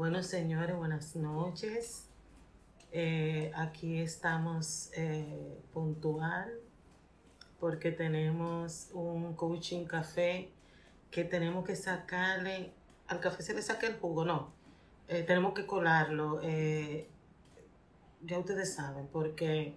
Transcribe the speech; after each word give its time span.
Bueno, 0.00 0.22
señores, 0.22 0.74
buenas 0.78 1.14
noches. 1.14 2.08
Eh, 2.90 3.52
aquí 3.54 4.00
estamos 4.00 4.90
eh, 4.96 5.60
puntual 5.74 6.58
porque 7.58 7.92
tenemos 7.92 8.88
un 8.94 9.34
coaching 9.34 9.84
café 9.84 10.54
que 11.10 11.24
tenemos 11.24 11.66
que 11.66 11.76
sacarle, 11.76 12.72
al 13.08 13.20
café 13.20 13.42
se 13.42 13.52
le 13.52 13.60
saca 13.60 13.88
el 13.88 13.98
jugo, 13.98 14.24
no, 14.24 14.54
eh, 15.06 15.22
tenemos 15.22 15.52
que 15.52 15.66
colarlo, 15.66 16.40
ya 16.40 18.38
ustedes 18.38 18.72
saben, 18.72 19.06
porque 19.08 19.76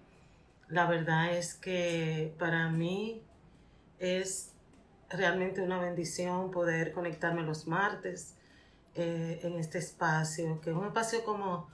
la 0.68 0.86
verdad 0.86 1.36
es 1.36 1.52
que 1.52 2.34
para 2.38 2.70
mí 2.70 3.22
es 3.98 4.54
realmente 5.10 5.60
una 5.60 5.78
bendición 5.78 6.50
poder 6.50 6.92
conectarme 6.92 7.42
los 7.42 7.66
martes 7.66 8.38
eh, 8.96 9.40
en 9.42 9.54
este 9.54 9.78
espacio, 9.78 10.60
que 10.60 10.70
es 10.70 10.76
un 10.76 10.86
espacio 10.86 11.24
como 11.24 11.68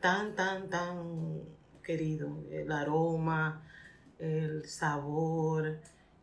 tan, 0.00 0.36
tan, 0.36 0.70
tan 0.70 1.42
querido. 1.82 2.44
El 2.50 2.70
aroma, 2.70 3.62
el 4.20 4.68
sabor, 4.68 5.80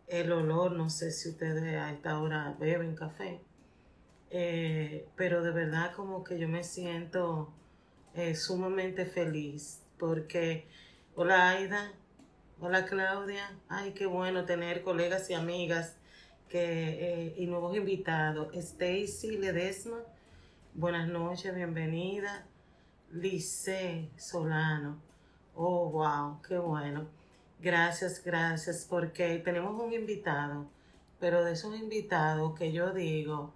el 0.07 0.31
olor, 0.31 0.71
no 0.71 0.89
sé 0.89 1.11
si 1.11 1.29
ustedes 1.29 1.75
a 1.75 1.91
esta 1.91 2.19
hora 2.19 2.55
beben 2.57 2.95
café, 2.95 3.41
eh, 4.29 5.09
pero 5.17 5.43
de 5.43 5.51
verdad 5.51 5.91
como 5.93 6.23
que 6.23 6.39
yo 6.39 6.47
me 6.47 6.63
siento 6.63 7.53
eh, 8.13 8.33
sumamente 8.35 9.05
feliz 9.05 9.83
porque, 9.99 10.67
hola 11.15 11.49
Aida, 11.49 11.91
hola 12.61 12.85
Claudia, 12.85 13.59
ay, 13.67 13.91
qué 13.91 14.05
bueno 14.05 14.45
tener 14.45 14.81
colegas 14.81 15.29
y 15.29 15.33
amigas 15.33 15.97
que, 16.47 17.35
y 17.37 17.47
nuevos 17.47 17.75
invitados. 17.75 18.55
Stacy 18.55 19.37
Ledesma, 19.37 19.99
Buenas 20.77 21.07
noches, 21.07 21.55
bienvenida. 21.55 22.47
Lice 23.09 24.11
Solano. 24.15 25.01
Oh, 25.55 25.89
wow, 25.89 26.39
qué 26.47 26.59
bueno. 26.59 27.09
Gracias, 27.57 28.23
gracias, 28.23 28.85
porque 28.87 29.39
tenemos 29.39 29.73
un 29.81 29.91
invitado, 29.91 30.69
pero 31.19 31.43
de 31.43 31.53
esos 31.53 31.75
invitados 31.75 32.55
que 32.55 32.71
yo 32.71 32.93
digo 32.93 33.55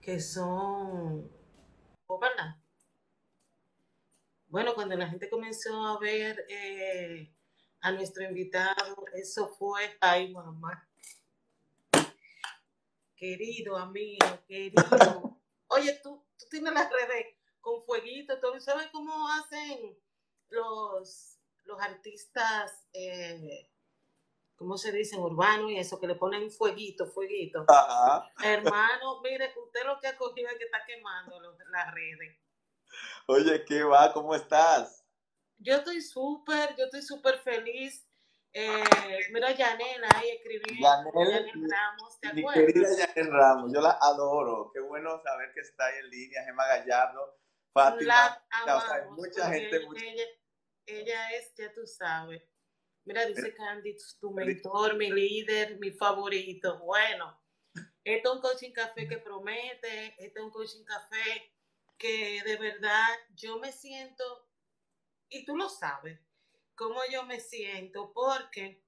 que 0.00 0.20
son, 0.20 1.30
oh, 2.06 2.18
¿verdad? 2.18 2.56
Bueno, 4.48 4.74
cuando 4.74 4.96
la 4.96 5.10
gente 5.10 5.28
comenzó 5.28 5.84
a 5.84 5.98
ver 6.00 6.46
eh, 6.48 7.30
a 7.82 7.92
nuestro 7.92 8.24
invitado, 8.24 9.04
eso 9.12 9.48
fue, 9.48 9.98
ay 10.00 10.32
mamá, 10.32 10.88
querido 13.14 13.76
amigo, 13.76 14.24
querido. 14.48 15.33
Oye, 15.74 16.00
tú, 16.02 16.24
tú 16.38 16.46
tienes 16.50 16.72
las 16.72 16.90
redes 16.90 17.26
con 17.60 17.82
fueguito, 17.84 18.38
todo. 18.38 18.60
¿Sabes 18.60 18.88
cómo 18.92 19.28
hacen 19.28 19.98
los, 20.50 21.38
los 21.64 21.80
artistas, 21.80 22.86
eh, 22.92 23.70
cómo 24.54 24.76
se 24.78 24.92
dicen, 24.92 25.20
urbanos 25.20 25.70
y 25.70 25.78
eso, 25.78 25.98
que 25.98 26.06
le 26.06 26.14
ponen 26.14 26.50
fueguito, 26.50 27.06
fueguito? 27.06 27.64
Ajá. 27.68 28.30
Hermano, 28.42 29.20
mire, 29.22 29.52
usted 29.56 29.84
lo 29.84 29.98
que 30.00 30.08
ha 30.08 30.16
cogido 30.16 30.48
es 30.50 30.58
que 30.58 30.64
está 30.64 30.84
quemando 30.86 31.40
las 31.70 31.94
redes. 31.94 32.38
Oye, 33.26 33.64
¿qué 33.64 33.82
va? 33.82 34.12
¿Cómo 34.12 34.34
estás? 34.34 35.04
Yo 35.58 35.74
estoy 35.74 36.02
súper, 36.02 36.76
yo 36.76 36.84
estoy 36.84 37.02
súper 37.02 37.38
feliz. 37.38 38.06
Eh, 38.56 38.84
mira, 39.32 39.50
Yanela 39.50 40.08
ahí 40.14 40.30
escribiendo. 40.30 40.80
Yanel, 40.80 41.52
Ramos, 41.68 42.20
¿te 42.20 42.28
acuerdas? 42.28 42.56
Mi 42.56 42.72
querida 42.72 43.12
Ramos, 43.16 43.72
yo 43.74 43.80
la 43.80 43.98
adoro. 44.00 44.70
Qué 44.72 44.78
bueno 44.78 45.20
saber 45.22 45.52
que 45.52 45.60
está 45.60 45.86
ahí 45.86 45.98
en 45.98 46.10
línea. 46.10 46.44
Gemma 46.44 46.64
Gallardo, 46.66 47.36
Fátima. 47.72 48.40
La 48.64 49.06
mucha 49.10 49.50
gente. 49.50 49.84
Ella, 50.86 51.32
es, 51.32 51.52
ya 51.56 51.72
tú 51.72 51.84
sabes. 51.86 52.42
Mira, 53.04 53.26
dice 53.26 53.54
Candy, 53.54 53.96
tu 54.20 54.30
mentor, 54.30 54.96
mi 54.96 55.10
líder, 55.10 55.78
mi 55.78 55.90
favorito. 55.90 56.78
Bueno, 56.78 57.42
este 58.04 58.28
es 58.28 58.34
un 58.34 58.40
coaching 58.40 58.72
café 58.72 59.08
que 59.08 59.18
promete, 59.18 60.14
este 60.18 60.38
es 60.38 60.44
un 60.44 60.50
coaching 60.50 60.84
café 60.84 61.52
que 61.98 62.42
de 62.44 62.56
verdad 62.56 63.08
yo 63.34 63.58
me 63.58 63.72
siento, 63.72 64.48
y 65.28 65.44
tú 65.44 65.56
lo 65.56 65.68
sabes, 65.68 66.18
cómo 66.74 67.00
yo 67.10 67.24
me 67.24 67.40
siento, 67.40 68.12
porque 68.12 68.82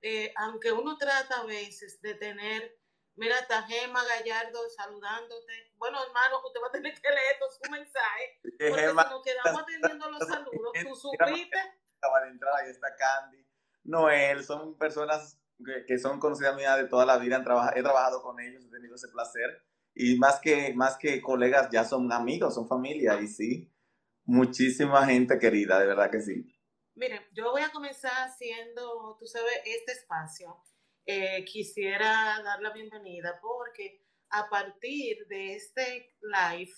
eh, 0.00 0.32
aunque 0.36 0.72
uno 0.72 0.96
trata 0.96 1.40
a 1.40 1.46
veces 1.46 2.00
de 2.00 2.14
tener, 2.14 2.78
mira, 3.16 3.38
está 3.38 3.62
Gema 3.64 4.04
Gallardo 4.04 4.60
saludándote. 4.70 5.72
Bueno, 5.76 5.98
hermano, 6.04 6.40
usted 6.44 6.60
va 6.62 6.68
a 6.68 6.72
tener 6.72 6.94
que 6.94 7.08
leer 7.08 7.36
todo 7.38 7.50
su 7.50 7.70
mensaje, 7.70 8.40
porque 8.42 8.88
si 8.88 8.94
nos 8.94 9.22
quedamos 9.22 9.62
atendiendo 9.62 10.10
los 10.10 10.28
saludos, 10.28 10.72
tú 10.82 10.94
supiste. 10.94 11.58
Acaba 12.00 12.20
de 12.22 12.30
entrar, 12.30 12.54
ahí 12.62 12.70
está 12.70 12.94
Candy, 12.94 13.44
Noel, 13.84 14.44
son 14.44 14.78
personas 14.78 15.40
que, 15.86 15.98
son 15.98 16.20
conocidas 16.20 16.54
mías 16.54 16.76
de 16.76 16.86
toda 16.86 17.04
la 17.04 17.18
vida, 17.18 17.38
he 17.74 17.82
trabajado 17.82 18.22
con 18.22 18.38
ellos, 18.38 18.64
he 18.64 18.70
tenido 18.70 18.94
ese 18.94 19.08
placer. 19.08 19.64
Y 19.94 20.16
más 20.16 20.38
que, 20.38 20.72
más 20.74 20.96
que 20.96 21.20
colegas, 21.20 21.70
ya 21.72 21.84
son 21.84 22.12
amigos, 22.12 22.54
son 22.54 22.68
familia, 22.68 23.20
y 23.20 23.26
sí, 23.26 23.72
muchísima 24.24 25.04
gente 25.06 25.40
querida, 25.40 25.80
de 25.80 25.86
verdad 25.86 26.10
que 26.10 26.20
sí. 26.20 26.57
Miren, 26.98 27.24
yo 27.30 27.52
voy 27.52 27.62
a 27.62 27.70
comenzar 27.70 28.10
haciendo, 28.26 29.16
tú 29.20 29.26
sabes, 29.28 29.62
este 29.64 29.92
espacio. 29.92 30.60
Eh, 31.06 31.44
quisiera 31.44 32.42
dar 32.42 32.60
la 32.60 32.70
bienvenida 32.70 33.38
porque 33.40 34.04
a 34.30 34.50
partir 34.50 35.24
de 35.28 35.54
este 35.54 36.16
live 36.20 36.72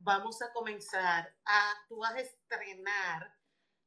vamos 0.00 0.42
a 0.42 0.52
comenzar 0.52 1.34
a, 1.46 1.72
tú 1.88 1.96
vas 1.96 2.14
a 2.14 2.20
estrenar 2.20 3.34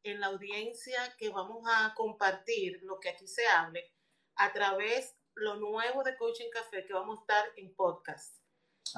en 0.01 0.19
la 0.19 0.27
audiencia 0.27 1.15
que 1.19 1.29
vamos 1.29 1.63
a 1.69 1.93
compartir 1.93 2.79
lo 2.81 2.99
que 2.99 3.09
aquí 3.09 3.27
se 3.27 3.45
hable 3.45 3.83
a 4.37 4.51
través 4.51 5.15
lo 5.35 5.57
nuevo 5.57 6.03
de 6.03 6.17
Coaching 6.17 6.49
Café 6.49 6.87
que 6.87 6.93
vamos 6.93 7.19
a 7.19 7.21
estar 7.21 7.53
en 7.55 7.75
podcast. 7.75 8.35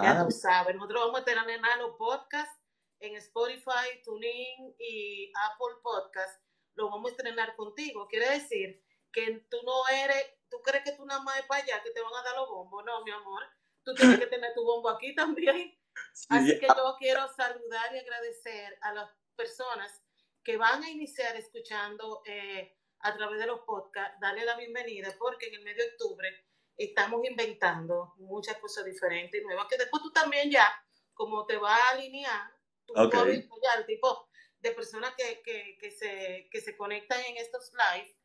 Ya 0.01 0.22
ah. 0.22 0.25
tú 0.25 0.31
sabes, 0.31 0.78
nosotros 0.78 1.07
vamos 1.07 1.19
a 1.19 1.25
tener 1.25 1.50
en 1.50 1.62
los 1.79 1.97
podcast 1.97 2.57
en 3.01 3.18
Spotify, 3.18 4.01
TuneIn 4.06 4.75
y 4.78 5.29
Apple 5.51 5.81
Podcast 5.84 6.49
lo 6.79 6.90
vamos 6.90 7.12
a 7.12 7.12
estrenar 7.12 7.56
contigo. 7.56 8.07
Quiere 8.07 8.29
decir 8.29 8.81
que 9.12 9.45
tú 9.50 9.57
no 9.63 9.88
eres, 9.88 10.25
tú 10.50 10.62
crees 10.62 10.84
que 10.84 10.94
tú 10.94 11.06
nada 11.06 11.22
más 11.22 11.38
es 11.40 11.45
para 11.45 11.63
allá, 11.63 11.84
que 11.84 11.91
te 11.91 12.01
van 12.01 12.13
a 12.13 12.23
dar 12.23 12.35
los 12.35 12.50
bombos. 12.50 12.84
No, 12.85 13.03
mi 13.03 13.12
amor, 13.12 13.44
tú 13.84 13.94
tienes 13.94 14.19
que 14.19 14.28
tener 14.28 14.53
tu 14.53 14.63
bombo 14.63 14.89
aquí 14.89 15.13
también. 15.13 15.78
Así 16.29 16.59
que 16.59 16.68
yo 16.68 16.95
quiero 16.97 17.28
saludar 17.34 17.94
y 17.94 18.00
agradecer 18.00 18.78
a 18.81 18.94
las 18.94 19.09
personas 19.35 20.01
que 20.44 20.57
van 20.57 20.84
a 20.84 20.89
iniciar 20.89 21.35
escuchando 21.35 22.22
eh, 22.25 22.78
a 23.01 23.16
través 23.16 23.39
de 23.39 23.47
los 23.47 23.59
podcasts, 23.62 24.18
darle 24.22 24.45
la 24.45 24.56
bienvenida, 24.56 25.13
porque 25.19 25.47
en 25.47 25.56
el 25.56 25.63
mes 25.63 25.75
de 25.75 25.88
octubre 25.91 26.45
estamos 26.78 27.25
inventando 27.25 28.13
muchas 28.18 28.57
cosas 28.57 28.85
diferentes 28.85 29.39
y 29.39 29.44
nuevas, 29.44 29.68
que 29.69 29.78
después 29.78 30.01
tú 30.01 30.12
también 30.12 30.50
ya, 30.50 30.68
como 31.13 31.45
te 31.45 31.57
va 31.57 31.75
a 31.75 31.89
alinear, 31.89 32.53
tu 32.85 32.94
okay. 32.94 33.47
ya, 33.63 33.73
el 33.79 33.85
tipo, 33.85 34.28
de 34.59 34.72
personas 34.72 35.14
que, 35.16 35.42
que, 35.42 35.78
que, 35.80 35.92
se, 35.92 36.50
que 36.52 36.62
se 36.62 36.75
conectan 36.75 37.20
en 37.22 37.38
estos 37.38 37.72
live 37.74 38.16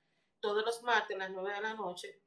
todos 0.40 0.64
los 0.64 0.82
martes 0.82 1.16
a 1.16 1.18
las 1.18 1.30
9 1.30 1.54
de 1.54 1.60
la 1.60 1.74
noche. 1.74 2.20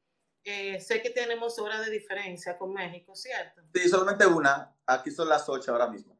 Eh, 0.43 0.79
sé 0.79 1.01
que 1.01 1.09
tenemos 1.09 1.59
horas 1.59 1.85
de 1.85 1.91
diferencia 1.91 2.57
con 2.57 2.73
México, 2.73 3.13
¿cierto? 3.15 3.61
Sí, 3.73 3.89
solamente 3.89 4.25
una. 4.25 4.75
Aquí 4.85 5.11
son 5.11 5.27
las 5.27 5.47
8 5.47 5.71
ahora 5.71 5.87
mismo. 5.87 6.17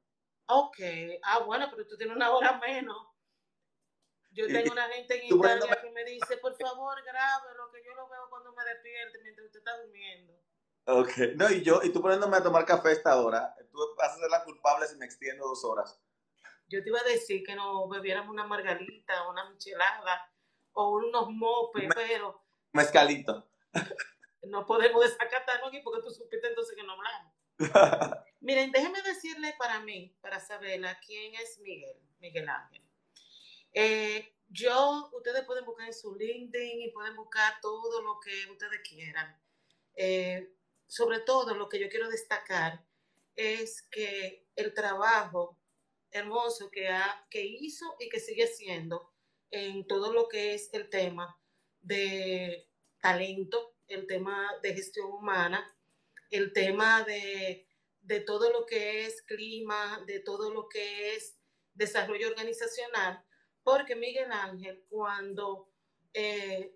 Ok. 0.47 0.77
Ah, 1.23 1.39
bueno, 1.39 1.67
pero 1.71 1.87
tú 1.87 1.97
tienes 1.97 2.15
una 2.15 2.31
hora 2.31 2.59
menos. 2.59 2.97
Yo 4.31 4.45
tengo 4.47 4.71
una 4.73 4.87
gente 4.89 5.17
en 5.17 5.33
Italia 5.33 5.79
que 5.81 5.91
me 5.91 6.03
dice, 6.03 6.37
por 6.37 6.55
favor, 6.57 7.01
grabe 7.03 7.55
lo 7.57 7.71
que 7.71 7.83
yo 7.83 7.93
lo 7.95 8.07
veo 8.07 8.29
cuando 8.29 8.53
me 8.53 8.63
despierte 8.65 9.19
mientras 9.23 9.47
usted 9.47 9.59
está 9.59 9.81
durmiendo. 9.81 10.33
Ok. 10.85 11.35
No, 11.35 11.49
y 11.49 11.63
yo, 11.63 11.81
y 11.81 11.91
tú 11.91 12.01
poniéndome 12.01 12.37
a 12.37 12.43
tomar 12.43 12.65
café 12.65 12.91
esta 12.91 13.19
hora, 13.19 13.55
tú 13.71 13.79
vas 13.97 14.11
a 14.11 14.19
ser 14.19 14.29
la 14.29 14.43
culpable 14.43 14.87
si 14.87 14.95
me 14.97 15.05
extiendo 15.05 15.47
dos 15.47 15.63
horas. 15.65 15.99
Yo 16.67 16.83
te 16.83 16.89
iba 16.89 16.99
a 16.99 17.03
decir 17.03 17.43
que 17.43 17.55
nos 17.55 17.89
bebiéramos 17.89 18.29
una 18.31 18.45
margarita, 18.45 19.29
una 19.29 19.49
michelada 19.49 20.31
o 20.73 20.97
unos 20.97 21.29
mopes, 21.29 21.89
pero... 21.93 22.43
Mezcalito. 22.73 23.49
No 24.43 24.65
podemos 24.65 25.03
desacatarnos 25.03 25.67
aquí 25.67 25.81
porque 25.83 26.01
tú 26.01 26.09
supiste 26.09 26.47
entonces 26.47 26.73
que 26.73 26.83
no 26.83 26.93
hablamos. 26.93 27.33
Miren, 28.39 28.71
déjenme 28.71 29.01
decirle 29.01 29.53
para 29.59 29.81
mí, 29.81 30.15
para 30.21 30.39
saberla, 30.39 30.97
quién 31.05 31.35
es 31.35 31.59
Miguel, 31.59 31.97
Miguel 32.19 32.47
Ángel. 32.47 32.81
Eh, 33.73 34.33
yo, 34.47 35.09
ustedes 35.11 35.43
pueden 35.43 35.65
buscar 35.65 35.87
en 35.87 35.93
su 35.93 36.15
LinkedIn 36.15 36.81
y 36.81 36.91
pueden 36.91 37.15
buscar 37.15 37.59
todo 37.61 38.01
lo 38.01 38.19
que 38.19 38.49
ustedes 38.49 38.79
quieran. 38.87 39.37
Eh, 39.95 40.53
sobre 40.87 41.19
todo, 41.19 41.55
lo 41.55 41.67
que 41.67 41.79
yo 41.79 41.89
quiero 41.89 42.07
destacar 42.07 42.85
es 43.35 43.81
que 43.91 44.47
el 44.55 44.73
trabajo 44.73 45.56
hermoso 46.11 46.69
que, 46.71 46.89
ha, 46.89 47.25
que 47.29 47.45
hizo 47.45 47.95
y 47.99 48.09
que 48.09 48.19
sigue 48.19 48.47
siendo 48.47 49.11
en 49.51 49.87
todo 49.87 50.13
lo 50.13 50.27
que 50.27 50.53
es 50.53 50.69
el 50.73 50.89
tema 50.89 51.39
de 51.81 52.69
talento, 53.01 53.75
el 53.87 54.07
tema 54.07 54.51
de 54.61 54.73
gestión 54.73 55.11
humana, 55.11 55.75
el 56.29 56.51
tema 56.53 57.03
de, 57.03 57.67
de 58.01 58.19
todo 58.21 58.51
lo 58.51 58.65
que 58.65 59.05
es 59.05 59.21
clima, 59.23 60.03
de 60.05 60.19
todo 60.19 60.53
lo 60.53 60.67
que 60.67 61.15
es 61.15 61.37
desarrollo 61.73 62.29
organizacional, 62.29 63.23
porque 63.63 63.95
Miguel 63.95 64.31
Ángel 64.31 64.83
cuando 64.89 65.69
eh, 66.13 66.75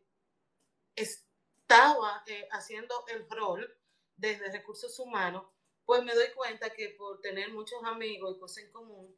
estaba 0.96 2.24
eh, 2.28 2.48
haciendo 2.52 3.06
el 3.08 3.28
rol 3.30 3.78
desde 4.16 4.52
recursos 4.52 5.00
humanos, 5.00 5.46
pues 5.92 6.06
me 6.06 6.16
doy 6.16 6.30
cuenta 6.34 6.70
que 6.70 6.88
por 6.92 7.20
tener 7.20 7.52
muchos 7.52 7.84
amigos 7.84 8.34
y 8.34 8.40
cosas 8.40 8.64
en 8.64 8.72
común, 8.72 9.14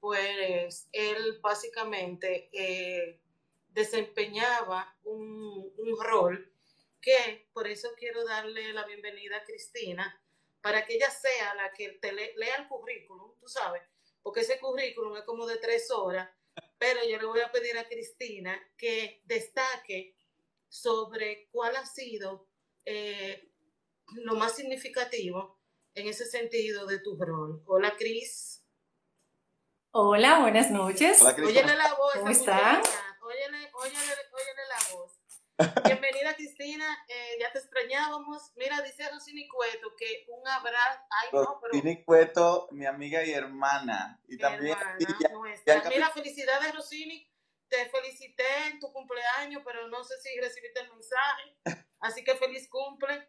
pues 0.00 0.88
él 0.90 1.38
básicamente 1.40 2.50
eh, 2.52 3.20
desempeñaba 3.68 4.98
un, 5.04 5.72
rol 6.00 6.52
que 7.00 7.46
por 7.52 7.68
eso 7.68 7.90
quiero 7.96 8.24
darle 8.24 8.72
la 8.72 8.84
bienvenida 8.86 9.36
a 9.36 9.44
Cristina, 9.44 10.20
para 10.60 10.84
que 10.84 10.96
ella 10.96 11.10
sea 11.10 11.54
la 11.54 11.72
que 11.72 11.90
te 11.90 12.10
lea 12.10 12.56
el 12.56 12.66
currículum, 12.66 13.38
tú 13.38 13.46
sabes, 13.46 13.82
porque 14.20 14.40
ese 14.40 14.58
currículum 14.58 15.16
es 15.16 15.22
como 15.22 15.46
de 15.46 15.58
tres 15.58 15.92
horas, 15.92 16.28
pero 16.76 17.06
yo 17.08 17.18
le 17.18 17.24
voy 17.24 17.40
a 17.40 17.52
pedir 17.52 17.78
a 17.78 17.86
Cristina 17.86 18.60
que 18.76 19.22
destaque 19.26 20.16
sobre 20.68 21.46
cuál 21.52 21.76
ha 21.76 21.86
sido 21.86 22.48
eh, 22.84 23.48
lo 24.08 24.34
más 24.34 24.56
significativo 24.56 25.55
en 25.96 26.06
ese 26.08 26.26
sentido 26.26 26.86
de 26.86 27.00
tu 27.00 27.16
rol. 27.18 27.62
Hola, 27.66 27.96
Cris. 27.96 28.62
Hola, 29.92 30.40
buenas 30.40 30.70
noches. 30.70 31.22
Hola, 31.22 31.34
óyele 31.34 31.74
la 31.74 31.94
voz. 31.94 32.12
¿Cómo 32.14 32.28
están? 32.28 32.82
Óyele, 33.22 33.70
óyele, 33.72 34.12
óyele 34.30 34.62
la 34.68 34.94
voz. 34.94 35.12
Bienvenida, 35.84 36.34
Cristina. 36.36 36.84
Eh, 37.08 37.38
ya 37.40 37.50
te 37.50 37.60
extrañábamos. 37.60 38.52
Mira, 38.56 38.82
dice 38.82 39.08
Rosini 39.10 39.48
Cueto 39.48 39.96
que 39.96 40.26
un 40.28 40.46
abrazo. 40.46 41.00
Ay, 41.10 41.28
no, 41.32 41.58
pero. 41.62 41.72
Rosini 41.72 42.04
Cueto, 42.04 42.68
mi 42.72 42.84
amiga 42.84 43.24
y 43.24 43.32
hermana. 43.32 44.20
Y 44.28 44.36
también. 44.36 44.76
Hermana, 44.76 45.88
Mira, 45.88 46.10
felicidades, 46.10 46.74
Rosini. 46.74 47.26
Te 47.68 47.88
felicité 47.88 48.44
en 48.66 48.78
tu 48.80 48.92
cumpleaños, 48.92 49.62
pero 49.64 49.88
no 49.88 50.04
sé 50.04 50.14
si 50.20 50.38
recibiste 50.38 50.78
el 50.78 50.90
mensaje. 50.92 51.56
Así 52.00 52.22
que 52.22 52.36
feliz 52.36 52.68
cumple. 52.68 53.26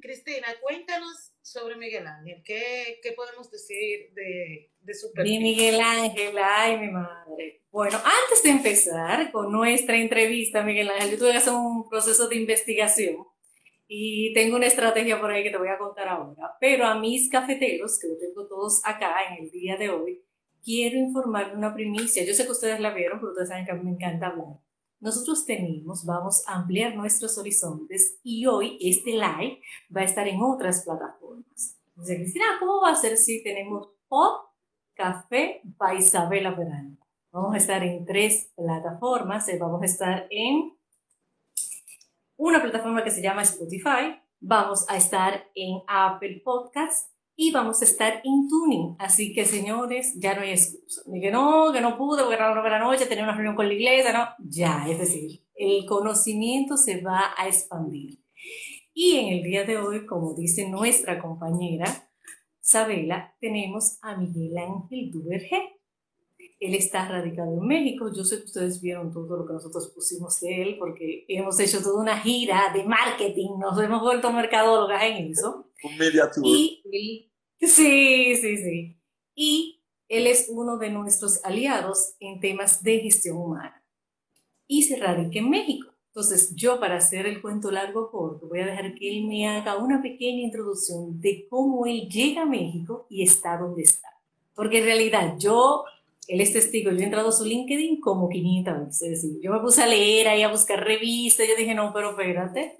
Cristina, 0.00 0.48
cuéntanos 0.62 1.32
sobre 1.42 1.76
Miguel 1.76 2.06
Ángel. 2.06 2.42
¿Qué, 2.44 2.98
qué 3.02 3.12
podemos 3.12 3.50
decir 3.50 4.12
de, 4.14 4.72
de 4.80 4.94
su 4.94 5.12
perfil? 5.12 5.38
Mi 5.38 5.50
Miguel 5.50 5.80
Ángel, 5.80 6.36
ay, 6.38 6.78
mi 6.78 6.88
madre. 6.88 7.62
Bueno, 7.70 7.98
antes 7.98 8.42
de 8.42 8.50
empezar 8.50 9.30
con 9.30 9.52
nuestra 9.52 9.96
entrevista, 9.96 10.62
Miguel 10.62 10.90
Ángel, 10.90 11.12
yo 11.12 11.18
tuve 11.18 11.32
que 11.32 11.38
hacer 11.38 11.52
un 11.52 11.88
proceso 11.88 12.28
de 12.28 12.36
investigación 12.36 13.26
y 13.86 14.32
tengo 14.34 14.56
una 14.56 14.66
estrategia 14.66 15.20
por 15.20 15.30
ahí 15.30 15.42
que 15.42 15.50
te 15.50 15.58
voy 15.58 15.68
a 15.68 15.78
contar 15.78 16.08
ahora. 16.08 16.56
Pero 16.60 16.86
a 16.86 16.98
mis 16.98 17.28
cafeteros, 17.30 17.98
que 17.98 18.08
lo 18.08 18.18
tengo 18.18 18.46
todos 18.46 18.80
acá 18.84 19.16
en 19.28 19.44
el 19.44 19.50
día 19.50 19.76
de 19.76 19.90
hoy, 19.90 20.22
quiero 20.64 20.96
informarle 20.96 21.54
una 21.54 21.74
primicia. 21.74 22.24
Yo 22.24 22.34
sé 22.34 22.44
que 22.44 22.52
ustedes 22.52 22.80
la 22.80 22.92
vieron, 22.92 23.18
pero 23.18 23.30
ustedes 23.30 23.48
saben 23.48 23.64
que 23.64 23.72
a 23.72 23.74
mí 23.74 23.84
me 23.84 23.90
encanta 23.92 24.28
hablar 24.28 24.58
nosotros 25.00 25.46
tenemos, 25.46 26.04
vamos 26.04 26.46
a 26.46 26.54
ampliar 26.54 26.94
nuestros 26.94 27.38
horizontes 27.38 28.18
y 28.22 28.46
hoy 28.46 28.76
este 28.80 29.12
live 29.12 29.60
va 29.94 30.02
a 30.02 30.04
estar 30.04 30.28
en 30.28 30.42
otras 30.42 30.84
plataformas. 30.84 31.78
Entonces, 31.88 32.16
Cristina, 32.18 32.44
¿cómo 32.58 32.80
va 32.82 32.90
a 32.90 32.96
ser 32.96 33.16
si 33.16 33.42
tenemos 33.42 33.88
Pop, 34.08 34.50
Café, 34.94 35.62
by 35.64 35.98
Isabela 35.98 36.50
Verano? 36.50 36.98
Vamos 37.32 37.54
a 37.54 37.56
estar 37.56 37.82
en 37.82 38.04
tres 38.04 38.52
plataformas. 38.54 39.48
Eh, 39.48 39.58
vamos 39.58 39.80
a 39.82 39.86
estar 39.86 40.26
en 40.30 40.76
una 42.36 42.60
plataforma 42.60 43.02
que 43.02 43.10
se 43.10 43.22
llama 43.22 43.42
Spotify. 43.42 44.20
Vamos 44.40 44.84
a 44.88 44.96
estar 44.96 45.46
en 45.54 45.82
Apple 45.86 46.42
Podcasts 46.44 47.10
y 47.42 47.52
vamos 47.52 47.80
a 47.80 47.86
estar 47.86 48.20
en 48.22 48.48
tuning. 48.48 48.96
Así 48.98 49.32
que, 49.32 49.46
señores, 49.46 50.12
ya 50.16 50.34
no 50.34 50.42
hay 50.42 50.50
excusa. 50.50 51.00
Ni 51.06 51.22
que 51.22 51.30
no, 51.30 51.72
que 51.72 51.80
no 51.80 51.96
pude, 51.96 52.22
porque 52.22 52.36
era 52.36 52.52
la 52.54 52.78
noche, 52.78 53.06
tenía 53.06 53.24
una 53.24 53.32
reunión 53.32 53.56
con 53.56 53.66
la 53.66 53.72
iglesia, 53.72 54.12
no. 54.12 54.28
Ya, 54.46 54.86
es 54.86 54.98
decir, 54.98 55.40
el 55.54 55.86
conocimiento 55.86 56.76
se 56.76 57.00
va 57.00 57.32
a 57.38 57.48
expandir. 57.48 58.18
Y 58.92 59.16
en 59.16 59.38
el 59.38 59.42
día 59.42 59.64
de 59.64 59.78
hoy, 59.78 60.04
como 60.04 60.34
dice 60.34 60.68
nuestra 60.68 61.18
compañera 61.18 62.10
Sabela, 62.60 63.34
tenemos 63.40 63.96
a 64.02 64.18
Miguel 64.18 64.58
Ángel 64.58 65.10
Duvergé. 65.10 65.80
Él 66.58 66.74
está 66.74 67.08
radicado 67.08 67.54
en 67.54 67.66
México. 67.66 68.12
Yo 68.14 68.22
sé 68.22 68.40
que 68.40 68.44
ustedes 68.44 68.82
vieron 68.82 69.10
todo 69.10 69.38
lo 69.38 69.46
que 69.46 69.54
nosotros 69.54 69.90
pusimos 69.94 70.38
de 70.40 70.60
él 70.60 70.76
porque 70.78 71.24
hemos 71.26 71.58
hecho 71.58 71.82
toda 71.82 72.02
una 72.02 72.18
gira 72.18 72.70
de 72.74 72.84
marketing. 72.84 73.58
Nos 73.58 73.82
hemos 73.82 74.02
vuelto 74.02 74.30
mercadólogas 74.30 75.02
en 75.04 75.30
eso. 75.30 75.70
Un 75.82 75.96
media 75.96 76.30
tour. 76.30 76.44
Y 76.46 77.29
Sí, 77.60 78.36
sí, 78.36 78.56
sí. 78.56 78.96
Y 79.34 79.80
él 80.08 80.26
es 80.26 80.48
uno 80.50 80.78
de 80.78 80.90
nuestros 80.90 81.44
aliados 81.44 82.14
en 82.18 82.40
temas 82.40 82.82
de 82.82 83.00
gestión 83.00 83.36
humana. 83.36 83.82
Y 84.66 84.84
se 84.84 84.96
radica 84.96 85.38
en 85.38 85.50
México. 85.50 85.90
Entonces, 86.08 86.54
yo 86.56 86.80
para 86.80 86.96
hacer 86.96 87.26
el 87.26 87.40
cuento 87.40 87.70
largo 87.70 88.10
corto, 88.10 88.48
voy 88.48 88.60
a 88.60 88.66
dejar 88.66 88.94
que 88.94 89.16
él 89.16 89.26
me 89.26 89.46
haga 89.46 89.76
una 89.76 90.02
pequeña 90.02 90.42
introducción 90.42 91.20
de 91.20 91.46
cómo 91.48 91.86
él 91.86 92.08
llega 92.08 92.42
a 92.42 92.46
México 92.46 93.06
y 93.08 93.22
está 93.22 93.56
donde 93.56 93.82
está. 93.82 94.08
Porque 94.54 94.78
en 94.78 94.84
realidad 94.86 95.36
yo, 95.38 95.84
él 96.26 96.40
es 96.40 96.52
testigo, 96.52 96.90
yo 96.90 96.98
he 96.98 97.04
entrado 97.04 97.28
a 97.28 97.32
su 97.32 97.44
LinkedIn 97.44 98.00
como 98.00 98.28
500 98.28 99.00
veces. 99.00 99.26
Yo 99.40 99.52
me 99.52 99.60
puse 99.60 99.82
a 99.82 99.86
leer 99.86 100.26
ahí, 100.28 100.42
a 100.42 100.50
buscar 100.50 100.84
revistas, 100.84 101.46
yo 101.46 101.54
dije, 101.56 101.74
no, 101.74 101.92
pero 101.92 102.10
espérate, 102.10 102.78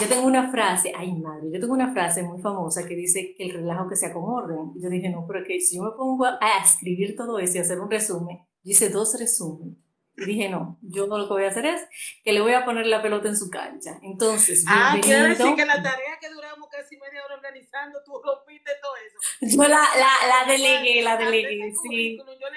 yo 0.00 0.08
tengo 0.08 0.26
una 0.26 0.50
frase, 0.50 0.92
ay 0.96 1.12
madre, 1.14 1.48
yo 1.52 1.60
tengo 1.60 1.74
una 1.74 1.92
frase 1.92 2.22
muy 2.22 2.40
famosa 2.40 2.86
que 2.86 2.94
dice 2.94 3.34
que 3.36 3.44
el 3.44 3.52
relajo 3.52 3.88
que 3.88 3.96
se 3.96 4.06
acomode. 4.06 4.54
Yo 4.76 4.88
dije, 4.88 5.08
no, 5.10 5.26
pero 5.26 5.44
que 5.44 5.60
si 5.60 5.76
yo 5.76 5.82
me 5.82 5.90
pongo 5.92 6.26
a 6.26 6.58
escribir 6.64 7.16
todo 7.16 7.38
eso 7.38 7.58
y 7.58 7.60
hacer 7.60 7.80
un 7.80 7.90
resumen, 7.90 8.38
yo 8.62 8.70
hice 8.70 8.88
dos 8.90 9.18
resúmenes. 9.18 9.78
Y 10.16 10.26
dije, 10.26 10.48
no, 10.48 10.78
yo 10.80 11.08
no 11.08 11.18
lo 11.18 11.26
que 11.26 11.32
voy 11.34 11.44
a 11.44 11.48
hacer 11.48 11.66
es 11.66 11.82
que 12.22 12.32
le 12.32 12.40
voy 12.40 12.52
a 12.52 12.64
poner 12.64 12.86
la 12.86 13.02
pelota 13.02 13.28
en 13.28 13.36
su 13.36 13.50
cancha. 13.50 13.98
Entonces, 14.00 14.64
Ah, 14.68 14.96
quiere 15.02 15.30
decir 15.30 15.56
que 15.56 15.66
la 15.66 15.82
tarea 15.82 16.16
que 16.20 16.30
duramos 16.30 16.68
casi 16.70 16.96
media 16.98 17.24
hora 17.24 17.34
organizando, 17.34 17.98
tú 18.04 18.12
rompiste 18.22 18.70
todo 18.80 18.92
eso. 18.96 19.56
Yo 19.56 19.62
la, 19.62 19.68
la, 19.98 20.12
la 20.28 20.52
delegué, 20.52 21.02
la 21.02 21.16
delegué, 21.16 21.72
sí. 21.82 22.16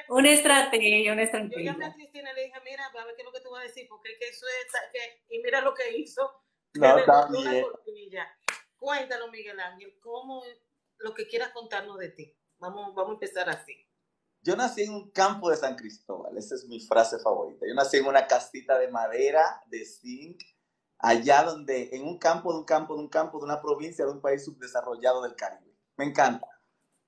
una 0.10 0.30
estrategia, 0.30 1.14
una 1.14 1.24
estrategia. 1.24 1.58
Yo 1.58 1.72
llamé 1.72 1.86
a 1.86 1.94
Cristina 1.96 2.32
y 2.32 2.36
le 2.36 2.44
dije, 2.44 2.60
mira, 2.64 2.86
a 2.86 3.06
ver 3.06 3.16
qué 3.16 3.24
es 3.24 3.26
lo 3.26 3.34
que 3.34 3.42
tú 3.42 3.50
vas 3.50 3.62
a 3.62 3.68
decir, 3.68 3.88
porque 3.90 4.10
eso 4.22 4.46
es, 4.46 4.72
que, 4.94 5.36
y 5.36 5.42
mira 5.42 5.62
lo 5.62 5.74
que 5.74 5.98
hizo 5.98 6.30
no, 6.78 7.04
también. 7.06 7.66
Cuéntanos, 8.78 9.32
Miguel 9.32 9.60
Ángel, 9.60 9.98
cómo 10.00 10.44
lo 11.00 11.14
que 11.14 11.28
quieras 11.28 11.52
contarnos 11.52 11.98
de 11.98 12.10
ti. 12.10 12.38
Vamos, 12.60 12.94
vamos 12.96 13.12
a 13.12 13.14
empezar 13.14 13.50
así. 13.50 13.74
Yo 14.42 14.56
nací 14.56 14.84
en 14.84 14.94
un 14.94 15.12
campo 15.12 15.50
de 15.50 15.58
San 15.58 15.76
Cristóbal, 15.76 16.38
esa 16.38 16.56
es 16.56 16.66
mi 16.68 16.80
frase 16.80 17.20
favorita. 17.20 17.66
Yo 17.68 17.74
nací 17.74 17.98
en 17.98 18.06
una 18.06 18.28
casita 18.28 18.78
de 18.78 18.88
madera, 18.88 19.62
de 19.68 19.84
zinc, 19.84 20.42
allá 21.00 21.44
donde, 21.44 21.90
en 21.92 22.04
un 22.04 22.18
campo, 22.18 22.54
de 22.54 22.60
un 22.60 22.66
campo, 22.66 22.96
de 22.96 23.02
un 23.02 23.10
campo, 23.10 23.40
de 23.40 23.46
una 23.46 23.62
provincia, 23.62 24.06
de 24.06 24.12
un 24.12 24.22
país 24.22 24.46
subdesarrollado 24.46 25.22
del 25.24 25.36
Caribe. 25.36 25.76
Me 25.98 26.06
encanta. 26.06 26.48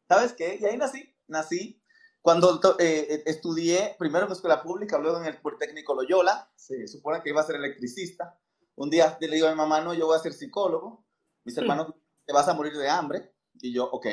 ¿Sabes 0.08 0.34
qué? 0.34 0.58
Y 0.60 0.66
ahí 0.66 0.78
nací, 0.78 1.16
nací. 1.28 1.82
Cuando 2.22 2.60
eh, 2.80 3.08
eh, 3.10 3.24
estudié 3.26 3.96
primero 3.98 4.26
en 4.26 4.32
escuela 4.32 4.62
pública, 4.62 4.98
luego 4.98 5.20
en 5.20 5.26
el 5.26 5.40
Politécnico 5.40 5.96
Loyola, 5.96 6.52
se 6.56 6.88
supone 6.88 7.22
que 7.22 7.30
iba 7.30 7.42
a 7.42 7.46
ser 7.46 7.56
electricista. 7.56 8.38
Un 8.80 8.90
día 8.90 9.18
le 9.20 9.28
digo 9.28 9.46
a 9.46 9.52
mi 9.52 9.58
mamá, 9.58 9.82
no, 9.82 9.94
yo 9.94 10.06
voy 10.06 10.16
a 10.16 10.22
ser 10.22 10.32
psicólogo. 10.32 11.06
Mis 11.44 11.58
hermanos, 11.58 11.94
te 12.26 12.32
vas 12.32 12.48
a 12.48 12.54
morir 12.54 12.72
de 12.72 12.90
hambre. 12.90 13.36
Y 13.56 13.74
yo, 13.74 13.84
ok. 13.84 14.06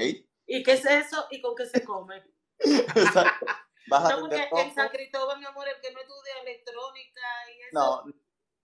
¿Y 0.44 0.62
qué 0.64 0.72
es 0.72 0.84
eso? 0.84 1.24
¿Y 1.30 1.40
con 1.40 1.54
qué 1.54 1.66
se 1.66 1.84
come? 1.84 2.20
Exacto. 2.58 3.46
Vas 3.88 4.04
a 4.04 4.16
no, 4.16 4.20
porque 4.22 4.48
en 4.56 4.74
San 4.74 4.88
Cristóbal, 4.88 5.38
mi 5.38 5.44
amor, 5.44 5.68
el 5.68 5.80
que 5.80 5.92
no 5.92 6.00
estudia 6.00 6.42
electrónica 6.42 7.20
y 7.48 7.60
eso. 7.62 8.04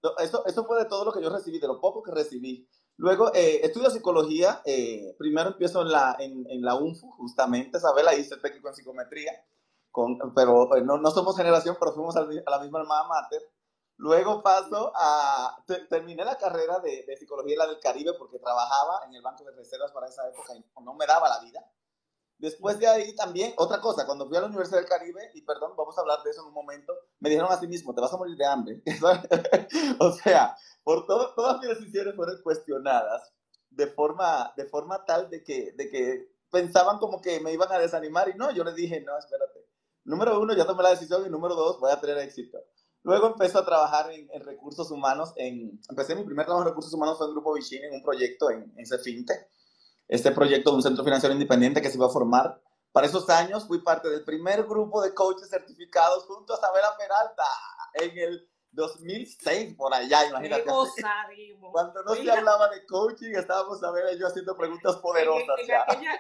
No, 0.02 0.18
eso, 0.18 0.44
eso 0.44 0.64
fue 0.64 0.80
de 0.80 0.87
todo 0.87 1.04
lo 1.04 1.12
que 1.12 1.23
yo 1.23 1.30
recibí, 1.30 1.61
de 1.61 1.68
lo 1.68 1.80
poco 1.80 2.02
que 2.02 2.11
recibí. 2.11 2.68
Luego 2.97 3.32
eh, 3.32 3.61
estudio 3.62 3.88
psicología. 3.88 4.61
Eh, 4.64 5.14
primero 5.16 5.50
empiezo 5.50 5.82
en 5.82 5.92
la, 5.92 6.16
en, 6.18 6.44
en 6.50 6.62
la 6.62 6.75
UNFU, 6.75 7.12
justamente. 7.12 7.78
Sabela 7.78 8.12
hice 8.16 8.35
el 8.35 8.42
técnico 8.42 8.66
en 8.66 8.75
psicometría. 8.75 9.32
Con, 9.92 10.18
pero 10.35 10.75
eh, 10.75 10.82
no, 10.82 10.99
no 10.99 11.12
somos 11.12 11.37
generación, 11.37 11.76
pero 11.78 11.92
fuimos 11.92 12.16
a 12.16 12.25
la 12.25 12.59
misma 12.59 12.80
alma 12.80 13.06
mater. 13.06 13.42
Luego 13.97 14.43
paso 14.43 14.93
a, 14.97 15.63
terminé 15.89 16.25
la 16.25 16.37
carrera 16.37 16.81
de, 16.81 17.05
de, 17.07 17.17
psicología 17.17 17.57
la 17.59 17.67
del 17.67 17.79
Caribe 17.79 18.15
porque 18.19 18.39
trabajaba 18.39 19.03
en 19.07 19.15
el 19.15 19.23
Banco 19.23 19.45
de 19.45 19.53
Reservas 19.53 19.93
para 19.93 20.09
esa 20.09 20.29
época 20.29 20.55
y 20.55 20.65
no 20.83 20.95
me 20.95 21.07
daba 21.07 21.29
la 21.29 21.41
vida. 21.41 21.65
Después 22.43 22.77
de 22.81 22.89
ahí 22.89 23.15
también, 23.15 23.55
otra 23.57 23.81
cosa, 23.81 24.05
cuando 24.05 24.27
fui 24.27 24.37
a 24.37 24.41
la 24.41 24.49
Universidad 24.49 24.79
del 24.79 24.89
Caribe, 24.89 25.31
y 25.33 25.43
perdón, 25.43 25.75
vamos 25.77 25.97
a 25.97 26.01
hablar 26.01 26.25
de 26.25 26.31
eso 26.31 26.41
en 26.41 26.49
un 26.49 26.55
momento, 26.55 26.93
me 27.21 27.31
dijeron 27.31 27.53
a 27.53 27.57
sí 27.57 27.69
mismo, 27.69 27.95
te 27.95 28.01
vas 28.01 28.13
a 28.13 28.17
morir 28.17 28.37
de 28.37 28.45
hambre. 28.45 28.83
o 30.01 30.11
sea, 30.11 30.57
por 30.83 31.07
todo, 31.07 31.33
todas 31.37 31.61
mis 31.61 31.69
decisiones 31.69 32.17
fueron 32.17 32.43
cuestionadas 32.43 33.33
de 33.71 33.87
forma, 33.87 34.53
de 34.57 34.65
forma 34.65 35.05
tal 35.05 35.31
de 35.31 35.45
que, 35.45 35.71
de 35.77 35.89
que 35.89 36.33
pensaban 36.51 36.99
como 36.99 37.21
que 37.21 37.39
me 37.39 37.53
iban 37.53 37.71
a 37.71 37.79
desanimar 37.79 38.29
y 38.29 38.35
no, 38.35 38.51
yo 38.51 38.65
les 38.65 38.75
dije, 38.75 39.01
no, 39.03 39.17
espérate. 39.17 39.65
Número 40.03 40.41
uno, 40.41 40.53
ya 40.53 40.67
tomé 40.67 40.83
la 40.83 40.91
decisión 40.91 41.25
y 41.25 41.31
número 41.31 41.55
dos, 41.55 41.79
voy 41.79 41.93
a 41.93 42.01
tener 42.01 42.19
éxito. 42.19 42.59
Luego 43.04 43.26
empecé 43.28 43.59
a 43.59 43.64
trabajar 43.64 44.11
en, 44.12 44.28
en, 44.32 44.44
recursos 44.44 44.90
humanos. 44.90 45.32
En, 45.37 45.80
empecé 45.88 46.14
mi 46.14 46.25
primer 46.25 46.47
trabajo 46.47 46.64
en 46.64 46.71
recursos 46.71 46.92
humanos 46.94 47.18
fue 47.18 47.26
en 47.26 47.32
Grupo 47.32 47.54
Vicini, 47.54 47.87
en 47.87 47.94
un 47.94 48.02
proyecto 48.02 48.50
en, 48.50 48.73
en 48.76 48.87
Cefinte. 48.87 49.49
este 50.09 50.30
proyecto 50.30 50.71
de 50.71 50.76
un 50.76 50.82
centro 50.82 51.02
financiero 51.02 51.35
independiente 51.35 51.82
que 51.82 51.90
se 51.90 51.97
iba 51.97 52.06
a 52.06 52.11
formar. 52.11 52.62
Para 52.92 53.06
esos 53.06 53.28
años 53.30 53.66
fui 53.66 53.82
parte 53.82 54.09
del 54.11 54.23
primer 54.25 54.64
grupo 54.64 55.02
de 55.02 55.14
coaches 55.14 55.49
certificados 55.49 56.25
junto 56.26 56.54
a 56.54 56.59
Sabela 56.59 56.94
Peralta 56.97 57.44
en 57.94 58.18
el 58.18 58.49
2006, 58.73 59.75
por 59.76 59.92
allá, 59.92 60.26
imagínate. 60.28 60.64
Cuando 60.64 62.02
no 62.04 62.14
se 62.14 62.30
hablaba 62.30 62.68
de 62.68 62.87
coaching, 62.87 63.32
estábamos 63.35 63.82
a 63.82 63.90
ver 63.90 64.18
yo 64.18 64.26
haciendo 64.26 64.56
preguntas 64.56 64.97
poderosas. 64.97 65.61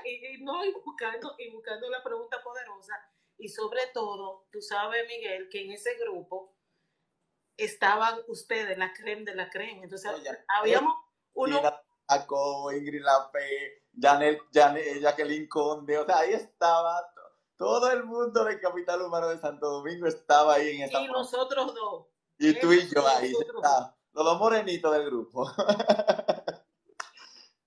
y, 0.04 0.42
no, 0.42 0.64
y 0.64 0.72
buscando, 0.84 1.34
y 1.38 1.50
buscando 1.50 1.88
la 1.88 2.02
pregunta 2.02 2.42
poderosa. 2.42 2.94
Y 3.38 3.48
sobre 3.48 3.80
todo, 3.94 4.46
tú 4.52 4.60
sabes, 4.60 5.06
Miguel, 5.08 5.48
que 5.50 5.64
en 5.64 5.72
ese 5.72 5.94
grupo 5.96 6.54
estaban 7.64 8.18
ustedes, 8.28 8.76
la 8.78 8.92
creme 8.92 9.24
de 9.24 9.34
la 9.34 9.50
creme. 9.50 9.84
Entonces, 9.84 10.10
habíamos 10.48 10.94
uno... 11.34 11.60
Paco, 12.06 12.70
Ingrid 12.72 13.02
Lape, 13.02 13.84
Janet, 13.98 14.40
Janet, 14.52 15.00
Jacqueline 15.00 15.48
Conde, 15.48 15.98
o 15.98 16.04
sea, 16.04 16.18
ahí 16.18 16.32
estaba 16.34 17.00
todo 17.62 17.90
el 17.92 18.04
mundo 18.04 18.44
de 18.44 18.58
Capital 18.58 19.02
Humano 19.02 19.28
de 19.28 19.38
Santo 19.38 19.70
Domingo 19.70 20.06
estaba 20.06 20.54
ahí 20.54 20.76
en 20.76 20.82
esa 20.82 21.00
Y 21.00 21.06
nosotros 21.06 21.74
dos. 21.74 22.06
Y 22.38 22.58
tú 22.58 22.72
y 22.72 22.88
yo 22.88 23.06
ahí, 23.06 23.32
los 24.12 24.24
dos 24.24 24.38
morenitos 24.38 24.92
del 24.92 25.06
grupo. 25.06 25.48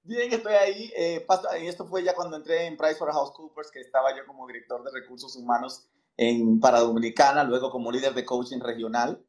Bien, 0.04 0.32
estoy 0.34 0.54
ahí. 0.54 0.92
Eh, 0.96 1.26
y 1.62 1.68
esto 1.68 1.88
fue 1.88 2.04
ya 2.04 2.14
cuando 2.14 2.36
entré 2.36 2.66
en 2.66 2.76
PricewaterhouseCoopers, 2.76 3.72
que 3.72 3.80
estaba 3.80 4.16
yo 4.16 4.26
como 4.28 4.46
director 4.46 4.84
de 4.84 4.92
recursos 4.92 5.36
humanos 5.38 5.88
en, 6.18 6.60
para 6.60 6.82
Dominicana, 6.82 7.46
luego 7.46 7.72
como 7.72 7.92
líder 7.92 8.14
de 8.14 8.26
coaching 8.26 8.60
regional. 8.60 9.26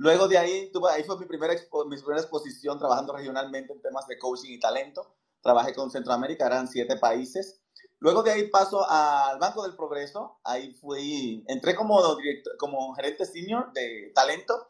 Luego 0.00 0.28
de 0.28 0.38
ahí, 0.38 0.70
tuve, 0.72 0.90
ahí 0.90 1.04
fue 1.04 1.18
mi 1.18 1.26
primera, 1.26 1.52
mi 1.52 1.96
primera 1.98 2.22
exposición 2.22 2.78
trabajando 2.78 3.14
regionalmente 3.14 3.74
en 3.74 3.82
temas 3.82 4.06
de 4.06 4.18
coaching 4.18 4.52
y 4.52 4.58
talento. 4.58 5.14
Trabajé 5.42 5.74
con 5.74 5.90
Centroamérica, 5.90 6.46
eran 6.46 6.68
siete 6.68 6.96
países. 6.96 7.60
Luego 7.98 8.22
de 8.22 8.30
ahí 8.30 8.48
paso 8.48 8.88
al 8.88 9.38
Banco 9.38 9.62
del 9.62 9.76
Progreso. 9.76 10.40
Ahí 10.42 10.72
fui, 10.72 11.44
entré 11.48 11.74
como, 11.74 12.00
como 12.58 12.94
gerente 12.94 13.26
senior 13.26 13.74
de 13.74 14.10
talento 14.14 14.68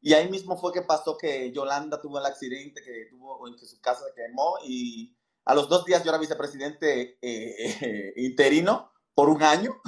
y 0.00 0.14
ahí 0.14 0.30
mismo 0.30 0.56
fue 0.56 0.72
que 0.72 0.80
pasó 0.80 1.18
que 1.18 1.52
Yolanda 1.52 2.00
tuvo 2.00 2.18
el 2.18 2.24
accidente, 2.24 2.80
que 2.82 3.04
tuvo 3.10 3.46
en 3.48 3.56
que 3.56 3.66
su 3.66 3.82
casa 3.82 4.06
se 4.06 4.14
quemó 4.14 4.54
y 4.64 5.14
a 5.44 5.54
los 5.54 5.68
dos 5.68 5.84
días 5.84 6.02
yo 6.04 6.08
era 6.08 6.16
vicepresidente 6.16 7.18
eh, 7.20 8.14
interino 8.16 8.92
por 9.14 9.28
un 9.28 9.42
año. 9.42 9.78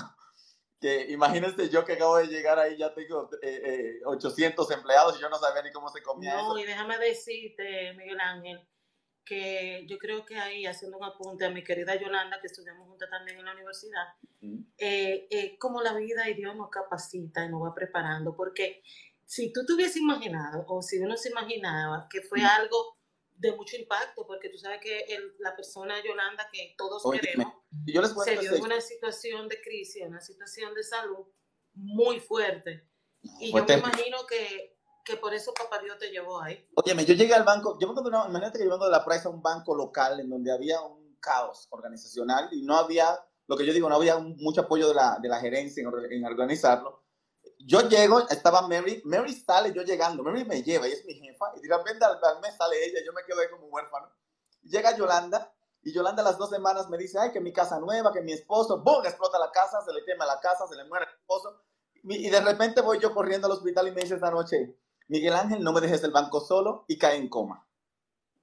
Que 0.83 1.13
imagínense 1.13 1.71
yo 1.71 1.85
que 1.85 1.93
acabo 1.93 2.17
de 2.17 2.27
llegar 2.27 2.59
ahí, 2.59 2.77
ya 2.77 2.93
tengo 2.93 3.31
800 3.31 3.41
eh, 3.41 4.75
eh, 4.75 4.77
empleados 4.77 5.17
y 5.17 5.23
yo 5.23 5.29
no 5.29 5.39
sabía 5.39 5.63
ni 5.63 5.71
cómo 5.71 5.89
se 5.89 6.03
comía 6.03 6.35
no, 6.35 6.59
y 6.59 6.65
déjame 6.65 6.99
decirte, 6.99 7.95
Miguel 7.95 8.19
Ángel, 8.19 8.61
que 9.25 9.87
yo 9.89 9.97
creo 9.97 10.27
que 10.27 10.37
ahí, 10.37 10.67
haciendo 10.67 10.99
un 10.99 11.05
apunte 11.05 11.45
a 11.45 11.51
mi 11.51 11.63
querida 11.63 11.95
Yolanda, 11.95 12.41
que 12.41 12.49
estudiamos 12.49 12.89
juntas 12.89 13.09
también 13.09 13.39
en 13.39 13.45
la 13.45 13.53
universidad, 13.53 14.09
como 15.59 15.81
la 15.81 15.95
vida 15.95 16.29
y 16.29 16.35
Dios 16.35 16.57
nos 16.57 16.69
capacita 16.69 17.45
y 17.45 17.49
nos 17.49 17.63
va 17.63 17.73
preparando, 17.73 18.35
porque 18.35 18.83
si 19.25 19.53
tú 19.53 19.65
te 19.65 19.75
hubieses 19.75 19.99
imaginado, 19.99 20.65
o 20.67 20.83
si 20.83 20.99
uno 20.99 21.17
se 21.17 21.31
imaginaba 21.31 22.09
que 22.11 22.23
fue 22.23 22.43
algo 22.43 22.99
de 23.43 23.53
mucho 23.57 23.77
impacto, 23.77 24.25
porque 24.27 24.49
tú 24.49 24.57
sabes 24.57 24.81
que 24.81 25.05
la 25.39 25.55
persona 25.57 26.03
Yolanda 26.03 26.49
que 26.51 26.75
todos 26.79 27.03
queremos, 27.11 27.53
yo 27.87 28.01
les 28.01 28.13
se 28.13 28.39
vio 28.39 28.55
en 28.55 28.63
una 28.63 28.81
situación 28.81 29.49
de 29.49 29.61
crisis, 29.61 30.05
una 30.07 30.21
situación 30.21 30.73
de 30.75 30.85
salud 30.85 31.27
muy 31.75 32.21
fuerte. 32.21 32.89
Y 33.41 33.53
yo 33.53 33.65
me 33.65 33.75
imagino 33.75 34.19
que, 34.29 34.79
que, 35.05 35.17
por 35.17 35.35
eso 35.35 35.53
papá 35.55 35.81
Dios 35.83 35.99
te 35.99 36.11
llevó 36.11 36.41
ahí. 36.41 36.69
Óyeme, 36.75 37.05
yo 37.05 37.15
llegué 37.15 37.35
al 37.35 37.45
banco, 37.45 37.77
yo 37.81 37.93
me 37.93 38.01
una, 38.01 38.27
imagínate 38.29 38.59
que 38.59 38.65
yo 38.65 38.71
vengo 38.71 38.85
de 38.85 38.93
la 38.93 39.05
Price 39.05 39.27
a 39.27 39.31
un 39.31 39.43
banco 39.43 39.75
local 39.75 40.21
en 40.21 40.31
donde 40.31 40.53
había 40.53 40.81
un 40.81 41.17
caos 41.21 41.67
organizacional 41.71 42.49
y 42.53 42.63
no 42.63 42.77
había, 42.77 43.19
lo 43.49 43.57
que 43.57 43.67
yo 43.67 43.73
digo, 43.73 43.89
no 43.89 43.97
había 43.97 44.19
mucho 44.19 44.63
apoyo 44.63 44.89
de 44.89 44.95
la, 44.95 45.19
de 45.21 45.29
la 45.29 45.41
gerencia 45.41 45.83
en, 45.83 46.13
en 46.13 46.25
organizarlo 46.25 47.02
yo 47.67 47.89
llego, 47.89 48.29
estaba 48.29 48.67
Mary, 48.69 49.03
Mary 49.05 49.35
sale 49.35 49.73
yo 49.73 49.83
llegando, 49.83 50.23
Mary 50.23 50.45
me 50.45 50.63
lleva, 50.63 50.87
ella 50.87 50.97
es 50.97 51.05
mi 51.05 51.15
jefa, 51.15 51.53
y 51.57 51.67
de 51.67 51.77
repente 51.77 52.05
al 52.05 52.41
mes 52.41 52.57
sale 52.57 52.85
ella, 52.85 53.01
yo 53.05 53.13
me 53.13 53.23
quedo 53.25 53.41
ahí 53.41 53.49
como 53.51 53.67
huérfano. 53.67 54.11
Llega 54.63 54.97
Yolanda, 54.97 55.53
y 55.83 55.93
Yolanda 55.93 56.23
las 56.23 56.39
dos 56.39 56.51
semanas 56.51 56.89
me 56.89 56.97
dice, 56.97 57.19
ay, 57.19 57.33
que 57.33 57.41
mi 57.41 57.53
casa 57.53 57.81
nueva, 57.81 58.13
que 58.13 58.21
mi 58.21 58.33
esposo, 58.33 58.81
¡boom! 58.81 59.05
explota 59.05 59.39
la 59.39 59.51
casa, 59.51 59.83
se 59.85 59.93
le 59.93 60.05
quema 60.05 60.25
la 60.25 60.39
casa, 60.39 60.67
se 60.69 60.77
le 60.77 60.85
muere 60.85 61.07
el 61.07 61.13
esposo. 61.13 61.63
Y 62.05 62.31
de 62.31 62.41
repente 62.41 62.81
voy 62.81 62.99
yo 63.01 63.13
corriendo 63.13 63.47
al 63.47 63.53
hospital 63.53 63.89
y 63.89 63.93
me 63.93 64.03
dice 64.03 64.15
esta 64.15 64.31
noche, 64.31 64.77
Miguel 65.09 65.35
Ángel, 65.35 65.63
no 65.63 65.73
me 65.73 65.81
dejes 65.81 66.03
el 66.05 66.13
banco 66.13 66.41
solo 66.41 66.85
y 66.87 66.99
cae 66.99 67.17
en 67.17 67.29
coma. 67.29 67.67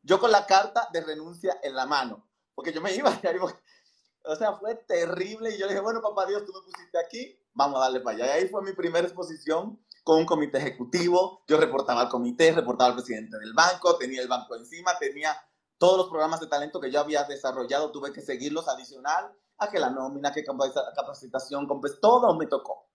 Yo 0.01 0.19
con 0.19 0.31
la 0.31 0.45
carta 0.45 0.89
de 0.91 1.01
renuncia 1.01 1.59
en 1.63 1.75
la 1.75 1.85
mano, 1.85 2.29
porque 2.55 2.73
yo 2.73 2.81
me 2.81 2.93
iba, 2.93 3.09
o 4.25 4.35
sea, 4.35 4.53
fue 4.57 4.75
terrible 4.75 5.51
y 5.51 5.57
yo 5.57 5.65
le 5.65 5.73
dije, 5.73 5.81
bueno, 5.81 6.01
papá 6.01 6.25
Dios, 6.25 6.45
tú 6.45 6.53
me 6.53 6.61
pusiste 6.61 6.97
aquí, 6.99 7.38
vamos 7.53 7.79
a 7.79 7.85
darle 7.85 8.01
para 8.01 8.17
allá. 8.17 8.25
Y 8.27 8.29
ahí 8.41 8.47
fue 8.47 8.61
mi 8.61 8.73
primera 8.73 9.07
exposición 9.07 9.79
con 10.03 10.17
un 10.17 10.25
comité 10.25 10.57
ejecutivo. 10.57 11.43
Yo 11.47 11.57
reportaba 11.57 12.01
al 12.01 12.09
comité, 12.09 12.51
reportaba 12.51 12.89
al 12.89 12.95
presidente 12.95 13.37
del 13.37 13.53
banco, 13.53 13.97
tenía 13.97 14.21
el 14.21 14.27
banco 14.27 14.55
encima, 14.55 14.97
tenía 14.97 15.35
todos 15.77 15.97
los 15.97 16.09
programas 16.09 16.39
de 16.39 16.47
talento 16.47 16.79
que 16.79 16.91
yo 16.91 16.99
había 16.99 17.23
desarrollado, 17.23 17.91
tuve 17.91 18.11
que 18.11 18.21
seguirlos 18.21 18.67
adicional 18.67 19.31
a 19.57 19.69
que 19.69 19.79
la 19.79 19.89
nómina, 19.89 20.31
que 20.31 20.43
capacitación, 20.43 21.67
pues 21.67 21.99
todo 21.99 22.35
me 22.35 22.47
tocó. 22.47 22.89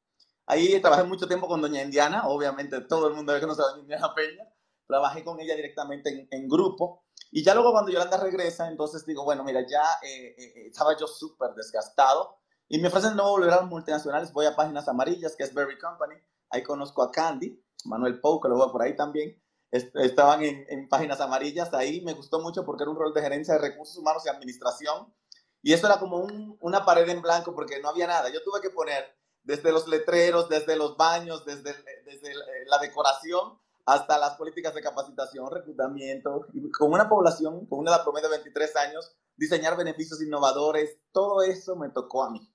Ahí 0.47 0.81
trabajé 0.81 1.05
mucho 1.05 1.27
tiempo 1.27 1.49
con 1.49 1.63
doña 1.63 1.83
Indiana, 1.83 2.29
obviamente 2.29 2.81
todo 2.83 3.09
el 3.09 3.15
mundo 3.15 3.33
ve 3.33 3.41
que 3.41 3.47
no 3.47 3.55
sabe 3.55 3.71
doña 3.71 3.83
Indiana 3.83 4.15
Peña. 4.15 4.45
Trabajé 4.87 5.25
con 5.25 5.41
ella 5.41 5.57
directamente 5.57 6.29
en, 6.31 6.49
grupo. 6.49 7.05
Y 7.31 7.43
ya 7.43 7.55
luego 7.55 7.73
cuando 7.73 7.91
Yolanda 7.91 8.19
regresa, 8.19 8.69
entonces 8.69 9.07
digo, 9.07 9.25
bueno, 9.25 9.43
mira, 9.43 9.67
ya 9.67 9.83
eh, 10.03 10.35
eh, 10.37 10.53
eh, 10.57 10.67
estaba 10.67 10.95
yo 10.99 11.07
súper 11.07 11.55
desgastado 11.55 12.39
y 12.69 12.79
me 12.79 12.89
ofrecen 12.89 13.17
no 13.17 13.31
volver 13.31 13.51
a 13.51 13.61
los 13.61 13.71
multinacionales, 13.71 14.33
voy 14.33 14.47
a 14.47 14.57
Páginas 14.57 14.89
Amarillas, 14.89 15.37
que 15.37 15.45
es 15.45 15.53
Berry 15.53 15.79
Company. 15.79 16.17
Ahí 16.51 16.63
conozco 16.63 17.03
a 17.03 17.11
Candy, 17.11 17.63
Manuel 17.85 18.21
Pou, 18.21 18.41
que 18.41 18.49
lo 18.49 18.57
veo 18.57 18.73
por 18.73 18.83
ahí 18.83 18.97
también. 18.97 19.41
Estaban 19.71 20.43
en, 20.45 20.89
Páginas 20.89 21.21
Amarillas, 21.21 21.75
ahí 21.75 22.01
me 22.01 22.13
gustó 22.15 22.41
mucho 22.41 22.65
porque 22.65 22.85
era 22.85 22.91
un 22.91 22.97
rol 22.97 23.13
de 23.13 23.21
gerencia 23.21 23.55
de 23.55 23.61
recursos 23.61 23.97
humanos 23.99 24.25
y 24.25 24.29
administración. 24.29 25.13
Y 25.63 25.73
eso 25.73 25.87
era 25.87 25.99
como 25.99 26.27
una 26.61 26.85
pared 26.85 27.09
en 27.09 27.23
blanco 27.23 27.55
porque 27.55 27.81
no 27.81 27.89
había 27.89 28.07
nada. 28.07 28.31
Yo 28.31 28.43
tuve 28.45 28.61
que 28.61 28.71
poner 28.71 29.05
desde 29.43 29.73
los 29.73 29.89
letreros, 29.89 30.49
desde 30.49 30.77
los 30.77 30.97
baños, 30.97 31.45
desde, 31.45 31.75
desde 32.05 32.35
la 32.67 32.79
decoración, 32.79 33.59
hasta 33.85 34.19
las 34.19 34.37
políticas 34.37 34.75
de 34.75 34.81
capacitación, 34.81 35.51
reclutamiento, 35.51 36.47
y 36.53 36.71
con 36.71 36.93
una 36.93 37.09
población, 37.09 37.67
con 37.67 37.81
una 37.81 37.91
edad 37.91 38.05
promedio 38.05 38.29
de 38.29 38.37
23 38.37 38.77
años, 38.77 39.15
diseñar 39.37 39.77
beneficios 39.77 40.23
innovadores, 40.23 40.99
todo 41.13 41.43
eso 41.43 41.77
me 41.77 41.91
tocó 41.91 42.25
a 42.25 42.31
mí. 42.31 42.54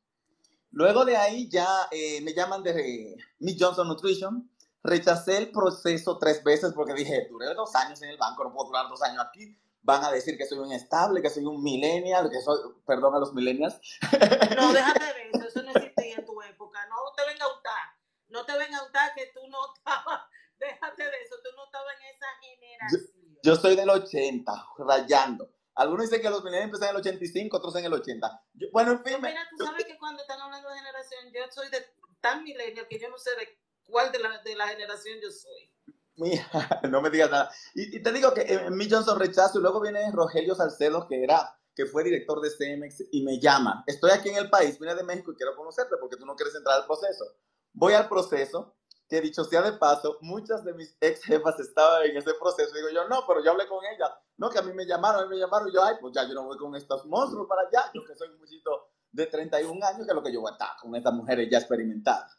Luego 0.71 1.03
de 1.05 1.17
ahí 1.17 1.49
ya 1.49 1.87
eh, 1.91 2.21
me 2.21 2.33
llaman 2.33 2.63
de 2.63 3.15
Miss 3.39 3.57
Johnson 3.59 3.87
Nutrition. 3.87 4.49
Rechacé 4.83 5.37
el 5.37 5.51
proceso 5.51 6.17
tres 6.17 6.43
veces 6.43 6.73
porque 6.73 6.93
dije, 6.93 7.27
duré 7.29 7.53
dos 7.53 7.75
años 7.75 8.01
en 8.01 8.09
el 8.09 8.17
banco, 8.17 8.43
no 8.43 8.53
puedo 8.53 8.67
durar 8.67 8.87
dos 8.87 9.01
años 9.01 9.25
aquí. 9.27 9.57
Van 9.81 10.03
a 10.03 10.11
decir 10.11 10.37
que 10.37 10.45
soy 10.45 10.59
un 10.59 10.71
estable, 10.71 11.21
que 11.21 11.29
soy 11.29 11.45
un 11.45 11.61
millennial, 11.61 12.29
que 12.29 12.41
soy, 12.41 12.59
perdón 12.85 13.15
a 13.15 13.19
los 13.19 13.33
millennials. 13.33 13.79
No, 14.55 14.73
déjate 14.73 14.99
de 15.13 15.29
eso, 15.33 15.47
eso 15.47 15.63
no 15.63 15.71
existía 15.71 16.15
en 16.15 16.25
tu 16.25 16.41
época. 16.41 16.79
No 16.87 16.95
te 17.15 17.25
venga 17.29 17.45
a 17.45 17.55
untar, 17.55 17.97
no 18.29 18.45
te 18.45 18.57
venga 18.57 18.77
a 18.77 18.85
untar 18.85 19.13
que 19.15 19.31
tú 19.33 19.41
no 19.49 19.57
estabas, 19.75 20.21
déjate 20.59 21.03
de 21.03 21.21
eso, 21.25 21.35
tú 21.43 21.49
no 21.55 21.65
estabas 21.65 21.93
en 21.99 22.15
esa 22.15 22.27
generación. 22.41 23.01
Yo, 23.43 23.51
yo 23.51 23.55
soy 23.55 23.75
del 23.75 23.89
80, 23.89 24.67
rayando. 24.77 25.49
Algunos 25.79 26.09
dicen 26.09 26.21
que 26.21 26.29
los 26.29 26.43
millennials 26.43 26.65
empezaron 26.65 26.89
en 26.89 27.07
el 27.07 27.15
85, 27.15 27.55
otros 27.55 27.75
en 27.77 27.85
el 27.85 27.93
80. 27.93 28.43
bueno, 28.73 28.91
en 28.91 29.01
fin. 29.01 29.15
Mira, 29.21 29.47
tú 29.49 29.63
sabes 29.63 29.85
que 29.85 29.97
cuando 29.97 30.21
están 30.21 30.41
hablando 30.41 30.67
de 30.67 30.77
generación, 30.77 31.31
yo 31.33 31.41
soy 31.49 31.69
de 31.69 31.85
tan 32.19 32.43
millennial 32.43 32.85
que 32.89 32.99
yo 32.99 33.09
no 33.09 33.17
sé 33.17 33.31
de 33.37 33.57
cuál 33.85 34.11
de 34.11 34.19
la, 34.19 34.39
de 34.39 34.55
la 34.57 34.67
generación 34.67 35.19
yo 35.21 35.31
soy. 35.31 35.71
Mira, 36.17 36.45
no 36.89 37.01
me 37.01 37.09
digas 37.09 37.31
nada. 37.31 37.49
Y, 37.73 38.03
te 38.03 38.11
digo 38.11 38.33
que 38.33 38.41
en 38.41 38.75
mi 38.75 38.89
Johnson 38.89 39.17
rechazo 39.17 39.59
y 39.59 39.61
luego 39.61 39.79
viene 39.79 40.11
Rogelio 40.11 40.53
Salcedo, 40.53 41.07
que 41.07 41.23
era 41.23 41.57
que 41.73 41.85
fue 41.85 42.03
director 42.03 42.41
de 42.41 42.49
CMX 42.49 43.05
y 43.13 43.23
me 43.23 43.39
llama. 43.39 43.85
Estoy 43.87 44.11
aquí 44.11 44.27
en 44.27 44.35
el 44.35 44.49
país, 44.49 44.77
vine 44.79 44.95
de 44.95 45.03
México 45.03 45.31
y 45.31 45.35
quiero 45.35 45.55
conocerte 45.55 45.95
porque 45.97 46.17
tú 46.17 46.25
no 46.25 46.35
quieres 46.35 46.55
entrar 46.55 46.81
al 46.81 46.85
proceso. 46.85 47.23
Voy 47.71 47.93
al 47.93 48.09
proceso 48.09 48.75
que 49.09 49.19
dicho 49.21 49.43
sea 49.43 49.63
de 49.63 49.73
paso, 49.73 50.19
muchas 50.21 50.63
de 50.63 50.73
mis 50.73 50.95
ex 51.01 51.23
jefas 51.23 51.59
estaban 51.59 52.05
en 52.05 52.17
ese 52.17 52.31
proceso. 52.35 52.73
Digo 52.75 52.89
yo, 52.93 53.07
no, 53.07 53.25
pero 53.27 53.43
yo 53.43 53.51
hablé 53.51 53.67
con 53.67 53.83
ella. 53.83 54.15
No, 54.37 54.51
que 54.51 54.59
a 54.59 54.61
mí 54.61 54.71
me 54.71 54.85
llamaron, 54.85 55.23
a 55.23 55.25
mí 55.25 55.31
me 55.31 55.39
llamaron. 55.39 55.67
Y 55.67 55.73
yo, 55.73 55.83
ay, 55.83 55.95
pues 55.99 56.13
ya 56.13 56.27
yo 56.27 56.35
no 56.35 56.43
voy 56.43 56.57
con 56.57 56.75
estos 56.75 57.05
monstruos 57.07 57.47
para 57.47 57.63
allá. 57.63 57.89
Yo 57.93 58.05
que 58.05 58.15
soy 58.15 58.29
un 58.29 58.37
muchito 58.37 58.91
de 59.11 59.25
31 59.25 59.83
años, 59.83 60.05
que 60.05 60.11
es 60.11 60.15
lo 60.15 60.21
que 60.21 60.31
yo 60.31 60.41
voy 60.41 60.51
a 60.51 60.53
estar 60.53 60.69
con 60.79 60.95
estas 60.95 61.13
mujeres 61.13 61.49
ya 61.49 61.57
experimentadas. 61.57 62.37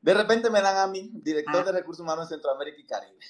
De 0.00 0.12
repente 0.12 0.50
me 0.50 0.60
dan 0.60 0.76
a 0.78 0.86
mí, 0.88 1.12
director 1.14 1.64
de 1.64 1.72
recursos 1.72 2.02
humanos 2.02 2.24
en 2.24 2.30
Centroamérica 2.30 2.80
y 2.80 2.86
Caribe. 2.86 3.24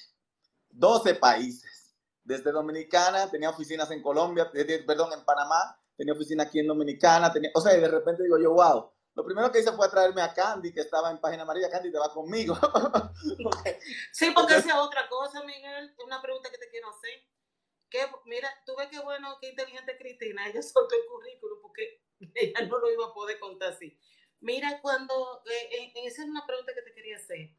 12 0.71 1.15
países. 1.15 1.95
Desde 2.23 2.51
Dominicana, 2.51 3.29
tenía 3.29 3.51
oficinas 3.51 3.91
en 3.91 4.01
Colombia, 4.01 4.49
perdón, 4.51 5.13
en 5.13 5.23
Panamá, 5.23 5.79
tenía 5.95 6.13
oficina 6.13 6.43
aquí 6.43 6.59
en 6.59 6.65
Dominicana, 6.65 7.31
tenía, 7.31 7.51
o 7.53 7.61
sea, 7.61 7.77
y 7.77 7.79
de 7.79 7.87
repente 7.87 8.23
digo 8.23 8.39
yo, 8.39 8.53
wow, 8.53 8.91
lo 9.15 9.23
primero 9.23 9.49
que 9.49 9.59
hice 9.59 9.71
fue 9.71 9.89
traerme 9.89 10.21
a 10.21 10.33
Candy, 10.33 10.73
que 10.73 10.81
estaba 10.81 11.09
en 11.09 11.19
Página 11.19 11.43
Amarilla. 11.43 11.69
Candy 11.69 11.89
te 11.89 11.97
va 11.97 12.13
conmigo. 12.13 12.53
sí, 14.11 14.31
porque 14.31 14.57
esa 14.57 14.69
es 14.69 14.75
otra 14.75 15.07
cosa, 15.07 15.41
Miguel. 15.43 15.95
Una 16.05 16.21
pregunta 16.21 16.51
que 16.51 16.57
te 16.57 16.69
quiero 16.69 16.89
hacer. 16.89 17.23
mira, 18.25 18.49
tú 18.65 18.75
ves 18.75 18.89
qué 18.91 18.99
bueno, 18.99 19.37
qué 19.39 19.49
inteligente 19.49 19.97
Cristina, 19.97 20.47
ella 20.47 20.61
soltó 20.61 20.95
el 20.95 21.07
currículum 21.07 21.61
porque 21.61 22.03
ella 22.33 22.67
no 22.67 22.77
lo 22.77 22.91
iba 22.91 23.05
a 23.05 23.13
poder 23.13 23.39
contar 23.39 23.71
así. 23.71 23.97
Mira, 24.41 24.81
cuando, 24.81 25.41
eh, 25.45 25.93
esa 26.03 26.23
es 26.23 26.27
una 26.27 26.45
pregunta 26.45 26.73
que 26.75 26.81
te 26.81 26.93
quería 26.93 27.15
hacer. 27.15 27.55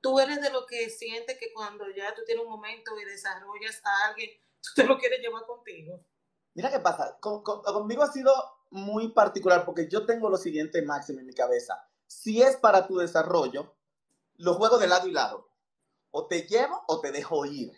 Tú 0.00 0.20
eres 0.20 0.40
de 0.40 0.50
lo 0.50 0.64
que 0.64 0.88
sientes 0.90 1.36
que 1.38 1.52
cuando 1.52 1.90
ya 1.90 2.14
tú 2.14 2.22
tienes 2.24 2.44
un 2.44 2.50
momento 2.50 2.98
y 3.00 3.04
desarrollas 3.04 3.82
a 3.84 4.08
alguien, 4.08 4.30
tú 4.62 4.70
te 4.76 4.84
lo 4.84 4.96
quieres 4.96 5.20
llevar 5.20 5.44
contigo. 5.44 6.04
Mira 6.54 6.70
qué 6.70 6.78
pasa, 6.78 7.18
conmigo 7.20 8.02
ha 8.02 8.12
sido 8.12 8.32
muy 8.70 9.08
particular 9.08 9.64
porque 9.64 9.88
yo 9.88 10.06
tengo 10.06 10.30
lo 10.30 10.36
siguiente 10.36 10.82
máximo 10.82 11.20
en 11.20 11.26
mi 11.26 11.34
cabeza. 11.34 11.82
Si 12.06 12.42
es 12.42 12.56
para 12.56 12.86
tu 12.86 12.96
desarrollo, 12.96 13.76
lo 14.36 14.54
juego 14.54 14.78
de 14.78 14.88
lado 14.88 15.06
y 15.06 15.12
lado. 15.12 15.48
O 16.10 16.26
te 16.26 16.42
llevo 16.42 16.82
o 16.88 17.00
te 17.00 17.12
dejo 17.12 17.44
ir. 17.46 17.72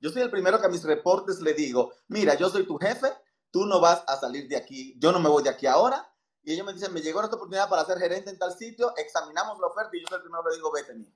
Yo 0.00 0.10
soy 0.10 0.22
el 0.22 0.30
primero 0.30 0.60
que 0.60 0.66
a 0.66 0.70
mis 0.70 0.84
reportes 0.84 1.40
le 1.40 1.54
digo, 1.54 1.92
mira, 2.08 2.34
yo 2.34 2.48
soy 2.50 2.66
tu 2.66 2.76
jefe, 2.76 3.12
tú 3.50 3.66
no 3.66 3.80
vas 3.80 4.02
a 4.06 4.16
salir 4.16 4.48
de 4.48 4.56
aquí, 4.56 4.96
yo 4.98 5.12
no 5.12 5.20
me 5.20 5.28
voy 5.28 5.42
de 5.42 5.50
aquí 5.50 5.66
ahora. 5.66 6.12
Y 6.42 6.52
ellos 6.52 6.66
me 6.66 6.72
dicen, 6.72 6.92
me 6.92 7.00
llegó 7.00 7.22
esta 7.22 7.36
oportunidad 7.36 7.68
para 7.68 7.84
ser 7.84 7.98
gerente 7.98 8.30
en 8.30 8.38
tal 8.38 8.52
sitio, 8.56 8.92
examinamos 8.96 9.60
la 9.60 9.68
oferta 9.68 9.96
y 9.96 10.00
yo 10.00 10.06
soy 10.08 10.16
el 10.16 10.22
primero 10.22 10.42
que 10.42 10.50
le 10.50 10.56
digo, 10.56 10.72
vete 10.72 10.94
mío. 10.94 11.12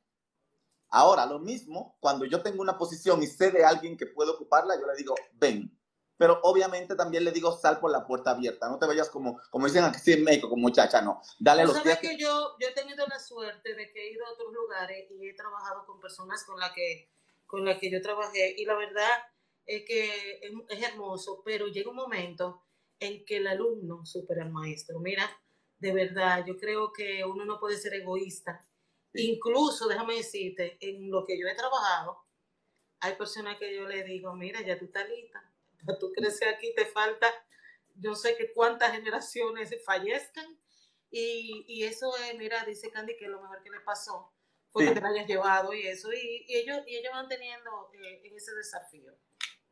Ahora, 0.89 1.27
lo 1.27 1.41
mismo, 1.41 1.97
cuando 2.01 2.25
yo 2.25 2.43
tengo 2.43 2.63
una 2.63 2.79
posición 2.79 3.23
y 3.23 3.27
sé 3.27 3.51
de 3.51 3.65
alguien 3.65 3.97
que 3.97 4.07
puede 4.07 4.31
ocuparla, 4.31 4.79
yo 4.79 4.87
le 4.87 4.95
digo, 4.95 5.15
ven. 5.33 5.76
Pero 6.19 6.41
obviamente 6.43 6.95
también 6.95 7.25
le 7.25 7.33
digo, 7.33 7.53
sal 7.53 7.79
por 7.79 7.91
la 7.91 8.07
puerta 8.07 8.31
abierta. 8.31 8.69
No 8.69 8.79
te 8.79 8.87
vayas 8.87 9.11
como, 9.11 9.41
como 9.51 9.67
dicen 9.67 9.85
aquí 9.85 10.13
en 10.13 10.25
México, 10.25 10.49
como 10.49 10.63
muchacha, 10.63 11.03
no. 11.03 11.21
Dale 11.39 11.65
los 11.65 11.75
¿Sabes 11.77 11.99
que 11.99 12.17
yo, 12.17 12.57
yo 12.59 12.69
he 12.69 12.73
tenido 12.73 13.07
la 13.07 13.19
suerte 13.19 13.75
de 13.75 13.93
que 13.93 14.09
he 14.09 14.13
ido 14.13 14.25
a 14.25 14.33
otros 14.33 14.53
lugares 14.53 15.11
y 15.11 15.29
he 15.29 15.35
trabajado 15.35 15.85
con 15.85 16.01
personas 16.01 16.45
con 16.45 16.59
las 16.59 16.73
que 16.73 17.11
con 17.47 17.65
la 17.65 17.79
que 17.79 17.91
yo 17.91 18.03
trabajé 18.03 18.55
y 18.59 18.65
la 18.65 18.75
verdad 18.75 19.09
es 19.67 19.85
que 19.85 20.41
es, 20.69 20.83
hermoso, 20.83 21.43
pero 21.45 21.67
llega 21.67 21.91
un 21.91 21.97
momento 21.97 22.63
en 23.01 23.25
que 23.25 23.39
el 23.39 23.47
alumno 23.47 24.07
supera 24.07 24.45
al 24.45 24.53
maestro. 24.53 25.01
Mira, 25.01 25.29
de 25.79 25.93
verdad, 25.93 26.45
yo 26.47 26.57
creo 26.57 26.93
que 26.93 27.25
uno 27.25 27.45
no 27.45 27.59
puede 27.59 27.77
ser 27.77 27.95
egoísta. 27.95 28.65
Incluso, 29.15 29.89
déjame 29.89 30.17
decirte, 30.17 30.79
en 30.81 31.11
lo 31.11 31.25
que 31.25 31.39
yo 31.39 31.49
he 31.49 31.55
trabajado, 31.55 32.25
hay 33.01 33.15
personas 33.17 33.59
que 33.59 33.75
yo 33.75 33.89
le 33.89 34.05
digo, 34.05 34.35
mira, 34.35 34.61
ya 34.63 34.79
tú 34.79 34.87
estás 34.87 35.09
lista, 35.09 35.53
tú 35.95 36.13
creces 36.13 36.49
aquí, 36.55 36.75
te 36.75 36.87
falta, 36.87 37.27
yo 37.95 38.15
sé 38.15 38.37
que 38.37 38.53
cuántas 38.53 38.93
generaciones 38.93 39.75
fallezcan. 39.85 40.47
Y, 41.11 41.65
y 41.69 41.85
eso 41.85 42.11
es, 42.17 42.37
mira, 42.37 42.65
dice 42.65 42.91
Candy 42.91 43.17
que 43.17 43.29
lo 43.29 43.41
mejor 43.41 43.63
que 43.63 43.71
le 43.71 43.81
pasó 43.81 44.33
porque 44.77 45.01
te 45.01 45.07
hayas 45.07 45.27
llevado 45.27 45.73
y 45.73 45.87
eso, 45.87 46.13
y, 46.13 46.45
ellos, 46.49 46.79
y 46.87 46.97
ellos 46.97 47.11
van 47.11 47.29
teniendo 47.29 47.91
eh, 47.95 48.21
en 48.25 48.37
ese 48.37 48.55
desafío. 48.55 49.11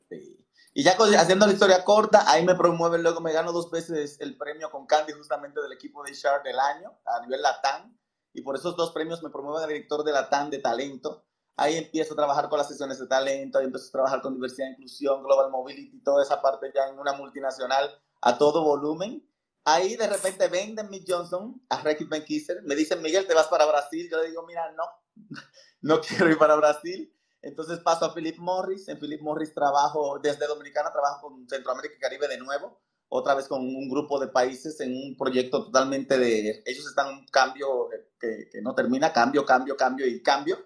Sí. 0.09 0.41
Y 0.73 0.83
ya 0.83 0.97
haciendo 1.19 1.47
la 1.47 1.53
historia 1.53 1.85
corta, 1.85 2.25
ahí 2.27 2.45
me 2.45 2.55
promueven, 2.55 3.03
luego 3.03 3.21
me 3.21 3.33
gano 3.33 3.53
dos 3.53 3.71
veces 3.71 4.19
el 4.21 4.39
premio 4.39 4.71
con 4.71 4.87
Candy 4.87 5.13
justamente 5.13 5.61
del 5.61 5.73
equipo 5.73 6.03
de 6.03 6.15
Shark 6.15 6.43
del 6.43 6.59
año 6.59 6.99
a 7.05 7.21
nivel 7.21 7.43
Latam. 7.43 7.97
Y 8.33 8.41
por 8.41 8.57
esos 8.57 8.77
dos 8.77 8.93
premios 8.93 9.23
me 9.23 9.29
promueven 9.29 9.63
a 9.63 9.67
director 9.67 10.03
de 10.03 10.13
Latam 10.13 10.49
de 10.49 10.59
talento. 10.59 11.27
Ahí 11.57 11.77
empiezo 11.77 12.15
a 12.15 12.17
trabajar 12.17 12.49
con 12.49 12.59
las 12.59 12.69
sesiones 12.69 12.99
de 12.99 13.07
talento, 13.07 13.59
ahí 13.59 13.67
empiezo 13.67 13.89
a 13.89 13.93
trabajar 13.93 14.21
con 14.21 14.35
diversidad 14.35 14.71
inclusión, 14.71 15.23
global 15.23 15.51
mobility, 15.51 16.03
toda 16.03 16.25
esa 16.25 16.43
parte 16.43 16.73
ya 16.75 16.89
en 16.89 16.99
una 16.99 17.13
multinacional 17.13 17.91
a 18.23 18.39
todo 18.39 18.65
volumen. 18.65 19.25
Ahí 19.65 19.97
de 19.97 20.07
repente 20.07 20.49
venden 20.49 20.91
Mick 20.91 21.05
Johnson 21.07 21.63
a 21.71 21.81
Ricky 21.81 22.05
Ben 22.05 22.25
Me 22.65 22.75
dicen, 22.75 23.01
Miguel, 23.01 23.27
te 23.27 23.35
vas 23.35 23.47
para 23.47 23.67
Brasil. 23.67 24.09
Yo 24.11 24.21
le 24.21 24.29
digo, 24.29 24.45
mira, 24.47 24.73
no, 24.73 24.85
no 25.81 26.01
quiero 26.01 26.29
ir 26.29 26.39
para 26.39 26.57
Brasil. 26.57 27.11
Entonces 27.41 27.79
paso 27.81 28.07
a 28.07 28.15
Philip 28.15 28.37
Morris. 28.39 28.89
En 28.89 28.99
Philip 28.99 29.23
Morris 29.23 29.55
trabajo 29.55 30.19
desde 30.23 30.47
Dominicana, 30.47 30.93
trabajo 30.93 31.29
con 31.29 31.49
Centroamérica 31.49 31.95
y 31.97 32.01
Caribe 32.01 32.29
de 32.29 32.39
nuevo. 32.39 32.81
Otra 33.09 33.35
vez 33.35 33.47
con 33.47 33.61
un 33.61 33.89
grupo 33.89 34.19
de 34.19 34.29
países 34.29 34.81
en 34.81 34.93
un 34.93 35.17
proyecto 35.17 35.65
totalmente 35.65 36.19
de... 36.19 36.63
Ellos 36.67 36.87
están 36.87 37.09
en 37.09 37.19
un 37.19 37.27
cambio 37.27 37.89
que, 38.19 38.49
que 38.51 38.61
no 38.61 38.75
termina, 38.75 39.13
cambio, 39.13 39.47
cambio, 39.47 39.77
cambio 39.77 40.07
y 40.07 40.23
cambio. 40.23 40.59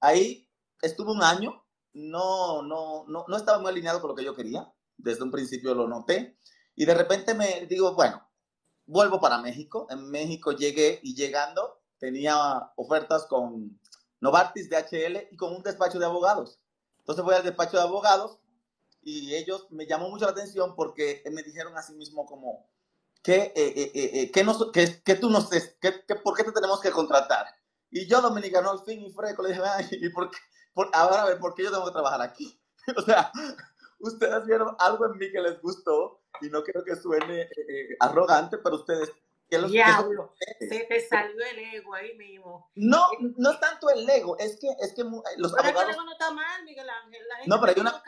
Ahí 0.00 0.48
estuve 0.82 1.12
un 1.12 1.22
año. 1.22 1.64
No, 1.92 2.62
no, 2.62 3.04
no, 3.08 3.24
no 3.26 3.36
estaba 3.36 3.58
muy 3.58 3.70
alineado 3.70 4.00
con 4.00 4.10
lo 4.10 4.16
que 4.16 4.24
yo 4.24 4.34
quería. 4.34 4.72
Desde 4.96 5.22
un 5.22 5.30
principio 5.30 5.74
lo 5.74 5.88
noté. 5.88 6.38
Y 6.76 6.84
de 6.84 6.94
repente 6.94 7.34
me 7.34 7.66
digo, 7.66 7.94
bueno, 7.94 8.28
vuelvo 8.86 9.20
para 9.20 9.38
México. 9.38 9.86
En 9.90 10.10
México 10.10 10.52
llegué 10.52 11.00
y 11.02 11.14
llegando 11.14 11.80
tenía 11.98 12.72
ofertas 12.76 13.26
con 13.26 13.78
Novartis, 14.20 14.68
DHL 14.68 15.28
y 15.30 15.36
con 15.36 15.54
un 15.54 15.62
despacho 15.62 15.98
de 15.98 16.06
abogados. 16.06 16.58
Entonces 16.98 17.24
voy 17.24 17.34
al 17.34 17.44
despacho 17.44 17.76
de 17.76 17.82
abogados 17.82 18.38
y 19.02 19.34
ellos 19.34 19.66
me 19.70 19.86
llamó 19.86 20.08
mucho 20.10 20.24
la 20.24 20.32
atención 20.32 20.74
porque 20.74 21.22
me 21.30 21.42
dijeron 21.42 21.76
así 21.76 21.94
mismo 21.94 22.26
como, 22.26 22.68
¿qué, 23.22 23.52
eh, 23.54 23.72
eh, 23.76 23.90
eh, 23.94 24.30
que, 24.30 25.14
tú 25.14 25.30
no 25.30 25.40
sé, 25.40 25.76
que, 25.80 25.92
¿por 26.16 26.36
qué 26.36 26.44
te 26.44 26.52
tenemos 26.52 26.80
que 26.80 26.90
contratar? 26.90 27.46
Y 27.90 28.06
yo, 28.06 28.20
dominicano, 28.20 28.70
al 28.70 28.84
fin 28.84 29.02
y 29.02 29.10
fresco, 29.10 29.42
le 29.42 29.50
dije, 29.50 29.62
¿y 29.92 30.08
por 30.10 30.30
qué? 30.30 30.38
ahora 30.92 31.22
a 31.22 31.26
ver, 31.26 31.38
¿por 31.38 31.54
qué 31.54 31.64
yo 31.64 31.70
tengo 31.70 31.84
que 31.86 31.92
trabajar 31.92 32.22
aquí? 32.22 32.60
o 32.96 33.02
sea, 33.02 33.32
ustedes 33.98 34.46
vieron 34.46 34.74
algo 34.78 35.06
en 35.06 35.18
mí 35.18 35.30
que 35.30 35.40
les 35.40 35.60
gustó 35.60 36.22
y 36.40 36.48
no 36.48 36.62
quiero 36.62 36.84
que 36.84 36.96
suene 36.96 37.42
eh, 37.42 37.48
eh, 37.56 37.96
arrogante, 38.00 38.58
pero 38.58 38.76
ustedes... 38.76 39.10
¿qué 39.48 39.58
los, 39.58 39.72
Diablo, 39.72 40.32
se 40.60 40.86
te 40.88 41.00
salió 41.08 41.44
el 41.44 41.58
ego 41.74 41.92
ahí 41.92 42.16
mismo. 42.16 42.70
No, 42.76 43.08
no 43.36 43.58
tanto 43.58 43.90
el 43.90 44.08
ego, 44.08 44.38
es 44.38 44.56
que, 44.60 44.68
es 44.78 44.94
que 44.94 45.02
los 45.02 45.52
pero 45.52 45.64
abogados... 45.64 45.82
el 45.82 45.90
ego 45.90 46.04
no 46.04 46.12
está 46.12 46.30
mal, 46.30 46.64
Miguel 46.64 46.88
Ángel, 46.88 47.28
la 47.28 47.34
gente 47.36 47.50
no, 47.50 47.60
pero 47.60 47.72
hay 47.72 47.80
una... 47.80 48.02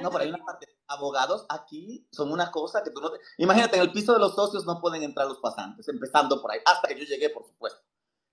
No, 0.00 0.10
pero 0.10 0.22
hay 0.22 0.28
una 0.30 0.44
parte. 0.44 0.68
Abogados 0.86 1.46
aquí 1.48 2.06
son 2.12 2.30
una 2.30 2.50
cosa 2.50 2.82
que 2.82 2.90
tú 2.90 3.00
no 3.00 3.10
te... 3.10 3.18
Imagínate, 3.38 3.76
en 3.76 3.82
el 3.82 3.92
piso 3.92 4.12
de 4.12 4.20
los 4.20 4.34
socios 4.34 4.64
no 4.64 4.80
pueden 4.80 5.02
entrar 5.02 5.26
los 5.26 5.40
pasantes, 5.40 5.88
empezando 5.88 6.40
por 6.40 6.52
ahí, 6.52 6.60
hasta 6.64 6.88
que 6.88 6.98
yo 6.98 7.04
llegué, 7.04 7.28
por 7.28 7.44
supuesto. 7.44 7.80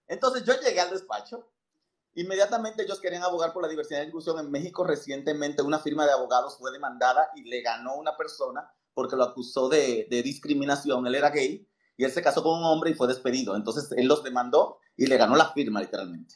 Entonces 0.07 0.43
yo 0.43 0.59
llegué 0.59 0.79
al 0.79 0.89
despacho 0.89 1.49
Inmediatamente 2.17 2.81
ellos 2.81 2.99
querían 2.99 3.21
abogar 3.21 3.53
por 3.53 3.61
la 3.61 3.69
diversidad 3.69 4.01
e 4.01 4.05
inclusión. 4.05 4.39
En 4.39 4.49
México 4.49 4.83
recientemente 4.83 5.61
una 5.61 5.77
firma 5.77 6.03
de 6.03 6.13
abogados 6.13 6.57
fue 6.57 6.71
demandada 6.71 7.29
y 7.35 7.43
le 7.43 7.61
ganó 7.61 7.95
una 7.95 8.17
persona 8.17 8.67
porque 8.95 9.15
lo 9.15 9.23
acusó 9.23 9.69
de, 9.69 10.07
discriminación. 10.09 11.05
Él 11.05 11.13
era 11.13 11.29
gay 11.29 11.69
y 11.95 12.03
él 12.03 12.11
se 12.11 12.23
casó 12.23 12.41
con 12.41 12.57
un 12.57 12.65
hombre 12.65 12.89
y 12.89 12.95
fue 12.95 13.07
despedido. 13.07 13.55
Entonces 13.55 13.91
él 13.95 14.07
los 14.07 14.23
demandó 14.23 14.79
y 14.95 15.05
le 15.05 15.15
ganó 15.15 15.35
la 15.35 15.53
firma 15.53 15.79
literalmente. 15.79 16.33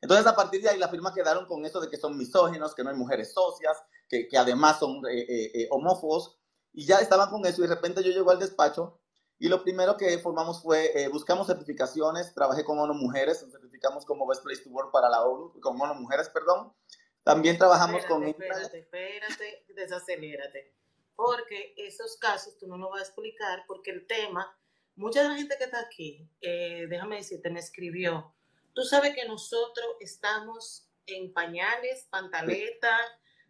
Entonces 0.00 0.26
a 0.26 0.34
partir 0.34 0.62
de 0.62 0.70
ahí 0.70 0.78
la 0.78 0.88
firma 0.88 1.12
quedaron 1.12 1.44
con 1.44 1.66
eso 1.66 1.78
de 1.78 1.90
que 1.90 1.98
son 1.98 2.16
misóginos, 2.16 2.74
que 2.74 2.82
no 2.82 2.88
hay 2.88 2.96
mujeres 2.96 3.34
socias, 3.34 3.76
que, 4.08 4.30
además 4.38 4.78
son 4.78 5.04
eh, 5.10 5.26
eh, 5.28 5.50
eh, 5.52 5.68
homófobos. 5.70 6.38
Y 6.72 6.86
ya 6.86 7.00
estaban 7.00 7.28
con 7.28 7.44
eso 7.44 7.62
y 7.62 7.66
de 7.68 7.74
repente 7.74 8.02
yo 8.02 8.12
llego 8.12 8.30
al 8.30 8.38
despacho 8.38 8.98
y 9.40 9.48
lo 9.48 9.62
primero 9.62 9.96
que 9.96 10.18
formamos 10.18 10.62
fue, 10.62 10.90
eh, 11.00 11.08
buscamos 11.08 11.46
certificaciones, 11.46 12.34
trabajé 12.34 12.64
con 12.64 12.78
ONU 12.78 12.94
Mujeres, 12.94 13.40
nos 13.42 13.52
certificamos 13.52 14.04
como 14.04 14.26
Best 14.26 14.42
Place 14.42 14.62
to 14.62 14.70
Work 14.70 14.90
para 14.90 15.08
la 15.08 15.22
ONU, 15.22 15.60
con 15.60 15.80
ONU 15.80 15.94
Mujeres, 15.94 16.28
perdón. 16.28 16.72
También 17.22 17.56
trabajamos 17.56 18.04
con... 18.06 18.26
Espérate, 18.26 18.78
espérate, 18.80 19.64
desacelérate. 19.68 20.74
Porque 21.14 21.74
esos 21.76 22.16
casos 22.16 22.58
tú 22.58 22.66
no 22.66 22.76
nos 22.76 22.90
vas 22.90 23.00
a 23.00 23.04
explicar, 23.04 23.64
porque 23.68 23.92
el 23.92 24.06
tema, 24.08 24.58
mucha 24.96 25.22
de 25.22 25.28
la 25.28 25.36
gente 25.36 25.56
que 25.56 25.64
está 25.64 25.80
aquí, 25.80 26.28
eh, 26.40 26.86
déjame 26.88 27.16
decirte, 27.16 27.50
me 27.50 27.60
escribió, 27.60 28.34
tú 28.72 28.82
sabes 28.82 29.14
que 29.14 29.26
nosotros 29.26 29.86
estamos 30.00 30.88
en 31.06 31.32
pañales, 31.32 32.06
pantaleta, 32.10 32.96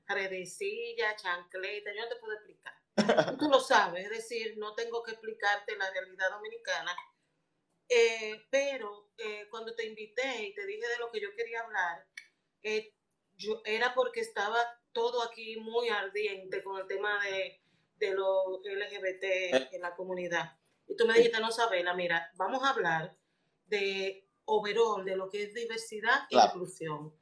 redecilla, 0.07 1.16
chancleta, 1.16 1.90
yo 1.94 2.03
no 2.03 2.09
te 2.09 2.16
puedo 2.16 2.35
explicar 2.35 2.77
Tú 3.38 3.48
lo 3.48 3.61
sabes, 3.61 4.04
es 4.04 4.11
decir, 4.11 4.56
no 4.58 4.74
tengo 4.74 5.02
que 5.02 5.12
explicarte 5.12 5.76
la 5.76 5.90
realidad 5.90 6.30
dominicana. 6.30 6.94
Eh, 7.88 8.46
pero 8.50 9.11
eh, 9.16 9.46
cuando 9.50 9.74
te 9.74 9.87
invité 9.87 10.44
y 10.44 10.54
te 10.54 10.66
dije 10.66 10.87
de 10.87 10.98
lo 10.98 11.11
que 11.11 11.20
yo 11.20 11.34
quería 11.34 11.61
hablar, 11.61 12.06
eh, 12.62 12.92
yo, 13.37 13.62
era 13.64 13.94
porque 13.94 14.20
estaba 14.20 14.58
todo 14.92 15.22
aquí 15.22 15.56
muy 15.56 15.88
ardiente 15.88 16.62
con 16.62 16.78
el 16.80 16.87
tema 16.87 17.22
de, 17.24 17.62
de 17.96 18.14
lo 18.14 18.61
LGBT 18.62 19.72
en 19.72 19.80
la 19.80 19.94
comunidad. 19.94 20.58
Y 20.87 20.96
tú 20.96 21.06
me 21.06 21.14
dijiste, 21.14 21.40
no, 21.40 21.50
Sabela, 21.50 21.94
mira, 21.94 22.30
vamos 22.37 22.62
a 22.64 22.70
hablar 22.70 23.16
de 23.66 24.26
overall, 24.44 25.04
de 25.04 25.16
lo 25.16 25.30
que 25.30 25.44
es 25.44 25.54
diversidad 25.54 26.26
e 26.30 26.37
inclusión. 26.37 27.14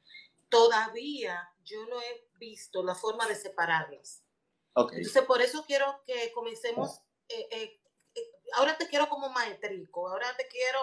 Todavía 0.49 1.49
yo 1.63 1.85
no 1.87 2.01
he 2.01 2.27
visto 2.39 2.83
la 2.83 2.95
forma 2.95 3.27
de 3.27 3.35
separarlas. 3.35 4.23
Entonces, 4.77 5.23
por 5.23 5.41
eso 5.41 5.63
quiero 5.65 6.03
que 6.05 6.31
comencemos. 6.33 7.01
Eh, 7.29 7.47
eh, 7.51 7.81
eh, 8.15 8.31
ahora 8.53 8.77
te 8.77 8.87
quiero 8.87 9.09
como 9.09 9.29
maestrico, 9.29 10.07
ahora 10.07 10.35
te 10.37 10.47
quiero 10.47 10.79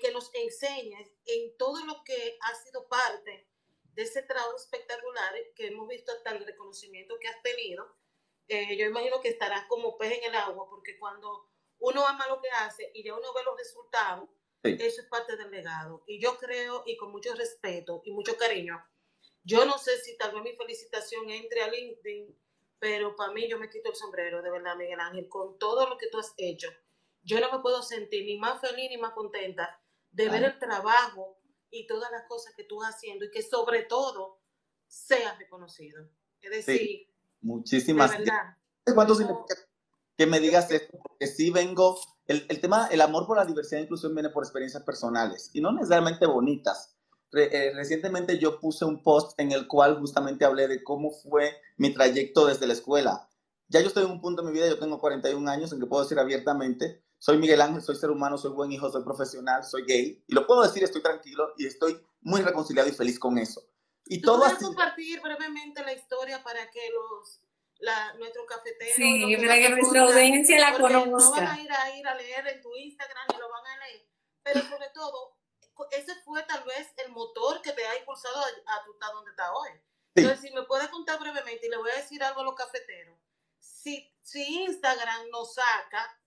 que 0.00 0.10
nos 0.10 0.34
enseñes 0.34 1.12
en 1.26 1.54
todo 1.58 1.84
lo 1.84 2.02
que 2.02 2.38
ha 2.40 2.54
sido 2.54 2.88
parte 2.88 3.46
de 3.92 4.02
ese 4.02 4.22
trabajo 4.22 4.56
espectacular 4.56 5.34
que 5.54 5.66
hemos 5.66 5.86
visto 5.86 6.12
hasta 6.12 6.30
el 6.30 6.46
reconocimiento 6.46 7.18
que 7.20 7.28
has 7.28 7.42
tenido. 7.42 7.94
yo 8.48 8.86
imagino 8.86 9.20
que 9.20 9.28
estarás 9.28 9.66
como 9.66 9.98
pez 9.98 10.12
en 10.12 10.30
el 10.30 10.34
agua, 10.34 10.66
porque 10.70 10.98
cuando 10.98 11.50
uno 11.78 12.06
ama 12.06 12.26
lo 12.26 12.40
que 12.40 12.48
hace 12.48 12.90
y 12.94 13.04
ya 13.04 13.12
uno 13.12 13.34
ve 13.34 13.42
los 13.44 13.58
resultados, 13.58 14.30
eso 14.62 15.02
es 15.02 15.06
parte 15.08 15.36
del 15.36 15.50
legado. 15.50 16.02
Y 16.06 16.22
yo 16.22 16.38
creo, 16.38 16.82
y 16.86 16.96
con 16.96 17.12
mucho 17.12 17.34
respeto 17.34 18.00
y 18.06 18.12
mucho 18.12 18.34
cariño, 18.38 18.82
yo 19.44 19.66
no 19.66 19.76
sé 19.76 19.98
si 19.98 20.16
tal 20.16 20.32
vez 20.32 20.42
mi 20.42 20.56
felicitación 20.56 21.28
entre 21.28 21.62
a 21.62 21.68
LinkedIn 21.68 22.34
pero 22.78 23.16
para 23.16 23.32
mí 23.32 23.48
yo 23.48 23.58
me 23.58 23.70
quito 23.70 23.90
el 23.90 23.96
sombrero, 23.96 24.42
de 24.42 24.50
verdad, 24.50 24.76
Miguel 24.76 25.00
Ángel, 25.00 25.28
con 25.28 25.58
todo 25.58 25.88
lo 25.88 25.96
que 25.96 26.08
tú 26.08 26.18
has 26.18 26.32
hecho. 26.36 26.68
Yo 27.22 27.40
no 27.40 27.50
me 27.50 27.60
puedo 27.60 27.82
sentir 27.82 28.24
ni 28.24 28.38
más 28.38 28.60
feliz 28.60 28.88
ni 28.90 28.98
más 28.98 29.12
contenta 29.12 29.80
de 30.10 30.28
ver 30.28 30.44
el 30.44 30.58
trabajo 30.58 31.38
y 31.70 31.86
todas 31.86 32.10
las 32.10 32.24
cosas 32.28 32.54
que 32.56 32.64
tú 32.64 32.82
estás 32.82 32.96
haciendo 32.96 33.24
y 33.24 33.30
que 33.30 33.42
sobre 33.42 33.82
todo 33.82 34.40
seas 34.86 35.38
reconocido. 35.38 36.08
Es 36.40 36.50
decir, 36.50 37.08
muchísimas 37.40 38.12
gracias. 38.12 38.56
¿Cuánto 38.94 39.14
significa 39.14 39.56
que 40.16 40.26
me 40.26 40.38
digas 40.38 40.70
esto? 40.70 40.98
Porque 41.02 41.26
sí 41.26 41.50
vengo, 41.50 41.98
el, 42.26 42.46
el, 42.48 42.60
tema, 42.60 42.88
el 42.90 43.00
amor 43.00 43.26
por 43.26 43.36
la 43.36 43.44
diversidad 43.44 43.80
e 43.80 43.84
inclusión 43.84 44.14
viene 44.14 44.30
por 44.30 44.44
experiencias 44.44 44.84
personales 44.84 45.50
y 45.52 45.60
no 45.60 45.72
necesariamente 45.72 46.26
bonitas. 46.26 46.95
Eh, 47.36 47.72
recientemente 47.74 48.38
yo 48.38 48.58
puse 48.60 48.84
un 48.84 49.02
post 49.02 49.38
en 49.38 49.52
el 49.52 49.66
cual 49.66 49.98
justamente 49.98 50.44
hablé 50.44 50.68
de 50.68 50.82
cómo 50.82 51.10
fue 51.10 51.56
mi 51.76 51.92
trayecto 51.92 52.46
desde 52.46 52.66
la 52.66 52.72
escuela. 52.72 53.28
Ya 53.68 53.80
yo 53.80 53.88
estoy 53.88 54.04
en 54.04 54.12
un 54.12 54.20
punto 54.20 54.42
de 54.42 54.48
mi 54.48 54.54
vida, 54.54 54.68
yo 54.68 54.78
tengo 54.78 55.00
41 55.00 55.50
años 55.50 55.72
en 55.72 55.80
que 55.80 55.86
puedo 55.86 56.02
decir 56.02 56.18
abiertamente, 56.18 57.02
soy 57.18 57.38
Miguel 57.38 57.60
Ángel, 57.60 57.82
soy 57.82 57.96
ser 57.96 58.10
humano, 58.10 58.38
soy 58.38 58.52
buen 58.52 58.70
hijo, 58.70 58.90
soy 58.90 59.02
profesional, 59.02 59.64
soy 59.64 59.84
gay. 59.84 60.22
Y 60.26 60.34
lo 60.34 60.46
puedo 60.46 60.62
decir, 60.62 60.84
estoy 60.84 61.02
tranquilo 61.02 61.52
y 61.56 61.66
estoy 61.66 62.00
muy 62.20 62.42
reconciliado 62.42 62.88
y 62.88 62.92
feliz 62.92 63.18
con 63.18 63.38
eso. 63.38 63.62
Y 64.04 64.20
¿Tú 64.20 64.28
todo 64.28 64.40
puedes 64.40 64.58
compartir 64.58 65.20
brevemente 65.20 65.82
la 65.82 65.92
historia 65.92 66.42
para 66.44 66.70
que 66.70 66.80
los 66.90 67.40
la, 67.80 68.14
nuestro 68.14 68.46
cafetero. 68.46 68.92
Sí, 68.94 69.36
para 69.36 69.56
que 69.56 69.68
nuestra 69.70 70.02
audiencia 70.02 70.58
la 70.58 70.78
conozca. 70.78 71.08
No 71.08 71.30
van 71.30 71.58
a 71.58 71.60
ir 71.60 71.72
a, 71.72 71.96
ir 71.96 72.06
a 72.06 72.14
leer 72.14 72.46
en 72.48 72.62
tu 72.62 72.74
Instagram 72.76 73.26
y 73.34 73.38
lo 73.38 73.50
van 73.50 73.66
a 73.66 73.86
leer. 73.86 74.06
Pero 74.42 74.60
sobre 74.62 74.88
todo, 74.94 75.35
ese 75.90 76.14
fue 76.24 76.42
tal 76.44 76.64
vez 76.64 76.92
el 77.04 77.12
motor 77.12 77.60
que 77.62 77.72
te 77.72 77.86
ha 77.86 77.98
impulsado 77.98 78.36
a, 78.38 78.84
tu 78.84 78.92
estar 78.92 79.12
donde 79.12 79.30
está 79.30 79.52
hoy. 79.52 79.70
Entonces, 80.14 80.40
si 80.40 80.54
me 80.54 80.62
puedes 80.62 80.88
contar 80.88 81.20
brevemente, 81.20 81.66
y 81.66 81.70
le 81.70 81.76
voy 81.76 81.90
a 81.90 81.96
decir 81.96 82.22
algo 82.22 82.40
a 82.40 82.44
los 82.44 82.54
cafeteros. 82.54 83.18
Si, 83.58 84.10
si 84.22 84.62
Instagram 84.64 85.28
nos 85.30 85.54
saca 85.54 86.20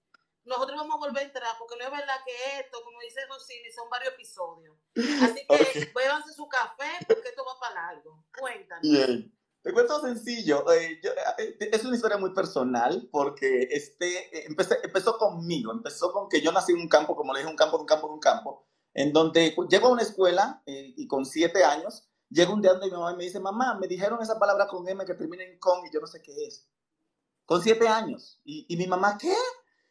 nosotros 0.50 0.78
vamos 0.78 0.96
a 0.96 1.00
volver 1.00 1.24
a 1.24 1.28
entrar, 1.28 1.56
porque 1.60 1.76
no 1.78 1.86
es 1.86 1.92
verdad 1.92 2.16
que 2.26 2.60
esto, 2.60 2.82
como 2.84 3.00
dice 3.02 3.20
Rosini, 3.30 3.72
son 3.72 3.90
varios 3.90 4.14
episodios. 4.14 4.76
Así 5.22 5.46
que 5.48 5.54
okay. 5.54 6.34
su 6.36 6.50
café, 6.50 7.06
porque 7.08 7.30
esto 7.30 7.46
va 7.46 7.60
para 7.60 7.76
largo. 7.76 8.26
Cuéntanos. 8.38 8.82
Bien. 8.82 9.36
Te 9.62 9.74
cuento 9.74 10.02
sencillo. 10.02 10.72
Eh, 10.72 11.02
eh, 11.38 11.70
es 11.72 11.84
una 11.84 11.96
historia 11.96 12.18
muy 12.18 12.34
personal 12.34 13.10
porque 13.12 13.68
este, 13.70 14.38
eh, 14.38 14.48
empezó 14.48 15.18
conmigo. 15.18 15.72
Empezó 15.72 16.12
con 16.14 16.30
que 16.30 16.42
yo 16.42 16.52
nací 16.52 16.72
en 16.72 16.80
un 16.80 16.88
campo, 16.88 17.16
como 17.16 17.34
le 17.34 17.42
dije, 17.42 17.52
un 17.52 17.58
campo, 17.58 17.78
un 17.78 17.86
campo, 17.86 18.08
un 18.08 18.20
campo, 18.20 18.69
en 18.94 19.14
donde 19.14 19.56
llego 19.70 19.88
a 19.88 19.92
una 19.92 20.02
escuela 20.02 20.62
y 20.66 21.08
con 21.08 21.26
siete 21.26 21.64
años, 21.64 22.08
llego 22.30 22.54
un 22.54 22.62
día 22.62 22.72
donde 22.72 22.88
mi 22.88 22.94
mamá 22.94 23.16
me 23.16 23.24
dice, 23.24 23.40
mamá, 23.40 23.78
me 23.80 23.88
dijeron 23.88 24.22
esa 24.22 24.40
palabra 24.40 24.68
con 24.68 24.88
M 24.88 25.06
que 25.06 25.14
termina 25.14 25.44
en 25.44 25.60
con 25.60 25.86
y 25.86 25.92
yo 25.92 26.00
no 26.00 26.08
sé 26.08 26.22
qué 26.22 26.46
es. 26.46 26.68
Con 27.46 27.62
siete 27.62 27.88
años. 27.88 28.40
Y, 28.46 28.66
y 28.70 28.78
mi 28.78 28.88
mamá, 28.88 29.18
¿qué? 29.18 29.34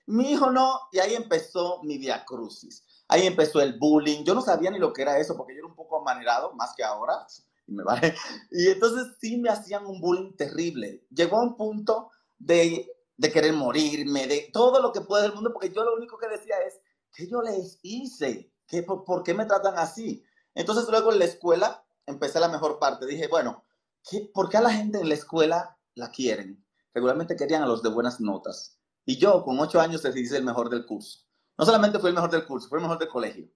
Mi 0.06 0.32
hijo 0.32 0.50
no, 0.50 0.80
y 0.92 1.00
ahí 1.00 1.14
empezó 1.14 1.82
mi 1.82 1.98
diacrucis. 1.98 2.84
Ahí 3.08 3.26
empezó 3.26 3.60
el 3.60 3.78
bullying. 3.78 4.24
Yo 4.24 4.34
no 4.34 4.42
sabía 4.42 4.70
ni 4.70 4.78
lo 4.78 4.92
que 4.92 5.02
era 5.02 5.18
eso 5.18 5.36
porque 5.36 5.54
yo 5.54 5.60
era 5.60 5.68
un 5.68 5.74
poco 5.74 6.00
amanerado, 6.00 6.54
más 6.54 6.74
que 6.76 6.84
ahora. 6.84 7.26
Y, 7.66 7.72
me 7.72 7.82
vale. 7.82 8.14
y 8.50 8.68
entonces 8.68 9.16
sí 9.20 9.38
me 9.38 9.50
hacían 9.50 9.86
un 9.86 10.00
bullying 10.00 10.32
terrible. 10.36 11.04
Llegó 11.10 11.38
a 11.38 11.42
un 11.42 11.56
punto 11.56 12.10
de, 12.38 12.90
de 13.16 13.32
querer 13.32 13.52
morirme, 13.52 14.26
de 14.26 14.50
todo 14.52 14.80
lo 14.80 14.92
que 14.92 15.00
puede 15.00 15.24
del 15.24 15.34
mundo, 15.34 15.52
porque 15.52 15.70
yo 15.70 15.84
lo 15.84 15.94
único 15.94 16.18
que 16.18 16.28
decía 16.28 16.56
es, 16.66 16.80
¿qué 17.12 17.28
yo 17.28 17.42
les 17.42 17.78
hice? 17.82 18.52
¿Qué, 18.68 18.82
por, 18.82 19.22
qué 19.22 19.34
me 19.34 19.46
tratan 19.46 19.78
así? 19.78 20.24
Entonces 20.54 20.86
luego 20.88 21.12
en 21.12 21.18
la 21.18 21.24
escuela 21.24 21.84
empecé 22.06 22.38
la 22.38 22.48
mejor 22.48 22.78
parte. 22.78 23.06
Dije, 23.06 23.26
bueno, 23.26 23.64
¿qué, 24.08 24.30
¿por 24.32 24.48
qué 24.48 24.58
a 24.58 24.60
la 24.60 24.70
gente 24.70 25.00
en 25.00 25.08
la 25.08 25.14
escuela 25.14 25.78
la 25.94 26.10
quieren? 26.10 26.64
Regularmente 26.92 27.36
querían 27.36 27.62
a 27.62 27.66
los 27.66 27.82
de 27.82 27.88
buenas 27.88 28.20
notas. 28.20 28.78
Y 29.04 29.16
yo, 29.16 29.42
con 29.42 29.58
ocho 29.58 29.80
años, 29.80 30.02
decidí 30.02 30.34
el 30.36 30.44
mejor 30.44 30.68
del 30.68 30.84
curso. 30.84 31.20
No 31.56 31.64
solamente 31.64 31.98
fue 31.98 32.10
el 32.10 32.14
mejor 32.14 32.30
del 32.30 32.46
curso, 32.46 32.68
fue 32.68 32.78
el 32.78 32.82
mejor 32.82 32.98
del 32.98 33.08
colegio. 33.08 33.48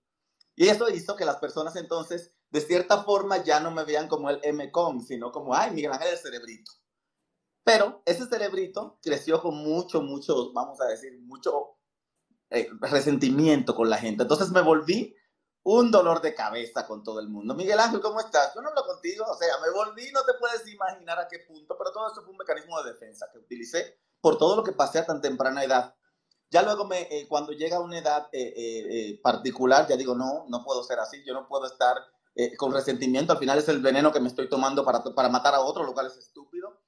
Y 0.57 0.69
eso 0.69 0.89
hizo 0.89 1.15
que 1.15 1.25
las 1.25 1.37
personas 1.37 1.77
entonces, 1.77 2.33
de 2.51 2.61
cierta 2.61 3.05
forma, 3.05 3.45
ya 3.45 3.61
no 3.61 3.71
me 3.71 3.85
vean 3.85 4.09
como 4.09 4.31
el 4.31 4.41
M-Com, 4.43 5.01
sino 5.01 5.31
como, 5.31 5.55
ay, 5.55 5.73
Miguel 5.73 5.93
Ángel 5.93 6.13
el 6.13 6.19
cerebrito. 6.19 6.73
Pero 7.65 8.03
ese 8.07 8.27
cerebrito 8.27 8.99
creció 9.03 9.41
con 9.41 9.57
mucho, 9.57 10.03
mucho, 10.03 10.53
vamos 10.53 10.81
a 10.81 10.87
decir, 10.87 11.21
mucho 11.23 11.77
eh, 12.53 12.69
resentimiento 12.81 13.75
con 13.75 13.91
la 13.91 13.99
gente. 13.99 14.23
Entonces 14.23 14.51
me 14.51 14.61
volví 14.61 15.15
un 15.65 15.91
dolor 15.91 16.21
de 16.21 16.35
cabeza 16.35 16.87
con 16.87 17.03
todo 17.03 17.21
el 17.21 17.29
mundo. 17.29 17.55
Miguel 17.55 17.79
Ángel, 17.79 18.01
¿cómo 18.01 18.21
estás? 18.21 18.53
Yo 18.55 18.61
no 18.63 18.71
hablo 18.71 18.85
contigo, 18.85 19.25
o 19.29 19.37
sea, 19.37 19.55
me 19.65 19.71
volví, 19.71 20.11
no 20.13 20.25
te 20.25 20.35
puedes 20.35 20.67
imaginar 20.67 21.21
a 21.21 21.29
qué 21.29 21.39
punto, 21.41 21.77
pero 21.79 21.93
todo 21.93 22.11
eso 22.11 22.23
fue 22.23 22.33
un 22.33 22.39
mecanismo 22.39 22.83
de 22.83 22.93
defensa 22.93 23.27
que 23.33 23.39
utilicé 23.39 23.99
por 24.21 24.39
todo 24.39 24.57
lo 24.57 24.65
que 24.65 24.73
pasé 24.73 24.99
a 24.99 25.07
tan 25.07 25.21
temprana 25.21 25.63
edad. 25.63 25.95
Ya 26.51 26.63
luego, 26.63 26.87
me, 26.87 27.03
eh, 27.03 27.27
cuando 27.29 27.53
llega 27.53 27.81
una 27.81 27.99
edad 27.99 28.29
eh, 28.33 28.53
eh, 28.57 29.21
particular, 29.23 29.87
ya 29.89 29.97
digo, 29.97 30.15
no, 30.15 30.47
no 30.49 30.65
puedo 30.65 30.83
ser 30.83 30.99
así, 30.99 31.23
yo 31.25 31.33
no 31.33 31.47
puedo 31.49 31.67
estar 31.67 31.97
con 32.57 32.73
resentimiento, 32.73 33.35
al 33.35 33.39
final 33.39 33.59
es 33.59 33.69
el 33.69 33.83
veneno 33.83 34.11
que 34.11 34.19
me 34.19 34.29
estoy 34.29 34.49
tomando 34.49 34.87
para, 34.87 35.03
para 35.03 35.29
matar 35.29 35.55
a 35.55 35.61
otro, 35.61 35.85
lo 35.85 35.93
cual 35.93 36.07
es 36.07 36.17
estúpido. 36.17 36.81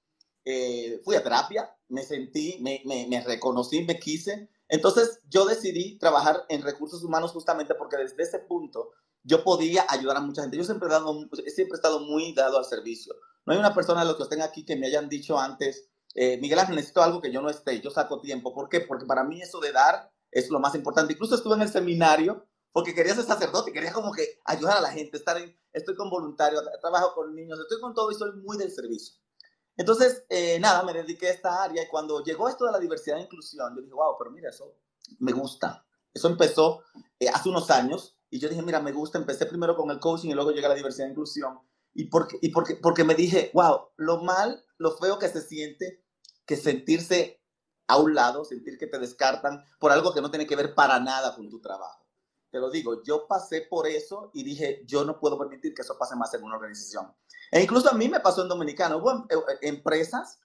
fui 1.04 1.16
a 1.16 1.22
terapia, 1.22 1.76
me 1.88 2.02
sentí, 2.02 2.58
me, 2.62 2.80
me, 2.86 3.06
me 3.08 3.22
reconocí, 3.22 3.84
me 3.84 3.98
quise. 3.98 4.48
Entonces 4.74 5.20
yo 5.30 5.46
decidí 5.46 5.98
trabajar 5.98 6.44
en 6.48 6.62
recursos 6.62 7.04
humanos 7.04 7.30
justamente 7.30 7.76
porque 7.76 7.96
desde 7.96 8.20
ese 8.20 8.40
punto 8.40 8.90
yo 9.22 9.44
podía 9.44 9.86
ayudar 9.88 10.16
a 10.16 10.20
mucha 10.20 10.42
gente. 10.42 10.56
Yo 10.56 10.64
siempre 10.64 10.88
he, 10.88 10.90
dado, 10.90 11.14
siempre 11.46 11.74
he 11.74 11.76
estado 11.76 12.00
muy 12.00 12.32
dado 12.32 12.58
al 12.58 12.64
servicio. 12.64 13.14
No 13.46 13.52
hay 13.52 13.60
una 13.60 13.72
persona 13.72 14.00
de 14.00 14.06
los 14.06 14.16
que 14.16 14.24
estén 14.24 14.42
aquí 14.42 14.64
que 14.64 14.74
me 14.74 14.88
hayan 14.88 15.08
dicho 15.08 15.38
antes, 15.38 15.90
eh, 16.16 16.38
Miguel 16.38 16.58
Ángel, 16.58 16.74
necesito 16.74 17.04
algo 17.04 17.20
que 17.20 17.30
yo 17.30 17.40
no 17.40 17.50
esté, 17.50 17.80
yo 17.80 17.90
saco 17.90 18.20
tiempo. 18.20 18.52
¿Por 18.52 18.68
qué? 18.68 18.80
Porque 18.80 19.06
para 19.06 19.22
mí 19.22 19.40
eso 19.40 19.60
de 19.60 19.70
dar 19.70 20.10
es 20.32 20.50
lo 20.50 20.58
más 20.58 20.74
importante. 20.74 21.12
Incluso 21.12 21.36
estuve 21.36 21.54
en 21.54 21.62
el 21.62 21.68
seminario 21.68 22.44
porque 22.72 22.96
quería 22.96 23.14
ser 23.14 23.24
sacerdote, 23.24 23.72
quería 23.72 23.92
como 23.92 24.10
que 24.10 24.40
ayudar 24.44 24.78
a 24.78 24.80
la 24.80 24.90
gente, 24.90 25.16
estar 25.16 25.36
en, 25.36 25.56
estoy 25.72 25.94
con 25.94 26.10
voluntarios, 26.10 26.64
trabajo 26.80 27.14
con 27.14 27.32
niños, 27.32 27.60
estoy 27.60 27.80
con 27.80 27.94
todo 27.94 28.10
y 28.10 28.16
soy 28.16 28.32
muy 28.42 28.58
del 28.58 28.72
servicio. 28.72 29.14
Entonces, 29.76 30.24
eh, 30.28 30.58
nada, 30.60 30.82
me 30.84 30.92
dediqué 30.92 31.28
a 31.28 31.32
esta 31.32 31.62
área 31.62 31.82
y 31.82 31.88
cuando 31.88 32.22
llegó 32.22 32.48
esto 32.48 32.64
de 32.64 32.72
la 32.72 32.78
diversidad 32.78 33.18
e 33.18 33.22
inclusión, 33.22 33.74
yo 33.74 33.82
dije, 33.82 33.94
wow, 33.94 34.16
pero 34.18 34.30
mira, 34.30 34.50
eso 34.50 34.76
me 35.18 35.32
gusta. 35.32 35.84
Eso 36.12 36.28
empezó 36.28 36.82
eh, 37.18 37.28
hace 37.28 37.48
unos 37.48 37.70
años 37.70 38.16
y 38.30 38.38
yo 38.38 38.48
dije, 38.48 38.62
mira, 38.62 38.80
me 38.80 38.92
gusta, 38.92 39.18
empecé 39.18 39.46
primero 39.46 39.76
con 39.76 39.90
el 39.90 39.98
coaching 39.98 40.30
y 40.30 40.34
luego 40.34 40.52
llegué 40.52 40.66
a 40.66 40.70
la 40.70 40.74
diversidad 40.74 41.08
e 41.08 41.10
inclusión. 41.10 41.58
Y 41.92 42.04
porque, 42.04 42.38
y 42.40 42.50
porque, 42.50 42.76
porque 42.76 43.04
me 43.04 43.14
dije, 43.14 43.50
wow, 43.54 43.88
lo 43.96 44.22
mal, 44.22 44.64
lo 44.78 44.96
feo 44.96 45.18
que 45.18 45.28
se 45.28 45.40
siente 45.40 46.04
que 46.46 46.56
sentirse 46.56 47.40
a 47.86 47.98
un 47.98 48.14
lado, 48.14 48.44
sentir 48.44 48.78
que 48.78 48.86
te 48.86 48.98
descartan 48.98 49.64
por 49.78 49.92
algo 49.92 50.14
que 50.14 50.20
no 50.20 50.30
tiene 50.30 50.46
que 50.46 50.56
ver 50.56 50.74
para 50.74 51.00
nada 51.00 51.34
con 51.34 51.48
tu 51.48 51.60
trabajo. 51.60 52.03
Te 52.54 52.60
lo 52.60 52.70
digo, 52.70 53.02
yo 53.02 53.26
pasé 53.26 53.62
por 53.62 53.88
eso 53.88 54.30
y 54.32 54.44
dije, 54.44 54.84
yo 54.86 55.04
no 55.04 55.18
puedo 55.18 55.36
permitir 55.36 55.74
que 55.74 55.82
eso 55.82 55.98
pase 55.98 56.14
más 56.14 56.32
en 56.34 56.44
una 56.44 56.54
organización. 56.54 57.12
E 57.50 57.60
incluso 57.60 57.90
a 57.90 57.94
mí 57.94 58.08
me 58.08 58.20
pasó 58.20 58.42
en 58.42 58.48
Dominicano. 58.48 58.98
Hubo 58.98 59.10
em, 59.10 59.24
eh, 59.28 59.58
empresas 59.62 60.38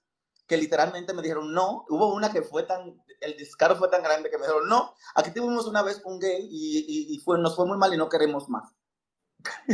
que 0.48 0.56
literalmente 0.56 1.14
me 1.14 1.22
dijeron 1.22 1.54
no. 1.54 1.84
Hubo 1.88 2.12
una 2.12 2.32
que 2.32 2.42
fue 2.42 2.64
tan, 2.64 3.00
el 3.20 3.36
descaro 3.36 3.76
fue 3.76 3.86
tan 3.86 4.02
grande 4.02 4.28
que 4.28 4.38
me 4.38 4.42
dijeron 4.42 4.68
no. 4.68 4.92
Aquí 5.14 5.30
tuvimos 5.30 5.68
una 5.68 5.82
vez 5.82 6.02
un 6.04 6.18
gay 6.18 6.48
y, 6.50 7.14
y, 7.14 7.18
fue, 7.20 7.38
nos 7.38 7.54
fue 7.54 7.64
muy 7.64 7.78
mal 7.78 7.94
y 7.94 7.96
no 7.96 8.08
queremos 8.08 8.48
más. 8.48 8.74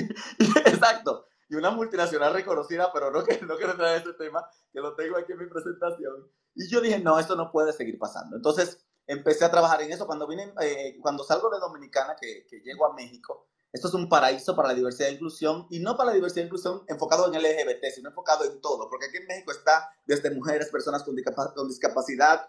Exacto 0.66 1.28
y 1.48 1.54
una 1.54 1.70
multinacional 1.70 2.34
reconocida, 2.34 2.92
pero 2.92 3.10
no, 3.10 3.24
que, 3.24 3.40
no 3.46 3.56
quiero 3.56 3.72
entrar 3.72 3.94
en 3.94 4.02
ese 4.02 4.12
tema, 4.14 4.46
que 4.72 4.80
lo 4.80 4.94
tengo 4.94 5.16
aquí 5.16 5.32
en 5.32 5.38
mi 5.38 5.46
presentación. 5.46 6.30
Y 6.54 6.68
yo 6.68 6.80
dije, 6.80 6.98
no, 6.98 7.18
esto 7.18 7.34
no 7.36 7.50
puede 7.50 7.72
seguir 7.72 7.98
pasando. 7.98 8.36
Entonces 8.36 8.84
empecé 9.06 9.44
a 9.44 9.50
trabajar 9.50 9.82
en 9.82 9.92
eso. 9.92 10.06
Cuando, 10.06 10.26
vine, 10.26 10.52
eh, 10.60 10.96
cuando 11.00 11.24
salgo 11.24 11.50
de 11.50 11.58
Dominicana, 11.58 12.16
que, 12.20 12.46
que, 12.48 12.60
llego 12.60 12.86
a 12.86 12.94
México, 12.94 13.48
esto 13.72 13.88
es 13.88 13.94
un 13.94 14.08
paraíso 14.08 14.56
para 14.56 14.68
la 14.68 14.74
diversidad 14.74 15.08
e 15.08 15.12
inclusión, 15.12 15.66
y 15.70 15.80
no 15.80 15.96
para 15.96 16.10
la 16.10 16.14
diversidad 16.14 16.42
e 16.42 16.46
inclusión 16.46 16.82
enfocado 16.88 17.26
en 17.26 17.40
LGBT, 17.40 17.84
sino 17.94 18.10
enfocado 18.10 18.44
en 18.44 18.60
todo, 18.60 18.88
porque 18.88 19.06
aquí 19.06 19.18
en 19.18 19.26
México 19.26 19.52
está 19.52 19.90
desde 20.06 20.30
mujeres, 20.30 20.70
personas 20.70 21.02
con, 21.02 21.14
con 21.54 21.68
discapacidad, 21.68 22.48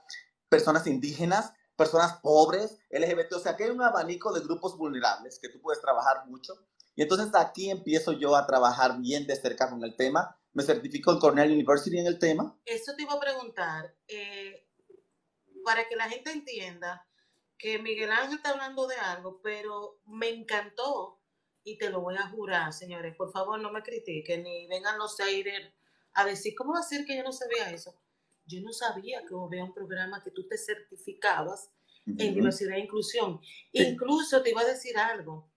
personas 0.50 0.88
indígenas, 0.88 1.52
personas 1.76 2.20
pobres, 2.22 2.78
LGBT, 2.89 3.34
o 3.34 3.39
sea 3.39 3.56
que 3.56 3.65
hay 3.65 3.70
un 3.70 3.82
abanico 3.82 4.32
de 4.32 4.41
grupos 4.41 4.78
vulnerables 4.78 5.39
que 5.39 5.50
tú 5.50 5.62
puedes 5.62 5.82
trabajar 5.82 6.26
mucho 6.28 6.54
y 6.98 7.04
entonces 7.04 7.30
aquí 7.36 7.70
empiezo 7.70 8.12
yo 8.12 8.36
a 8.36 8.48
trabajar 8.48 9.00
bien 9.00 9.28
de 9.28 9.36
cerca 9.36 9.70
con 9.70 9.84
el 9.84 9.96
tema. 9.96 10.36
Me 10.54 10.63
certifico 10.63 11.12
en 11.12 11.20
Cornell 11.20 11.52
University 11.52 12.00
en 12.00 12.08
el 12.08 12.17
tema. 12.17 12.60
Eso 12.65 12.96
te 12.96 13.04
iba 13.04 13.13
a 13.13 13.20
preguntar, 13.20 13.96
eh, 14.08 14.67
para 15.68 15.86
que 15.90 15.98
la 15.98 16.10
gente 16.10 16.32
entienda 16.32 17.06
que 17.58 17.78
Miguel 17.80 18.10
Ángel 18.10 18.38
está 18.38 18.52
hablando 18.52 18.88
de 18.88 18.96
algo, 18.96 19.42
pero 19.42 20.00
me 20.06 20.30
encantó 20.30 21.20
y 21.66 21.78
te 21.78 21.90
lo 21.90 22.00
voy 22.00 22.16
a 22.16 22.30
jurar, 22.30 22.72
señores. 22.72 23.14
Por 23.18 23.34
favor, 23.34 23.60
no 23.60 23.70
me 23.70 23.84
critiquen 23.84 24.44
ni 24.44 24.68
vengan 24.68 24.98
los 24.98 25.18
haters 25.18 25.74
a 26.14 26.24
decir, 26.24 26.56
¿cómo 26.56 26.72
va 26.72 26.80
a 26.80 26.84
ser 26.84 27.06
que 27.06 27.18
yo 27.18 27.24
no 27.24 27.34
sabía 27.34 27.70
eso? 27.72 28.00
Yo 28.46 28.62
no 28.62 28.72
sabía 28.72 29.26
que 29.26 29.36
había 29.36 29.66
un 29.66 29.74
programa 29.74 30.24
que 30.24 30.32
tú 30.32 30.48
te 30.48 30.58
certificabas 30.58 31.70
en 32.06 32.34
diversidad 32.34 32.78
e 32.78 32.80
inclusión. 32.80 33.42
Incluso 33.74 34.42
te 34.42 34.52
iba 34.52 34.62
a 34.62 34.66
decir 34.66 34.98
algo 34.98 35.52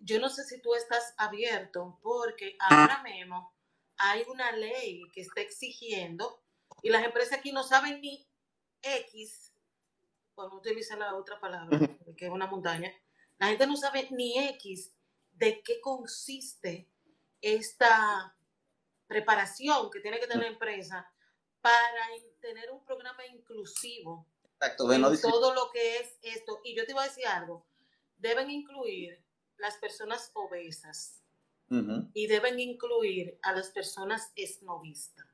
yo 0.00 0.20
no 0.20 0.28
sé 0.28 0.44
si 0.44 0.60
tú 0.60 0.74
estás 0.74 1.14
abierto 1.16 1.98
porque 2.02 2.56
ahora 2.60 3.02
mismo 3.02 3.52
hay 3.96 4.22
una 4.28 4.52
ley 4.52 5.02
que 5.12 5.22
está 5.22 5.40
exigiendo 5.40 6.42
Y 6.82 6.90
las 6.90 7.04
empresas 7.04 7.38
aquí 7.38 7.50
no 7.50 7.64
saben 7.64 8.00
ni 8.00 8.27
X, 8.82 9.52
cuando 10.34 10.56
utiliza 10.56 10.96
la 10.96 11.14
otra 11.14 11.40
palabra, 11.40 11.78
que 12.16 12.26
es 12.26 12.30
una 12.30 12.46
montaña, 12.46 12.92
la 13.38 13.48
gente 13.48 13.66
no 13.66 13.76
sabe 13.76 14.08
ni 14.10 14.38
X 14.50 14.92
de 15.32 15.62
qué 15.62 15.80
consiste 15.80 16.90
esta 17.40 18.36
preparación 19.06 19.90
que 19.90 20.00
tiene 20.00 20.18
que 20.18 20.26
tener 20.26 20.44
la 20.44 20.52
empresa 20.52 21.10
para 21.60 22.08
tener 22.40 22.70
un 22.70 22.84
programa 22.84 23.24
inclusivo 23.26 24.26
Exacto, 24.60 24.92
en 24.92 25.02
todo 25.20 25.54
lo 25.54 25.70
que 25.70 25.98
es 25.98 26.18
esto. 26.22 26.60
Y 26.64 26.76
yo 26.76 26.84
te 26.84 26.92
voy 26.92 27.04
a 27.04 27.06
decir 27.06 27.26
algo, 27.26 27.64
deben 28.16 28.50
incluir 28.50 29.24
las 29.56 29.76
personas 29.76 30.30
obesas 30.34 31.22
y 32.14 32.26
deben 32.26 32.58
incluir 32.58 33.38
a 33.42 33.52
las 33.52 33.68
personas 33.68 34.32
esnovistas. 34.36 35.27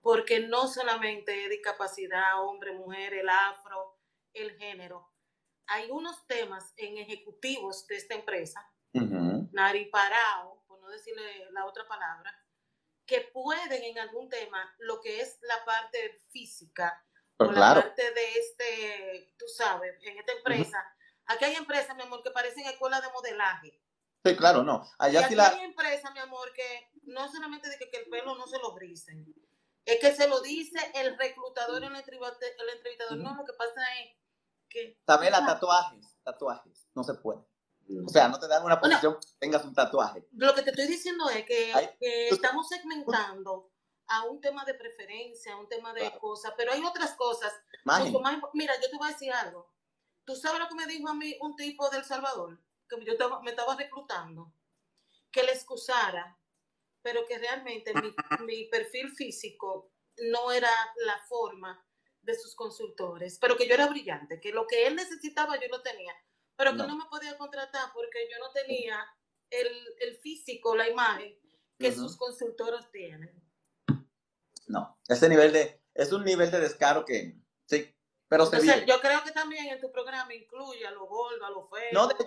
Porque 0.00 0.40
no 0.40 0.66
solamente 0.66 1.44
es 1.44 1.50
discapacidad, 1.50 2.42
hombre, 2.42 2.72
mujer, 2.72 3.14
el 3.14 3.28
afro, 3.28 3.98
el 4.32 4.56
género. 4.56 5.12
Hay 5.66 5.90
unos 5.90 6.26
temas 6.26 6.72
en 6.76 6.98
ejecutivos 6.98 7.86
de 7.86 7.96
esta 7.96 8.14
empresa, 8.14 8.66
nariparao, 8.92 10.64
por 10.66 10.80
no 10.80 10.88
decirle 10.88 11.50
la 11.52 11.66
otra 11.66 11.86
palabra, 11.86 12.34
que 13.06 13.28
pueden 13.32 13.82
en 13.82 13.98
algún 13.98 14.28
tema 14.28 14.74
lo 14.78 15.00
que 15.00 15.20
es 15.20 15.38
la 15.42 15.64
parte 15.64 16.20
física 16.30 17.04
o 17.38 17.44
la 17.44 17.74
parte 17.74 18.02
de 18.12 18.34
este, 18.38 19.34
tú 19.38 19.46
sabes, 19.48 19.96
en 20.02 20.18
esta 20.18 20.32
empresa. 20.32 20.96
Aquí 21.26 21.44
hay 21.44 21.54
empresas, 21.54 21.96
mi 21.96 22.02
amor, 22.02 22.22
que 22.22 22.30
parecen 22.30 22.66
escuelas 22.66 23.02
de 23.02 23.12
modelaje. 23.12 23.80
Sí, 24.24 24.36
claro, 24.36 24.62
no. 24.62 24.86
Allá 24.98 25.22
y 25.22 25.24
aquí 25.24 25.38
hay 25.38 25.64
empresas, 25.64 26.12
mi 26.12 26.20
amor, 26.20 26.52
que 26.52 26.90
no 27.04 27.30
solamente 27.30 27.68
de 27.68 27.78
que, 27.78 27.96
el 27.96 28.10
pelo 28.10 28.34
no 28.36 28.46
se 28.46 28.58
lo 28.58 28.74
brisen, 28.74 29.24
es 29.84 29.98
que 30.00 30.14
se 30.14 30.28
lo 30.28 30.40
dice 30.40 30.78
el 30.94 31.16
reclutador, 31.18 31.82
el 31.82 31.94
entrevistador, 31.94 32.38
el 32.40 32.76
entrevistador. 32.76 33.18
No, 33.18 33.34
lo 33.34 33.44
que 33.44 33.52
pasa 33.54 33.80
es 34.00 34.16
que... 34.68 35.00
También 35.04 35.32
las 35.32 35.46
tatuajes, 35.46 36.16
tatuajes, 36.22 36.88
no 36.94 37.02
se 37.02 37.14
puede. 37.14 37.40
O 38.06 38.08
sea, 38.08 38.28
no 38.28 38.38
te 38.38 38.46
dan 38.46 38.64
una 38.64 38.80
posición 38.80 39.18
tengas 39.38 39.64
un 39.64 39.74
tatuaje. 39.74 40.26
Lo 40.32 40.54
que 40.54 40.62
te 40.62 40.70
estoy 40.70 40.86
diciendo 40.86 41.28
es 41.28 41.44
que, 41.44 42.28
estamos 42.28 42.68
segmentando 42.68 43.72
a 44.06 44.24
un 44.24 44.40
tema 44.40 44.64
de 44.64 44.74
preferencia, 44.74 45.54
a 45.54 45.56
un 45.56 45.68
tema 45.68 45.92
de 45.92 46.10
cosas, 46.18 46.52
pero 46.56 46.72
hay 46.72 46.84
otras 46.84 47.14
cosas. 47.14 47.52
mira, 48.54 48.74
yo 48.80 48.90
te 48.90 48.96
voy 48.96 49.08
a 49.08 49.12
decir 49.12 49.32
algo. 49.32 49.72
¿Tú 50.24 50.36
sabes 50.36 50.60
lo 50.60 50.68
que 50.68 50.74
me 50.74 50.86
dijo 50.86 51.08
a 51.08 51.14
mí 51.14 51.36
un 51.40 51.56
tipo 51.56 51.88
del 51.90 52.04
Salvador? 52.04 52.60
Que 52.88 52.96
yo 53.04 53.40
me 53.42 53.50
estaba 53.50 53.74
reclutando. 53.74 54.52
Que 55.32 55.42
le 55.42 55.52
excusara, 55.52 56.38
pero 57.02 57.26
que 57.26 57.38
realmente 57.38 57.92
mi, 57.94 58.14
mi 58.44 58.64
perfil 58.66 59.10
físico 59.10 59.92
no 60.32 60.52
era 60.52 60.70
la 61.04 61.18
forma 61.28 61.84
de 62.22 62.34
sus 62.34 62.54
consultores, 62.54 63.38
pero 63.38 63.56
que 63.56 63.66
yo 63.66 63.74
era 63.74 63.86
brillante, 63.86 64.40
que 64.40 64.52
lo 64.52 64.66
que 64.66 64.86
él 64.86 64.96
necesitaba 64.96 65.58
yo 65.58 65.68
lo 65.68 65.82
tenía 65.82 66.14
pero 66.60 66.72
que 66.72 66.86
no. 66.86 66.94
me 66.94 67.06
podía 67.06 67.38
contratar 67.38 67.90
porque 67.94 68.28
yo 68.30 68.38
no 68.38 68.50
tenía 68.52 69.02
el, 69.48 70.16
físico, 70.18 70.76
la 70.76 70.90
imagen 70.90 71.34
que 71.78 71.90
sus 71.90 72.18
consultores 72.18 72.90
tienen. 72.92 73.32
No, 74.66 75.00
ese 75.08 75.30
nivel 75.30 75.54
de, 75.54 75.82
es 75.94 76.12
un 76.12 76.22
nivel 76.22 76.50
de 76.50 76.60
descaro 76.60 77.06
que, 77.06 77.34
sí, 77.64 77.96
pero 78.28 78.44
se 78.44 78.56
Entonces, 78.56 78.84
Yo 78.86 79.00
creo 79.00 79.24
que 79.24 79.32
también 79.32 79.68
en 79.68 79.80
tu 79.80 79.90
programa 79.90 80.34
incluye 80.34 80.86
a 80.86 80.90
lo 80.90 81.06
gordo, 81.06 81.46
a 81.46 81.50
lo 81.50 81.66
feo. 81.66 81.88
No, 81.92 82.06
de 82.06 82.14
hecho, 82.14 82.26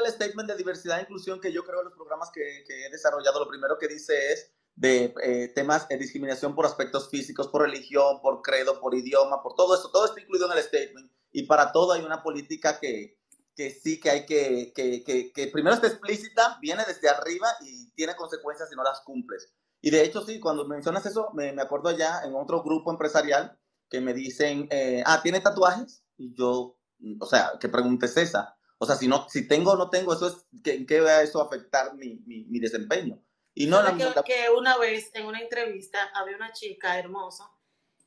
el 0.00 0.12
statement 0.12 0.48
de 0.48 0.56
diversidad 0.56 0.98
e 0.98 1.02
inclusión 1.02 1.40
que 1.40 1.52
yo 1.52 1.64
creo 1.64 1.80
en 1.80 1.86
los 1.86 1.94
programas 1.94 2.30
que, 2.32 2.64
que 2.66 2.86
he 2.86 2.90
desarrollado, 2.90 3.40
lo 3.40 3.48
primero 3.48 3.78
que 3.78 3.88
dice 3.88 4.32
es 4.32 4.52
de 4.74 5.14
eh, 5.22 5.48
temas 5.54 5.88
de 5.88 5.96
discriminación 5.96 6.54
por 6.54 6.64
aspectos 6.64 7.10
físicos, 7.10 7.48
por 7.48 7.62
religión, 7.62 8.20
por 8.22 8.42
credo, 8.42 8.80
por 8.80 8.94
idioma, 8.94 9.42
por 9.42 9.54
todo 9.54 9.74
eso, 9.74 9.90
todo 9.90 10.06
está 10.06 10.20
incluido 10.20 10.50
en 10.50 10.56
el 10.56 10.64
statement 10.64 11.10
y 11.32 11.42
para 11.44 11.72
todo 11.72 11.92
hay 11.92 12.02
una 12.02 12.22
política 12.22 12.78
que, 12.78 13.18
que 13.54 13.70
sí 13.70 13.98
que 14.00 14.10
hay 14.10 14.26
que, 14.26 14.72
que, 14.72 15.02
que, 15.02 15.32
que, 15.32 15.46
primero 15.48 15.74
está 15.74 15.88
explícita, 15.88 16.58
viene 16.60 16.84
desde 16.86 17.08
arriba 17.08 17.48
y 17.60 17.90
tiene 17.92 18.14
consecuencias 18.14 18.68
si 18.68 18.76
no 18.76 18.84
las 18.84 19.00
cumples. 19.00 19.52
Y 19.80 19.90
de 19.90 20.04
hecho, 20.04 20.24
sí, 20.24 20.40
cuando 20.40 20.64
mencionas 20.64 21.06
eso, 21.06 21.30
me, 21.34 21.52
me 21.52 21.62
acuerdo 21.62 21.90
ya 21.96 22.22
en 22.22 22.34
otro 22.34 22.62
grupo 22.62 22.90
empresarial 22.90 23.58
que 23.90 24.00
me 24.00 24.14
dicen, 24.14 24.68
eh, 24.70 25.02
ah, 25.06 25.20
¿tiene 25.22 25.40
tatuajes? 25.40 26.04
Y 26.16 26.34
yo, 26.34 26.78
o 27.20 27.26
sea, 27.26 27.52
que 27.60 27.68
preguntes 27.68 28.16
esa. 28.16 28.57
O 28.78 28.86
sea, 28.86 28.96
si, 28.96 29.08
no, 29.08 29.28
si 29.28 29.46
tengo 29.46 29.72
o 29.72 29.76
no 29.76 29.90
tengo, 29.90 30.14
eso 30.14 30.28
es, 30.28 30.46
¿en 30.72 30.86
qué 30.86 31.00
va 31.00 31.22
eso 31.22 31.40
a 31.40 31.46
afectar 31.46 31.94
mi, 31.94 32.20
mi, 32.26 32.44
mi 32.44 32.60
desempeño? 32.60 33.20
Y 33.54 33.66
no 33.66 33.82
la, 33.82 33.96
que, 33.96 34.22
que 34.24 34.50
una 34.50 34.78
vez 34.78 35.10
en 35.14 35.26
una 35.26 35.40
entrevista 35.40 36.10
había 36.14 36.36
una 36.36 36.52
chica 36.52 36.96
hermosa 36.98 37.50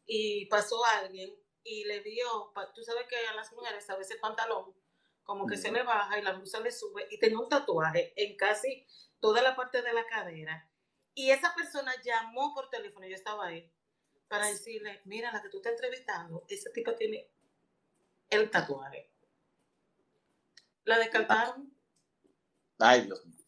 y 0.06 0.46
pasó 0.46 0.84
alguien 0.86 1.36
y 1.64 1.84
le 1.84 2.02
dio, 2.02 2.54
tú 2.74 2.84
sabes 2.84 3.06
que 3.08 3.18
a 3.28 3.36
las 3.36 3.52
mujeres 3.52 3.90
a 3.90 3.98
veces 3.98 4.16
el 4.16 4.22
pantalón 4.22 4.74
como 5.24 5.48
que 5.48 5.58
se 5.58 5.72
le 5.72 5.84
baja 5.84 6.20
y 6.20 6.22
la 6.22 6.34
blusa 6.34 6.60
le 6.60 6.72
sube 6.72 7.08
y 7.10 7.20
tenía 7.20 7.40
un 7.40 7.48
tatuaje 7.48 8.14
en 8.16 8.36
casi 8.36 8.86
toda 9.20 9.42
la 9.42 9.56
parte 9.56 9.82
de 9.82 9.94
la 9.94 10.06
cadera. 10.06 10.70
Y 11.14 11.30
esa 11.30 11.54
persona 11.54 11.94
llamó 12.04 12.54
por 12.54 12.70
teléfono, 12.70 13.06
yo 13.08 13.16
estaba 13.16 13.48
ahí, 13.48 13.72
para 14.28 14.48
decirle, 14.48 15.02
mira, 15.06 15.32
la 15.32 15.42
que 15.42 15.50
tú 15.50 15.58
estás 15.58 15.74
entrevistando, 15.74 16.46
ese 16.48 16.70
tipo 16.72 16.94
tiene 16.96 17.30
el 18.30 18.50
tatuaje. 18.50 19.11
La 20.84 20.98
descartaron. 20.98 21.72
Ay, 22.80 23.02
Dios 23.02 23.26
mío. 23.26 23.42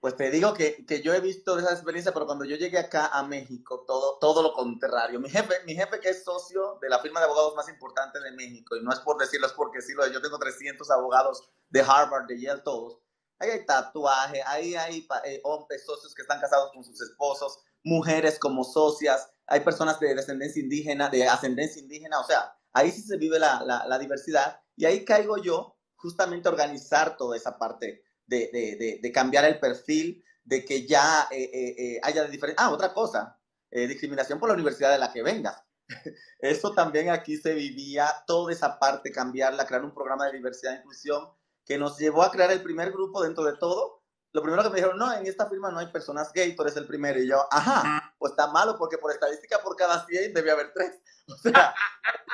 Pues 0.00 0.16
te 0.16 0.30
digo 0.30 0.54
que, 0.54 0.86
que, 0.86 1.02
yo 1.02 1.14
he 1.14 1.20
visto 1.20 1.58
esa 1.58 1.72
experiencia, 1.72 2.12
pero 2.12 2.26
cuando 2.26 2.44
yo 2.44 2.56
llegué 2.56 2.78
acá 2.78 3.06
a 3.06 3.24
México, 3.24 3.84
todo, 3.86 4.18
todo 4.20 4.42
lo 4.42 4.52
contrario. 4.52 5.18
Mi 5.18 5.28
jefe, 5.28 5.54
mi 5.64 5.74
jefe 5.74 5.98
que 6.00 6.10
es 6.10 6.22
socio 6.22 6.78
de 6.80 6.88
la 6.88 7.00
firma 7.00 7.18
de 7.20 7.26
abogados 7.26 7.56
más 7.56 7.68
importante 7.68 8.20
de 8.20 8.30
México, 8.32 8.76
y 8.76 8.84
no 8.84 8.92
es 8.92 9.00
por 9.00 9.18
decirlo, 9.18 9.46
es 9.46 9.52
porque 9.52 9.80
sí, 9.80 9.94
yo 10.12 10.20
tengo 10.20 10.38
300 10.38 10.88
abogados 10.90 11.48
de 11.70 11.80
Harvard, 11.80 12.26
de 12.26 12.40
Yale, 12.40 12.62
todos. 12.62 13.00
Ahí 13.38 13.50
hay 13.50 13.66
tatuaje, 13.66 14.42
ahí 14.46 14.74
hay 14.76 15.08
eh, 15.24 15.40
hombres 15.44 15.84
socios 15.84 16.14
que 16.14 16.22
están 16.22 16.40
casados 16.40 16.70
con 16.72 16.84
sus 16.84 17.00
esposos, 17.00 17.58
mujeres 17.82 18.38
como 18.38 18.64
socias, 18.64 19.30
hay 19.46 19.60
personas 19.60 19.98
de 20.00 20.14
descendencia 20.14 20.62
indígena, 20.62 21.08
de 21.08 21.26
ascendencia 21.26 21.82
indígena, 21.82 22.20
o 22.20 22.24
sea, 22.24 22.56
ahí 22.72 22.90
sí 22.90 23.02
se 23.02 23.16
vive 23.16 23.38
la, 23.38 23.62
la, 23.64 23.86
la 23.86 23.98
diversidad, 23.98 24.60
y 24.76 24.84
ahí 24.84 25.04
caigo 25.04 25.36
yo 25.38 25.75
justamente 25.96 26.48
organizar 26.48 27.16
toda 27.16 27.36
esa 27.36 27.58
parte 27.58 28.04
de, 28.26 28.50
de, 28.52 28.98
de, 29.02 29.12
cambiar 29.12 29.44
el 29.44 29.58
perfil, 29.58 30.24
de 30.44 30.64
que 30.64 30.86
ya 30.86 31.28
eh, 31.30 31.50
eh, 31.52 31.74
eh, 31.78 32.00
haya 32.02 32.24
diferencia. 32.24 32.64
Ah, 32.64 32.70
otra 32.70 32.92
cosa, 32.92 33.38
discriminación 33.70 34.38
por 34.38 34.48
la 34.48 34.54
universidad 34.54 34.92
de 34.92 34.98
la 34.98 35.12
que 35.12 35.22
vengas. 35.22 35.62
Eso 36.40 36.72
también 36.72 37.10
aquí 37.10 37.36
se 37.36 37.54
vivía, 37.54 38.08
toda 38.26 38.52
esa 38.52 38.78
parte, 38.78 39.12
cambiarla, 39.12 39.66
crear 39.66 39.84
un 39.84 39.94
programa 39.94 40.26
de 40.26 40.32
diversidad 40.32 40.74
e 40.74 40.78
inclusión 40.78 41.28
que 41.64 41.78
nos 41.78 41.98
llevó 41.98 42.22
a 42.22 42.30
crear 42.30 42.50
el 42.52 42.62
primer 42.62 42.92
grupo 42.92 43.22
dentro 43.22 43.44
de 43.44 43.56
todo. 43.56 44.02
Lo 44.32 44.42
primero 44.42 44.62
que 44.62 44.68
me 44.68 44.76
dijeron, 44.76 44.98
no, 44.98 45.12
en 45.12 45.26
esta 45.26 45.48
firma 45.48 45.70
no 45.70 45.78
hay 45.78 45.86
personas 45.86 46.32
gay, 46.32 46.54
tú 46.54 46.62
eres 46.62 46.76
el 46.76 46.86
primero. 46.86 47.18
Y 47.20 47.28
yo, 47.28 47.46
ajá, 47.50 48.14
pues 48.18 48.32
está 48.32 48.48
malo 48.48 48.76
porque 48.78 48.98
por 48.98 49.10
estadística 49.10 49.62
por 49.62 49.76
cada 49.76 50.04
100 50.04 50.34
debe 50.34 50.50
haber 50.50 50.72
tres. 50.72 51.00
O 51.28 51.36
sea, 51.38 51.74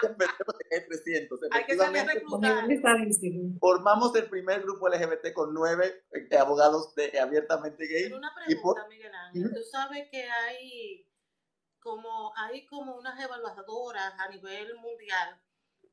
hay 0.70 0.86
300. 0.86 1.40
Hay 1.50 1.64
que 1.64 1.76
saber 1.78 2.06
reclutar. 2.06 2.66
Formamos 3.58 4.14
el 4.16 4.28
primer 4.28 4.60
grupo 4.60 4.86
LGBT 4.86 5.32
con 5.32 5.54
nueve 5.54 6.04
eh, 6.12 6.36
abogados 6.36 6.94
de, 6.94 7.18
abiertamente 7.18 7.86
gay. 7.86 8.02
Pero 8.02 8.18
una 8.18 8.34
pregunta, 8.34 8.86
Miguel 8.88 9.14
Ángel. 9.14 9.50
Tú 9.54 9.62
sabes 9.70 10.10
que 10.10 10.28
hay 10.28 11.08
como, 11.80 12.32
hay 12.36 12.66
como 12.66 12.96
unas 12.96 13.18
evaluadoras 13.18 14.12
a 14.18 14.28
nivel 14.28 14.76
mundial 14.76 15.40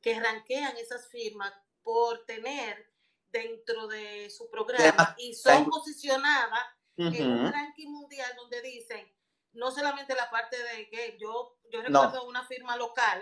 que 0.02 0.20
ranquean 0.20 0.76
esas 0.76 1.08
firmas 1.08 1.52
por 1.82 2.24
tener 2.26 2.89
dentro 3.32 3.86
de 3.88 4.30
su 4.30 4.50
programa 4.50 5.14
y 5.18 5.34
son 5.34 5.68
posicionadas 5.70 6.66
en 6.96 7.30
un 7.30 7.52
ranking 7.52 7.88
mundial 7.88 8.32
donde 8.36 8.60
dicen 8.62 9.10
no 9.52 9.70
solamente 9.70 10.14
la 10.14 10.30
parte 10.30 10.56
de 10.62 10.88
que 10.90 11.16
yo, 11.18 11.58
yo 11.70 11.82
recuerdo 11.82 12.24
una 12.24 12.44
firma 12.46 12.76
local 12.76 13.20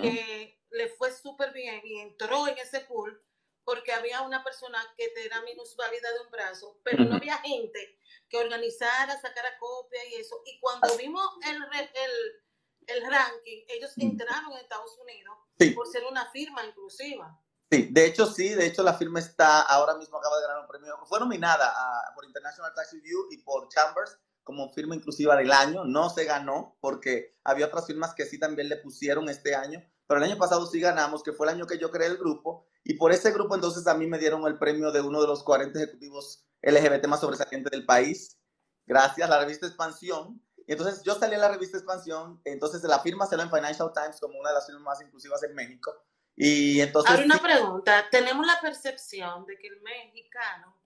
que 0.00 0.60
le 0.70 0.88
fue 0.90 1.12
súper 1.12 1.52
bien 1.52 1.80
y 1.84 2.00
entró 2.00 2.46
en 2.48 2.58
ese 2.58 2.80
pool 2.80 3.22
porque 3.64 3.92
había 3.92 4.20
una 4.20 4.44
persona 4.44 4.78
que 4.96 5.08
tenía 5.08 5.40
minusvalidad 5.40 6.12
de 6.12 6.20
un 6.20 6.30
brazo, 6.30 6.78
pero 6.84 7.04
no 7.04 7.16
había 7.16 7.38
gente 7.38 7.98
que 8.28 8.36
organizara, 8.36 9.18
sacara 9.20 9.56
copia 9.58 10.04
y 10.10 10.16
eso. 10.16 10.42
Y 10.44 10.60
cuando 10.60 10.94
vimos 10.98 11.26
el, 11.48 11.56
el, 11.56 12.44
el 12.88 13.10
ranking, 13.10 13.64
ellos 13.68 13.96
entraron 13.96 14.52
en 14.52 14.58
Estados 14.58 14.98
Unidos 14.98 15.38
por 15.74 15.86
ser 15.86 16.04
una 16.04 16.30
firma 16.30 16.64
inclusiva. 16.66 17.40
Sí, 17.74 17.88
de 17.90 18.06
hecho 18.06 18.26
sí, 18.26 18.50
de 18.50 18.66
hecho 18.66 18.84
la 18.84 18.94
firma 18.94 19.18
está, 19.18 19.62
ahora 19.62 19.96
mismo 19.96 20.16
acaba 20.16 20.36
de 20.36 20.42
ganar 20.42 20.60
un 20.60 20.68
premio, 20.68 20.96
fue 21.08 21.18
nominada 21.18 21.74
por 22.14 22.24
International 22.24 22.72
Tax 22.72 22.92
Review 22.92 23.26
y 23.32 23.38
por 23.38 23.68
Chambers 23.68 24.16
como 24.44 24.72
firma 24.72 24.94
inclusiva 24.94 25.34
del 25.34 25.50
año. 25.50 25.84
No 25.84 26.08
se 26.08 26.24
ganó 26.24 26.76
porque 26.80 27.36
había 27.42 27.66
otras 27.66 27.88
firmas 27.88 28.14
que 28.14 28.26
sí 28.26 28.38
también 28.38 28.68
le 28.68 28.76
pusieron 28.76 29.28
este 29.28 29.56
año, 29.56 29.82
pero 30.06 30.18
el 30.18 30.30
año 30.30 30.38
pasado 30.38 30.66
sí 30.66 30.78
ganamos, 30.78 31.24
que 31.24 31.32
fue 31.32 31.48
el 31.48 31.54
año 31.54 31.66
que 31.66 31.78
yo 31.78 31.90
creé 31.90 32.06
el 32.06 32.16
grupo. 32.16 32.68
Y 32.84 32.94
por 32.94 33.10
ese 33.10 33.32
grupo 33.32 33.56
entonces 33.56 33.84
a 33.88 33.94
mí 33.94 34.06
me 34.06 34.20
dieron 34.20 34.46
el 34.46 34.56
premio 34.56 34.92
de 34.92 35.00
uno 35.00 35.20
de 35.20 35.26
los 35.26 35.42
40 35.42 35.76
ejecutivos 35.76 36.46
LGBT 36.62 37.08
más 37.08 37.18
sobresalientes 37.18 37.72
del 37.72 37.86
país. 37.86 38.38
Gracias 38.86 39.26
a 39.26 39.30
la 39.30 39.40
revista 39.40 39.66
Expansión. 39.66 40.40
Y 40.64 40.72
entonces 40.72 41.02
yo 41.02 41.16
salí 41.16 41.34
en 41.34 41.40
la 41.40 41.48
revista 41.48 41.76
Expansión, 41.76 42.40
entonces 42.44 42.84
la 42.84 43.00
firma 43.00 43.26
salió 43.26 43.44
en 43.44 43.50
Financial 43.50 43.90
Times 43.92 44.20
como 44.20 44.38
una 44.38 44.50
de 44.50 44.54
las 44.54 44.66
firmas 44.66 44.84
más 44.84 45.02
inclusivas 45.02 45.42
en 45.42 45.56
México. 45.56 45.92
Y 46.36 46.80
entonces... 46.80 47.10
Ahora 47.10 47.24
una 47.24 47.38
pregunta, 47.38 48.08
tenemos 48.10 48.46
la 48.46 48.60
percepción 48.60 49.46
de 49.46 49.58
que 49.58 49.68
el 49.68 49.80
mexicano 49.82 50.80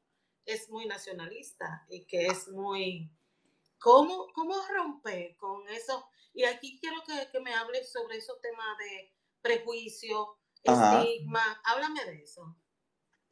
es 0.45 0.69
muy 0.71 0.87
nacionalista 0.87 1.87
y 1.89 2.05
que 2.07 2.27
es 2.27 2.49
muy... 2.49 3.11
¿Cómo, 3.79 4.27
cómo 4.35 4.55
romper 4.75 5.37
con 5.37 5.69
eso? 5.69 6.09
Y 6.35 6.45
aquí 6.45 6.79
quiero 6.81 6.97
que, 7.07 7.31
que 7.31 7.41
me 7.41 7.55
hables 7.55 7.93
sobre 7.93 8.17
esos 8.17 8.41
temas 8.41 8.77
de 8.79 9.15
prejuicio, 9.41 10.39
estigma. 10.63 11.61
Háblame 11.65 12.05
de 12.05 12.23
eso. 12.23 12.57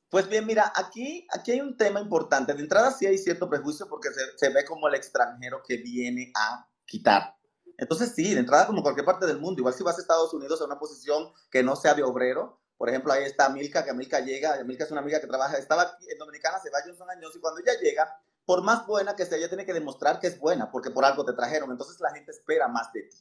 Pues 0.09 0.29
bien, 0.29 0.47
mira, 0.47 0.73
aquí, 0.75 1.27
aquí 1.33 1.53
hay 1.53 1.61
un 1.61 1.77
tema 1.77 2.01
importante. 2.01 2.55
De 2.55 2.61
entrada 2.61 2.93
sí 2.93 3.07
hay 3.07 3.19
cierto 3.19 3.51
prejuicio 3.51 3.89
porque 3.89 4.09
se, 4.11 4.39
se 4.39 4.51
ve 4.51 4.65
como 4.65 4.87
el 4.89 4.95
extranjero 4.95 5.63
que 5.67 5.79
viene 5.79 6.33
a 6.37 6.69
quitar. 6.87 7.37
Entonces 7.79 8.13
sí, 8.15 8.35
de 8.35 8.41
entrada 8.41 8.67
como 8.67 8.83
cualquier 8.83 9.05
parte 9.05 9.27
del 9.27 9.39
mundo, 9.39 9.61
igual 9.61 9.75
si 9.75 9.83
vas 9.83 9.99
a 9.99 10.01
Estados 10.01 10.33
Unidos 10.33 10.61
a 10.61 10.65
una 10.65 10.79
posición 10.79 11.33
que 11.51 11.63
no 11.63 11.77
sea 11.77 11.95
de 11.95 12.03
obrero, 12.03 12.59
por 12.77 12.89
ejemplo, 12.89 13.13
ahí 13.13 13.25
está 13.25 13.49
Milka, 13.49 13.85
que 13.85 13.93
Milka 13.95 14.21
llega, 14.21 14.63
Milka 14.65 14.85
es 14.85 14.91
una 14.91 15.01
amiga 15.01 15.21
que 15.21 15.27
trabaja, 15.27 15.57
estaba 15.57 15.83
aquí 15.83 16.11
en 16.11 16.19
Dominicana, 16.19 16.59
se 16.61 16.71
va 16.71 16.79
a 16.79 16.83
Johnson 16.83 17.11
años 17.11 17.35
y 17.35 17.41
cuando 17.41 17.61
ella 17.61 17.79
llega, 17.81 18.21
por 18.45 18.63
más 18.63 18.87
buena 18.87 19.17
que 19.17 19.25
sea, 19.25 19.39
ella 19.39 19.49
tiene 19.49 19.65
que 19.65 19.73
demostrar 19.73 20.21
que 20.21 20.27
es 20.27 20.39
buena, 20.39 20.71
porque 20.71 20.91
por 20.91 21.05
algo 21.05 21.25
te 21.25 21.33
trajeron, 21.33 21.71
entonces 21.71 21.99
la 22.01 22.13
gente 22.13 22.33
espera 22.33 22.69
más 22.69 22.93
de 22.93 23.03
ti. 23.03 23.17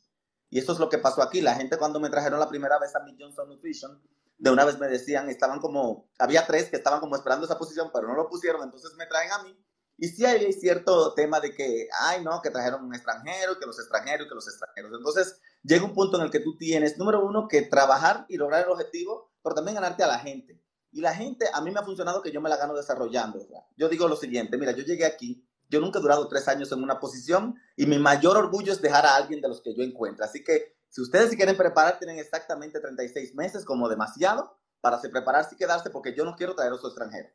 Y 0.49 0.59
eso 0.59 0.73
es 0.73 0.79
lo 0.79 0.89
que 0.89 0.99
pasó 0.99 1.21
aquí. 1.21 1.41
La 1.41 1.55
gente 1.55 1.77
cuando 1.77 1.99
me 1.99 2.09
trajeron 2.09 2.39
la 2.39 2.47
primera 2.47 2.77
vez 2.79 2.95
a 2.95 2.99
mi 2.99 3.15
Johnson 3.19 3.49
Nutrition, 3.49 4.01
de 4.37 4.51
una 4.51 4.65
vez 4.65 4.77
me 4.77 4.87
decían, 4.87 5.29
estaban 5.29 5.59
como, 5.59 6.09
había 6.19 6.45
tres 6.45 6.69
que 6.69 6.75
estaban 6.75 6.99
como 6.99 7.15
esperando 7.15 7.45
esa 7.45 7.57
posición, 7.57 7.89
pero 7.93 8.07
no 8.07 8.15
lo 8.15 8.29
pusieron, 8.29 8.61
entonces 8.63 8.93
me 8.95 9.07
traen 9.07 9.31
a 9.31 9.43
mí. 9.43 9.64
Y 9.97 10.09
sí 10.09 10.25
hay 10.25 10.51
cierto 10.51 11.13
tema 11.13 11.39
de 11.39 11.53
que, 11.53 11.87
ay, 12.01 12.23
no, 12.23 12.41
que 12.41 12.49
trajeron 12.49 12.83
un 12.83 12.93
extranjero, 12.93 13.57
que 13.59 13.65
los 13.65 13.79
extranjeros, 13.79 14.27
que 14.27 14.35
los 14.35 14.47
extranjeros. 14.47 14.91
Entonces 14.97 15.39
llega 15.63 15.85
un 15.85 15.93
punto 15.93 16.17
en 16.17 16.23
el 16.23 16.31
que 16.31 16.41
tú 16.41 16.57
tienes, 16.57 16.97
número 16.97 17.25
uno, 17.25 17.47
que 17.47 17.61
trabajar 17.61 18.25
y 18.27 18.37
lograr 18.37 18.65
el 18.65 18.71
objetivo, 18.71 19.31
pero 19.41 19.55
también 19.55 19.75
ganarte 19.75 20.03
a 20.03 20.07
la 20.07 20.19
gente. 20.19 20.61
Y 20.91 21.01
la 21.01 21.13
gente, 21.13 21.47
a 21.53 21.61
mí 21.61 21.71
me 21.71 21.79
ha 21.79 21.83
funcionado 21.83 22.21
que 22.21 22.31
yo 22.31 22.41
me 22.41 22.49
la 22.49 22.57
gano 22.57 22.73
desarrollando. 22.73 23.39
Yo 23.77 23.89
digo 23.89 24.07
lo 24.07 24.15
siguiente, 24.15 24.57
mira, 24.57 24.71
yo 24.71 24.83
llegué 24.83 25.05
aquí, 25.05 25.45
yo 25.69 25.79
nunca 25.79 25.99
he 25.99 26.01
durado 26.01 26.27
tres 26.27 26.47
años 26.47 26.71
en 26.71 26.81
una 26.83 26.99
posición 26.99 27.55
y 27.75 27.85
mi 27.85 27.97
mayor 27.97 28.37
orgullo 28.37 28.71
es 28.71 28.81
dejar 28.81 29.05
a 29.05 29.15
alguien 29.15 29.41
de 29.41 29.47
los 29.47 29.61
que 29.61 29.75
yo 29.75 29.83
encuentro. 29.83 30.23
Así 30.23 30.43
que 30.43 30.75
si 30.89 31.01
ustedes 31.01 31.29
se 31.29 31.35
quieren 31.35 31.57
preparar, 31.57 31.99
tienen 31.99 32.19
exactamente 32.19 32.79
36 32.79 33.35
meses 33.35 33.65
como 33.65 33.89
demasiado 33.89 34.57
para 34.79 34.99
se 34.99 35.09
prepararse 35.09 35.55
y 35.55 35.57
quedarse 35.57 35.89
porque 35.89 36.15
yo 36.15 36.23
no 36.23 36.35
quiero 36.35 36.55
traer 36.55 36.71
a 36.71 36.77
su 36.77 36.87
extranjero. 36.87 37.29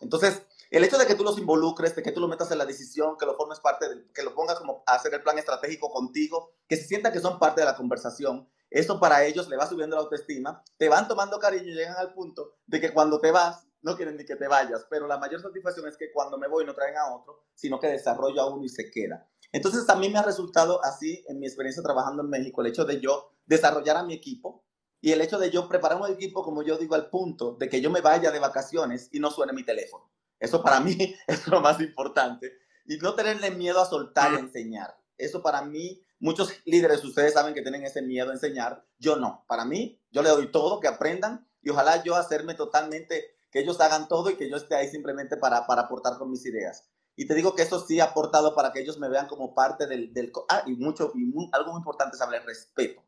Entonces, 0.00 0.42
el 0.70 0.84
hecho 0.84 0.98
de 0.98 1.06
que 1.06 1.14
tú 1.14 1.24
los 1.24 1.38
involucres, 1.38 1.96
de 1.96 2.02
que 2.02 2.12
tú 2.12 2.20
lo 2.20 2.28
metas 2.28 2.50
en 2.50 2.58
la 2.58 2.66
decisión, 2.66 3.16
que 3.16 3.24
lo 3.24 3.36
formes 3.36 3.60
parte, 3.60 3.88
de, 3.88 4.12
que 4.12 4.22
lo 4.22 4.34
pongas 4.34 4.58
como 4.58 4.82
a 4.86 4.94
hacer 4.94 5.14
el 5.14 5.22
plan 5.22 5.38
estratégico 5.38 5.90
contigo, 5.90 6.52
que 6.68 6.76
se 6.76 6.86
sienta 6.86 7.12
que 7.12 7.20
son 7.20 7.38
parte 7.38 7.62
de 7.62 7.66
la 7.66 7.76
conversación, 7.76 8.48
eso 8.70 9.00
para 9.00 9.24
ellos 9.24 9.48
le 9.48 9.56
va 9.56 9.66
subiendo 9.66 9.96
la 9.96 10.02
autoestima, 10.02 10.62
te 10.76 10.88
van 10.90 11.08
tomando 11.08 11.38
cariño 11.38 11.70
y 11.70 11.74
llegan 11.74 11.96
al 11.96 12.12
punto 12.12 12.56
de 12.66 12.80
que 12.80 12.92
cuando 12.92 13.18
te 13.18 13.30
vas, 13.30 13.66
no 13.80 13.96
quieren 13.96 14.16
ni 14.16 14.26
que 14.26 14.36
te 14.36 14.48
vayas, 14.48 14.86
pero 14.90 15.06
la 15.06 15.18
mayor 15.18 15.40
satisfacción 15.40 15.88
es 15.88 15.96
que 15.96 16.12
cuando 16.12 16.36
me 16.36 16.48
voy 16.48 16.66
no 16.66 16.74
traen 16.74 16.96
a 16.96 17.14
otro, 17.14 17.44
sino 17.54 17.80
que 17.80 17.86
desarrollo 17.86 18.42
a 18.42 18.52
uno 18.52 18.64
y 18.64 18.68
se 18.68 18.90
queda. 18.90 19.26
Entonces, 19.52 19.88
a 19.88 19.94
mí 19.94 20.10
me 20.10 20.18
ha 20.18 20.22
resultado 20.22 20.84
así 20.84 21.24
en 21.28 21.38
mi 21.38 21.46
experiencia 21.46 21.82
trabajando 21.82 22.22
en 22.22 22.28
México, 22.28 22.60
el 22.60 22.66
hecho 22.66 22.84
de 22.84 23.00
yo 23.00 23.32
desarrollar 23.46 23.96
a 23.96 24.02
mi 24.02 24.12
equipo 24.12 24.64
y 25.00 25.12
el 25.12 25.20
hecho 25.20 25.38
de 25.38 25.50
yo 25.50 25.68
preparar 25.68 26.00
un 26.00 26.10
equipo, 26.10 26.42
como 26.42 26.62
yo 26.62 26.76
digo, 26.76 26.94
al 26.94 27.08
punto 27.08 27.56
de 27.58 27.68
que 27.68 27.80
yo 27.80 27.90
me 27.90 28.00
vaya 28.00 28.30
de 28.30 28.38
vacaciones 28.38 29.08
y 29.12 29.20
no 29.20 29.30
suene 29.30 29.52
mi 29.52 29.64
teléfono. 29.64 30.10
Eso 30.40 30.62
para 30.62 30.80
mí 30.80 31.14
es 31.26 31.46
lo 31.46 31.60
más 31.60 31.80
importante. 31.80 32.52
Y 32.86 32.96
no 32.98 33.14
tenerle 33.14 33.50
miedo 33.50 33.80
a 33.80 33.86
soltar 33.86 34.32
y 34.32 34.36
enseñar. 34.36 34.96
Eso 35.16 35.42
para 35.42 35.62
mí, 35.62 36.02
muchos 36.18 36.52
líderes, 36.64 37.04
ustedes 37.04 37.34
saben 37.34 37.54
que 37.54 37.62
tienen 37.62 37.84
ese 37.84 38.02
miedo 38.02 38.30
a 38.30 38.34
enseñar. 38.34 38.84
Yo 38.98 39.16
no. 39.16 39.44
Para 39.46 39.64
mí, 39.64 40.00
yo 40.10 40.22
le 40.22 40.30
doy 40.30 40.50
todo, 40.50 40.80
que 40.80 40.88
aprendan 40.88 41.48
y 41.62 41.70
ojalá 41.70 42.02
yo 42.02 42.14
hacerme 42.14 42.54
totalmente, 42.54 43.36
que 43.50 43.60
ellos 43.60 43.80
hagan 43.80 44.08
todo 44.08 44.30
y 44.30 44.36
que 44.36 44.48
yo 44.48 44.56
esté 44.56 44.74
ahí 44.76 44.88
simplemente 44.88 45.36
para, 45.36 45.66
para 45.66 45.82
aportar 45.82 46.18
con 46.18 46.30
mis 46.30 46.46
ideas. 46.46 46.88
Y 47.14 47.26
te 47.26 47.34
digo 47.34 47.54
que 47.54 47.62
eso 47.62 47.80
sí 47.80 48.00
ha 48.00 48.04
aportado 48.04 48.54
para 48.54 48.72
que 48.72 48.80
ellos 48.80 48.98
me 48.98 49.08
vean 49.08 49.26
como 49.26 49.54
parte 49.54 49.86
del... 49.86 50.12
del 50.14 50.32
ah, 50.48 50.62
y, 50.66 50.76
mucho, 50.76 51.12
y 51.14 51.32
algo 51.52 51.72
muy 51.72 51.80
importante 51.80 52.16
es 52.16 52.22
hablar 52.22 52.44
respeto. 52.46 53.02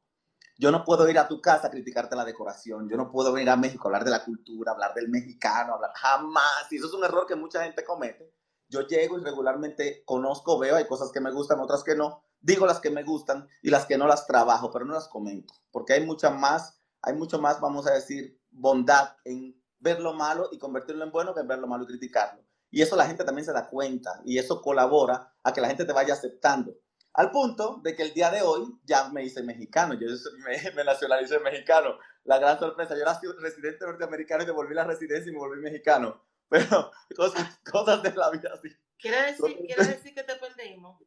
Yo 0.61 0.71
no 0.71 0.85
puedo 0.85 1.09
ir 1.09 1.19
a 1.19 1.27
tu 1.27 1.41
casa 1.41 1.69
a 1.69 1.71
criticarte 1.71 2.15
la 2.15 2.25
decoración. 2.27 2.87
Yo 2.87 2.99
no 2.99 3.11
puedo 3.11 3.33
venir 3.33 3.49
a 3.49 3.57
México 3.57 3.85
a 3.85 3.89
hablar 3.89 4.05
de 4.05 4.11
la 4.11 4.23
cultura, 4.23 4.73
hablar 4.73 4.93
del 4.93 5.09
mexicano, 5.09 5.73
hablar 5.73 5.93
jamás. 5.95 6.71
Y 6.71 6.77
eso 6.77 6.87
es 6.87 6.93
un 6.93 7.03
error 7.03 7.25
que 7.27 7.35
mucha 7.35 7.65
gente 7.65 7.83
comete. 7.83 8.35
Yo 8.69 8.87
llego 8.87 9.19
y 9.19 9.23
regularmente 9.23 10.03
conozco, 10.05 10.59
veo, 10.59 10.77
hay 10.77 10.87
cosas 10.87 11.13
que 11.13 11.21
me 11.21 11.33
gustan, 11.33 11.61
otras 11.61 11.83
que 11.83 11.97
no. 11.97 12.27
Digo 12.41 12.67
las 12.67 12.79
que 12.79 12.91
me 12.91 13.05
gustan 13.05 13.49
y 13.63 13.71
las 13.71 13.87
que 13.87 13.97
no 13.97 14.07
las 14.07 14.27
trabajo, 14.27 14.71
pero 14.71 14.85
no 14.85 14.93
las 14.93 15.09
comento. 15.09 15.55
Porque 15.71 15.95
hay 15.95 16.05
mucha 16.05 16.29
más, 16.29 16.79
hay 17.01 17.15
mucho 17.15 17.41
más, 17.41 17.59
vamos 17.59 17.87
a 17.87 17.95
decir, 17.95 18.39
bondad 18.51 19.17
en 19.25 19.59
ver 19.79 19.99
lo 19.99 20.13
malo 20.13 20.51
y 20.53 20.59
convertirlo 20.59 21.05
en 21.05 21.11
bueno 21.11 21.33
que 21.33 21.41
en 21.41 21.49
ver 21.49 21.59
lo 21.59 21.69
malo 21.69 21.85
y 21.85 21.87
criticarlo. 21.87 22.45
Y 22.71 22.83
eso 22.83 22.97
la 22.97 23.07
gente 23.07 23.25
también 23.25 23.47
se 23.47 23.55
da 23.55 23.67
cuenta 23.67 24.21
y 24.27 24.37
eso 24.37 24.61
colabora 24.61 25.33
a 25.43 25.55
que 25.55 25.63
la 25.63 25.69
gente 25.69 25.87
te 25.87 25.95
vaya 25.95 26.13
aceptando. 26.13 26.75
Al 27.15 27.31
punto 27.31 27.81
de 27.83 27.97
que 27.97 28.03
el 28.03 28.15
día 28.15 28.31
de 28.31 28.43
hoy 28.43 28.79
ya 28.85 29.09
me 29.09 29.25
hice 29.25 29.43
mexicano, 29.43 29.95
yo 29.95 30.07
me, 30.45 30.71
me 30.73 30.85
nacionalicé 30.85 31.39
mexicano. 31.41 31.99
La 32.25 32.39
gran 32.39 32.59
sorpresa, 32.59 32.95
yo 32.95 33.03
era 33.03 33.19
residente 33.41 33.85
norteamericano 33.85 34.43
y 34.43 34.47
devolví 34.47 34.75
la 34.75 34.85
residencia 34.85 35.31
y 35.31 35.33
me 35.33 35.41
volví 35.41 35.61
mexicano. 35.61 36.25
Pero 36.49 36.91
cosas, 37.17 37.61
cosas 37.71 38.03
de 38.03 38.13
la 38.15 38.31
vida 38.31 38.51
así. 38.55 38.69
¿Quiere 38.99 39.33
decir, 39.33 39.57
¿Quiere 39.67 39.85
decir 39.85 40.15
que 40.15 40.23
te 40.23 40.37
perdimos? 40.37 41.03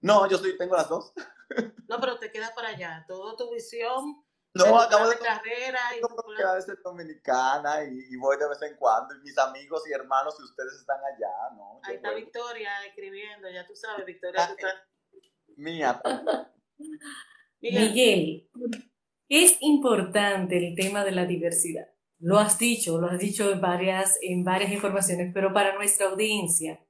No, 0.00 0.28
yo 0.28 0.38
soy, 0.38 0.56
tengo 0.56 0.76
las 0.76 0.88
dos. 0.88 1.12
No, 1.88 2.00
pero 2.00 2.18
te 2.18 2.32
queda 2.32 2.54
para 2.54 2.68
allá. 2.68 3.04
Toda 3.06 3.36
tu 3.36 3.52
visión 3.52 4.24
no, 4.54 4.80
acabo 4.80 5.08
de 5.08 5.18
carrera 5.18 5.80
y 5.96 6.00
de 6.00 6.62
ser 6.62 6.78
dominicana 6.82 7.84
y, 7.84 8.16
voy 8.16 8.36
de 8.36 8.48
vez 8.48 8.60
en 8.62 8.76
cuando 8.76 9.14
y 9.14 9.20
mis 9.20 9.36
amigos 9.38 9.86
y 9.88 9.92
hermanos 9.92 10.36
si 10.36 10.42
ustedes 10.42 10.74
están 10.74 10.98
allá, 10.98 11.56
¿no? 11.56 11.80
Ahí 11.84 11.96
está 11.96 12.10
Victoria 12.12 12.84
escribiendo, 12.84 13.48
ya 13.48 13.66
tú 13.66 13.74
sabes, 13.74 14.04
Victoria. 14.04 14.46
Tú 14.46 14.52
estás... 14.52 14.74
Mía. 15.56 16.00
Miguel, 17.60 18.48
es 19.28 19.56
importante 19.60 20.58
el 20.58 20.74
tema 20.74 21.04
de 21.04 21.12
la 21.12 21.26
diversidad. 21.26 21.88
Lo 22.18 22.38
has 22.38 22.58
dicho, 22.58 23.00
lo 23.00 23.08
has 23.08 23.18
dicho 23.18 23.50
en 23.50 23.60
varias, 23.60 24.18
en 24.22 24.44
varias 24.44 24.72
informaciones, 24.72 25.32
pero 25.34 25.52
para 25.52 25.74
nuestra 25.74 26.06
audiencia, 26.06 26.80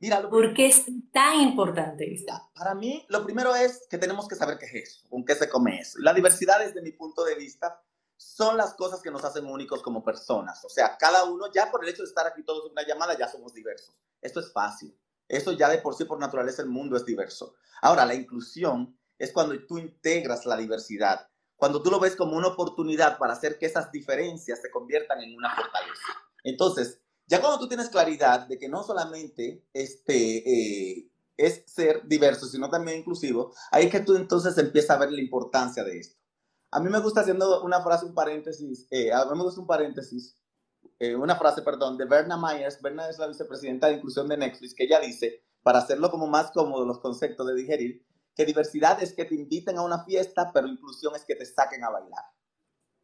Mira, 0.00 0.30
¿Por 0.30 0.54
qué 0.54 0.66
es 0.66 0.86
tan 1.12 1.40
importante 1.42 2.10
esto? 2.10 2.32
Para 2.54 2.74
mí, 2.74 3.04
lo 3.10 3.22
primero 3.22 3.54
es 3.54 3.86
que 3.90 3.98
tenemos 3.98 4.26
que 4.26 4.34
saber 4.34 4.56
qué 4.56 4.64
es 4.64 4.74
eso, 4.74 5.08
con 5.10 5.26
qué 5.26 5.34
se 5.34 5.46
come 5.46 5.78
eso. 5.78 5.98
La 6.00 6.14
diversidad, 6.14 6.58
desde 6.58 6.80
mi 6.80 6.92
punto 6.92 7.22
de 7.22 7.34
vista, 7.34 7.84
son 8.16 8.56
las 8.56 8.72
cosas 8.74 9.02
que 9.02 9.10
nos 9.10 9.22
hacen 9.24 9.44
únicos 9.44 9.82
como 9.82 10.02
personas. 10.02 10.64
O 10.64 10.70
sea, 10.70 10.96
cada 10.96 11.24
uno, 11.24 11.52
ya 11.52 11.70
por 11.70 11.84
el 11.84 11.90
hecho 11.90 12.02
de 12.02 12.08
estar 12.08 12.26
aquí 12.26 12.42
todos 12.42 12.64
en 12.64 12.72
una 12.72 12.86
llamada, 12.86 13.16
ya 13.18 13.28
somos 13.28 13.52
diversos. 13.52 13.94
Esto 14.22 14.40
es 14.40 14.50
fácil. 14.50 14.98
Eso 15.30 15.52
ya 15.52 15.68
de 15.68 15.78
por 15.78 15.94
sí, 15.94 16.04
por 16.04 16.18
naturaleza, 16.18 16.60
el 16.60 16.68
mundo 16.68 16.96
es 16.96 17.04
diverso. 17.04 17.54
Ahora, 17.80 18.04
la 18.04 18.14
inclusión 18.14 18.98
es 19.16 19.32
cuando 19.32 19.54
tú 19.66 19.78
integras 19.78 20.44
la 20.44 20.56
diversidad, 20.56 21.28
cuando 21.54 21.82
tú 21.82 21.90
lo 21.90 22.00
ves 22.00 22.16
como 22.16 22.36
una 22.36 22.48
oportunidad 22.48 23.16
para 23.16 23.34
hacer 23.34 23.56
que 23.56 23.66
esas 23.66 23.92
diferencias 23.92 24.60
se 24.60 24.70
conviertan 24.70 25.20
en 25.20 25.36
una 25.36 25.54
fortaleza. 25.54 26.02
Entonces, 26.42 27.00
ya 27.26 27.40
cuando 27.40 27.60
tú 27.60 27.68
tienes 27.68 27.90
claridad 27.90 28.48
de 28.48 28.58
que 28.58 28.68
no 28.68 28.82
solamente 28.82 29.64
este, 29.72 30.96
eh, 30.98 31.10
es 31.36 31.62
ser 31.66 32.02
diverso, 32.08 32.46
sino 32.46 32.68
también 32.68 32.98
inclusivo, 32.98 33.54
ahí 33.70 33.86
es 33.86 33.92
que 33.92 34.00
tú 34.00 34.16
entonces 34.16 34.58
empiezas 34.58 34.96
a 34.96 35.00
ver 35.00 35.12
la 35.12 35.20
importancia 35.20 35.84
de 35.84 35.98
esto. 35.98 36.18
A 36.72 36.80
mí 36.80 36.90
me 36.90 36.98
gusta 36.98 37.20
haciendo 37.20 37.62
una 37.62 37.82
frase, 37.82 38.04
un 38.04 38.14
paréntesis, 38.14 38.88
eh, 38.90 39.12
a 39.12 39.24
un 39.24 39.66
paréntesis, 39.66 40.39
eh, 40.98 41.14
una 41.14 41.36
frase, 41.36 41.62
perdón, 41.62 41.96
de 41.96 42.04
Berna 42.04 42.36
Myers. 42.36 42.80
Berna 42.82 43.08
es 43.08 43.18
la 43.18 43.26
vicepresidenta 43.26 43.86
de 43.86 43.94
inclusión 43.94 44.28
de 44.28 44.36
Netflix, 44.36 44.74
que 44.74 44.84
ella 44.84 45.00
dice, 45.00 45.44
para 45.62 45.78
hacerlo 45.78 46.10
como 46.10 46.26
más 46.26 46.50
cómodo 46.50 46.84
los 46.84 47.00
conceptos 47.00 47.46
de 47.46 47.54
digerir, 47.54 48.04
que 48.34 48.44
diversidad 48.44 49.02
es 49.02 49.14
que 49.14 49.24
te 49.24 49.34
inviten 49.34 49.78
a 49.78 49.82
una 49.82 50.04
fiesta, 50.04 50.50
pero 50.52 50.66
inclusión 50.66 51.14
es 51.16 51.24
que 51.24 51.34
te 51.34 51.46
saquen 51.46 51.84
a 51.84 51.90
bailar. 51.90 52.24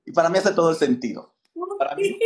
Y 0.04 0.12
para 0.12 0.28
mí 0.28 0.38
hace 0.38 0.52
todo 0.52 0.70
el 0.70 0.76
sentido. 0.76 1.34
Para 1.78 1.94
mí, 1.94 2.18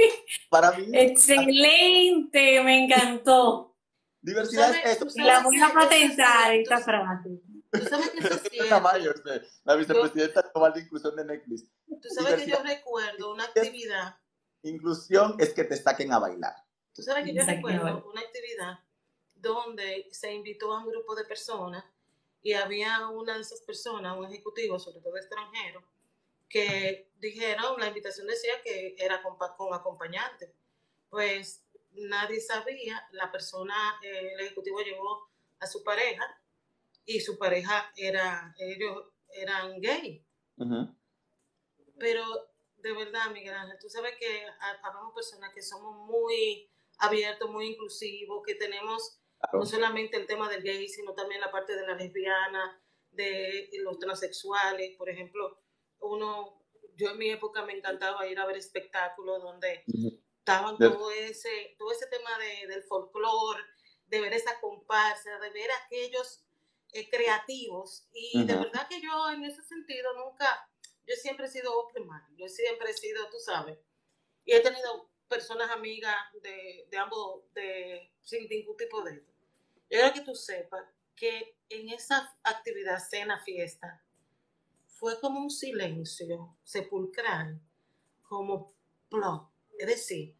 para 0.50 0.72
mí. 0.72 0.86
Excelente, 0.92 2.62
me 2.62 2.84
encantó. 2.84 3.76
Diversidad 4.22 4.74
es 4.74 4.92
esto. 4.92 5.06
La 5.16 5.40
voy 5.40 5.58
a 5.60 5.72
patentar 5.72 6.54
esta 6.54 6.78
frase. 6.78 7.40
Tú 7.70 7.80
sabes 7.88 8.10
que 8.10 8.18
eso 8.18 8.34
es 8.34 8.42
cierto. 8.50 8.82
la 9.64 9.76
vicepresidenta 9.76 10.50
global 10.52 10.72
de 10.74 10.80
inclusión 10.80 11.16
de 11.16 11.24
Netflix. 11.24 11.64
Tú 11.86 12.08
sabes 12.14 12.42
que 12.42 12.50
yo 12.50 12.62
recuerdo 12.62 13.32
una 13.32 13.44
actividad. 13.44 14.16
Inclusión 14.62 15.36
es 15.38 15.54
que 15.54 15.64
te 15.64 15.76
saquen 15.76 16.12
a 16.12 16.18
bailar. 16.18 16.54
Tú 16.94 17.02
sabes 17.02 17.24
que 17.24 17.34
yo 17.34 17.44
recuerdo 17.44 18.10
una 18.10 18.20
actividad 18.20 18.80
donde 19.34 20.08
se 20.12 20.32
invitó 20.32 20.72
a 20.72 20.84
un 20.84 20.90
grupo 20.90 21.14
de 21.14 21.24
personas 21.24 21.84
y 22.42 22.52
había 22.52 23.08
una 23.08 23.34
de 23.34 23.40
esas 23.40 23.60
personas, 23.62 24.16
un 24.16 24.26
ejecutivo, 24.26 24.78
sobre 24.78 25.00
todo 25.00 25.16
extranjero, 25.16 25.82
que 26.48 27.10
dijeron, 27.18 27.78
la 27.78 27.88
invitación 27.88 28.26
decía 28.26 28.54
que 28.62 28.96
era 28.98 29.22
con, 29.22 29.36
con 29.56 29.72
acompañante. 29.72 30.52
Pues 31.08 31.64
nadie 31.92 32.40
sabía, 32.40 33.06
la 33.12 33.30
persona, 33.30 33.98
eh, 34.02 34.32
el 34.34 34.40
ejecutivo 34.40 34.80
llevó 34.80 35.28
a 35.58 35.66
su 35.66 35.82
pareja 35.82 36.24
y 37.04 37.20
su 37.20 37.38
pareja 37.38 37.92
era, 37.96 38.54
ellos 38.58 39.06
eran 39.32 39.80
gay. 39.80 40.24
Pero 41.98 42.49
de 42.82 42.92
verdad, 42.92 43.30
Miguel 43.32 43.54
Ángel, 43.54 43.78
tú 43.80 43.88
sabes 43.88 44.14
que 44.18 44.46
habemos 44.82 45.12
personas 45.14 45.52
que 45.54 45.62
somos 45.62 45.96
muy 46.06 46.70
abiertos, 46.98 47.50
muy 47.50 47.68
inclusivos, 47.68 48.42
que 48.46 48.54
tenemos 48.54 49.20
no 49.52 49.64
solamente 49.64 50.16
el 50.16 50.26
tema 50.26 50.48
del 50.48 50.62
gay, 50.62 50.88
sino 50.88 51.14
también 51.14 51.40
la 51.40 51.50
parte 51.50 51.74
de 51.74 51.86
la 51.86 51.94
lesbiana, 51.94 52.82
de 53.10 53.70
los 53.82 53.98
transexuales. 53.98 54.96
Por 54.96 55.08
ejemplo, 55.08 55.58
uno, 56.00 56.62
yo 56.96 57.10
en 57.10 57.18
mi 57.18 57.30
época 57.30 57.64
me 57.64 57.72
encantaba 57.72 58.26
ir 58.26 58.38
a 58.38 58.46
ver 58.46 58.56
espectáculos 58.56 59.42
donde 59.42 59.84
estaban 60.38 60.76
todo 60.78 61.10
ese, 61.10 61.74
todo 61.78 61.92
ese 61.92 62.06
tema 62.06 62.30
de, 62.38 62.66
del 62.68 62.82
folclore, 62.82 63.62
de 64.06 64.20
ver 64.20 64.32
esa 64.32 64.60
comparsa, 64.60 65.38
de 65.38 65.50
ver 65.50 65.70
aquellos 65.84 66.44
eh, 66.92 67.08
creativos. 67.08 68.08
Y 68.12 68.44
de 68.44 68.56
verdad 68.56 68.88
que 68.88 69.00
yo 69.00 69.30
en 69.30 69.44
ese 69.44 69.62
sentido 69.62 70.12
nunca, 70.14 70.69
yo 71.10 71.16
siempre 71.16 71.46
he 71.46 71.50
sido 71.50 71.76
open 71.76 72.08
yo 72.36 72.48
siempre 72.48 72.90
he 72.90 72.94
sido, 72.94 73.28
tú 73.30 73.38
sabes, 73.38 73.76
y 74.44 74.52
he 74.52 74.60
tenido 74.60 75.10
personas 75.28 75.70
amigas 75.70 76.16
de, 76.40 76.86
de 76.88 76.96
ambos, 76.96 77.42
de, 77.54 78.12
sin 78.22 78.48
ningún 78.48 78.76
tipo 78.76 79.02
de... 79.02 79.16
Yo 79.16 79.98
quiero 79.98 80.12
que 80.12 80.20
tú 80.20 80.34
sepas 80.36 80.84
que 81.16 81.56
en 81.68 81.88
esa 81.88 82.36
actividad, 82.44 82.98
cena, 82.98 83.42
fiesta, 83.44 84.02
fue 84.86 85.20
como 85.20 85.40
un 85.40 85.50
silencio 85.50 86.56
sepulcral, 86.62 87.60
como 88.22 88.72
plop. 89.08 89.50
Es 89.78 89.86
decir, 89.86 90.36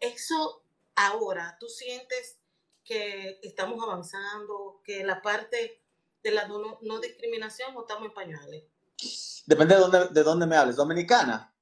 eso 0.00 0.64
ahora 0.94 1.56
tú 1.58 1.68
sientes 1.68 2.38
que 2.84 3.38
estamos 3.42 3.82
avanzando, 3.82 4.82
que 4.84 5.02
la 5.04 5.22
parte 5.22 5.80
de 6.22 6.30
la 6.30 6.46
no, 6.48 7.00
discriminación 7.00 7.76
o 7.76 7.82
estamos 7.82 8.06
en 8.06 8.14
pañales. 8.14 8.64
Depende 9.46 9.74
de 9.74 9.80
dónde, 9.80 10.08
de 10.08 10.22
dónde 10.22 10.46
me 10.46 10.56
hables. 10.56 10.76
Dominicana, 10.76 11.52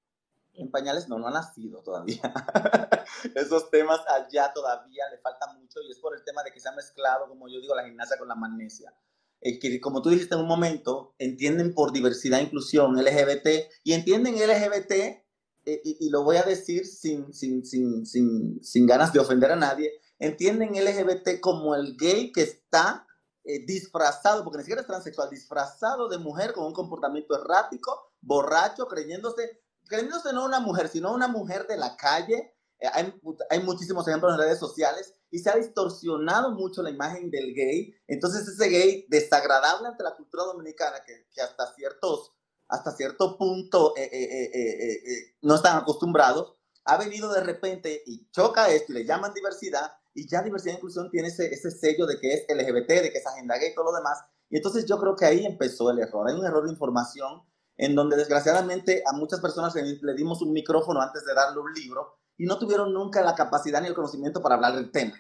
en 0.55 0.71
pañales 0.71 1.09
no, 1.09 1.19
no 1.19 1.29
ha 1.29 1.31
nacido 1.31 1.83
todavía. 1.83 2.21
Esos 3.35 3.71
temas 3.71 4.01
allá 4.09 4.53
todavía 4.53 5.05
le 5.11 5.19
falta 5.19 5.53
mucho 5.55 5.81
y 5.83 5.91
es 5.91 5.99
por 5.99 6.15
el 6.15 6.25
tema 6.25 6.43
de 6.43 6.53
que 6.53 6.61
se 6.61 6.69
ha 6.69 6.73
mezclado, 6.73 7.29
como 7.29 7.49
yo 7.49 7.61
digo, 7.61 7.75
la 7.75 7.85
gimnasia 7.85 8.19
con 8.19 8.29
la 8.29 8.35
magnesia. 8.35 8.95
Es 9.41 9.59
que, 9.59 9.81
como 9.81 10.03
tú 10.03 10.11
dijiste 10.11 10.35
en 10.35 10.43
un 10.43 10.49
momento, 10.49 11.15
entienden 11.19 11.73
por 11.75 11.93
diversidad 11.93 12.41
e 12.41 12.45
inclusión 12.45 12.95
LGBT 12.95 13.49
y 13.85 13.95
entienden 13.95 14.35
LGBT, 14.35 14.93
eh, 14.93 15.81
y, 15.85 16.07
y, 16.07 16.11
lo 16.11 16.25
voy 16.25 16.37
a 16.37 16.43
decir 16.43 16.87
sin, 16.87 17.33
sin, 17.33 17.65
sin, 17.65 18.07
sin, 18.07 18.63
sin 18.63 18.87
ganas 18.87 19.13
de 19.13 19.21
ofender 19.21 19.53
a 19.53 19.57
nadie, 19.57 19.93
entienden 20.19 20.71
LGBT 20.71 21.41
como 21.41 21.75
el 21.75 21.97
gay 21.97 22.33
que 22.33 22.43
está 22.43 23.07
eh, 23.51 23.65
disfrazado, 23.67 24.45
porque 24.45 24.59
ni 24.59 24.65
siquiera 24.65 24.83
es 24.83 24.87
transexual, 24.87 25.29
disfrazado 25.29 26.09
de 26.09 26.19
mujer 26.19 26.53
con 26.53 26.67
un 26.67 26.73
comportamiento 26.73 27.35
errático, 27.35 28.13
borracho, 28.21 28.87
creyéndose, 28.87 29.63
creyéndose 29.89 30.33
no 30.33 30.45
una 30.45 30.61
mujer, 30.61 30.89
sino 30.89 31.13
una 31.13 31.27
mujer 31.27 31.67
de 31.67 31.77
la 31.77 31.97
calle. 31.97 32.55
Eh, 32.79 32.89
hay, 32.93 33.13
hay, 33.51 33.61
muchísimos 33.63 34.07
ejemplos 34.07 34.33
en 34.33 34.39
redes 34.39 34.59
sociales 34.59 35.15
y 35.31 35.41
se 35.41 35.51
ha 35.51 35.57
distorsionado 35.57 36.53
mucho 36.53 36.83
la 36.83 36.91
imagen 36.91 37.31
del 37.31 37.53
gay. 37.55 37.93
Entonces 38.07 38.47
ese 38.47 38.69
gay 38.69 39.07
desagradable 39.09 39.89
ante 39.89 40.05
la 40.05 40.15
cultura 40.15 40.45
dominicana 40.45 41.03
que, 41.05 41.27
hasta, 41.43 41.75
ciertos, 41.75 42.33
hasta 42.69 42.93
cierto 42.93 43.37
punto 43.37 43.95
eh, 43.97 45.35
no 45.43 45.57
están 45.57 45.77
acostumbrados, 45.77 46.57
ha 46.85 46.97
venido 46.97 47.33
de 47.33 47.43
repente 47.43 48.03
y 48.07 48.31
choca 48.31 48.71
esto 48.71 48.93
y 48.93 48.97
le 48.97 49.05
llaman 49.05 49.35
diversidad 49.35 49.93
y 50.15 50.29
ya 50.29 50.43
diversidad 50.43 50.75
e 50.75 50.77
inclusión 50.79 51.11
tiene 51.11 51.29
ese, 51.29 51.47
ese 51.53 51.71
sello 51.71 52.07
de 52.07 52.19
que 52.19 52.33
es 52.33 52.47
LGBT, 52.49 52.89
de 52.89 53.13
que 53.13 53.19
es 53.19 53.27
agenda 53.27 53.59
gay 53.59 53.71
y 53.71 53.75
todo 53.75 53.87
lo 53.87 53.93
demás. 53.93 54.19
Y 54.49 54.57
entonces 54.57 54.85
yo 54.87 54.99
creo 54.99 55.15
que 55.15 55.25
ahí 55.25 55.47
empezó 55.47 55.91
el 55.91 56.01
error. 56.01 56.29
Hay 56.29 56.35
un 56.35 56.45
error 56.45 56.65
de 56.65 56.73
información 56.73 57.43
en 57.77 57.95
donde 57.95 58.17
desgraciadamente 58.17 59.03
a 59.07 59.13
muchas 59.13 59.41
personas 59.41 59.75
le 59.75 60.15
dimos 60.15 60.43
un 60.43 60.53
micrófono 60.53 61.01
antes 61.01 61.25
de 61.25 61.33
darle 61.35 61.61
un 61.61 61.73
libro 61.73 62.19
y 62.37 62.45
no 62.45 62.59
tuvieron 62.59 62.93
nunca 62.93 63.23
la 63.23 63.35
capacidad 63.35 63.81
ni 63.81 63.89
el 63.89 63.95
conocimiento 63.95 64.43
para 64.43 64.57
hablar 64.57 64.75
del 64.75 64.91
tema. 64.91 65.15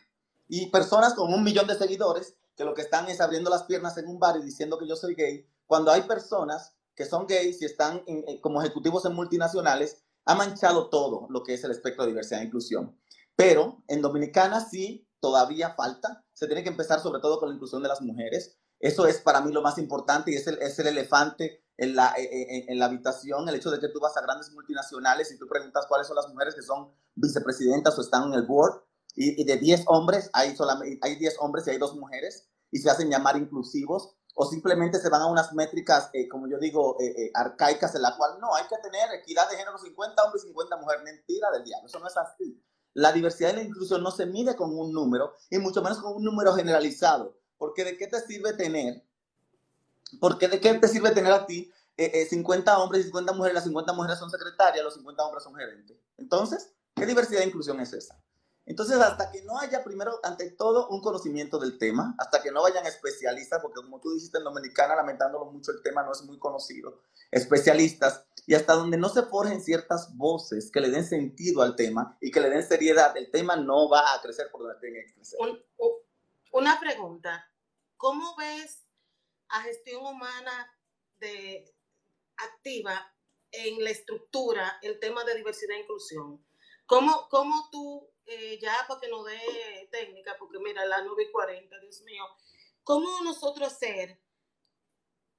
Y 0.49 0.70
personas 0.70 1.14
con 1.14 1.32
un 1.32 1.45
millón 1.45 1.66
de 1.66 1.76
seguidores 1.76 2.34
que 2.57 2.64
lo 2.64 2.74
que 2.74 2.82
están 2.82 3.09
es 3.09 3.20
abriendo 3.20 3.49
las 3.49 3.62
piernas 3.62 3.97
en 3.97 4.09
un 4.09 4.18
bar 4.18 4.36
y 4.36 4.43
diciendo 4.43 4.78
que 4.78 4.86
yo 4.86 4.97
soy 4.97 5.14
gay, 5.14 5.47
cuando 5.66 5.91
hay 5.91 6.03
personas 6.03 6.74
que 6.95 7.07
son 7.07 7.26
gays 7.26 7.62
y 7.62 7.64
están 7.64 8.03
como 8.43 8.61
ejecutivos 8.61 9.07
en 9.07 9.14
multinacionales, 9.14 10.03
ha 10.26 10.34
manchado 10.34 10.91
todo 10.91 11.28
lo 11.30 11.43
que 11.43 11.55
es 11.55 11.64
el 11.64 11.70
espectro 11.70 12.05
de 12.05 12.11
diversidad 12.11 12.43
e 12.43 12.45
inclusión. 12.45 12.99
Pero 13.41 13.82
en 13.88 14.03
Dominicana 14.03 14.61
sí, 14.61 15.09
todavía 15.18 15.74
falta. 15.74 16.22
Se 16.34 16.47
tiene 16.47 16.62
que 16.62 16.68
empezar 16.68 17.01
sobre 17.01 17.22
todo 17.22 17.38
con 17.38 17.49
la 17.49 17.55
inclusión 17.55 17.82
de 17.82 17.88
las 17.88 18.03
mujeres. 18.03 18.59
Eso 18.78 19.07
es 19.07 19.22
para 19.22 19.41
mí 19.41 19.51
lo 19.51 19.62
más 19.62 19.78
importante 19.78 20.30
y 20.30 20.34
es 20.34 20.47
el, 20.47 20.59
es 20.61 20.78
el 20.78 20.88
elefante 20.88 21.64
en 21.78 21.97
la, 21.97 22.12
e, 22.18 22.24
e, 22.24 22.66
en, 22.68 22.78
la 22.78 22.84
habitación, 22.84 23.49
el 23.49 23.55
hecho 23.55 23.70
de 23.70 23.80
que 23.80 23.88
tú 23.88 23.99
vas 23.99 24.14
a 24.18 24.20
grandes 24.20 24.53
multinacionales 24.53 25.32
y 25.32 25.38
tú 25.38 25.49
preguntas 25.49 25.86
cuáles 25.88 26.07
son 26.07 26.16
las 26.16 26.28
mujeres 26.28 26.55
que 26.55 26.61
son 26.61 26.93
vicepresidentas 27.14 27.99
o 27.99 28.03
están 28.03 28.24
en 28.24 28.34
el 28.34 28.47
board 28.47 28.82
y, 29.14 29.43
de 29.43 29.57
10 29.57 29.84
hombres 29.86 30.28
hay, 30.34 30.55
solamente, 30.55 30.99
hay 31.01 31.16
10 31.16 31.36
hombres 31.41 31.66
y 31.66 31.70
hay 31.70 31.78
dos 31.78 31.97
mujeres 31.97 32.47
y 32.70 32.78
se 32.78 32.91
hacen 32.91 33.09
llamar 33.09 33.38
inclusivos 33.38 34.16
o 34.34 34.45
simplemente 34.45 35.01
se 35.01 35.09
van 35.09 35.22
a 35.22 35.26
unas 35.26 35.55
métricas, 35.55 36.11
eh, 36.12 36.28
como 36.28 36.47
yo 36.47 36.59
digo, 36.59 36.99
eh, 37.01 37.07
eh, 37.07 37.30
arcaicas 37.34 37.95
en 37.95 38.03
la 38.03 38.14
cual 38.18 38.38
no, 38.38 38.55
hay 38.55 38.64
que 38.68 38.76
tener 38.82 39.12
equidad 39.14 39.49
de 39.49 39.57
género 39.57 39.78
50 39.78 40.24
hombres 40.24 40.45
y 40.45 40.49
50 40.49 40.76
mujeres. 40.76 41.05
Mentira 41.05 41.51
del 41.51 41.64
diablo, 41.64 41.88
eso 41.88 41.99
no 41.99 42.07
es 42.07 42.16
así. 42.18 42.62
La 42.95 43.12
diversidad 43.12 43.53
y 43.53 43.57
la 43.57 43.62
inclusión 43.62 44.03
no 44.03 44.11
se 44.11 44.26
mide 44.26 44.57
con 44.57 44.76
un 44.76 44.93
número 44.93 45.34
y 45.49 45.59
mucho 45.59 45.82
menos 45.82 45.99
con 45.99 46.14
un 46.14 46.24
número 46.24 46.55
generalizado. 46.55 47.36
Porque 47.59 47.84
de 47.84 47.97
qué 47.97 48.07
te 48.07 48.20
sirve 48.20 48.55
tener, 48.55 49.05
porque 50.18 50.49
de 50.49 50.61
qué 50.61 50.74
te 50.74 50.88
sirve 50.88 51.11
tener 51.11 51.32
a 51.32 51.47
ti 51.47 51.70
50 51.97 52.78
hombres 52.78 53.03
y 53.03 53.05
50 53.05 53.32
mujeres, 53.34 53.55
las 53.55 53.64
50 53.64 53.93
mujeres 53.93 54.18
son 54.18 54.30
secretarias, 54.30 54.82
los 54.84 54.95
50 54.95 55.22
hombres 55.22 55.45
son 55.45 55.55
gerentes. 55.55 55.97
Entonces, 56.16 56.72
¿qué 56.95 57.05
diversidad 57.05 57.43
e 57.43 57.47
inclusión 57.47 57.78
es 57.80 57.93
esa? 57.93 58.18
Entonces, 58.70 58.98
hasta 58.98 59.32
que 59.32 59.42
no 59.42 59.58
haya 59.58 59.82
primero, 59.82 60.20
ante 60.22 60.48
todo, 60.52 60.86
un 60.90 61.00
conocimiento 61.00 61.58
del 61.58 61.76
tema, 61.76 62.14
hasta 62.20 62.40
que 62.40 62.52
no 62.52 62.62
vayan 62.62 62.86
especialistas, 62.86 63.60
porque 63.60 63.80
como 63.82 64.00
tú 64.00 64.14
dijiste 64.14 64.38
en 64.38 64.44
Dominicana, 64.44 64.94
lamentándolo 64.94 65.46
mucho, 65.46 65.72
el 65.72 65.82
tema 65.82 66.04
no 66.04 66.12
es 66.12 66.22
muy 66.22 66.38
conocido, 66.38 67.02
especialistas, 67.32 68.24
y 68.46 68.54
hasta 68.54 68.74
donde 68.74 68.96
no 68.96 69.08
se 69.08 69.24
forjen 69.24 69.60
ciertas 69.60 70.16
voces 70.16 70.70
que 70.70 70.80
le 70.80 70.88
den 70.88 71.04
sentido 71.04 71.62
al 71.62 71.74
tema 71.74 72.16
y 72.20 72.30
que 72.30 72.40
le 72.40 72.48
den 72.48 72.62
seriedad, 72.62 73.16
el 73.16 73.32
tema 73.32 73.56
no 73.56 73.88
va 73.88 74.14
a 74.14 74.22
crecer 74.22 74.52
por 74.52 74.62
donde 74.62 74.78
tenga 74.78 75.00
que 75.04 75.14
crecer. 75.14 75.40
una 76.52 76.78
pregunta, 76.78 77.44
¿cómo 77.96 78.36
ves 78.36 78.86
a 79.48 79.62
gestión 79.62 80.06
humana 80.06 80.72
de, 81.18 81.74
activa 82.36 83.16
en 83.50 83.82
la 83.82 83.90
estructura 83.90 84.78
el 84.82 85.00
tema 85.00 85.24
de 85.24 85.34
diversidad 85.34 85.76
e 85.76 85.80
inclusión? 85.80 86.40
¿Cómo, 86.91 87.28
cómo 87.28 87.68
tú 87.70 88.11
eh, 88.26 88.59
ya 88.61 88.74
para 88.88 88.99
que 88.99 89.09
nos 89.09 89.24
dé 89.24 89.88
técnica, 89.93 90.34
porque 90.41 90.59
mira, 90.59 90.84
la 90.86 91.05
9 91.05 91.22
y 91.22 91.30
40, 91.30 91.78
Dios 91.78 92.03
mío, 92.03 92.24
¿cómo 92.82 93.09
nosotros 93.22 93.68
hacer 93.68 94.20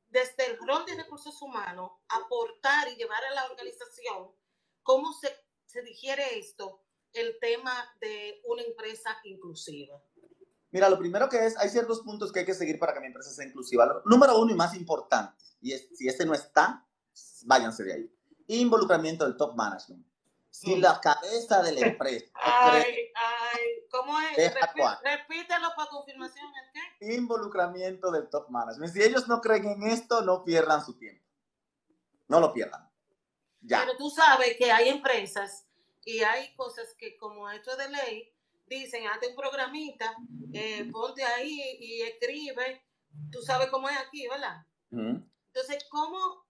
desde 0.08 0.46
el 0.46 0.58
rol 0.66 0.86
de 0.86 0.96
recursos 0.96 1.42
humanos, 1.42 1.92
aportar 2.08 2.88
y 2.88 2.96
llevar 2.96 3.22
a 3.26 3.34
la 3.34 3.46
organización 3.48 4.34
cómo 4.82 5.12
se, 5.12 5.28
se 5.66 5.82
digiere 5.82 6.40
esto, 6.40 6.86
el 7.12 7.38
tema 7.42 7.74
de 8.00 8.42
una 8.46 8.62
empresa 8.62 9.18
inclusiva? 9.26 10.02
Mira, 10.70 10.90
lo 10.90 10.98
primero 10.98 11.28
que 11.28 11.48
es, 11.48 11.58
hay 11.58 11.68
ciertos 11.68 12.00
puntos 12.00 12.32
que 12.32 12.40
hay 12.40 12.46
que 12.46 12.54
seguir 12.54 12.80
para 12.80 12.94
que 12.94 13.02
mi 13.02 13.08
empresa 13.08 13.30
sea 13.30 13.46
inclusiva. 13.46 14.02
Número 14.06 14.40
uno 14.40 14.54
y 14.54 14.56
más 14.56 14.74
importante, 14.74 15.44
y 15.60 15.74
es, 15.74 15.90
si 15.98 16.08
este 16.08 16.26
no 16.26 16.34
está, 16.34 16.88
váyanse 17.44 17.84
de 17.84 17.94
ahí. 17.94 18.18
Involucramiento 18.48 19.26
del 19.26 19.36
top 19.36 19.54
management. 19.54 20.11
Si 20.52 20.76
la 20.76 21.00
cabeza 21.00 21.64
de 21.64 21.72
la 21.72 21.88
empresa. 21.88 22.26
ay, 22.36 22.84
ay, 23.16 23.62
¿cómo 23.90 24.20
es? 24.20 24.54
repítelo 25.02 25.70
para 25.76 25.90
confirmación. 25.90 26.46
qué? 26.74 27.16
Involucramiento 27.16 28.12
del 28.12 28.30
top 28.30 28.50
management. 28.50 28.94
Si 28.94 29.02
ellos 29.02 29.28
no 29.28 29.40
creen 29.40 29.66
en 29.66 29.84
esto, 29.84 30.22
no 30.22 30.44
pierdan 30.44 30.86
su 30.86 30.98
tiempo. 30.98 31.26
No 32.28 32.40
lo 32.40 32.54
pierdan. 32.54 32.88
Ya. 33.62 33.80
Pero 33.86 33.98
tú 33.98 34.10
sabes 34.10 34.58
que 34.58 34.72
hay 34.72 34.90
empresas 34.90 35.68
y 36.04 36.20
hay 36.20 36.54
cosas 36.56 36.94
que, 36.98 37.18
como 37.18 37.50
esto 37.50 37.76
de 37.78 37.90
ley, 37.90 38.34
dicen: 38.68 39.08
hazte 39.08 39.30
un 39.30 39.36
programita, 39.36 40.16
eh, 40.54 40.90
ponte 40.92 41.24
ahí 41.24 41.78
y 41.80 42.02
escribe. 42.02 42.86
Tú 43.32 43.42
sabes 43.42 43.70
cómo 43.70 43.90
es 43.90 43.98
aquí, 43.98 44.28
¿verdad? 44.28 44.66
Entonces, 44.92 45.86
¿cómo 45.90 46.46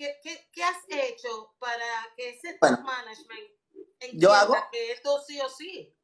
¿Qué, 0.00 0.62
has 0.64 0.78
hecho 0.88 1.54
para 1.58 1.84
que 2.16 2.30
ese 2.30 2.54
top 2.54 2.80
management 2.80 3.50
entienda 4.00 4.18
yo 4.18 4.32
hago, 4.32 4.56
que 4.72 4.92
esto 4.92 5.22
sí 5.26 5.38
o 5.40 5.48
sí? 5.50 5.94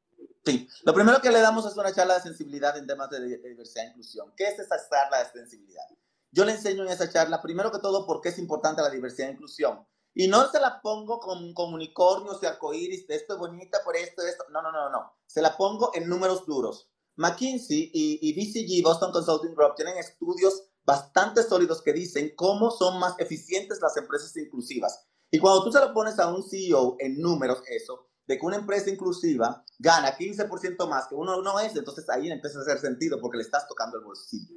Sí, 0.44 0.68
lo 0.82 0.92
primero 0.92 1.20
que 1.22 1.30
le 1.30 1.40
damos 1.40 1.64
es 1.64 1.74
una 1.78 1.94
charla 1.94 2.16
de 2.16 2.20
sensibilidad 2.20 2.76
en 2.76 2.86
temas 2.86 3.08
de, 3.08 3.38
diversidad 3.38 3.86
e 3.86 3.88
inclusión. 3.88 4.34
¿Qué 4.36 4.48
es 4.48 4.58
esa 4.58 4.76
charla 4.90 5.24
de 5.24 5.32
sensibilidad? 5.32 5.84
Yo 6.30 6.44
le 6.44 6.52
enseño 6.52 6.82
en 6.82 6.90
esa 6.90 7.10
charla, 7.10 7.40
primero 7.40 7.72
que 7.72 7.78
todo, 7.78 8.06
por 8.06 8.20
qué 8.20 8.28
es 8.28 8.38
importante 8.38 8.82
la 8.82 8.90
diversidad 8.90 9.30
e 9.30 9.32
inclusión. 9.32 9.86
Y 10.12 10.28
no 10.28 10.50
se 10.50 10.60
la 10.60 10.82
pongo 10.82 11.18
con, 11.18 11.54
con 11.54 11.72
unicornios 11.72 12.42
y 12.42 12.46
arcoíris, 12.46 13.06
de 13.06 13.16
esto 13.16 13.34
es 13.34 13.38
bonita 13.38 13.78
por 13.82 13.96
esto, 13.96 14.22
esto. 14.22 14.44
No, 14.50 14.60
no, 14.60 14.72
no, 14.72 14.90
no. 14.90 15.14
Se 15.26 15.40
la 15.40 15.56
pongo 15.56 15.90
en 15.94 16.06
números 16.06 16.44
duros. 16.44 16.90
McKinsey 17.16 17.90
y, 17.94 18.18
y 18.20 18.32
BCG, 18.34 18.84
Boston 18.84 19.10
Consulting 19.10 19.54
Group, 19.54 19.74
tienen 19.74 19.96
estudios 19.96 20.68
bastante 20.86 21.42
sólidos 21.42 21.82
que 21.82 21.92
dicen 21.92 22.32
cómo 22.36 22.70
son 22.70 23.00
más 23.00 23.14
eficientes 23.18 23.80
las 23.82 23.96
empresas 23.96 24.34
inclusivas. 24.36 25.06
Y 25.30 25.38
cuando 25.40 25.64
tú 25.64 25.72
se 25.72 25.80
lo 25.80 25.92
pones 25.92 26.18
a 26.20 26.28
un 26.32 26.48
CEO 26.48 26.96
en 27.00 27.20
números, 27.20 27.62
eso, 27.68 28.06
de 28.26 28.38
que 28.38 28.46
una 28.46 28.56
empresa 28.56 28.88
inclusiva 28.88 29.64
gana 29.78 30.16
15% 30.16 30.88
más 30.88 31.08
que 31.08 31.16
uno 31.16 31.42
no 31.42 31.58
es, 31.58 31.74
entonces 31.74 32.08
ahí 32.08 32.30
empieza 32.30 32.58
a 32.58 32.62
hacer 32.62 32.78
sentido 32.78 33.20
porque 33.20 33.38
le 33.38 33.42
estás 33.42 33.66
tocando 33.66 33.98
el 33.98 34.04
bolsillo. 34.04 34.56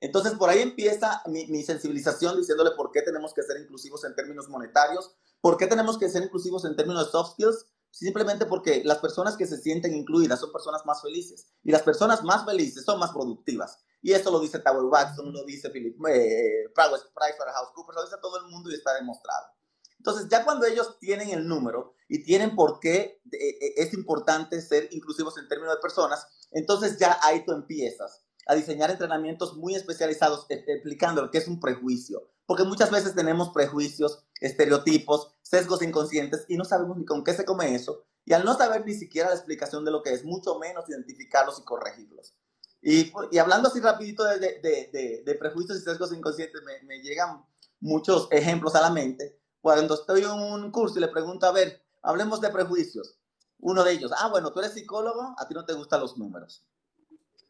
Entonces 0.00 0.34
por 0.34 0.48
ahí 0.48 0.60
empieza 0.60 1.22
mi, 1.26 1.46
mi, 1.48 1.64
sensibilización 1.64 2.36
diciéndole 2.36 2.70
por 2.76 2.92
qué 2.92 3.02
tenemos 3.02 3.34
que 3.34 3.42
ser 3.42 3.60
inclusivos 3.60 4.04
en 4.04 4.14
términos 4.14 4.48
monetarios, 4.48 5.16
por 5.40 5.56
qué 5.56 5.66
tenemos 5.66 5.98
que 5.98 6.08
ser 6.08 6.22
inclusivos 6.22 6.64
en 6.64 6.76
términos 6.76 7.06
de 7.06 7.10
soft 7.10 7.32
skills, 7.32 7.66
simplemente 7.90 8.46
porque 8.46 8.82
las 8.84 8.98
personas 8.98 9.36
que 9.36 9.46
se 9.46 9.56
sienten 9.56 9.94
incluidas 9.94 10.38
son 10.38 10.52
personas 10.52 10.86
más 10.86 11.02
felices 11.02 11.48
y 11.64 11.72
las 11.72 11.82
personas 11.82 12.22
más 12.22 12.44
felices 12.44 12.84
son 12.84 13.00
más 13.00 13.10
productivas. 13.10 13.78
Y 14.00 14.12
esto 14.12 14.30
lo 14.30 14.40
dice 14.40 14.60
Tower 14.60 14.84
Watson, 14.84 15.32
lo 15.32 15.44
dice 15.44 15.70
Philip 15.70 15.96
eh, 16.08 16.70
Pricewaterhousecoopers, 16.74 17.96
lo 17.96 18.04
dice 18.04 18.16
todo 18.22 18.38
el 18.38 18.46
mundo 18.50 18.70
y 18.70 18.74
está 18.74 18.94
demostrado. 18.94 19.46
Entonces, 19.98 20.28
ya 20.28 20.44
cuando 20.44 20.64
ellos 20.64 20.98
tienen 21.00 21.30
el 21.30 21.46
número 21.46 21.94
y 22.08 22.22
tienen 22.22 22.54
por 22.54 22.78
qué 22.78 23.20
eh, 23.32 23.58
eh, 23.60 23.74
es 23.76 23.92
importante 23.94 24.60
ser 24.62 24.88
inclusivos 24.92 25.36
en 25.38 25.48
términos 25.48 25.74
de 25.74 25.80
personas, 25.82 26.26
entonces 26.52 26.98
ya 26.98 27.18
ahí 27.22 27.44
tú 27.44 27.52
empiezas 27.52 28.24
a 28.46 28.54
diseñar 28.54 28.90
entrenamientos 28.90 29.56
muy 29.56 29.74
especializados 29.74 30.46
e, 30.48 30.64
explicando 30.66 31.22
lo 31.22 31.30
que 31.30 31.38
es 31.38 31.48
un 31.48 31.60
prejuicio. 31.60 32.30
Porque 32.46 32.64
muchas 32.64 32.90
veces 32.90 33.14
tenemos 33.14 33.50
prejuicios, 33.50 34.24
estereotipos, 34.40 35.34
sesgos 35.42 35.82
inconscientes 35.82 36.46
y 36.48 36.56
no 36.56 36.64
sabemos 36.64 36.96
ni 36.96 37.04
con 37.04 37.24
qué 37.24 37.34
se 37.34 37.44
come 37.44 37.74
eso. 37.74 38.06
Y 38.24 38.32
al 38.32 38.44
no 38.44 38.56
saber 38.56 38.86
ni 38.86 38.94
siquiera 38.94 39.28
la 39.28 39.34
explicación 39.34 39.84
de 39.84 39.90
lo 39.90 40.02
que 40.02 40.12
es, 40.12 40.24
mucho 40.24 40.58
menos 40.58 40.88
identificarlos 40.88 41.58
y 41.58 41.64
corregirlos. 41.64 42.34
Y, 42.90 43.12
y 43.30 43.36
hablando 43.36 43.68
así 43.68 43.80
rapidito 43.80 44.24
de, 44.24 45.36
prejuicios 45.38 45.76
y 45.76 45.82
sesgos 45.82 46.10
inconscientes, 46.10 46.62
me, 46.62 46.80
me 46.84 47.02
llegan 47.02 47.44
muchos 47.80 48.28
ejemplos 48.30 48.74
a 48.76 48.80
la 48.80 48.88
mente 48.88 49.38
cuando 49.60 49.92
estoy 49.92 50.22
en 50.22 50.30
un 50.30 50.70
curso 50.70 50.96
y 50.96 51.02
le 51.02 51.08
pregunto, 51.08 51.44
a 51.44 51.52
ver, 51.52 51.84
hablemos 52.00 52.40
de 52.40 52.48
prejuicios. 52.48 53.18
Uno 53.58 53.84
de 53.84 53.92
ellos, 53.92 54.10
ah, 54.16 54.28
bueno, 54.28 54.54
tú 54.54 54.60
eres 54.60 54.72
psicólogo, 54.72 55.34
a 55.36 55.46
ti 55.46 55.52
no 55.52 55.66
te 55.66 55.74
gustan 55.74 56.00
los 56.00 56.16
números. 56.16 56.64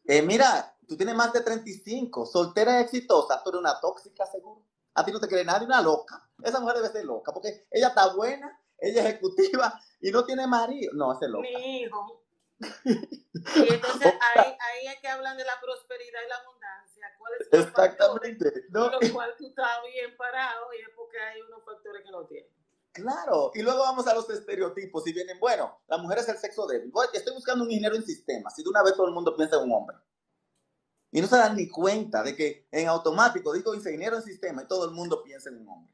Eh, 0.03 0.21
mira, 0.21 0.75
tú 0.85 0.97
tienes 0.97 1.15
más 1.15 1.31
de 1.31 1.39
35, 1.39 2.25
soltera 2.25 2.81
exitosa, 2.81 3.41
tú 3.41 3.51
eres 3.51 3.61
una 3.61 3.79
tóxica, 3.79 4.25
seguro. 4.25 4.65
A 4.93 5.05
ti 5.05 5.13
no 5.13 5.21
te 5.21 5.29
cree 5.29 5.45
nadie, 5.45 5.67
una 5.67 5.81
loca. 5.81 6.29
Esa 6.43 6.59
mujer 6.59 6.75
debe 6.77 6.89
ser 6.89 7.05
loca, 7.05 7.31
porque 7.31 7.65
ella 7.71 7.87
está 7.87 8.13
buena, 8.13 8.59
ella 8.77 9.03
es 9.03 9.07
ejecutiva 9.07 9.79
y 10.01 10.11
no 10.11 10.25
tiene 10.25 10.45
marido. 10.47 10.91
No, 10.95 11.13
es 11.13 11.29
loca. 11.29 11.47
Mi 11.47 11.83
hijo. 11.83 12.25
Y 12.59 13.73
entonces 13.73 14.13
ahí, 14.35 14.57
ahí 14.59 14.87
es 14.87 14.99
que 15.01 15.07
hablan 15.07 15.37
de 15.37 15.45
la 15.45 15.59
prosperidad 15.61 16.19
y 16.25 16.29
la 16.29 16.35
abundancia. 16.35 17.07
¿Cuáles 17.17 17.47
son 17.49 17.59
Exactamente. 17.61 18.65
No. 18.69 18.91
Con 18.91 18.99
los 19.01 19.11
cuales 19.11 19.37
tú 19.37 19.47
estás 19.47 19.79
bien 19.93 20.15
parado 20.17 20.67
y 20.73 20.81
es 20.81 20.89
porque 20.95 21.19
hay 21.19 21.41
unos 21.41 21.63
factores 21.63 22.03
que 22.03 22.11
no 22.11 22.25
tienen. 22.25 22.51
Claro, 22.91 23.51
y 23.53 23.61
luego 23.61 23.79
vamos 23.79 24.07
a 24.07 24.13
los 24.13 24.29
estereotipos 24.29 25.07
y 25.07 25.13
vienen, 25.13 25.39
bueno, 25.39 25.79
la 25.87 25.97
mujer 25.97 26.17
es 26.17 26.29
el 26.29 26.37
sexo 26.37 26.67
débil. 26.67 26.91
Estoy 27.13 27.33
buscando 27.33 27.63
un 27.63 27.71
ingeniero 27.71 27.95
en 27.95 28.03
sistemas 28.03 28.57
y 28.57 28.63
de 28.63 28.69
una 28.69 28.83
vez 28.83 28.95
todo 28.95 29.07
el 29.07 29.13
mundo 29.13 29.35
piensa 29.35 29.57
en 29.57 29.63
un 29.63 29.73
hombre. 29.73 29.97
Y 31.11 31.21
no 31.21 31.27
se 31.27 31.37
dan 31.37 31.55
ni 31.55 31.69
cuenta 31.69 32.23
de 32.23 32.35
que 32.35 32.67
en 32.71 32.87
automático 32.87 33.53
digo 33.53 33.73
ingeniero 33.73 34.17
en 34.17 34.23
sistema 34.23 34.63
y 34.63 34.67
todo 34.67 34.85
el 34.85 34.91
mundo 34.91 35.23
piensa 35.23 35.49
en 35.49 35.61
un 35.61 35.69
hombre. 35.69 35.93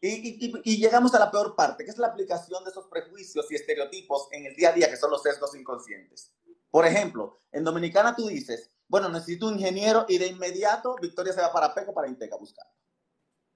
Y, 0.00 0.46
y, 0.46 0.60
y, 0.62 0.76
llegamos 0.76 1.14
a 1.14 1.18
la 1.18 1.30
peor 1.30 1.56
parte, 1.56 1.84
que 1.84 1.90
es 1.90 1.98
la 1.98 2.08
aplicación 2.08 2.62
de 2.64 2.70
esos 2.70 2.86
prejuicios 2.86 3.50
y 3.50 3.54
estereotipos 3.54 4.28
en 4.30 4.44
el 4.46 4.54
día 4.54 4.68
a 4.68 4.72
día, 4.72 4.90
que 4.90 4.96
son 4.96 5.10
los 5.10 5.22
sesgos 5.22 5.54
inconscientes. 5.56 6.32
Por 6.70 6.86
ejemplo, 6.86 7.40
en 7.50 7.64
Dominicana 7.64 8.14
tú 8.14 8.26
dices, 8.28 8.70
bueno, 8.88 9.08
necesito 9.08 9.48
un 9.48 9.54
ingeniero 9.54 10.04
y 10.08 10.18
de 10.18 10.26
inmediato 10.26 10.96
Victoria 11.00 11.32
se 11.32 11.40
va 11.40 11.52
para 11.52 11.74
Peco 11.74 11.94
para 11.94 12.08
Inteca 12.08 12.36
a 12.36 12.38
buscar. 12.38 12.66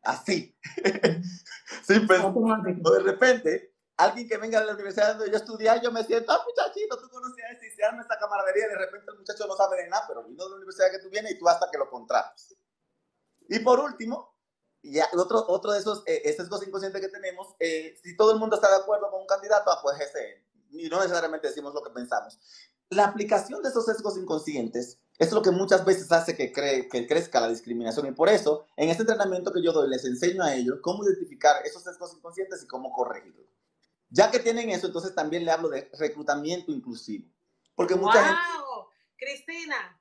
Así. 0.03 0.57
Sin 1.87 2.07
pensar. 2.07 2.33
De 2.63 2.99
repente, 3.01 3.75
alguien 3.97 4.29
que 4.29 4.39
venga 4.39 4.61
de 4.61 4.67
la 4.67 4.75
universidad 4.75 5.17
donde 5.17 5.31
yo 5.31 5.37
estudié, 5.37 5.71
yo 5.83 5.93
me 5.93 6.03
siento, 6.05 6.33
ah, 6.33 6.43
muchachito, 6.47 6.99
tú 6.99 7.09
conocías 7.11 7.63
y 7.63 7.71
se 7.71 7.85
arma 7.85 8.03
esta 8.03 8.19
camaradería, 8.19 8.69
de 8.69 8.79
repente 8.79 9.07
el 9.13 9.19
muchacho 9.19 9.47
no 9.47 9.55
sabe 9.55 9.83
de 9.83 9.89
nada, 9.89 10.05
pero 10.09 10.25
vino 10.25 10.45
de 10.45 10.51
la 10.51 10.57
universidad 10.57 10.91
que 10.91 11.01
tú 11.01 11.11
vienes 11.11 11.33
y 11.33 11.39
tú 11.39 11.49
hasta 11.49 11.71
que 11.71 11.79
lo 11.79 11.89
contratas. 11.91 12.57
Y 13.49 13.59
por 13.59 13.81
último, 13.81 14.30
ya 14.83 15.07
otro, 15.15 15.45
otro 15.49 15.73
de 15.73 15.79
esos 15.79 16.03
eh, 16.07 16.33
sesgos 16.37 16.67
inconscientes 16.67 17.01
que 17.01 17.09
tenemos, 17.09 17.55
eh, 17.59 17.99
si 18.03 18.17
todo 18.17 18.33
el 18.33 18.39
mundo 18.39 18.57
está 18.57 18.71
de 18.71 18.83
acuerdo 18.83 19.11
con 19.11 19.21
un 19.21 19.27
candidato, 19.27 19.71
ah, 19.71 19.81
pues 19.83 20.01
ese, 20.01 20.45
y 20.71 20.89
no 20.89 20.99
necesariamente 20.99 21.49
decimos 21.49 21.75
lo 21.75 21.83
que 21.83 21.91
pensamos. 21.91 22.39
La 22.89 23.05
aplicación 23.05 23.63
de 23.63 23.69
esos 23.69 23.85
sesgos 23.85 24.17
inconscientes 24.17 24.99
es 25.19 25.33
lo 25.33 25.43
que 25.43 25.51
muchas 25.51 25.85
veces 25.85 26.11
hace 26.13 26.35
que, 26.35 26.51
cree, 26.51 26.89
que 26.89 27.07
crezca 27.07 27.41
la 27.41 27.49
discriminación 27.49 28.07
y 28.07 28.13
por 28.13 28.29
eso 28.29 28.65
en 28.77 28.89
este 28.89 29.03
entrenamiento 29.03 29.53
que 29.53 29.63
yo 29.63 29.73
doy 29.73 29.89
les 29.89 30.05
enseño 30.05 30.43
a 30.43 30.55
ellos 30.55 30.79
cómo 30.83 31.05
identificar 31.05 31.65
esos 31.65 31.85
sesgos 31.85 32.15
inconscientes 32.15 32.63
y 32.63 32.67
cómo 32.67 32.91
corregirlos. 32.91 33.47
Ya 34.09 34.31
que 34.31 34.41
tienen 34.41 34.71
eso, 34.71 34.87
entonces 34.87 35.15
también 35.15 35.45
le 35.45 35.53
hablo 35.53 35.69
de 35.69 35.89
reclutamiento 35.99 36.73
inclusivo. 36.73 37.29
Porque 37.77 37.95
mucha 37.95 38.21
wow. 38.21 38.89
Cristina. 39.17 40.01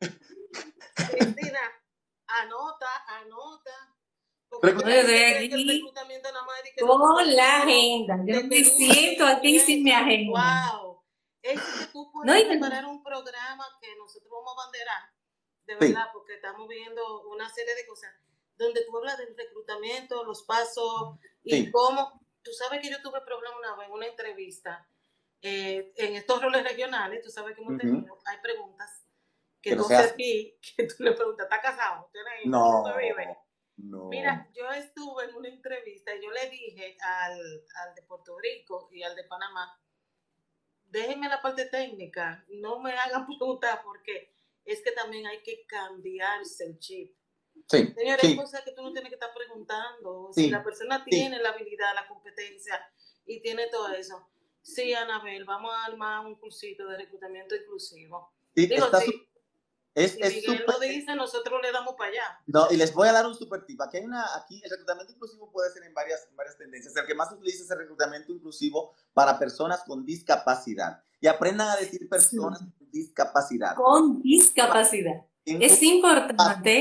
Cristina, 0.00 1.60
anota, 2.26 2.86
anota. 3.20 3.87
Con 4.48 4.78
la 7.36 7.62
agenda. 7.62 8.18
Yo 8.26 8.44
me 8.44 8.64
siento 8.64 9.26
aquí 9.26 9.60
sin 9.60 9.84
mi 9.84 9.92
agenda. 9.92 10.80
Wow. 10.80 11.02
Es 11.42 11.60
que 11.60 11.86
tú 11.92 12.10
puedes 12.12 12.44
no, 12.44 12.48
preparar 12.48 12.86
un 12.86 13.02
programa 13.02 13.64
que 13.80 13.94
nosotros 13.96 14.30
vamos 14.30 14.52
a 14.52 14.64
banderar, 14.64 15.02
de 15.66 15.74
verdad, 15.76 16.04
sí. 16.04 16.10
porque 16.12 16.34
estamos 16.34 16.68
viendo 16.68 17.22
una 17.28 17.48
serie 17.48 17.74
de 17.74 17.86
cosas 17.86 18.12
donde 18.56 18.84
tú 18.84 18.96
hablas 18.96 19.18
del 19.18 19.36
reclutamiento, 19.36 20.24
los 20.24 20.42
pasos 20.42 21.18
y 21.44 21.52
sí. 21.52 21.70
cómo. 21.70 22.20
Tú 22.42 22.52
sabes 22.52 22.80
que 22.80 22.90
yo 22.90 23.00
tuve 23.02 23.20
problema 23.20 23.56
una 23.56 23.76
vez 23.76 23.86
en 23.86 23.92
una 23.92 24.06
entrevista 24.06 24.88
eh, 25.42 25.92
en 25.96 26.16
estos 26.16 26.42
roles 26.42 26.64
regionales, 26.64 27.22
tú 27.22 27.30
sabes 27.30 27.54
que 27.54 27.62
hemos 27.62 27.78
tenido, 27.78 27.98
uh 27.98 28.18
-huh. 28.18 28.22
hay 28.24 28.38
preguntas 28.42 29.04
que 29.60 29.76
tú 29.76 29.86
aquí, 29.92 30.58
que 30.76 30.84
tú 30.84 31.04
le 31.04 31.12
preguntas, 31.12 31.44
¿está 31.44 31.60
casado? 31.60 32.10
¿Tienes 32.12 32.46
no. 32.46 32.84
vive? 32.96 33.38
No. 33.78 34.08
Mira, 34.08 34.50
yo 34.54 34.68
estuve 34.70 35.24
en 35.24 35.36
una 35.36 35.48
entrevista 35.48 36.14
y 36.14 36.22
yo 36.22 36.30
le 36.30 36.50
dije 36.50 36.96
al, 37.00 37.38
al, 37.40 37.94
de 37.94 38.02
Puerto 38.02 38.36
Rico 38.38 38.88
y 38.92 39.02
al 39.02 39.14
de 39.14 39.24
Panamá, 39.24 39.80
déjenme 40.86 41.28
la 41.28 41.40
parte 41.40 41.66
técnica, 41.66 42.44
no 42.48 42.80
me 42.80 42.92
hagan 42.92 43.26
preguntas 43.26 43.80
porque 43.84 44.32
es 44.64 44.82
que 44.82 44.92
también 44.92 45.26
hay 45.26 45.42
que 45.42 45.64
cambiarse 45.66 46.64
el 46.64 46.78
chip. 46.78 47.14
Sí, 47.68 47.92
Señores, 47.96 48.20
sí. 48.22 48.36
cosas 48.36 48.62
que 48.62 48.72
tú 48.72 48.82
no 48.82 48.92
tienes 48.92 49.10
que 49.10 49.16
estar 49.16 49.32
preguntando. 49.34 50.30
Sí, 50.32 50.44
si 50.44 50.50
la 50.50 50.62
persona 50.62 51.04
tiene 51.04 51.38
la 51.38 51.50
habilidad, 51.50 51.94
la 51.94 52.06
competencia 52.06 52.80
y 53.26 53.40
tiene 53.40 53.68
todo 53.68 53.92
eso. 53.92 54.28
Sí, 54.62 54.92
Anabel, 54.92 55.44
vamos 55.44 55.72
a 55.74 55.86
armar 55.86 56.26
un 56.26 56.36
cursito 56.36 56.86
de 56.88 56.98
reclutamiento 56.98 57.56
inclusivo. 57.56 58.32
Sí, 58.54 58.66
Digo, 58.66 58.86
está 58.86 59.00
sí, 59.00 59.27
es, 60.04 60.12
si 60.12 60.22
es 60.22 60.34
Miguel 60.34 60.58
super, 60.58 60.74
lo 60.74 60.80
dice, 60.80 61.14
nosotros 61.14 61.60
le 61.62 61.72
damos 61.72 61.94
para 61.96 62.10
allá. 62.10 62.40
No, 62.46 62.68
y 62.70 62.76
les 62.76 62.94
voy 62.94 63.08
a 63.08 63.12
dar 63.12 63.26
un 63.26 63.34
super 63.34 63.64
tip. 63.64 63.80
Aquí 63.80 63.96
hay 63.96 64.04
una, 64.04 64.24
aquí 64.36 64.60
el 64.62 64.70
reclutamiento 64.70 65.12
inclusivo 65.12 65.50
puede 65.50 65.70
ser 65.72 65.82
en 65.84 65.94
varias, 65.94 66.26
en 66.30 66.36
varias 66.36 66.56
tendencias. 66.56 66.94
El 66.96 67.06
que 67.06 67.14
más 67.14 67.32
utiliza 67.32 67.64
es 67.64 67.70
el 67.70 67.78
reclutamiento 67.78 68.32
inclusivo 68.32 68.94
para 69.12 69.38
personas 69.38 69.82
con 69.84 70.04
discapacidad. 70.04 71.02
Y 71.20 71.26
aprendan 71.26 71.68
a 71.68 71.76
decir 71.76 72.08
personas 72.08 72.60
sí. 72.60 72.72
con 72.78 72.90
discapacidad. 72.90 73.74
Con 73.74 74.22
discapacidad. 74.22 75.26
En 75.44 75.62
es 75.62 75.82
importante 75.82 76.80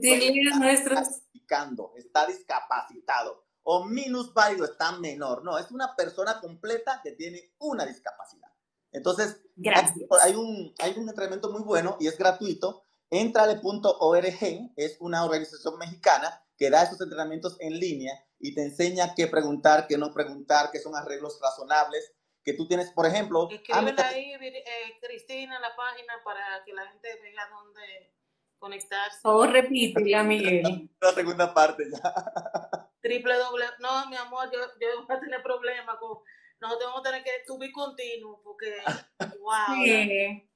decirle 0.00 0.52
a 0.52 0.58
nuestros... 0.58 0.98
Está, 1.42 1.68
está 1.96 2.26
discapacitado. 2.26 3.44
O 3.64 3.84
minusválido 3.84 4.64
está 4.64 4.92
menor. 4.92 5.44
No, 5.44 5.58
es 5.58 5.70
una 5.70 5.94
persona 5.96 6.40
completa 6.40 7.00
que 7.02 7.12
tiene 7.12 7.54
una 7.58 7.84
discapacidad. 7.84 8.48
Entonces, 8.92 9.40
Gracias. 9.56 10.06
hay 10.22 10.34
un, 10.34 10.74
hay 10.78 10.94
un 10.96 11.08
entrenamiento 11.08 11.50
muy 11.50 11.62
bueno 11.62 11.96
y 11.98 12.06
es 12.06 12.16
gratuito. 12.16 12.84
Entrale.org 13.10 14.72
es 14.76 14.96
una 15.00 15.24
organización 15.24 15.78
mexicana 15.78 16.42
que 16.56 16.70
da 16.70 16.82
esos 16.82 17.00
entrenamientos 17.00 17.56
en 17.60 17.78
línea 17.78 18.14
y 18.38 18.54
te 18.54 18.62
enseña 18.62 19.14
qué 19.14 19.26
preguntar, 19.26 19.86
qué 19.86 19.98
no 19.98 20.12
preguntar, 20.12 20.70
qué 20.70 20.78
son 20.78 20.94
arreglos 20.96 21.38
razonables. 21.42 22.12
Que 22.44 22.54
tú 22.54 22.66
tienes, 22.66 22.90
por 22.90 23.06
ejemplo. 23.06 23.48
Escríbele 23.50 23.94
ah, 23.98 24.08
ahí, 24.08 24.32
eh, 24.32 24.98
Cristina, 25.00 25.60
la 25.60 25.76
página 25.76 26.14
para 26.24 26.64
que 26.64 26.72
la 26.72 26.88
gente 26.88 27.08
vea 27.22 27.48
dónde 27.48 28.12
conectarse. 28.58 29.20
O 29.22 29.46
repítela, 29.46 30.24
Miguel. 30.24 30.90
La 31.00 31.12
segunda 31.12 31.54
parte 31.54 31.84
ya. 31.90 32.88
Triple 33.00 33.34
doble. 33.36 33.64
No, 33.80 34.08
mi 34.08 34.16
amor, 34.16 34.50
yo, 34.52 34.58
yo 34.80 35.04
voy 35.06 35.16
a 35.16 35.20
tener 35.20 35.42
problemas 35.42 35.96
con 35.98 36.18
nosotros 36.62 36.90
vamos 36.90 37.00
a 37.00 37.10
tener 37.10 37.24
que 37.24 37.30
subir 37.46 37.72
continuo 37.72 38.40
porque, 38.42 38.76
wow. 39.40 39.76
Sí. 39.84 40.48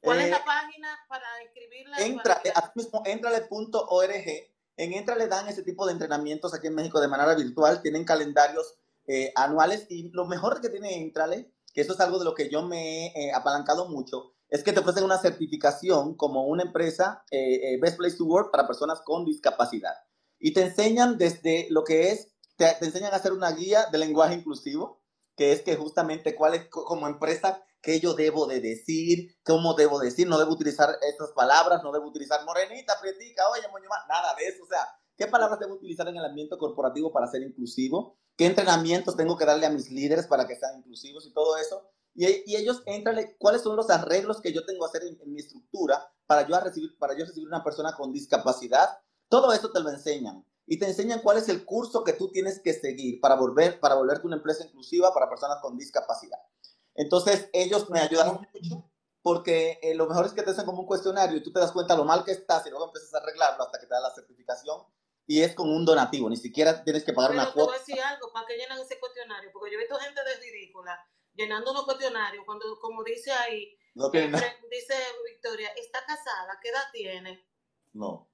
¿Cuál 0.00 0.18
eh, 0.18 0.24
es 0.24 0.30
la 0.30 0.44
página 0.44 0.98
para 1.08 1.26
inscribirla? 1.44 1.98
Entra, 1.98 2.42
para... 2.42 2.58
aquí 2.58 2.70
mismo, 2.74 3.02
entrale.org. 3.04 4.52
En 4.76 4.94
Entra 4.94 5.14
le 5.14 5.28
dan 5.28 5.48
ese 5.48 5.62
tipo 5.62 5.86
de 5.86 5.92
entrenamientos 5.92 6.54
aquí 6.54 6.66
en 6.66 6.74
México 6.74 7.00
de 7.00 7.06
manera 7.06 7.34
virtual. 7.34 7.82
Tienen 7.82 8.04
calendarios 8.04 8.78
eh, 9.06 9.32
anuales 9.36 9.86
y 9.90 10.10
lo 10.10 10.26
mejor 10.26 10.60
que 10.60 10.70
tiene 10.70 11.00
Entrale, 11.00 11.52
que 11.72 11.82
eso 11.82 11.92
es 11.92 12.00
algo 12.00 12.18
de 12.18 12.24
lo 12.24 12.34
que 12.34 12.48
yo 12.48 12.62
me 12.62 13.06
he 13.06 13.28
eh, 13.28 13.32
apalancado 13.32 13.88
mucho, 13.88 14.32
es 14.48 14.62
que 14.62 14.72
te 14.72 14.80
ofrecen 14.80 15.04
una 15.04 15.18
certificación 15.18 16.14
como 16.14 16.46
una 16.46 16.62
empresa 16.62 17.24
eh, 17.30 17.74
eh, 17.74 17.78
Best 17.80 17.96
Place 17.96 18.16
to 18.16 18.24
Work 18.24 18.50
para 18.50 18.66
personas 18.66 19.00
con 19.00 19.24
discapacidad. 19.24 19.94
Y 20.38 20.52
te 20.52 20.62
enseñan 20.62 21.16
desde 21.16 21.68
lo 21.70 21.84
que 21.84 22.10
es, 22.10 22.34
te, 22.56 22.66
te 22.78 22.84
enseñan 22.84 23.12
a 23.12 23.16
hacer 23.16 23.32
una 23.32 23.50
guía 23.52 23.86
de 23.90 23.98
lenguaje 23.98 24.34
inclusivo, 24.34 25.01
que 25.42 25.50
es 25.50 25.62
que 25.62 25.74
justamente 25.74 26.36
cuál 26.36 26.54
es 26.54 26.68
como 26.68 27.08
empresa 27.08 27.64
qué 27.80 27.98
yo 27.98 28.14
debo 28.14 28.46
de 28.46 28.60
decir, 28.60 29.34
cómo 29.44 29.74
debo 29.74 29.98
decir, 29.98 30.28
no 30.28 30.38
debo 30.38 30.52
utilizar 30.52 30.96
estas 31.02 31.32
palabras, 31.32 31.82
no 31.82 31.90
debo 31.90 32.06
utilizar 32.06 32.44
morenita, 32.44 32.92
prietica, 33.00 33.42
oye, 33.48 33.66
moño, 33.72 33.88
nada 34.08 34.36
de 34.38 34.44
eso, 34.44 34.62
o 34.62 34.68
sea, 34.68 34.86
¿qué 35.16 35.26
palabras 35.26 35.58
debo 35.58 35.74
utilizar 35.74 36.06
en 36.06 36.16
el 36.16 36.24
ambiente 36.24 36.56
corporativo 36.56 37.12
para 37.12 37.26
ser 37.26 37.42
inclusivo? 37.42 38.20
¿Qué 38.36 38.46
entrenamientos 38.46 39.16
tengo 39.16 39.36
que 39.36 39.44
darle 39.44 39.66
a 39.66 39.70
mis 39.70 39.90
líderes 39.90 40.28
para 40.28 40.46
que 40.46 40.54
sean 40.54 40.78
inclusivos 40.78 41.26
y 41.26 41.32
todo 41.32 41.56
eso? 41.56 41.90
Y, 42.14 42.24
y 42.46 42.54
ellos 42.54 42.84
entran, 42.86 43.16
¿cuáles 43.36 43.62
son 43.62 43.74
los 43.74 43.90
arreglos 43.90 44.40
que 44.40 44.52
yo 44.52 44.64
tengo 44.64 44.84
que 44.84 44.96
hacer 44.96 45.08
en, 45.08 45.32
mi 45.32 45.40
estructura 45.40 46.08
para 46.24 46.46
yo, 46.46 46.60
recibir, 46.60 46.96
para 46.98 47.18
yo 47.18 47.24
recibir 47.24 47.48
una 47.48 47.64
persona 47.64 47.96
con 47.96 48.12
discapacidad? 48.12 48.90
Todo 49.28 49.52
eso 49.52 49.72
te 49.72 49.80
lo 49.80 49.90
enseñan 49.90 50.46
y 50.66 50.78
te 50.78 50.86
enseñan 50.86 51.20
cuál 51.20 51.38
es 51.38 51.48
el 51.48 51.64
curso 51.64 52.04
que 52.04 52.12
tú 52.12 52.30
tienes 52.30 52.60
que 52.60 52.72
seguir 52.72 53.20
para 53.20 53.34
volver 53.34 53.80
para 53.80 53.94
volverte 53.96 54.26
una 54.26 54.36
empresa 54.36 54.64
inclusiva 54.64 55.12
para 55.12 55.28
personas 55.28 55.58
con 55.60 55.76
discapacidad. 55.76 56.38
Entonces, 56.94 57.48
ellos 57.52 57.88
me 57.90 58.00
ayudaron 58.00 58.46
mucho 58.52 58.90
porque 59.22 59.78
eh, 59.82 59.94
lo 59.94 60.06
mejor 60.06 60.26
es 60.26 60.32
que 60.32 60.42
te 60.42 60.50
hacen 60.50 60.64
como 60.66 60.80
un 60.80 60.86
cuestionario 60.86 61.36
y 61.36 61.42
tú 61.42 61.52
te 61.52 61.60
das 61.60 61.72
cuenta 61.72 61.96
lo 61.96 62.04
mal 62.04 62.24
que 62.24 62.32
estás 62.32 62.66
y 62.66 62.70
luego 62.70 62.86
empiezas 62.86 63.14
a 63.14 63.18
arreglarlo 63.18 63.64
hasta 63.64 63.78
que 63.78 63.86
te 63.86 63.94
da 63.94 64.00
la 64.00 64.14
certificación 64.14 64.82
y 65.26 65.40
es 65.42 65.54
como 65.54 65.74
un 65.74 65.84
donativo, 65.84 66.28
ni 66.28 66.36
siquiera 66.36 66.82
tienes 66.82 67.04
que 67.04 67.12
pagar 67.12 67.30
Pero 67.30 67.42
una 67.42 67.52
te 67.52 67.58
voy 67.58 67.64
cuota. 67.66 67.76
a 67.76 67.78
decir 67.78 68.00
algo, 68.02 68.32
¿para 68.32 68.46
qué 68.46 68.56
llenan 68.56 68.80
ese 68.80 68.98
cuestionario? 68.98 69.50
Porque 69.52 69.70
yo 69.70 69.78
he 69.78 69.80
visto 69.80 69.96
gente 69.96 70.20
de 70.24 70.34
ridícula 70.36 70.98
llenando 71.34 71.70
unos 71.70 71.84
cuestionarios 71.84 72.44
cuando, 72.44 72.78
como 72.80 73.02
dice 73.04 73.30
ahí, 73.32 73.74
No 73.94 74.10
nada. 74.10 74.38
eh, 74.46 74.56
dice 74.70 74.94
Victoria, 75.24 75.68
¿está 75.76 76.00
casada? 76.04 76.58
¿Qué 76.60 76.68
edad 76.70 76.84
tiene? 76.92 77.46
No. 77.92 78.31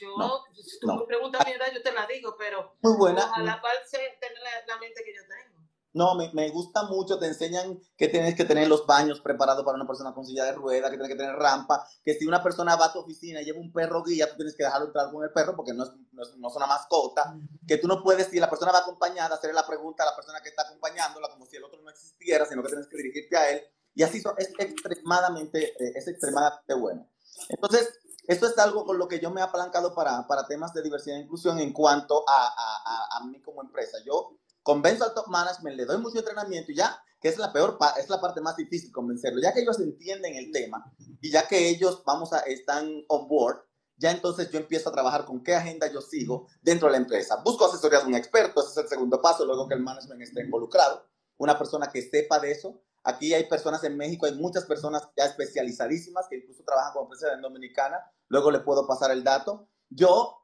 Yo, 0.00 0.16
No, 0.18 0.44
si 0.54 0.78
tú 0.80 0.86
no. 0.86 0.96
me 0.96 1.04
preguntas 1.06 1.44
mi 1.46 1.52
edad, 1.52 1.66
yo 1.74 1.82
te 1.82 1.92
la 1.92 2.06
digo, 2.06 2.34
pero 2.38 2.76
Muy 2.82 2.96
buena. 2.96 3.24
ojalá 3.26 3.60
parece 3.60 3.98
tener 4.20 4.38
la, 4.38 4.74
la 4.74 4.80
mente 4.80 5.02
que 5.04 5.14
yo 5.14 5.22
tengo. 5.22 5.60
No, 5.92 6.14
me, 6.14 6.30
me 6.34 6.48
gusta 6.50 6.84
mucho, 6.84 7.18
te 7.18 7.26
enseñan 7.26 7.80
que 7.96 8.06
tienes 8.06 8.36
que 8.36 8.44
tener 8.44 8.68
los 8.68 8.86
baños 8.86 9.20
preparados 9.20 9.64
para 9.64 9.74
una 9.74 9.88
persona 9.88 10.14
con 10.14 10.24
silla 10.24 10.44
de 10.44 10.52
ruedas, 10.52 10.88
que 10.88 10.96
tienes 10.96 11.08
que 11.12 11.18
tener 11.20 11.34
rampa, 11.34 11.84
que 12.04 12.14
si 12.14 12.26
una 12.26 12.40
persona 12.44 12.76
va 12.76 12.86
a 12.86 12.92
tu 12.92 13.00
oficina 13.00 13.40
y 13.42 13.44
lleva 13.44 13.58
un 13.58 13.72
perro 13.72 14.04
guía, 14.04 14.30
tú 14.30 14.36
tienes 14.36 14.54
que 14.56 14.62
dejarlo 14.62 14.86
entrar 14.86 15.10
con 15.10 15.24
el 15.24 15.32
perro 15.32 15.56
porque 15.56 15.74
no 15.74 15.82
es, 15.82 15.90
no 16.12 16.22
es, 16.22 16.36
no 16.36 16.48
es 16.48 16.54
una 16.54 16.66
mascota, 16.68 17.34
que 17.66 17.76
tú 17.78 17.88
no 17.88 18.04
puedes, 18.04 18.28
si 18.28 18.38
la 18.38 18.48
persona 18.48 18.70
va 18.70 18.78
acompañada, 18.78 19.34
hacerle 19.34 19.54
la 19.54 19.66
pregunta 19.66 20.04
a 20.04 20.06
la 20.06 20.14
persona 20.14 20.40
que 20.40 20.50
está 20.50 20.62
acompañándola 20.62 21.28
como 21.28 21.44
si 21.46 21.56
el 21.56 21.64
otro 21.64 21.82
no 21.82 21.90
existiera, 21.90 22.46
sino 22.46 22.62
que 22.62 22.68
tienes 22.68 22.86
que 22.86 22.96
dirigirte 22.96 23.36
a 23.36 23.50
él, 23.50 23.62
y 23.92 24.04
así 24.04 24.20
son- 24.20 24.36
es 24.38 24.52
extremadamente, 24.60 25.70
eh, 25.72 25.92
es 25.96 26.06
extremadamente 26.06 26.72
bueno. 26.74 27.10
Entonces, 27.48 27.98
esto 28.26 28.46
es 28.46 28.58
algo 28.58 28.84
con 28.84 28.98
lo 28.98 29.08
que 29.08 29.20
yo 29.20 29.30
me 29.30 29.40
he 29.40 29.44
apalancado 29.44 29.94
para, 29.94 30.26
para 30.26 30.46
temas 30.46 30.72
de 30.72 30.82
diversidad 30.82 31.16
e 31.16 31.22
inclusión 31.22 31.58
en 31.58 31.72
cuanto 31.72 32.24
a, 32.28 32.46
a, 32.46 32.82
a, 32.84 33.18
a 33.18 33.24
mí 33.26 33.40
como 33.40 33.62
empresa. 33.62 33.98
Yo 34.04 34.38
convenzo 34.62 35.04
al 35.04 35.14
top 35.14 35.28
management, 35.28 35.76
le 35.76 35.84
doy 35.86 35.98
mucho 35.98 36.18
entrenamiento 36.18 36.70
y 36.72 36.76
ya, 36.76 37.02
que 37.20 37.28
es 37.28 37.38
la 37.38 37.52
peor, 37.52 37.78
es 37.98 38.08
la 38.08 38.20
parte 38.20 38.40
más 38.40 38.56
difícil 38.56 38.92
convencerlo, 38.92 39.40
ya 39.40 39.52
que 39.52 39.60
ellos 39.60 39.78
entienden 39.78 40.36
el 40.36 40.52
tema 40.52 40.92
y 41.20 41.30
ya 41.30 41.46
que 41.48 41.68
ellos, 41.68 42.02
vamos 42.04 42.32
a, 42.32 42.40
están 42.40 43.04
on 43.08 43.28
board, 43.28 43.58
ya 43.96 44.10
entonces 44.10 44.50
yo 44.50 44.58
empiezo 44.58 44.88
a 44.88 44.92
trabajar 44.92 45.26
con 45.26 45.42
qué 45.42 45.54
agenda 45.54 45.86
yo 45.92 46.00
sigo 46.00 46.46
dentro 46.62 46.88
de 46.88 46.92
la 46.92 46.98
empresa. 46.98 47.36
Busco 47.44 47.66
asesoría 47.66 48.00
de 48.00 48.06
un 48.06 48.14
experto, 48.14 48.62
ese 48.62 48.70
es 48.70 48.76
el 48.78 48.88
segundo 48.88 49.20
paso, 49.20 49.44
luego 49.44 49.68
que 49.68 49.74
el 49.74 49.82
management 49.82 50.22
esté 50.22 50.42
involucrado, 50.42 51.06
una 51.36 51.58
persona 51.58 51.90
que 51.90 52.00
sepa 52.00 52.38
de 52.38 52.52
eso. 52.52 52.80
Aquí 53.04 53.32
hay 53.34 53.48
personas 53.48 53.82
en 53.84 53.96
México, 53.96 54.26
hay 54.26 54.34
muchas 54.34 54.64
personas 54.66 55.08
ya 55.16 55.24
especializadísimas 55.24 56.26
que 56.28 56.36
incluso 56.36 56.62
trabajan 56.64 56.92
como 56.92 57.04
empresa 57.06 57.32
en 57.32 57.40
Dominicana, 57.40 57.98
luego 58.28 58.50
le 58.50 58.60
puedo 58.60 58.86
pasar 58.86 59.10
el 59.10 59.24
dato. 59.24 59.68
Yo, 59.88 60.42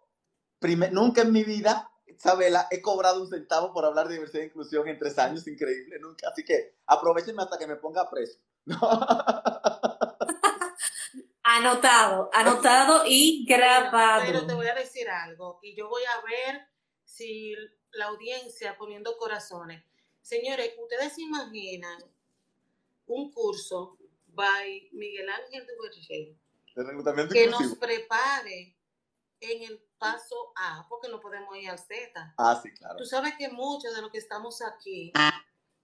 prime- 0.59 0.90
nunca 0.90 1.22
en 1.22 1.32
mi 1.32 1.44
vida 1.44 1.90
Isabela, 2.07 2.66
he 2.70 2.80
cobrado 2.80 3.20
un 3.20 3.28
centavo 3.28 3.72
por 3.74 3.84
hablar 3.84 4.09
de 4.09 4.14
diversidad 4.14 4.42
e 4.44 4.46
inclusión 4.46 4.88
en 4.88 4.98
tres 4.98 5.18
años, 5.18 5.46
increíble, 5.46 5.98
nunca. 6.00 6.28
Así 6.30 6.44
que 6.44 6.78
aprovechenme 6.86 7.42
hasta 7.42 7.59
que 7.59 7.66
me 7.66 7.76
ponga 7.76 8.09
preso. 8.09 8.38
Anotado, 11.42 12.28
anotado 12.32 13.02
y 13.07 13.44
grabado. 13.48 14.22
Pero 14.26 14.46
te 14.46 14.54
voy 14.54 14.66
a 14.66 14.74
decir 14.74 15.09
algo 15.09 15.61
y 15.62 15.76
yo 15.76 15.88
voy 15.88 16.02
a 16.02 16.20
ver 16.26 16.61
si 17.04 17.54
la 17.92 18.07
audiencia 18.07 18.76
poniendo 18.76 19.16
corazones. 19.16 19.84
Señores, 20.22 20.72
ustedes 20.82 21.14
se 21.14 21.22
imaginan 21.22 21.98
un 23.07 23.30
curso 23.32 23.98
by 24.26 24.90
Miguel 24.92 25.28
Ángel 25.28 25.66
De 25.66 26.84
reclutamiento 26.84 27.32
que 27.32 27.46
nos 27.46 27.76
prepare 27.76 28.76
en 29.40 29.62
el 29.62 29.82
paso 29.98 30.52
A, 30.57 30.86
porque 30.88 31.09
no 31.09 31.20
podemos 31.20 31.57
ir 31.57 31.68
al 31.68 31.78
Z. 31.78 32.34
Ah, 32.38 32.61
sí, 32.62 32.72
claro. 32.72 32.96
Tú 32.96 33.04
sabes 33.04 33.34
que 33.38 33.48
mucho 33.48 33.90
de 33.92 34.02
lo 34.02 34.11
que 34.11 34.18
estamos 34.18 34.62
aquí 34.62 35.12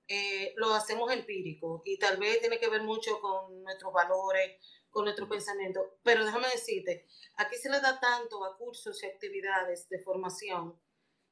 eh, 0.09 0.53
lo 0.57 0.75
hacemos 0.75 1.11
empírico 1.13 1.83
y 1.85 1.99
tal 1.99 2.19
vez 2.19 2.41
tiene 2.41 2.59
que 2.59 2.69
ver 2.69 2.83
mucho 2.83 3.21
con 3.21 3.63
nuestros 3.63 3.93
valores, 3.93 4.59
con 4.91 5.05
nuestro 5.05 5.29
pensamiento. 5.29 5.99
Pero 6.03 6.25
déjame 6.25 6.49
decirte, 6.49 7.07
aquí 7.37 7.57
se 7.57 7.71
le 7.71 7.81
da 7.81 7.99
tanto 7.99 8.45
a 8.45 8.57
cursos 8.57 9.03
y 9.03 9.07
actividades 9.07 9.89
de 9.89 9.99
formación 10.01 10.79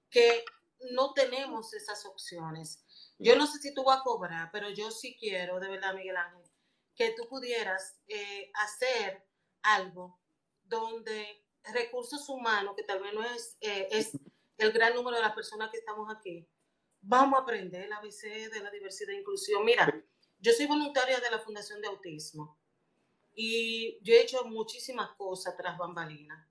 que 0.09 0.45
no 0.93 1.13
tenemos 1.13 1.75
esas 1.75 2.05
opciones. 2.07 2.85
Yo 3.23 3.37
no 3.37 3.47
sé 3.47 3.59
si 3.59 3.75
tú 3.75 3.85
vas 3.85 4.01
a 4.01 4.03
cobrar, 4.03 4.51
pero 4.51 4.71
yo 4.71 4.91
sí 4.91 5.15
quiero, 5.21 5.61
de 5.61 5.69
verdad, 5.69 5.95
Miguel 5.95 6.17
Ángel, 6.17 6.43
que 6.95 7.13
tú 7.13 7.29
pudieras 7.29 8.01
eh, 8.09 8.51
hacer 8.55 9.27
algo 9.63 10.19
donde 10.65 11.45
recursos 11.65 12.27
humanos, 12.31 12.75
que 12.77 12.83
tal 12.83 13.03
vez 13.03 13.13
no 13.13 13.23
es, 13.23 13.59
eh, 13.61 13.89
es 13.91 14.13
el 14.57 14.73
gran 14.73 14.95
número 14.95 15.17
de 15.17 15.23
las 15.23 15.35
personas 15.35 15.71
que 15.71 15.77
estamos 15.77 16.09
aquí, 16.11 16.49
vamos 17.03 17.39
a 17.39 17.43
aprender 17.43 17.83
el 17.83 17.93
ABC 17.93 18.51
de 18.51 18.61
la 18.61 18.71
diversidad 18.71 19.15
e 19.15 19.19
inclusión. 19.19 19.67
Mira, 19.67 20.03
yo 20.39 20.53
soy 20.53 20.67
voluntaria 20.67 21.21
de 21.21 21.31
la 21.31 21.41
Fundación 21.41 21.83
de 21.83 21.89
Autismo 21.89 22.59
y 23.35 23.99
yo 24.03 24.15
he 24.15 24.23
hecho 24.23 24.45
muchísimas 24.45 25.11
cosas 25.17 25.57
tras 25.59 25.77
bambalinas. 25.77 26.49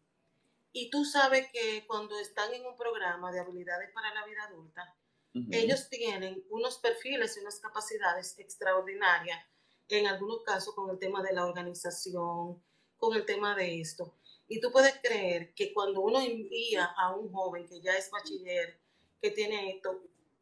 Y 0.72 0.92
tú 0.92 1.04
sabes 1.04 1.50
que 1.52 1.88
cuando 1.88 2.20
están 2.20 2.54
en 2.54 2.64
un 2.64 2.76
programa 2.76 3.32
de 3.32 3.40
habilidades 3.40 3.92
para 3.92 4.14
la 4.14 4.24
vida 4.28 4.44
adulta, 4.44 4.96
Ujú. 5.36 5.48
ellos 5.52 5.90
tienen 5.90 6.44
unos 6.50 6.80
perfiles 6.80 7.38
y 7.38 7.42
unas 7.42 7.60
capacidades 7.60 8.38
extraordinarias, 8.40 9.40
en 9.88 10.08
algunos 10.08 10.44
casos 10.44 10.74
con 10.76 10.90
el 10.90 11.00
tema 11.00 11.22
de 11.24 11.34
la 11.34 11.46
organización, 11.46 12.62
con 12.98 13.16
el 13.16 13.26
tema 13.26 13.56
de 13.56 13.80
esto. 13.82 14.16
Y 14.48 14.60
tú 14.60 14.72
puedes 14.72 14.96
creer 15.02 15.54
que 15.54 15.74
cuando 15.74 16.02
uno 16.02 16.20
envía 16.20 16.86
a 16.98 17.16
un 17.16 17.32
joven 17.32 17.68
que 17.68 17.80
ya 17.82 17.96
es 17.96 18.10
bachiller, 18.12 18.80
que 19.22 19.32
tiene 19.32 19.72
esto, 19.76 20.02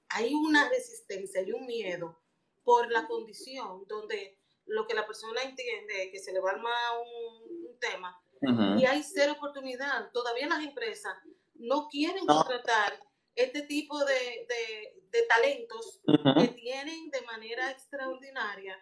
hay 0.10 0.34
una 0.34 0.70
resistencia 0.70 1.42
y 1.42 1.52
un 1.52 1.66
miedo 1.66 2.18
por 2.64 2.90
la 2.92 3.08
condición 3.08 3.86
donde 3.88 4.38
lo 4.66 4.88
que 4.88 4.94
la 4.94 5.06
persona 5.08 5.42
entiende 5.44 6.04
es 6.06 6.12
que 6.12 6.20
se 6.20 6.32
le 6.34 6.40
va 6.40 6.52
a 6.52 6.54
armar 6.54 6.74
un, 7.02 7.68
un 7.70 7.80
tema 7.80 8.22
Ujú. 8.42 8.80
y 8.80 8.86
hay 8.86 9.04
cero 9.04 9.34
oportunidad. 9.38 10.12
Todavía 10.12 10.48
las 10.48 10.64
empresas 10.64 11.14
no 11.56 11.88
quieren 11.90 12.26
No. 12.26 12.36
contratar 12.38 13.00
este 13.38 13.62
tipo 13.64 14.04
de, 14.06 14.14
de- 14.50 15.02
de 15.10 15.22
talentos 15.24 16.02
que 16.38 16.48
tienen 16.50 17.10
de 17.12 17.22
manera 17.22 17.72
extraordinaria 17.72 18.78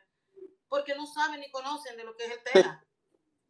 porque 0.68 0.96
no 0.96 1.06
saben 1.06 1.40
ni 1.40 1.50
conocen 1.52 1.96
de 1.98 2.04
lo 2.04 2.16
que 2.18 2.26
es 2.26 2.32
el 2.32 2.40
tema. 2.52 2.86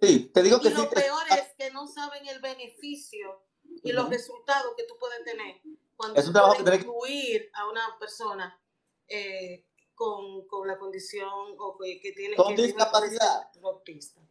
Sí, 0.02 0.30
te 0.34 0.44
digo 0.44 0.60
que 0.60 0.68
Y 0.68 0.72
sí. 0.72 0.78
lo 0.78 0.90
te- 0.90 1.02
peor 1.02 1.24
es 1.32 1.54
que 1.58 1.72
no 1.72 1.88
saben 1.88 2.28
el 2.28 2.40
beneficio 2.42 3.42
y 3.84 3.92
los 3.94 4.10
resultados 4.10 4.74
que 4.78 4.84
tú 4.84 4.96
puedes 5.00 5.24
tener 5.24 5.62
cuando 5.96 6.20
Es 6.20 6.26
un 6.28 6.34
tú 6.34 6.40
trabajo 6.40 6.64
puedes 6.64 6.80
que 6.80 6.86
incluir 6.86 7.50
a 7.54 7.70
una 7.70 7.98
persona 8.00 8.62
eh, 9.08 9.66
con, 9.96 10.46
con 10.48 10.68
la 10.68 10.78
condición 10.78 11.56
o 11.58 11.78
que, 11.78 12.00
que 12.02 12.12
tiene 12.12 12.36
Con 12.36 12.56
que 12.56 12.64
discapacidad. 12.64 13.50
autista. 13.64 14.22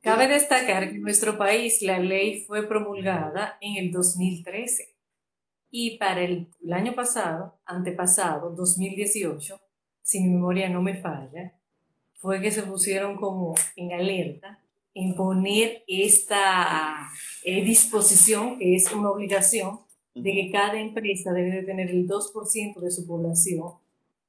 Cabe 0.00 0.26
destacar 0.28 0.88
que 0.88 0.96
en 0.96 1.02
nuestro 1.02 1.36
país 1.38 1.82
la 1.82 1.98
ley 1.98 2.44
fue 2.44 2.66
promulgada 2.66 3.58
en 3.60 3.76
el 3.76 3.92
2013 3.92 4.96
y 5.70 5.98
para 5.98 6.22
el, 6.22 6.48
el 6.64 6.72
año 6.72 6.94
pasado, 6.94 7.58
antepasado, 7.64 8.50
2018, 8.50 9.60
si 10.02 10.20
mi 10.20 10.30
memoria 10.34 10.68
no 10.68 10.82
me 10.82 10.96
falla, 10.96 11.54
fue 12.14 12.40
que 12.40 12.50
se 12.50 12.62
pusieron 12.62 13.16
como 13.16 13.54
en 13.76 13.92
alerta 13.92 14.58
en 14.94 15.14
poner 15.14 15.84
esta 15.86 17.08
eh, 17.44 17.62
disposición, 17.62 18.58
que 18.58 18.74
es 18.74 18.90
una 18.92 19.10
obligación, 19.10 19.80
de 20.14 20.32
que 20.32 20.50
cada 20.50 20.80
empresa 20.80 21.32
debe 21.32 21.52
de 21.52 21.62
tener 21.62 21.90
el 21.90 22.08
2% 22.08 22.80
de 22.80 22.90
su 22.90 23.06
población 23.06 23.74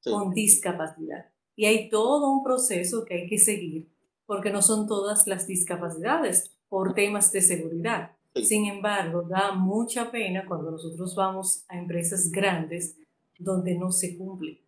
Sí. 0.02 0.10
con 0.10 0.32
discapacidad. 0.32 1.26
Y 1.56 1.66
hay 1.66 1.90
todo 1.90 2.32
un 2.32 2.42
proceso 2.42 3.04
que 3.04 3.14
hay 3.14 3.28
que 3.28 3.36
seguir, 3.38 3.86
porque 4.24 4.50
no 4.50 4.62
son 4.62 4.86
todas 4.86 5.26
las 5.26 5.46
discapacidades 5.46 6.52
por 6.70 6.94
temas 6.94 7.32
de 7.32 7.42
seguridad. 7.42 8.12
Sí. 8.34 8.44
Sin 8.44 8.66
embargo, 8.66 9.22
da 9.22 9.52
mucha 9.52 10.10
pena 10.10 10.44
cuando 10.46 10.70
nosotros 10.70 11.14
vamos 11.14 11.64
a 11.68 11.78
empresas 11.78 12.30
grandes 12.30 12.96
donde 13.38 13.76
no 13.76 13.90
se 13.90 14.16
cumple. 14.16 14.62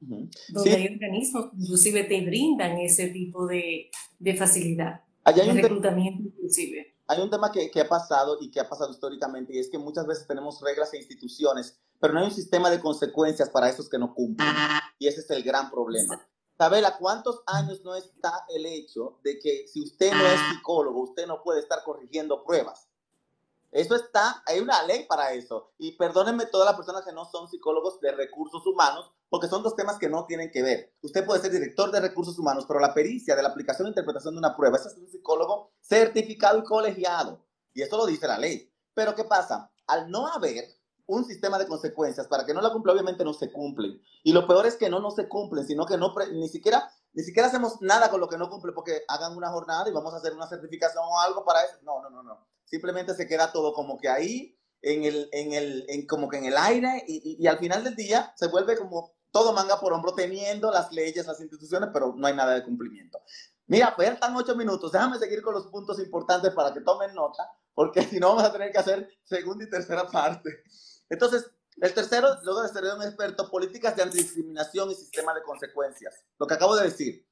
donde 0.00 0.74
hay 0.74 0.88
organismos 0.88 1.50
que 1.50 1.56
inclusive 1.58 2.04
te 2.04 2.24
brindan 2.24 2.78
ese 2.78 3.08
tipo 3.08 3.46
de, 3.46 3.90
de 4.18 4.34
facilidad, 4.34 5.02
Allá 5.26 5.42
hay 5.42 5.54
de 5.54 5.62
reclutamiento 5.62 6.22
inclusive. 6.22 6.94
Hay 7.08 7.20
un 7.20 7.30
tema 7.30 7.50
que, 7.50 7.70
que, 7.70 7.80
ha 7.80 7.88
pasado 7.88 8.38
y 8.40 8.50
que 8.50 8.60
ha 8.60 8.68
pasado 8.68 8.92
históricamente 8.92 9.54
y 9.54 9.58
es 9.58 9.68
que 9.68 9.78
muchas 9.78 10.06
veces 10.06 10.26
tenemos 10.26 10.60
reglas 10.60 10.92
e 10.94 10.98
instituciones, 10.98 11.80
pero 12.00 12.12
no 12.12 12.20
hay 12.20 12.26
un 12.26 12.32
sistema 12.32 12.70
de 12.70 12.80
consecuencias 12.80 13.50
para 13.50 13.68
esos 13.68 13.88
que 13.88 13.98
no 13.98 14.14
cumplen. 14.14 14.48
Y 14.98 15.08
ese 15.08 15.20
es 15.20 15.30
el 15.30 15.42
gran 15.42 15.70
problema. 15.70 16.24
Sabela, 16.56 16.96
¿cuántos 16.96 17.42
años 17.46 17.82
no 17.84 17.94
está 17.96 18.46
el 18.48 18.66
hecho 18.66 19.18
de 19.24 19.38
que 19.38 19.66
si 19.66 19.82
usted 19.82 20.12
no 20.12 20.26
es 20.26 20.40
psicólogo, 20.50 21.02
usted 21.02 21.26
no 21.26 21.42
puede 21.42 21.60
estar 21.60 21.82
corrigiendo 21.84 22.44
pruebas? 22.44 22.88
Eso 23.76 23.94
está, 23.94 24.42
hay 24.46 24.58
una 24.60 24.82
ley 24.84 25.04
para 25.06 25.34
eso. 25.34 25.74
Y 25.76 25.98
perdónenme 25.98 26.46
todas 26.46 26.64
las 26.64 26.76
personas 26.76 27.04
que 27.04 27.12
no 27.12 27.26
son 27.26 27.46
psicólogos 27.46 28.00
de 28.00 28.10
recursos 28.10 28.66
humanos, 28.66 29.12
porque 29.28 29.48
son 29.48 29.62
dos 29.62 29.76
temas 29.76 29.98
que 29.98 30.08
no 30.08 30.24
tienen 30.24 30.50
que 30.50 30.62
ver. 30.62 30.96
Usted 31.02 31.26
puede 31.26 31.42
ser 31.42 31.50
director 31.52 31.90
de 31.90 32.00
recursos 32.00 32.38
humanos, 32.38 32.64
pero 32.66 32.80
la 32.80 32.94
pericia 32.94 33.36
de 33.36 33.42
la 33.42 33.50
aplicación 33.50 33.84
e 33.84 33.90
interpretación 33.90 34.32
de 34.32 34.38
una 34.38 34.56
prueba, 34.56 34.78
ese 34.78 34.88
es 34.88 34.96
un 34.96 35.10
psicólogo 35.10 35.74
certificado 35.78 36.58
y 36.58 36.64
colegiado. 36.64 37.44
Y 37.74 37.82
eso 37.82 37.98
lo 37.98 38.06
dice 38.06 38.26
la 38.26 38.38
ley. 38.38 38.72
Pero 38.94 39.14
¿qué 39.14 39.24
pasa? 39.24 39.70
Al 39.88 40.10
no 40.10 40.26
haber 40.26 40.64
un 41.04 41.26
sistema 41.26 41.58
de 41.58 41.66
consecuencias 41.66 42.28
para 42.28 42.46
que 42.46 42.54
no 42.54 42.62
la 42.62 42.72
cumpla, 42.72 42.94
obviamente 42.94 43.24
no 43.24 43.34
se 43.34 43.52
cumplen. 43.52 44.00
Y 44.24 44.32
lo 44.32 44.46
peor 44.46 44.64
es 44.64 44.76
que 44.76 44.88
no 44.88 45.00
no 45.00 45.10
se 45.10 45.28
cumplen, 45.28 45.66
sino 45.66 45.84
que 45.84 45.98
no 45.98 46.14
ni 46.32 46.48
siquiera 46.48 46.90
ni 47.16 47.24
siquiera 47.24 47.48
hacemos 47.48 47.80
nada 47.80 48.08
con 48.10 48.20
lo 48.20 48.28
que 48.28 48.38
no 48.38 48.48
cumple 48.48 48.70
porque 48.72 49.02
hagan 49.08 49.36
una 49.36 49.50
jornada 49.50 49.88
y 49.88 49.92
vamos 49.92 50.14
a 50.14 50.18
hacer 50.18 50.34
una 50.34 50.46
certificación 50.46 51.02
o 51.04 51.18
algo 51.18 51.44
para 51.44 51.64
eso. 51.64 51.78
No, 51.82 52.00
no, 52.00 52.10
no, 52.10 52.22
no 52.22 52.46
simplemente 52.66 53.14
se 53.14 53.26
queda 53.26 53.52
todo 53.52 53.72
como 53.72 53.98
que 53.98 54.08
ahí, 54.08 54.58
en 54.82 55.04
el, 55.04 55.28
en 55.32 55.52
el, 55.52 55.84
en, 55.88 56.06
como 56.06 56.28
que 56.28 56.36
en 56.36 56.44
el 56.44 56.56
aire, 56.56 57.02
y, 57.08 57.36
y, 57.42 57.46
al 57.46 57.58
final 57.58 57.82
del 57.82 57.96
día 57.96 58.32
se 58.36 58.48
vuelve 58.48 58.76
como 58.76 59.14
todo 59.30 59.52
manga 59.52 59.80
por 59.80 59.92
hombro, 59.92 60.14
teniendo 60.14 60.70
las 60.70 60.92
leyes, 60.92 61.26
las 61.26 61.40
instituciones, 61.40 61.90
pero 61.92 62.14
no 62.16 62.26
hay 62.26 62.34
nada 62.34 62.54
de 62.54 62.62
cumplimiento. 62.62 63.20
Mira, 63.66 63.94
pues 63.96 64.10
están 64.10 64.36
ocho 64.36 64.54
minutos, 64.54 64.92
déjame 64.92 65.18
seguir 65.18 65.42
con 65.42 65.54
los 65.54 65.66
puntos 65.68 65.98
importantes 65.98 66.52
para 66.52 66.72
que 66.72 66.82
tomen 66.82 67.14
nota, 67.14 67.50
porque 67.74 68.02
si 68.04 68.20
no 68.20 68.28
vamos 68.28 68.44
a 68.44 68.52
tener 68.52 68.70
que 68.70 68.78
hacer 68.78 69.08
segunda 69.24 69.64
y 69.64 69.70
tercera 69.70 70.06
parte. 70.08 70.50
Entonces, 71.08 71.50
el 71.80 71.94
tercero, 71.94 72.28
luego 72.42 72.62
de 72.62 72.68
ser 72.68 72.84
un 72.84 73.02
experto, 73.02 73.50
políticas 73.50 73.94
de 73.96 74.02
antidiscriminación 74.02 74.90
y 74.90 74.94
sistema 74.94 75.34
de 75.34 75.42
consecuencias. 75.42 76.14
Lo 76.38 76.46
que 76.46 76.54
acabo 76.54 76.76
de 76.76 76.84
decir, 76.84 77.26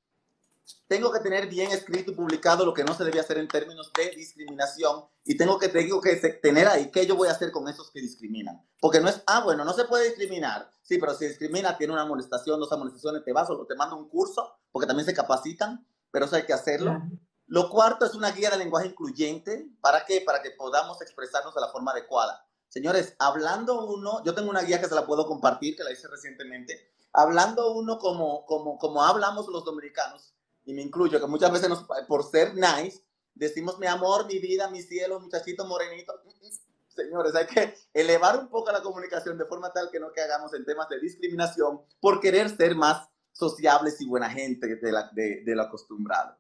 tengo 0.87 1.13
que 1.13 1.21
tener 1.21 1.49
bien 1.49 1.71
escrito 1.73 2.11
y 2.11 2.15
publicado 2.15 2.65
lo 2.65 2.73
que 2.73 2.85
no 2.85 2.95
se 2.95 3.05
debe 3.05 3.21
hacer 3.21 3.39
en 3.39 3.49
términos 3.49 3.91
de 3.97 4.11
discriminación 4.11 5.05
y 5.25 5.37
tengo 5.37 5.59
que, 5.59 5.69
tengo 5.69 6.01
que 6.01 6.17
tener 6.43 6.69
ahí 6.69 6.91
qué 6.91 7.07
yo 7.07 7.17
voy 7.17 7.29
a 7.29 7.33
hacer 7.33 7.51
con 7.53 7.69
esos 7.69 7.91
que 7.91 8.01
discriminan. 8.01 8.63
Porque 8.81 9.01
no 9.01 9.09
es, 9.09 9.23
ah, 9.27 9.41
bueno, 9.41 9.65
no 9.65 9.73
se 9.73 9.85
puede 9.85 10.07
discriminar. 10.07 10.71
Sí, 10.83 10.99
pero 10.99 11.15
si 11.15 11.27
discrimina, 11.27 11.77
tiene 11.77 11.93
una 11.93 12.03
amonestación, 12.03 12.61
dos 12.61 12.73
amonestaciones, 12.73 13.25
te 13.25 13.33
vas 13.33 13.49
o 13.51 13.67
te 13.67 13.75
mando 13.75 13.97
un 13.97 14.09
curso, 14.09 14.59
porque 14.71 14.87
también 14.87 15.07
se 15.07 15.15
capacitan, 15.15 15.87
pero 16.11 16.27
eso 16.27 16.37
hay 16.37 16.45
que 16.45 16.53
hacerlo. 16.53 17.03
Lo 17.47 17.71
cuarto 17.71 18.07
es 18.07 18.15
una 18.15 18.31
guía 18.31 18.51
de 18.51 18.59
lenguaje 18.59 18.89
incluyente. 18.89 19.69
¿Para 19.81 20.05
qué? 20.05 20.21
Para 20.21 20.43
que 20.43 20.51
podamos 20.51 21.01
expresarnos 21.03 21.55
de 21.55 21.61
la 21.61 21.69
forma 21.69 21.93
adecuada. 21.93 22.47
Señores, 22.75 23.15
hablando 23.21 23.87
uno, 23.87 24.21
yo 24.25 24.35
tengo 24.35 24.51
una 24.51 24.63
guía 24.63 24.81
que 24.81 24.89
se 24.89 24.97
la 24.97 25.07
puedo 25.07 25.29
compartir, 25.29 25.77
que 25.77 25.85
la 25.85 25.93
hice 25.93 26.09
recientemente. 26.09 26.91
Hablando 27.13 27.71
uno 27.71 28.01
como, 28.01 28.45
como, 28.47 28.81
como 28.81 29.01
hablamos 29.01 29.47
los 29.47 29.65
dominicanos, 29.65 30.35
y 30.65 30.75
me 30.75 30.83
incluyo, 30.83 31.21
que 31.21 31.27
muchas 31.29 31.53
veces 31.53 31.69
nos, 31.69 31.87
por 32.09 32.29
ser 32.29 32.53
nice, 32.57 33.01
decimos 33.33 33.79
mi 33.79 33.87
amor, 33.87 34.27
mi 34.27 34.41
vida, 34.41 34.69
mi 34.71 34.83
cielo, 34.83 35.21
muchachito 35.21 35.65
morenito. 35.67 36.21
Señores, 36.89 37.37
hay 37.37 37.47
que 37.47 37.77
elevar 37.93 38.41
un 38.41 38.49
poco 38.49 38.73
la 38.73 38.83
comunicación 38.83 39.39
de 39.39 39.45
forma 39.45 39.73
tal 39.73 39.89
que 39.93 40.01
no 40.01 40.09
hagamos 40.09 40.53
en 40.55 40.65
temas 40.65 40.89
de 40.89 40.99
discriminación 40.99 41.81
por 42.01 42.19
querer 42.19 42.51
ser 42.57 42.75
más 42.75 43.09
sociables 43.31 44.01
y 44.01 44.07
buena 44.09 44.29
gente 44.31 44.75
de, 44.75 44.91
la, 44.91 45.09
de, 45.13 45.45
lo 45.47 45.63
acostumbrado. 45.63 46.37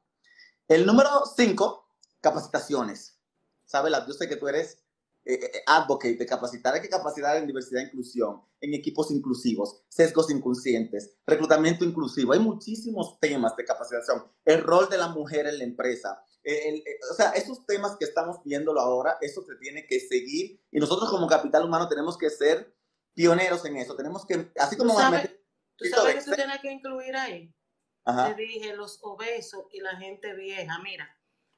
El 0.66 0.84
número 0.84 1.10
cinco, 1.36 1.94
capacitaciones. 2.20 3.20
¿Sabes? 3.66 3.92
Yo 4.08 4.14
sé 4.14 4.28
que 4.28 4.36
tú 4.36 4.48
eres 4.48 4.83
eh, 5.26 5.40
eh, 5.42 5.62
advocate 5.66 6.16
de 6.16 6.26
capacitar, 6.26 6.74
hay 6.74 6.82
que 6.82 6.88
capacitar 6.88 7.36
en 7.38 7.46
diversidad 7.46 7.82
e 7.82 7.86
inclusión, 7.86 8.42
en 8.60 8.74
equipos 8.74 9.10
inclusivos, 9.10 9.82
sesgos 9.88 10.30
inconscientes, 10.30 11.16
reclutamiento 11.26 11.84
inclusivo. 11.84 12.34
Hay 12.34 12.40
muchísimos 12.40 13.18
temas 13.20 13.56
de 13.56 13.64
capacitación. 13.64 14.30
El 14.44 14.62
rol 14.62 14.88
de 14.90 14.98
la 14.98 15.08
mujer 15.08 15.46
en 15.46 15.58
la 15.58 15.64
empresa. 15.64 16.22
Eh, 16.42 16.84
o 17.10 17.14
sea, 17.14 17.30
esos 17.30 17.64
temas 17.64 17.96
que 17.96 18.04
estamos 18.04 18.42
viéndolo 18.44 18.80
ahora, 18.80 19.16
eso 19.22 19.42
se 19.42 19.54
tiene 19.56 19.86
que 19.86 19.98
seguir 19.98 20.60
y 20.70 20.78
nosotros 20.78 21.10
como 21.10 21.26
capital 21.26 21.64
humano 21.64 21.88
tenemos 21.88 22.18
que 22.18 22.28
ser 22.28 22.76
pioneros 23.14 23.64
en 23.64 23.78
eso. 23.78 23.96
Tenemos 23.96 24.26
que, 24.26 24.52
así 24.58 24.76
como... 24.76 24.92
¿Tú 24.92 24.98
sabes, 24.98 25.30
¿tú 25.76 25.84
sabes 25.86 26.14
que 26.16 26.30
tú 26.30 26.36
tienes 26.36 26.60
que 26.60 26.70
incluir 26.70 27.16
ahí? 27.16 27.54
Te 28.04 28.34
dije, 28.34 28.74
los 28.76 28.98
obesos 29.02 29.64
y 29.72 29.80
la 29.80 29.96
gente 29.96 30.34
vieja. 30.34 30.78
Mira, 30.82 31.08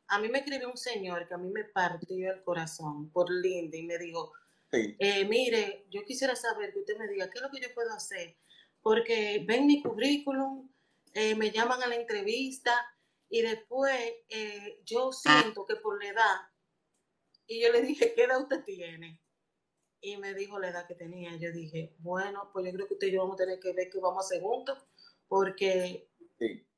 a 0.09 0.19
mí 0.19 0.29
me 0.29 0.39
escribió 0.39 0.71
un 0.71 0.77
señor 0.77 1.27
que 1.27 1.35
a 1.35 1.39
mí 1.39 1.51
me 1.51 1.65
partió 1.65 2.33
el 2.33 2.43
corazón 2.43 3.11
por 3.11 3.31
linda 3.31 3.77
y 3.77 3.83
me 3.83 3.99
dijo, 3.99 4.33
eh, 4.73 5.25
mire, 5.27 5.87
yo 5.91 6.05
quisiera 6.05 6.37
saber 6.37 6.73
que 6.73 6.81
usted 6.81 6.97
me 6.99 7.09
diga 7.09 7.31
qué 7.31 7.39
es 7.39 7.43
lo 7.43 7.51
que 7.51 7.61
yo 7.61 7.73
puedo 7.75 7.93
hacer, 7.93 8.37
porque 8.83 9.45
ven 9.47 9.67
mi 9.67 9.83
currículum, 9.83 10.71
eh, 11.15 11.35
me 11.35 11.51
llaman 11.51 11.83
a 11.83 11.87
la 11.87 11.97
entrevista 11.97 12.75
y 13.29 13.43
después 13.43 13.99
eh, 14.29 14.81
yo 14.85 15.13
siento 15.13 15.65
que 15.67 15.77
por 15.77 16.03
la 16.03 16.11
edad, 16.11 16.37
y 17.47 17.63
yo 17.63 17.73
le 17.73 17.83
dije, 17.83 18.13
¿qué 18.15 18.25
edad 18.25 18.41
usted 18.43 18.65
tiene? 18.65 19.21
Y 20.01 20.17
me 20.17 20.35
dijo 20.35 20.59
la 20.59 20.69
edad 20.69 20.87
que 20.87 20.95
tenía. 20.95 21.37
Yo 21.37 21.53
dije, 21.53 21.95
bueno, 21.99 22.51
pues 22.53 22.67
yo 22.67 22.73
creo 22.73 22.87
que 22.87 22.95
usted 22.95 23.07
y 23.07 23.13
yo 23.13 23.21
vamos 23.21 23.35
a 23.35 23.45
tener 23.45 23.61
que 23.61 23.73
ver 23.73 23.89
qué 23.91 23.99
vamos 23.99 24.25
a 24.25 24.27
hacer 24.27 24.43
juntos, 24.43 24.79
porque 25.29 26.09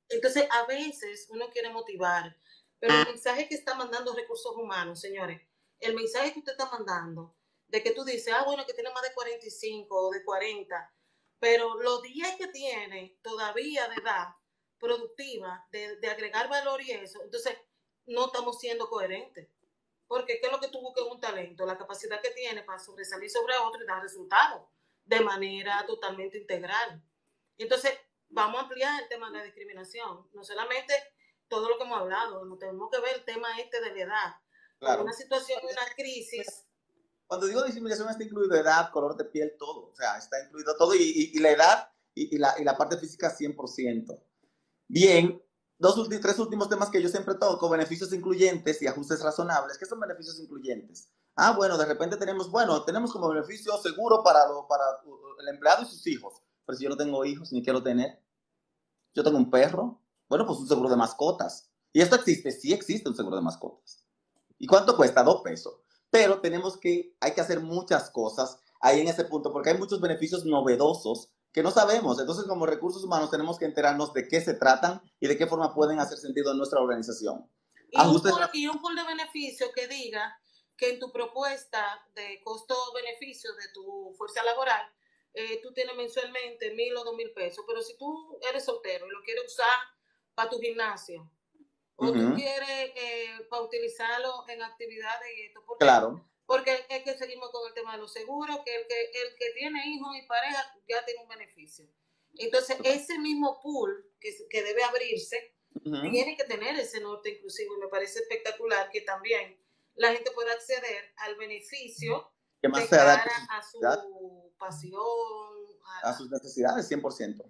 entonces 0.09 0.47
a 0.51 0.67
veces 0.67 1.27
uno 1.31 1.49
quiere 1.51 1.71
motivar, 1.71 2.37
pero 2.79 2.95
el 2.95 3.07
mensaje 3.07 3.49
que 3.49 3.55
está 3.55 3.75
mandando 3.75 4.15
recursos 4.15 4.55
humanos, 4.57 5.01
señores, 5.01 5.41
el 5.81 5.95
mensaje 5.95 6.33
que 6.33 6.41
usted 6.41 6.53
está 6.53 6.71
mandando, 6.71 7.35
de 7.69 7.83
que 7.83 7.93
tú 7.93 8.05
dices, 8.05 8.33
ah, 8.33 8.45
bueno, 8.45 8.65
que 8.67 8.73
tiene 8.73 8.91
más 8.93 9.03
de 9.03 9.13
45 9.13 9.95
o 9.95 10.11
de 10.11 10.25
40, 10.25 10.95
pero 11.39 11.81
los 11.81 12.03
días 12.03 12.35
que 12.37 12.49
tiene 12.49 13.19
todavía 13.23 13.89
de 13.89 13.97
edad 13.97 14.29
productiva, 14.79 15.67
de, 15.71 15.99
agregar 16.09 16.49
valor 16.49 16.81
y 16.83 16.93
eso, 16.93 17.23
entonces 17.23 17.57
no 18.07 18.27
estamos 18.27 18.59
siendo 18.59 18.89
coherentes. 18.89 19.49
Porque 20.07 20.41
¿qué 20.41 20.47
es 20.47 20.53
lo 20.53 20.61
que 20.61 20.69
tú 20.69 20.81
buscas 20.81 21.05
un 21.05 21.21
talento? 21.21 21.67
La 21.67 21.77
capacidad 21.77 22.23
que 22.23 22.31
tiene 22.31 22.63
para 22.63 22.79
sobresalir 22.79 23.29
sobre 23.29 23.57
otro 23.59 23.83
y 23.83 23.87
dar 23.87 24.03
resultados 24.03 24.67
de 25.05 25.21
manera 25.21 25.85
totalmente 25.87 26.39
integral. 26.39 27.03
Entonces, 27.59 27.93
vamos 28.31 28.59
a 28.59 28.63
ampliar 28.63 29.03
el 29.03 29.09
tema 29.09 29.31
de 29.31 29.39
la 29.39 29.45
discriminación. 29.45 30.27
No 30.33 30.43
solamente 30.45 30.95
todo 31.49 31.69
lo 31.69 31.79
que 31.79 31.85
hemos 31.85 31.99
hablado, 31.99 32.45
no 32.45 32.57
tenemos 32.59 32.91
que 32.91 33.01
ver 33.01 33.17
el 33.17 33.25
tema 33.25 33.49
este 33.59 33.81
de 33.81 33.95
la 33.95 34.03
edad. 34.03 34.35
Claro. 34.79 35.03
Una 35.03 35.13
situación, 35.13 35.61
una 35.63 35.95
crisis. 35.97 36.67
Cuando 37.27 37.47
digo 37.47 37.63
discriminación 37.63 38.09
está 38.09 38.25
incluido 38.25 38.55
edad, 38.55 38.91
color 38.91 39.17
de 39.17 39.25
piel, 39.25 39.55
todo. 39.59 39.91
O 39.91 39.95
sea, 39.95 40.17
está 40.17 40.43
incluido 40.45 40.77
todo 40.77 40.95
y, 40.95 41.33
y, 41.35 41.39
la 41.41 41.51
edad 41.51 41.93
y, 42.15 42.35
y, 42.35 42.39
la, 42.39 42.55
y 42.59 42.65
la 42.65 42.77
parte 42.77 42.97
física 42.97 43.37
100%. 43.37 44.23
Bien, 44.89 45.43
dos, 45.79 46.09
tres 46.09 46.39
últimos 46.39 46.69
temas 46.69 46.91
que 46.91 47.03
yo 47.03 47.09
siempre 47.09 47.35
toco, 47.35 47.69
beneficios 47.69 48.13
incluyentes 48.13 48.81
y 48.83 48.87
ajustes 48.87 49.23
razonables. 49.23 49.79
¿Qué 49.79 49.87
son 49.87 50.01
beneficios 50.01 50.39
incluyentes? 50.41 51.13
Ah, 51.37 51.53
bueno, 51.53 51.79
de 51.79 51.87
repente 51.87 52.17
tenemos, 52.17 52.51
bueno, 52.51 52.85
tenemos 52.85 53.13
como 53.13 53.29
beneficio 53.29 53.77
seguro 53.79 54.23
para, 54.25 54.49
lo, 54.49 54.67
para 54.67 54.85
el 55.41 55.49
empleado 55.49 55.83
y 55.83 55.87
sus 55.87 56.07
hijos. 56.07 56.43
Pero 56.67 56.77
si 56.77 56.85
yo 56.85 56.91
no 56.91 56.97
tengo 56.97 57.25
hijos 57.25 57.53
ni 57.53 57.63
quiero 57.63 57.83
tener, 57.83 58.23
yo 59.15 59.23
tengo 59.23 59.39
un 59.39 59.51
perro, 59.51 60.03
bueno, 60.29 60.47
pues 60.47 60.59
un 60.59 60.69
seguro 60.69 60.89
de 60.89 60.97
mascotas. 60.97 61.71
¿Y 61.93 62.01
esto 62.01 62.17
existe? 62.17 62.51
Sí 62.51 62.73
existe 62.73 63.09
un 63.09 63.17
seguro 63.17 63.37
de 63.37 63.43
mascotas. 63.43 64.05
¿Y 64.59 64.67
cuánto 64.67 64.97
cuesta? 64.97 65.23
Dos 65.23 65.43
pesos. 65.43 65.75
Pero 66.11 66.41
tenemos 66.41 66.77
que, 66.77 67.17
hay 67.21 67.35
que 67.35 67.41
hacer 67.41 67.61
muchas 67.61 68.11
cosas 68.11 68.61
ahí 68.81 69.01
en 69.01 69.09
ese 69.09 69.25
punto, 69.25 69.53
porque 69.53 69.71
hay 69.71 69.79
muchos 69.79 70.01
beneficios 70.01 70.45
novedosos 70.45 71.31
que 71.53 71.63
no 71.63 71.71
sabemos. 71.71 72.21
Entonces, 72.21 72.47
como 72.47 72.67
recursos 72.67 73.05
humanos, 73.05 73.31
tenemos 73.31 73.59
que 73.59 73.65
enterarnos 73.65 74.13
de 74.13 74.29
qué 74.29 74.41
se 74.41 74.55
tratan 74.55 75.03
y 75.21 75.27
de 75.27 75.37
qué 75.37 75.47
forma 75.47 75.75
pueden 75.75 75.99
hacer 75.99 76.19
sentido 76.19 76.53
en 76.53 76.59
nuestra 76.59 76.81
organización. 76.81 77.51
Y 77.91 78.01
un, 78.01 78.21
pool, 78.21 78.51
y 78.53 78.69
un 78.69 78.81
pool 78.81 78.97
de 78.97 79.05
beneficio 79.05 79.73
que 79.75 79.89
diga 79.89 80.39
que 80.77 80.91
en 80.91 81.01
tu 81.01 81.11
propuesta 81.11 81.83
de 82.15 82.41
costo-beneficio 82.45 83.53
de 83.55 83.69
tu 83.73 84.15
fuerza 84.17 84.43
laboral, 84.45 84.83
eh, 85.33 85.61
tú 85.63 85.73
tienes 85.73 85.97
mensualmente 85.97 86.75
mil 86.75 86.97
o 86.97 87.05
dos 87.05 87.17
mil 87.17 87.33
pesos, 87.33 87.65
pero 87.67 87.83
si 87.83 87.97
tú 87.97 88.39
eres 88.49 88.65
soltero 88.65 89.07
y 89.07 89.11
lo 89.11 89.23
quieres 89.23 89.45
usar 89.47 89.67
para 90.39 90.51
tu 90.51 90.61
gimnasio. 90.61 91.29
O 91.97 92.13
tú 92.13 92.35
quieres 92.37 92.93
eh, 92.95 93.45
para 93.51 93.63
utilizarlo 93.63 94.45
en 94.47 94.63
actividades 94.63 95.29
y 95.37 95.47
esto. 95.47 95.65
Porque, 95.67 95.85
claro. 95.85 96.25
Porque 96.47 96.87
es 96.89 97.03
que 97.03 97.19
seguimos 97.19 97.51
con 97.51 97.67
el 97.67 97.75
tema 97.75 97.97
de 97.97 97.99
los 97.99 98.13
seguros, 98.13 98.61
que 98.65 98.73
el 98.73 98.87
que, 98.87 99.01
el 99.03 99.35
que 99.37 99.51
tiene 99.59 99.85
hijos 99.89 100.17
y 100.17 100.29
pareja 100.29 100.63
ya 100.89 101.05
tiene 101.05 101.23
un 101.23 101.29
beneficio. 101.29 101.89
Entonces, 102.37 102.77
ese 102.85 103.19
mismo 103.19 103.61
pool 103.61 104.13
que, 104.21 104.33
que 104.49 104.63
debe 104.63 104.85
abrirse, 104.85 105.57
tiene 105.83 106.37
que 106.37 106.45
tener 106.45 106.79
ese 106.79 107.01
norte 107.01 107.31
inclusivo 107.31 107.77
y 107.77 107.81
me 107.81 107.89
parece 107.89 108.21
espectacular 108.21 108.91
que 108.91 109.01
también 109.01 109.61
la 109.97 110.13
gente 110.13 110.31
pueda 110.31 110.53
acceder 110.53 111.15
al 111.17 111.35
beneficio 111.35 112.31
que 112.63 112.69
más 112.69 112.83
de 112.83 112.97
cara 112.97 113.27
a 113.51 113.63
su 113.63 114.53
pasión, 114.57 115.01
a, 116.05 116.17
sus 116.17 116.31
necesidades, 116.31 116.89
100%. 116.89 117.45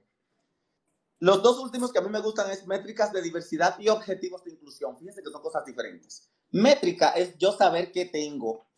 Los 1.21 1.43
dos 1.43 1.59
últimos 1.59 1.93
que 1.93 1.99
a 1.99 2.03
mí 2.03 2.11
me 2.11 2.21
gustan 2.21 2.49
es 2.49 2.64
métricas 2.69 3.12
de 3.12 3.21
diversidad 3.21 3.77
y 3.81 3.89
objetivos 3.89 4.45
de 4.45 4.53
inclusión. 4.53 4.97
Fíjense 4.97 5.21
que 5.21 5.31
son 5.31 5.43
cosas 5.43 5.64
diferentes. 5.64 6.31
Métrica 6.53 7.11
es 7.11 7.37
yo 7.39 7.51
saber 7.51 7.91
qué 7.91 8.05
tengo 8.05 8.69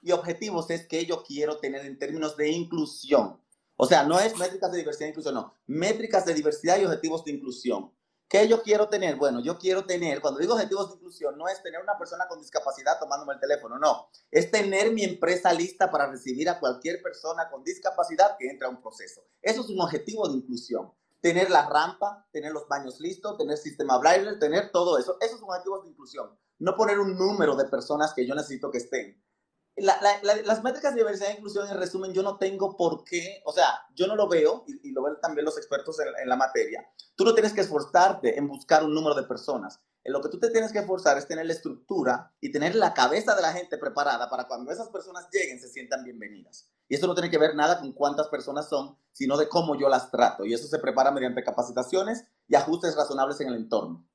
y 0.00 0.12
objetivos 0.12 0.70
es 0.70 0.86
qué 0.86 1.04
yo 1.04 1.22
quiero 1.22 1.58
tener 1.58 1.84
en 1.84 1.98
términos 1.98 2.34
de 2.38 2.50
inclusión. 2.50 3.42
O 3.76 3.84
sea, 3.84 4.04
no 4.04 4.18
es 4.18 4.38
métricas 4.38 4.72
de 4.72 4.78
diversidad 4.78 5.08
e 5.08 5.10
inclusión, 5.10 5.34
no. 5.34 5.54
Métricas 5.66 6.24
de 6.24 6.32
diversidad 6.32 6.78
y 6.78 6.86
objetivos 6.86 7.24
de 7.26 7.32
inclusión. 7.32 7.92
¿Qué 8.26 8.48
yo 8.48 8.62
quiero 8.62 8.88
tener? 8.88 9.16
Bueno, 9.16 9.40
yo 9.40 9.58
quiero 9.58 9.84
tener, 9.84 10.22
cuando 10.22 10.40
digo 10.40 10.54
objetivos 10.54 10.88
de 10.88 10.94
inclusión, 10.94 11.36
no 11.36 11.46
es 11.46 11.62
tener 11.62 11.82
una 11.82 11.98
persona 11.98 12.26
con 12.26 12.40
discapacidad 12.40 12.98
tomándome 12.98 13.34
el 13.34 13.40
teléfono, 13.40 13.78
no. 13.78 14.08
Es 14.30 14.50
tener 14.50 14.92
mi 14.92 15.04
empresa 15.04 15.52
lista 15.52 15.90
para 15.90 16.10
recibir 16.10 16.48
a 16.48 16.58
cualquier 16.58 17.02
persona 17.02 17.50
con 17.50 17.62
discapacidad 17.62 18.38
que 18.38 18.48
entre 18.48 18.66
a 18.66 18.70
un 18.70 18.80
proceso. 18.80 19.20
Eso 19.42 19.60
es 19.60 19.68
un 19.68 19.80
objetivo 19.82 20.26
de 20.26 20.38
inclusión 20.38 20.90
tener 21.26 21.50
la 21.50 21.68
rampa, 21.68 22.24
tener 22.30 22.52
los 22.52 22.68
baños 22.68 23.00
listos, 23.00 23.36
tener 23.36 23.56
sistema 23.56 23.98
braille, 23.98 24.36
tener 24.36 24.70
todo 24.70 24.96
eso. 24.96 25.16
Esos 25.20 25.40
son 25.40 25.50
objetivos 25.50 25.82
de 25.82 25.88
inclusión. 25.88 26.38
No 26.60 26.76
poner 26.76 27.00
un 27.00 27.18
número 27.18 27.56
de 27.56 27.64
personas 27.64 28.14
que 28.14 28.24
yo 28.24 28.32
necesito 28.36 28.70
que 28.70 28.78
estén. 28.78 29.20
las 29.74 30.62
métricas 30.62 30.94
de 30.94 31.00
diversidad 31.00 31.30
e 31.30 31.38
inclusión, 31.38 31.68
en 31.68 31.78
resumen, 31.78 32.12
yo 32.12 32.22
no 32.22 32.38
tengo 32.38 32.76
por 32.76 33.02
qué, 33.02 33.42
o 33.44 33.52
sea, 33.52 33.66
yo 33.92 34.06
no 34.06 34.14
lo 34.14 34.28
veo, 34.28 34.62
y, 34.68 34.92
lo 34.92 35.02
ven 35.02 35.14
también 35.20 35.44
los 35.44 35.58
expertos 35.58 35.98
en, 35.98 36.06
en, 36.16 36.28
la 36.28 36.36
materia. 36.36 36.88
Tú 37.16 37.24
no 37.24 37.34
tienes 37.34 37.52
que 37.52 37.62
esforzarte 37.62 38.38
en 38.38 38.46
buscar 38.46 38.84
un 38.84 38.94
número 38.94 39.16
de 39.16 39.24
personas. 39.24 39.80
En 40.06 40.12
lo 40.12 40.22
que 40.22 40.28
tú 40.28 40.38
te 40.38 40.50
tienes 40.50 40.70
que 40.70 40.78
esforzar 40.78 41.18
es 41.18 41.26
tener 41.26 41.46
la 41.46 41.52
estructura 41.52 42.32
y 42.40 42.52
tener 42.52 42.76
la 42.76 42.94
cabeza 42.94 43.34
de 43.34 43.42
la 43.42 43.52
gente 43.52 43.76
preparada 43.76 44.30
para 44.30 44.46
cuando 44.46 44.70
esas 44.70 44.88
personas 44.88 45.26
lleguen 45.32 45.58
se 45.58 45.68
sientan 45.68 46.04
bienvenidas. 46.04 46.70
Y 46.86 46.94
eso 46.94 47.08
no 47.08 47.14
tiene 47.14 47.28
que 47.28 47.38
ver 47.38 47.56
nada 47.56 47.80
con 47.80 47.90
cuántas 47.92 48.28
personas 48.28 48.68
son, 48.68 48.96
sino 49.10 49.36
de 49.36 49.48
cómo 49.48 49.74
yo 49.74 49.88
las 49.88 50.12
trato. 50.12 50.44
Y 50.44 50.54
eso 50.54 50.68
se 50.68 50.78
prepara 50.78 51.10
mediante 51.10 51.42
capacitaciones 51.42 52.22
y 52.46 52.54
ajustes 52.54 52.94
razonables 52.94 53.40
en 53.40 53.48
el 53.48 53.56
entorno. 53.56 54.08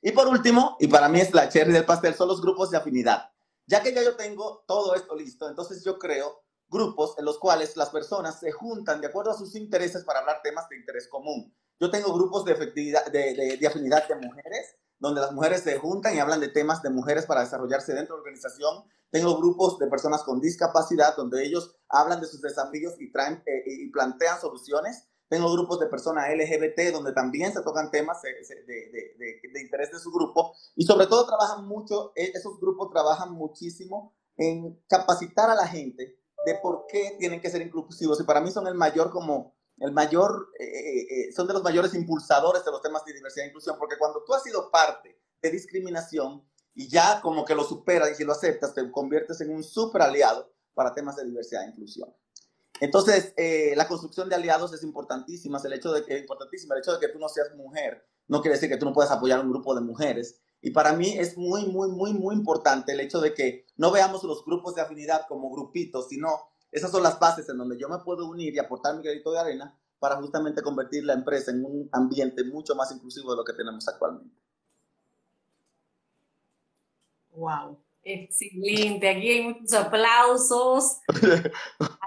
Y 0.00 0.12
por 0.12 0.28
último, 0.28 0.76
y 0.78 0.86
para 0.86 1.08
mí 1.08 1.20
es 1.20 1.34
la 1.34 1.48
cherry 1.48 1.72
del 1.72 1.86
pastel, 1.86 2.14
son 2.14 2.28
los 2.28 2.40
grupos 2.40 2.70
de 2.70 2.76
afinidad. 2.76 3.32
Ya 3.66 3.82
que 3.82 3.92
ya 3.92 4.00
yo 4.00 4.14
tengo 4.14 4.62
todo 4.68 4.94
esto 4.94 5.16
listo, 5.16 5.48
entonces 5.48 5.82
yo 5.82 5.98
creo 5.98 6.44
grupos 6.68 7.18
en 7.18 7.24
los 7.24 7.40
cuales 7.40 7.76
las 7.76 7.90
personas 7.90 8.38
se 8.38 8.52
juntan 8.52 9.00
de 9.00 9.08
acuerdo 9.08 9.32
a 9.32 9.36
sus 9.36 9.56
intereses 9.56 10.04
para 10.04 10.20
hablar 10.20 10.40
temas 10.44 10.68
de 10.68 10.76
interés 10.76 11.08
común. 11.08 11.52
Yo 11.80 11.90
tengo 11.90 12.14
grupos 12.14 12.44
de, 12.44 12.52
efectividad, 12.52 13.06
de, 13.06 13.56
de 13.58 13.66
afinidad 13.66 14.06
de 14.06 14.14
mujeres, 14.14 14.76
donde 15.04 15.20
las 15.20 15.32
mujeres 15.32 15.62
se 15.62 15.78
juntan 15.78 16.16
y 16.16 16.18
hablan 16.18 16.40
de 16.40 16.48
temas 16.48 16.82
de 16.82 16.90
mujeres 16.90 17.26
para 17.26 17.42
desarrollarse 17.42 17.92
dentro 17.92 18.16
de 18.16 18.18
la 18.18 18.22
organización. 18.22 18.84
Tengo 19.10 19.36
grupos 19.36 19.78
de 19.78 19.86
personas 19.86 20.22
con 20.24 20.40
discapacidad 20.40 21.14
donde 21.14 21.44
ellos 21.44 21.76
hablan 21.88 22.20
de 22.20 22.26
sus 22.26 22.40
desafíos 22.40 22.94
y, 22.98 23.12
traen, 23.12 23.42
eh, 23.46 23.62
y 23.66 23.90
plantean 23.90 24.40
soluciones. 24.40 25.06
Tengo 25.28 25.52
grupos 25.52 25.78
de 25.78 25.86
personas 25.86 26.28
LGBT 26.30 26.92
donde 26.92 27.12
también 27.12 27.52
se 27.52 27.62
tocan 27.62 27.90
temas 27.90 28.22
de, 28.22 28.30
de, 28.30 29.50
de, 29.52 29.60
interés 29.60 29.92
de 29.92 29.98
su 29.98 30.10
grupo. 30.10 30.54
Y 30.74 30.84
sobre 30.84 31.06
todo 31.06 31.26
trabajan 31.26 31.66
mucho, 31.66 32.12
e, 32.16 32.32
esos 32.34 32.58
grupos 32.58 32.90
trabajan 32.90 33.32
muchísimo 33.32 34.14
en 34.36 34.82
capacitar 34.88 35.50
a 35.50 35.54
la 35.54 35.66
gente 35.66 36.18
de 36.46 36.54
por 36.62 36.86
qué 36.88 37.16
tienen 37.18 37.40
que 37.40 37.50
ser 37.50 37.62
inclusivos. 37.62 38.20
Y 38.20 38.24
para 38.24 38.40
mí 38.40 38.50
son 38.50 38.66
el 38.66 38.74
mayor 38.74 39.10
como 39.10 39.54
el 39.78 39.92
mayor, 39.92 40.50
eh, 40.58 41.00
eh, 41.00 41.32
son 41.32 41.46
de 41.46 41.54
los 41.54 41.62
mayores 41.62 41.94
impulsadores 41.94 42.64
de 42.64 42.70
los 42.70 42.82
temas 42.82 43.04
de 43.04 43.12
diversidad 43.12 43.44
e 43.44 43.48
inclusión, 43.48 43.76
porque 43.78 43.98
cuando 43.98 44.22
tú 44.24 44.34
has 44.34 44.42
sido 44.42 44.70
parte 44.70 45.20
de 45.42 45.50
discriminación, 45.50 46.44
y 46.74 46.88
ya 46.88 47.20
como 47.20 47.44
que 47.44 47.54
lo 47.54 47.64
superas 47.64 48.10
y 48.10 48.14
si 48.14 48.24
lo 48.24 48.32
aceptas, 48.32 48.74
te 48.74 48.90
conviertes 48.90 49.40
en 49.40 49.50
un 49.50 49.62
super 49.62 50.02
aliado 50.02 50.52
para 50.74 50.92
temas 50.92 51.16
de 51.16 51.24
diversidad 51.24 51.64
e 51.64 51.68
inclusión. 51.68 52.12
Entonces, 52.80 53.32
eh, 53.36 53.74
la 53.76 53.86
construcción 53.86 54.28
de 54.28 54.34
aliados 54.34 54.72
es 54.72 54.82
importantísima. 54.82 55.60
El 55.64 55.74
hecho 55.74 55.92
de 55.92 56.04
que, 56.04 56.18
importantísima. 56.18 56.74
El 56.74 56.80
hecho 56.80 56.92
de 56.92 56.98
que 56.98 57.12
tú 57.12 57.20
no 57.20 57.28
seas 57.28 57.54
mujer 57.54 58.04
no 58.26 58.40
quiere 58.40 58.56
decir 58.56 58.68
que 58.68 58.76
tú 58.76 58.86
no 58.86 58.92
puedas 58.92 59.12
apoyar 59.12 59.38
a 59.38 59.42
un 59.42 59.50
grupo 59.50 59.74
de 59.74 59.82
mujeres. 59.82 60.40
Y 60.60 60.70
para 60.70 60.94
mí 60.94 61.16
es 61.16 61.36
muy, 61.36 61.66
muy, 61.66 61.90
muy, 61.90 62.12
muy 62.14 62.34
importante 62.34 62.92
el 62.92 63.00
hecho 63.00 63.20
de 63.20 63.34
que 63.34 63.66
no 63.76 63.92
veamos 63.92 64.24
los 64.24 64.44
grupos 64.44 64.74
de 64.74 64.82
afinidad 64.82 65.26
como 65.28 65.50
grupitos, 65.50 66.08
sino 66.08 66.53
esas 66.74 66.90
son 66.90 67.04
las 67.04 67.20
bases 67.20 67.48
en 67.48 67.56
donde 67.56 67.78
yo 67.78 67.88
me 67.88 67.98
puedo 67.98 68.28
unir 68.28 68.52
y 68.52 68.58
aportar 68.58 68.96
mi 68.96 69.02
granito 69.04 69.30
de 69.30 69.38
arena 69.38 69.78
para 70.00 70.16
justamente 70.16 70.60
convertir 70.60 71.04
la 71.04 71.12
empresa 71.12 71.52
en 71.52 71.64
un 71.64 71.88
ambiente 71.92 72.42
mucho 72.42 72.74
más 72.74 72.90
inclusivo 72.90 73.30
de 73.30 73.36
lo 73.36 73.44
que 73.44 73.52
tenemos 73.52 73.86
actualmente. 73.86 74.36
Wow. 77.30 77.78
Excelente, 78.02 79.08
aquí 79.08 79.30
hay 79.30 79.42
muchos 79.42 79.72
aplausos. 79.72 80.98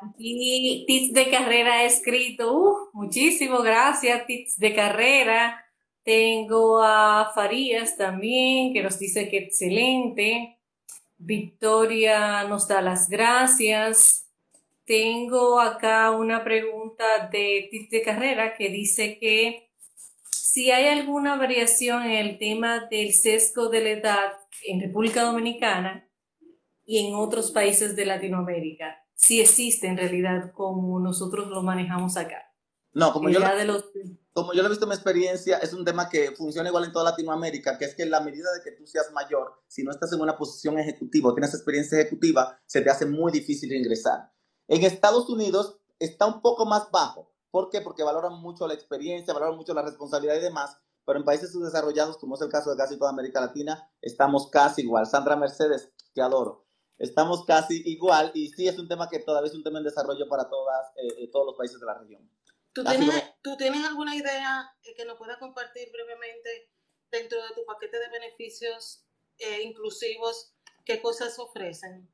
Aquí 0.03 0.83
Tits 0.85 1.13
de 1.13 1.31
Carrera 1.31 1.73
ha 1.73 1.83
escrito, 1.85 2.55
uh, 2.55 2.89
muchísimas 2.93 3.63
gracias 3.63 4.27
Tits 4.27 4.59
de 4.59 4.75
Carrera. 4.75 5.65
Tengo 6.03 6.83
a 6.83 7.31
Farías 7.33 7.97
también, 7.97 8.73
que 8.73 8.83
nos 8.83 8.99
dice 8.99 9.27
que 9.27 9.37
excelente. 9.37 10.59
Victoria 11.17 12.43
nos 12.43 12.67
da 12.67 12.81
las 12.81 13.09
gracias. 13.09 14.26
Tengo 14.87 15.59
acá 15.59 16.11
una 16.11 16.45
pregunta 16.45 17.27
de 17.29 17.69
de 17.91 18.01
Carrera 18.01 18.55
que 18.55 18.69
dice 18.69 19.19
que 19.19 19.73
si 20.31 20.71
hay 20.71 20.87
alguna 20.87 21.35
variación 21.35 22.03
en 22.03 22.25
el 22.25 22.37
tema 22.39 22.87
del 22.89 23.13
sesgo 23.13 23.67
de 23.67 23.81
la 23.81 23.89
edad 23.89 24.31
en 24.65 24.79
República 24.79 25.23
Dominicana 25.23 26.09
y 26.85 27.05
en 27.05 27.15
otros 27.15 27.51
países 27.51 27.97
de 27.97 28.05
Latinoamérica, 28.05 28.95
si 29.13 29.41
existe 29.41 29.87
en 29.87 29.97
realidad 29.97 30.53
como 30.53 31.01
nosotros 31.01 31.49
lo 31.49 31.61
manejamos 31.63 32.15
acá. 32.15 32.45
No, 32.93 33.11
como 33.11 33.29
yo, 33.29 33.41
como 34.31 34.53
yo 34.53 34.61
lo 34.61 34.67
he 34.67 34.71
visto 34.71 34.85
en 34.85 34.89
mi 34.89 34.95
experiencia, 34.95 35.57
es 35.57 35.73
un 35.73 35.83
tema 35.83 36.07
que 36.09 36.31
funciona 36.31 36.69
igual 36.69 36.85
en 36.85 36.93
toda 36.93 37.11
Latinoamérica, 37.11 37.77
que 37.77 37.83
es 37.83 37.93
que 37.93 38.03
en 38.03 38.11
la 38.11 38.21
medida 38.21 38.47
de 38.53 38.63
que 38.63 38.71
tú 38.71 38.87
seas 38.87 39.11
mayor, 39.11 39.51
si 39.67 39.83
no 39.83 39.91
estás 39.91 40.13
en 40.13 40.21
una 40.21 40.37
posición 40.37 40.79
ejecutiva 40.79 41.29
o 41.29 41.33
tienes 41.33 41.53
experiencia 41.53 41.99
ejecutiva, 41.99 42.57
se 42.65 42.79
te 42.79 42.89
hace 42.89 43.05
muy 43.05 43.33
difícil 43.33 43.73
ingresar. 43.73 44.31
En 44.67 44.83
Estados 44.83 45.29
Unidos 45.29 45.77
está 45.99 46.25
un 46.25 46.41
poco 46.41 46.65
más 46.65 46.91
bajo. 46.91 47.31
¿Por 47.51 47.69
qué? 47.69 47.81
Porque 47.81 48.03
valoran 48.03 48.33
mucho 48.41 48.67
la 48.67 48.73
experiencia, 48.73 49.33
valoran 49.33 49.55
mucho 49.55 49.73
la 49.73 49.81
responsabilidad 49.81 50.35
y 50.35 50.41
demás, 50.41 50.77
pero 51.05 51.19
en 51.19 51.25
países 51.25 51.51
subdesarrollados, 51.51 52.17
como 52.17 52.35
es 52.35 52.41
el 52.41 52.49
caso 52.49 52.69
de 52.69 52.77
casi 52.77 52.97
toda 52.97 53.11
América 53.11 53.39
Latina, 53.39 53.89
estamos 54.01 54.49
casi 54.49 54.81
igual. 54.81 55.05
Sandra 55.05 55.35
Mercedes, 55.35 55.91
te 56.13 56.21
adoro. 56.21 56.65
Estamos 56.97 57.45
casi 57.45 57.81
igual 57.85 58.31
y 58.33 58.49
sí 58.49 58.67
es 58.67 58.77
un 58.79 58.87
tema 58.87 59.07
que 59.07 59.19
todavía 59.19 59.49
es 59.49 59.55
un 59.55 59.63
tema 59.63 59.77
en 59.77 59.85
desarrollo 59.85 60.27
para 60.27 60.49
todas, 60.49 60.87
eh, 60.97 61.23
eh, 61.23 61.29
todos 61.31 61.45
los 61.45 61.55
países 61.55 61.79
de 61.79 61.85
la 61.85 61.93
región. 61.93 62.29
¿Tú 62.73 62.83
tienes, 62.83 63.23
¿Tú 63.41 63.55
tienes 63.55 63.85
alguna 63.85 64.15
idea 64.15 64.75
que 64.95 65.05
nos 65.05 65.17
pueda 65.17 65.39
compartir 65.39 65.89
brevemente 65.91 66.71
dentro 67.09 67.41
de 67.41 67.49
tu 67.55 67.65
paquete 67.65 67.97
de 67.99 68.09
beneficios 68.09 69.05
eh, 69.37 69.63
inclusivos? 69.63 70.53
¿Qué 70.85 71.01
cosas 71.01 71.37
ofrecen? 71.39 72.09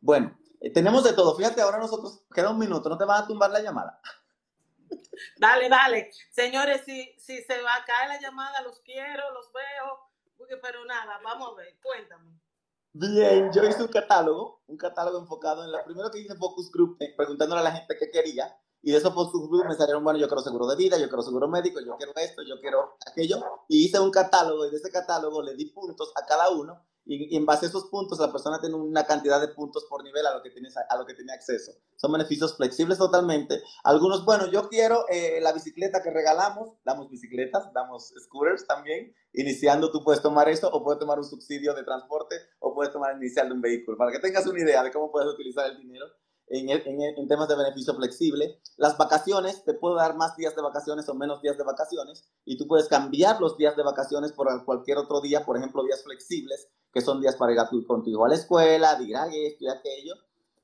Bueno, 0.00 0.38
tenemos 0.74 1.04
de 1.04 1.12
todo. 1.12 1.36
Fíjate, 1.36 1.60
ahora 1.60 1.78
nosotros, 1.78 2.24
queda 2.32 2.50
un 2.50 2.58
minuto, 2.58 2.88
no 2.88 2.98
te 2.98 3.04
van 3.04 3.22
a 3.22 3.26
tumbar 3.26 3.50
la 3.50 3.60
llamada. 3.60 4.00
Dale, 5.38 5.68
dale. 5.68 6.10
Señores, 6.30 6.82
si, 6.84 7.14
si 7.18 7.42
se 7.42 7.62
va 7.62 7.74
a 7.74 7.84
caer 7.84 8.08
la 8.08 8.20
llamada, 8.20 8.60
los 8.62 8.80
quiero, 8.80 9.32
los 9.32 9.50
veo, 9.52 10.58
pero 10.62 10.84
nada, 10.84 11.18
vamos 11.24 11.52
a 11.52 11.56
ver, 11.56 11.78
cuéntame. 11.82 12.38
Bien, 12.92 13.50
yo 13.52 13.62
hice 13.64 13.82
un 13.82 13.88
catálogo, 13.88 14.62
un 14.66 14.76
catálogo 14.76 15.18
enfocado 15.18 15.64
en 15.64 15.72
la 15.72 15.84
primero 15.84 16.10
que 16.10 16.20
hice 16.20 16.34
focus 16.36 16.70
group, 16.70 16.96
eh, 17.00 17.12
preguntándole 17.16 17.60
a 17.60 17.64
la 17.64 17.72
gente 17.72 17.96
qué 17.98 18.10
quería, 18.10 18.56
y 18.86 18.92
de 18.92 18.98
esos 18.98 19.12
focus 19.12 19.48
group 19.48 19.66
me 19.66 19.74
salieron, 19.74 20.04
bueno, 20.04 20.16
yo 20.16 20.28
quiero 20.28 20.40
seguro 20.42 20.64
de 20.68 20.76
vida, 20.76 20.96
yo 20.96 21.08
quiero 21.08 21.20
seguro 21.20 21.48
médico, 21.48 21.80
yo 21.80 21.96
quiero 21.96 22.12
esto, 22.14 22.42
yo 22.44 22.60
quiero 22.60 22.96
aquello, 23.04 23.42
y 23.66 23.84
hice 23.84 23.98
un 23.98 24.12
catálogo, 24.12 24.64
y 24.64 24.70
de 24.70 24.76
ese 24.76 24.92
catálogo 24.92 25.42
le 25.42 25.56
di 25.56 25.72
puntos 25.72 26.12
a 26.14 26.24
cada 26.24 26.50
uno, 26.50 26.86
y, 27.04 27.36
en 27.36 27.44
base 27.44 27.66
a 27.66 27.68
esos 27.68 27.86
puntos 27.86 28.20
la 28.20 28.30
persona 28.30 28.60
tiene 28.60 28.76
una 28.76 29.04
cantidad 29.04 29.40
de 29.40 29.48
puntos 29.48 29.86
por 29.90 30.04
nivel 30.04 30.24
a 30.24 30.36
lo 30.36 30.40
que 30.40 30.50
tiene, 30.50 30.68
a 30.88 30.96
lo 30.96 31.04
que 31.04 31.14
tiene 31.14 31.32
acceso. 31.32 31.72
Son 31.96 32.12
beneficios 32.12 32.56
flexibles 32.56 32.96
totalmente. 32.98 33.60
Algunos, 33.82 34.24
bueno, 34.24 34.46
yo 34.52 34.68
quiero 34.68 35.04
eh, 35.08 35.40
la 35.40 35.52
bicicleta 35.52 36.00
que 36.00 36.12
regalamos, 36.12 36.76
damos 36.84 37.10
bicicletas, 37.10 37.72
damos 37.72 38.14
scooters 38.16 38.68
también. 38.68 39.12
Iniciando 39.32 39.90
tú 39.90 40.04
puedes 40.04 40.22
tomar 40.22 40.48
eso 40.48 40.68
o 40.68 40.84
puedes 40.84 41.00
tomar 41.00 41.18
un 41.18 41.24
subsidio 41.24 41.74
de 41.74 41.82
transporte 41.82 42.36
o 42.60 42.72
puedes 42.72 42.92
tomar 42.92 43.12
el 43.12 43.18
inicial 43.18 43.48
de 43.48 43.54
un 43.54 43.60
vehículo 43.60 43.96
para 43.96 44.12
que 44.12 44.20
tengas 44.20 44.46
una 44.46 44.60
idea 44.60 44.84
de 44.84 44.92
cómo 44.92 45.10
puedes 45.10 45.28
utilizar 45.28 45.68
el 45.68 45.76
dinero 45.76 46.06
en, 46.48 46.70
en, 46.70 47.28
temas 47.28 47.48
de 47.48 47.56
beneficio 47.56 47.94
flexible. 47.94 48.60
Las 48.76 48.96
vacaciones, 48.96 49.64
te 49.64 49.74
puedo 49.74 49.96
dar 49.96 50.16
más 50.16 50.36
días 50.36 50.54
de 50.54 50.62
vacaciones 50.62 51.08
o 51.08 51.14
menos 51.14 51.42
días 51.42 51.58
de 51.58 51.64
vacaciones 51.64 52.24
y 52.44 52.56
tú 52.56 52.66
puedes 52.66 52.88
cambiar 52.88 53.40
los 53.40 53.56
días 53.56 53.76
de 53.76 53.82
vacaciones 53.82 54.32
por 54.32 54.64
cualquier 54.64 54.98
otro 54.98 55.20
día, 55.20 55.44
por 55.44 55.56
ejemplo, 55.56 55.82
días 55.82 56.02
flexibles, 56.04 56.68
que 56.92 57.00
son 57.00 57.20
días 57.20 57.36
para 57.36 57.52
ir 57.52 57.58
a 57.58 57.68
tu, 57.68 57.84
contigo 57.86 58.24
a 58.24 58.28
la 58.28 58.36
escuela, 58.36 58.94
de 58.96 59.04
ir 59.04 59.16
a 59.16 59.26
esto 59.26 59.64
y 59.64 59.68
aquello. 59.68 60.14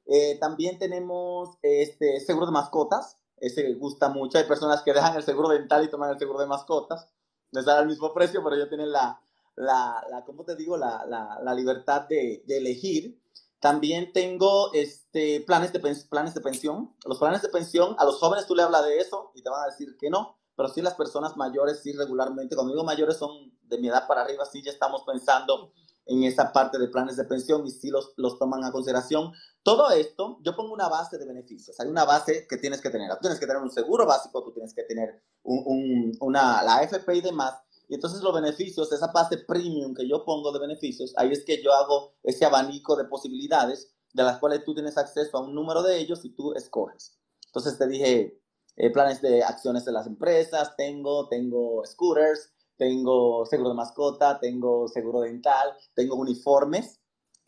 Eh, 0.07 0.39
también 0.39 0.79
tenemos 0.79 1.59
este, 1.63 2.21
seguro 2.21 2.47
de 2.47 2.53
mascotas, 2.53 3.19
ese 3.37 3.75
gusta 3.75 4.09
mucho. 4.09 4.39
Hay 4.39 4.45
personas 4.45 4.83
que 4.83 4.93
dejan 4.93 5.17
el 5.17 5.23
seguro 5.23 5.49
dental 5.49 5.85
y 5.85 5.91
toman 5.91 6.11
el 6.11 6.19
seguro 6.19 6.39
de 6.41 6.47
mascotas. 6.47 7.09
Les 7.51 7.65
dan 7.65 7.83
el 7.83 7.89
mismo 7.89 8.15
precio, 8.15 8.43
pero 8.43 8.57
ellos 8.57 8.69
tienen 8.69 8.93
la, 8.93 9.21
la, 9.57 10.05
la 10.11 10.25
¿cómo 10.25 10.45
te 10.45 10.55
digo? 10.55 10.77
La, 10.77 11.05
la, 11.07 11.41
la 11.43 11.55
libertad 11.55 12.03
de, 12.09 12.45
de 12.47 12.59
elegir. 12.59 13.21
También 13.63 14.13
tengo 14.13 14.73
este, 14.73 15.41
planes, 15.47 15.73
de, 15.73 15.79
planes 15.79 16.35
de 16.35 16.41
pensión. 16.41 16.97
Los 17.07 17.21
planes 17.21 17.43
de 17.43 17.49
pensión, 17.49 17.95
a 17.97 18.05
los 18.05 18.19
jóvenes 18.19 18.45
tú 18.49 18.57
le 18.57 18.65
hablas 18.65 18.85
de 18.85 18.99
eso 18.99 19.31
y 19.37 19.43
te 19.45 19.51
van 19.51 19.63
a 19.63 19.71
decir 19.71 19.97
que 20.01 20.11
no, 20.11 20.37
pero 20.57 20.69
sí 20.69 20.83
las 20.83 20.95
personas 20.95 21.37
mayores, 21.37 21.81
sí 21.81 21.93
regularmente, 21.93 22.57
cuando 22.57 22.73
digo 22.73 22.83
mayores 22.83 23.19
son 23.19 23.57
de 23.63 23.79
mi 23.79 23.87
edad 23.87 24.09
para 24.09 24.23
arriba, 24.23 24.45
sí 24.47 24.65
ya 24.65 24.73
estamos 24.73 25.05
pensando 25.07 25.73
en 26.07 26.25
esa 26.25 26.53
parte 26.53 26.77
de 26.77 26.89
planes 26.89 27.17
de 27.17 27.23
pensión 27.23 27.65
y 27.65 27.71
sí 27.71 27.89
los, 27.91 28.15
los 28.17 28.37
toman 28.37 28.65
a 28.65 28.73
consideración. 28.73 29.33
Todo 29.63 29.93
esto, 29.93 30.41
yo 30.43 30.57
pongo 30.57 30.75
una 30.75 30.89
base 30.89 31.17
de 31.17 31.25
beneficios. 31.25 31.79
Hay 31.79 31.87
una 31.87 32.05
base 32.05 32.49
que 32.49 32.57
tienes 32.57 32.81
que 32.81 32.91
tener. 32.91 33.09
Tú 33.13 33.19
tienes 33.21 33.39
que 33.39 33.47
tener 33.47 33.63
un 33.63 33.71
seguro 33.71 34.07
básico, 34.07 34.43
tú 34.43 34.53
tienes 34.53 34.75
que 34.75 34.83
tener 34.83 35.23
un, 35.45 35.63
un, 35.65 36.13
una, 36.19 36.65
la 36.65 36.79
AFP 36.79 37.15
y 37.15 37.21
demás. 37.21 37.55
Y 37.93 37.97
entonces 37.97 38.23
los 38.23 38.33
beneficios, 38.33 38.91
esa 38.91 39.09
base 39.09 39.37
premium 39.37 39.93
que 39.93 40.09
yo 40.09 40.25
pongo 40.25 40.51
de 40.51 40.59
beneficios, 40.59 41.13
ahí 41.19 41.31
es 41.31 41.45
que 41.45 41.63
yo 41.63 41.75
hago 41.75 42.15
ese 42.23 42.47
abanico 42.47 42.97
de 42.97 43.05
posibilidades 43.05 43.95
de 44.15 44.23
las 44.23 44.39
cuales 44.39 44.65
tú 44.65 44.73
tienes 44.73 44.97
acceso 44.97 45.37
a 45.37 45.43
un 45.43 45.55
número 45.55 45.83
de 45.83 45.99
ellos 45.99 46.25
y 46.25 46.31
tú 46.31 46.55
escoges. 46.55 47.19
Entonces 47.49 47.77
te 47.77 47.87
dije, 47.87 48.41
eh, 48.77 48.91
planes 48.91 49.21
de 49.21 49.45
acciones 49.45 49.85
de 49.85 49.93
las 49.93 50.07
empresas, 50.07 50.75
tengo, 50.75 51.29
tengo 51.29 51.85
scooters, 51.85 52.55
tengo 52.79 53.45
seguro 53.45 53.69
de 53.69 53.77
mascota, 53.77 54.41
tengo 54.41 54.89
seguro 54.89 55.21
dental, 55.21 55.77
tengo 55.95 56.17
uniformes, 56.17 56.99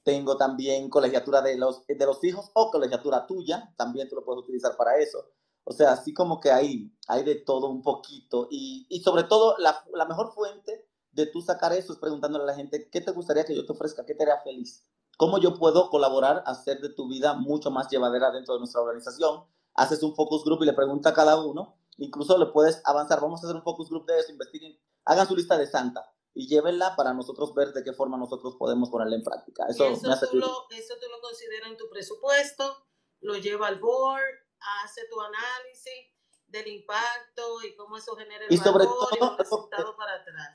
tengo 0.02 0.36
también 0.36 0.90
colegiatura 0.90 1.40
de 1.40 1.56
los, 1.56 1.86
de 1.86 2.04
los 2.04 2.22
hijos 2.22 2.50
o 2.52 2.70
colegiatura 2.70 3.26
tuya, 3.26 3.72
también 3.78 4.10
tú 4.10 4.16
lo 4.16 4.26
puedes 4.26 4.42
utilizar 4.42 4.76
para 4.76 4.98
eso. 4.98 5.24
O 5.64 5.72
sea, 5.72 5.92
así 5.92 6.12
como 6.12 6.40
que 6.40 6.50
hay, 6.50 6.92
hay 7.08 7.24
de 7.24 7.36
todo 7.36 7.68
un 7.68 7.82
poquito 7.82 8.48
y, 8.50 8.86
y 8.90 9.00
sobre 9.00 9.24
todo 9.24 9.56
la, 9.58 9.84
la, 9.94 10.04
mejor 10.04 10.32
fuente 10.32 10.86
de 11.12 11.26
tú 11.26 11.40
sacar 11.40 11.72
eso 11.72 11.92
es 11.92 11.98
preguntándole 11.98 12.44
a 12.44 12.48
la 12.48 12.54
gente, 12.54 12.90
¿qué 12.90 13.00
te 13.00 13.12
gustaría 13.12 13.44
que 13.44 13.54
yo 13.54 13.64
te 13.64 13.72
ofrezca? 13.72 14.04
¿Qué 14.04 14.14
te 14.14 14.24
haría 14.24 14.40
feliz? 14.42 14.84
¿Cómo 15.16 15.38
yo 15.38 15.54
puedo 15.54 15.88
colaborar 15.90 16.42
a 16.44 16.50
hacer 16.50 16.80
de 16.80 16.90
tu 16.90 17.08
vida 17.08 17.34
mucho 17.34 17.70
más 17.70 17.88
llevadera 17.88 18.30
dentro 18.30 18.54
de 18.54 18.60
nuestra 18.60 18.82
organización? 18.82 19.44
Haces 19.74 20.02
un 20.02 20.14
focus 20.14 20.44
group 20.44 20.62
y 20.62 20.66
le 20.66 20.72
pregunta 20.72 21.10
a 21.10 21.14
cada 21.14 21.42
uno. 21.42 21.78
Incluso 21.96 22.36
le 22.36 22.46
puedes 22.46 22.82
avanzar. 22.84 23.20
Vamos 23.20 23.42
a 23.42 23.46
hacer 23.46 23.56
un 23.56 23.62
focus 23.62 23.88
group 23.88 24.06
de 24.06 24.18
eso, 24.18 24.32
investiguen, 24.32 24.76
hagan 25.04 25.28
su 25.28 25.36
lista 25.36 25.56
de 25.56 25.66
Santa 25.66 26.14
y 26.34 26.48
llévenla 26.48 26.96
para 26.96 27.14
nosotros 27.14 27.54
ver 27.54 27.72
de 27.72 27.84
qué 27.84 27.92
forma 27.92 28.18
nosotros 28.18 28.56
podemos 28.56 28.90
ponerla 28.90 29.16
en 29.16 29.22
práctica. 29.22 29.66
Eso, 29.68 29.86
eso, 29.86 30.26
tú, 30.30 30.36
lo, 30.36 30.66
eso 30.70 30.94
tú 31.00 31.06
lo 31.08 31.20
consideras 31.20 31.70
en 31.70 31.76
tu 31.76 31.88
presupuesto, 31.88 32.76
lo 33.20 33.36
lleva 33.36 33.68
al 33.68 33.78
board, 33.78 34.43
hace 34.82 35.02
tu 35.10 35.20
análisis 35.20 36.12
del 36.48 36.68
impacto 36.68 37.62
y 37.66 37.74
cómo 37.76 37.96
eso 37.96 38.14
genera 38.16 38.44
el 38.46 38.52
y 38.52 38.56
sobre 38.56 38.84
valor 38.84 39.08
todo, 39.10 39.10
y 39.12 39.32
el 39.32 39.38
resultado 39.38 39.96
para 39.96 40.14
atrás. 40.14 40.54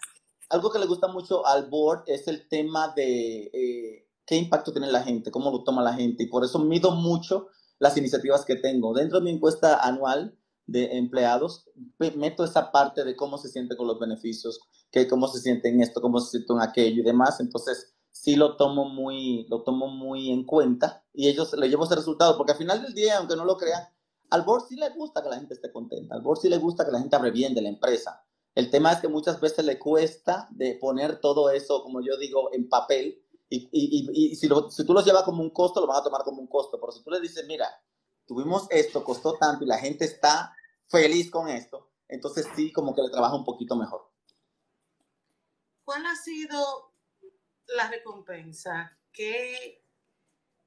Algo 0.49 0.71
que 0.71 0.79
le 0.79 0.85
gusta 0.85 1.07
mucho 1.07 1.45
al 1.45 1.69
board 1.69 2.03
es 2.07 2.27
el 2.27 2.47
tema 2.47 2.93
de 2.95 3.51
eh, 3.53 4.09
qué 4.25 4.35
impacto 4.35 4.71
tiene 4.71 4.91
la 4.91 5.03
gente, 5.03 5.31
cómo 5.31 5.51
lo 5.51 5.63
toma 5.63 5.83
la 5.83 5.93
gente. 5.93 6.23
Y 6.23 6.27
por 6.27 6.43
eso 6.43 6.59
mido 6.59 6.91
mucho 6.91 7.49
las 7.77 7.97
iniciativas 7.97 8.45
que 8.45 8.55
tengo. 8.55 8.93
Dentro 8.93 9.19
de 9.19 9.25
mi 9.25 9.31
encuesta 9.31 9.79
anual 9.79 10.37
de 10.65 10.97
empleados, 10.97 11.69
meto 12.15 12.43
esa 12.43 12.71
parte 12.71 13.03
de 13.03 13.15
cómo 13.15 13.37
se 13.37 13.49
siente 13.49 13.75
con 13.75 13.87
los 13.87 13.99
beneficios, 13.99 14.59
que 14.91 15.07
cómo 15.07 15.27
se 15.27 15.39
siente 15.39 15.69
en 15.69 15.81
esto, 15.81 16.01
cómo 16.01 16.19
se 16.19 16.31
siente 16.31 16.53
en 16.53 16.61
aquello 16.61 17.01
y 17.01 17.05
demás. 17.05 17.39
Entonces, 17.39 17.95
sí 18.11 18.35
lo 18.35 18.55
tomo 18.55 18.85
muy, 18.85 19.45
lo 19.49 19.63
tomo 19.63 19.87
muy 19.87 20.29
en 20.31 20.45
cuenta 20.45 21.03
y 21.13 21.27
ellos 21.27 21.53
le 21.53 21.69
llevo 21.69 21.85
ese 21.85 21.95
resultado, 21.95 22.37
porque 22.37 22.51
al 22.51 22.57
final 22.57 22.81
del 22.83 22.93
día, 22.93 23.17
aunque 23.17 23.35
no 23.35 23.45
lo 23.45 23.57
crean, 23.57 23.83
al 24.29 24.43
board 24.43 24.67
sí 24.67 24.75
le 24.75 24.89
gusta 24.89 25.21
que 25.23 25.29
la 25.29 25.37
gente 25.37 25.53
esté 25.53 25.71
contenta, 25.71 26.15
al 26.15 26.21
board 26.21 26.39
sí 26.39 26.49
le 26.49 26.57
gusta 26.57 26.85
que 26.85 26.91
la 26.91 26.99
gente 26.99 27.15
hable 27.15 27.31
bien 27.31 27.53
de 27.53 27.61
la 27.61 27.69
empresa. 27.69 28.23
El 28.55 28.69
tema 28.69 28.91
es 28.91 28.99
que 28.99 29.07
muchas 29.07 29.39
veces 29.39 29.63
le 29.63 29.79
cuesta 29.79 30.47
de 30.51 30.75
poner 30.75 31.19
todo 31.21 31.49
eso, 31.49 31.83
como 31.83 32.01
yo 32.01 32.17
digo, 32.17 32.49
en 32.53 32.67
papel 32.67 33.23
y, 33.49 33.69
y, 33.71 34.31
y 34.31 34.35
si, 34.35 34.47
lo, 34.47 34.69
si, 34.69 34.85
tú 34.85 34.93
los 34.93 35.05
llevas 35.05 35.23
como 35.23 35.41
un 35.41 35.49
costo, 35.49 35.81
lo 35.81 35.87
van 35.87 35.97
a 35.97 36.03
tomar 36.03 36.23
como 36.23 36.41
un 36.41 36.47
costo. 36.47 36.79
Pero 36.79 36.91
si 36.91 37.03
tú 37.03 37.09
le 37.09 37.19
dices, 37.19 37.45
mira, 37.47 37.67
tuvimos 38.27 38.67
esto, 38.69 39.03
costó 39.03 39.37
tanto 39.37 39.63
y 39.63 39.67
la 39.67 39.79
gente 39.79 40.05
está 40.05 40.55
feliz 40.87 41.31
con 41.31 41.47
esto, 41.49 41.89
entonces 42.07 42.47
sí, 42.55 42.71
como 42.71 42.93
que 42.93 43.01
le 43.01 43.09
trabaja 43.09 43.35
un 43.35 43.45
poquito 43.45 43.75
mejor. 43.75 44.11
¿Cuál 45.83 46.05
ha 46.05 46.15
sido 46.15 46.91
la 47.67 47.89
recompensa? 47.89 48.97
¿Qué, 49.11 49.83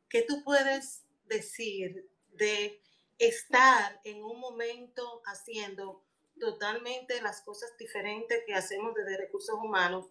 qué 0.09 0.23
tú 0.23 0.43
puedes 0.43 1.05
decir 1.27 2.11
de 2.33 2.83
estar 3.23 4.01
en 4.03 4.25
un 4.25 4.41
momento 4.41 5.23
haciendo 5.27 6.03
totalmente 6.41 7.23
las 7.23 7.41
cosas 7.43 7.77
diferentes 7.79 8.43
que 8.45 8.55
hacemos 8.55 8.95
desde 8.95 9.17
recursos 9.17 9.57
humanos? 9.63 10.07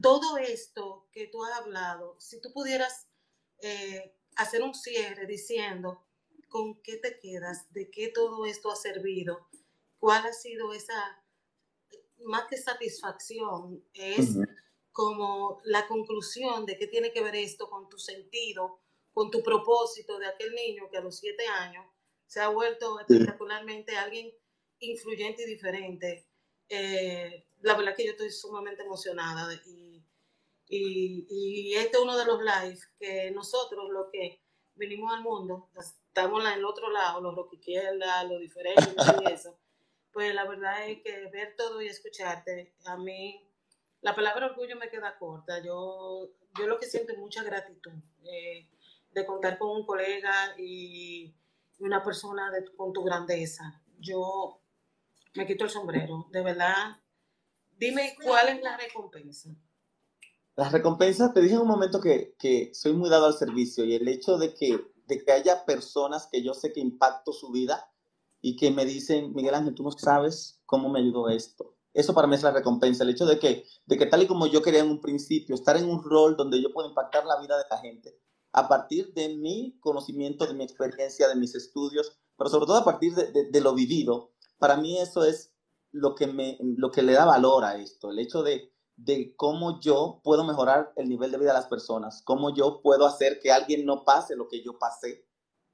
Todo 0.00 0.36
esto 0.36 1.08
que 1.10 1.26
tú 1.26 1.42
has 1.42 1.58
hablado, 1.58 2.14
si 2.20 2.40
tú 2.40 2.52
pudieras 2.52 3.08
eh, 3.62 4.14
hacer 4.36 4.62
un 4.62 4.74
cierre 4.74 5.26
diciendo 5.26 6.04
con 6.48 6.80
qué 6.82 6.98
te 6.98 7.18
quedas, 7.18 7.72
de 7.72 7.90
qué 7.90 8.08
todo 8.08 8.44
esto 8.44 8.70
ha 8.70 8.76
servido, 8.76 9.48
cuál 9.98 10.24
ha 10.26 10.32
sido 10.32 10.72
esa, 10.72 11.24
más 12.18 12.44
que 12.48 12.58
satisfacción, 12.58 13.82
es 13.94 14.36
como 14.92 15.60
la 15.64 15.88
conclusión 15.88 16.64
de 16.64 16.76
qué 16.76 16.86
tiene 16.86 17.12
que 17.12 17.22
ver 17.22 17.34
esto 17.34 17.68
con 17.68 17.88
tu 17.88 17.98
sentido, 17.98 18.78
con 19.12 19.30
tu 19.30 19.42
propósito 19.42 20.18
de 20.18 20.26
aquel 20.26 20.54
niño 20.54 20.90
que 20.90 20.98
a 20.98 21.02
los 21.02 21.18
siete 21.18 21.46
años 21.46 21.84
se 22.26 22.40
ha 22.40 22.48
vuelto 22.48 23.00
espectacularmente 23.00 23.96
alguien 23.96 24.32
influyente 24.80 25.44
y 25.44 25.46
diferente. 25.46 26.26
Eh, 26.68 27.46
la 27.62 27.74
verdad 27.76 27.94
que 27.96 28.04
yo 28.04 28.12
estoy 28.12 28.30
sumamente 28.30 28.82
emocionada 28.82 29.54
y, 29.66 30.04
y, 30.68 31.26
y, 31.28 31.74
este 31.74 31.96
es 31.96 32.02
uno 32.02 32.16
de 32.16 32.26
los 32.26 32.40
lives 32.42 32.90
que 32.98 33.30
nosotros, 33.30 33.88
los 33.90 34.08
que 34.12 34.40
vinimos 34.74 35.12
al 35.14 35.22
mundo, 35.22 35.70
estamos 35.78 36.44
en 36.44 36.52
el 36.52 36.64
otro 36.64 36.90
lado, 36.90 37.20
los 37.20 37.34
roquiquierda, 37.34 38.24
lo 38.24 38.38
diferente 38.38 38.94
y 39.22 39.32
eso, 39.32 39.58
pues 40.12 40.34
la 40.34 40.44
verdad 40.44 40.88
es 40.88 41.02
que 41.02 41.28
ver 41.30 41.54
todo 41.56 41.80
y 41.80 41.86
escucharte, 41.86 42.74
a 42.84 42.96
mí 42.96 43.46
la 44.06 44.14
palabra 44.14 44.46
orgullo 44.46 44.76
me 44.76 44.88
queda 44.88 45.18
corta. 45.18 45.60
Yo, 45.64 46.30
yo 46.58 46.66
lo 46.66 46.78
que 46.78 46.86
siento 46.86 47.12
es 47.12 47.18
mucha 47.18 47.42
gratitud 47.42 47.92
eh, 48.24 48.68
de 49.10 49.26
contar 49.26 49.58
con 49.58 49.70
un 49.70 49.84
colega 49.84 50.54
y 50.58 51.34
una 51.78 52.02
persona 52.02 52.50
de, 52.50 52.64
con 52.76 52.92
tu 52.92 53.02
grandeza. 53.02 53.82
Yo 53.98 54.60
me 55.34 55.46
quito 55.46 55.64
el 55.64 55.70
sombrero, 55.70 56.26
de 56.30 56.42
verdad 56.42 56.96
Dime 57.78 58.16
cuál 58.22 58.48
es 58.48 58.62
la 58.62 58.76
recompensa. 58.76 59.54
La 60.56 60.70
recompensa, 60.70 61.32
te 61.34 61.42
dije 61.42 61.54
en 61.54 61.60
un 61.60 61.68
momento 61.68 62.00
que, 62.00 62.34
que, 62.38 62.70
soy 62.72 62.94
muy 62.94 63.10
dado 63.10 63.26
al 63.26 63.34
servicio 63.34 63.84
y 63.84 63.94
el 63.94 64.08
hecho 64.08 64.38
de 64.38 64.54
que, 64.54 64.80
de 65.06 65.22
que 65.22 65.32
haya 65.32 65.66
personas 65.66 66.28
que 66.32 66.42
yo 66.42 66.54
sé 66.54 66.72
que 66.72 66.80
impacto 66.80 67.34
su 67.34 67.50
vida 67.50 67.90
y 68.40 68.56
que 68.56 68.70
me 68.70 68.86
dicen, 68.86 69.34
Miguel 69.34 69.54
Ángel, 69.54 69.74
tú 69.74 69.82
no 69.82 69.90
sabes 69.90 70.62
cómo 70.64 70.88
me 70.88 71.00
ayudó 71.00 71.28
esto. 71.28 71.76
Eso 71.92 72.14
para 72.14 72.26
mí 72.26 72.34
es 72.34 72.42
la 72.42 72.52
recompensa, 72.52 73.04
el 73.04 73.10
hecho 73.10 73.26
de 73.26 73.38
que, 73.38 73.66
de 73.84 73.98
que 73.98 74.06
tal 74.06 74.22
y 74.22 74.26
como 74.26 74.46
yo 74.46 74.62
quería 74.62 74.80
en 74.80 74.90
un 74.90 75.00
principio, 75.00 75.54
estar 75.54 75.76
en 75.76 75.88
un 75.88 76.02
rol 76.02 76.36
donde 76.36 76.62
yo 76.62 76.72
puedo 76.72 76.88
impactar 76.88 77.26
la 77.26 77.38
vida 77.40 77.58
de 77.58 77.64
la 77.70 77.78
gente 77.78 78.18
a 78.56 78.68
partir 78.68 79.12
de 79.12 79.36
mi 79.36 79.78
conocimiento, 79.80 80.46
de 80.46 80.54
mi 80.54 80.64
experiencia, 80.64 81.28
de 81.28 81.36
mis 81.36 81.54
estudios, 81.54 82.18
pero 82.38 82.48
sobre 82.48 82.64
todo 82.64 82.78
a 82.78 82.84
partir 82.86 83.14
de, 83.14 83.60
lo 83.60 83.74
vivido, 83.74 84.32
para 84.58 84.78
mí 84.78 84.98
eso 84.98 85.24
es 85.24 85.54
lo 85.92 86.14
que, 86.14 86.26
me, 86.26 86.56
lo 86.60 86.90
que 86.90 87.02
le 87.02 87.12
da 87.12 87.26
valor 87.26 87.64
a 87.64 87.76
esto, 87.76 88.10
el 88.10 88.18
hecho 88.18 88.42
de, 88.42 88.72
de 88.96 89.36
cómo 89.36 89.78
yo 89.80 90.22
puedo 90.24 90.42
mejorar 90.42 90.90
el 90.96 91.06
nivel 91.06 91.30
de 91.30 91.36
vida 91.36 91.50
de 91.50 91.58
las 91.58 91.66
personas, 91.66 92.22
cómo 92.24 92.54
yo 92.54 92.80
puedo 92.80 93.06
hacer 93.06 93.40
que 93.40 93.52
alguien 93.52 93.84
no 93.84 94.04
pase 94.04 94.34
lo 94.36 94.48
que 94.48 94.64
yo 94.64 94.78
pasé. 94.78 95.28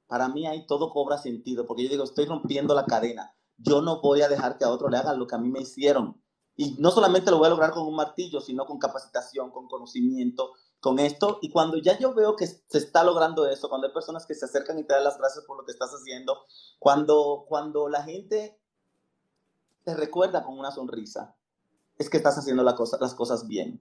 Para 0.08 0.28
mí 0.28 0.48
ahí 0.48 0.66
todo 0.66 0.90
cobra 0.90 1.18
sentido, 1.18 1.68
porque 1.68 1.84
yo 1.84 1.88
digo, 1.88 2.02
estoy 2.02 2.26
rompiendo 2.26 2.74
la 2.74 2.84
cadena. 2.84 3.32
Yo 3.58 3.80
no 3.80 4.00
voy 4.00 4.22
a 4.22 4.28
dejar 4.28 4.58
que 4.58 4.64
a 4.64 4.70
otro 4.70 4.88
le 4.88 4.96
hagan 4.96 5.20
lo 5.20 5.28
que 5.28 5.36
a 5.36 5.38
mí 5.38 5.50
me 5.50 5.60
hicieron. 5.60 6.20
Y 6.56 6.74
no 6.80 6.90
solamente 6.90 7.30
lo 7.30 7.38
voy 7.38 7.46
a 7.46 7.50
lograr 7.50 7.70
con 7.70 7.86
un 7.86 7.94
martillo, 7.94 8.40
sino 8.40 8.66
con 8.66 8.80
capacitación, 8.80 9.52
con 9.52 9.68
conocimiento, 9.68 10.52
con 10.82 10.98
esto. 10.98 11.38
Y 11.40 11.50
cuando 11.50 11.78
ya 11.78 11.98
yo 11.98 12.12
veo 12.12 12.36
que 12.36 12.46
se 12.46 12.78
está 12.78 13.04
logrando 13.04 13.48
eso, 13.48 13.70
cuando 13.70 13.86
hay 13.86 13.92
personas 13.94 14.26
que 14.26 14.34
se 14.34 14.44
acercan 14.44 14.78
y 14.78 14.84
te 14.84 14.92
dan 14.92 15.04
las 15.04 15.16
gracias 15.16 15.44
por 15.46 15.56
lo 15.56 15.64
que 15.64 15.70
estás 15.70 15.90
haciendo, 15.90 16.44
cuando, 16.78 17.46
cuando 17.48 17.88
la 17.88 18.02
gente 18.02 18.60
te 19.84 19.94
recuerda 19.94 20.42
con 20.42 20.58
una 20.58 20.72
sonrisa, 20.72 21.36
es 21.96 22.10
que 22.10 22.16
estás 22.16 22.36
haciendo 22.36 22.64
la 22.64 22.74
cosa, 22.74 22.98
las 23.00 23.14
cosas 23.14 23.46
bien. 23.46 23.80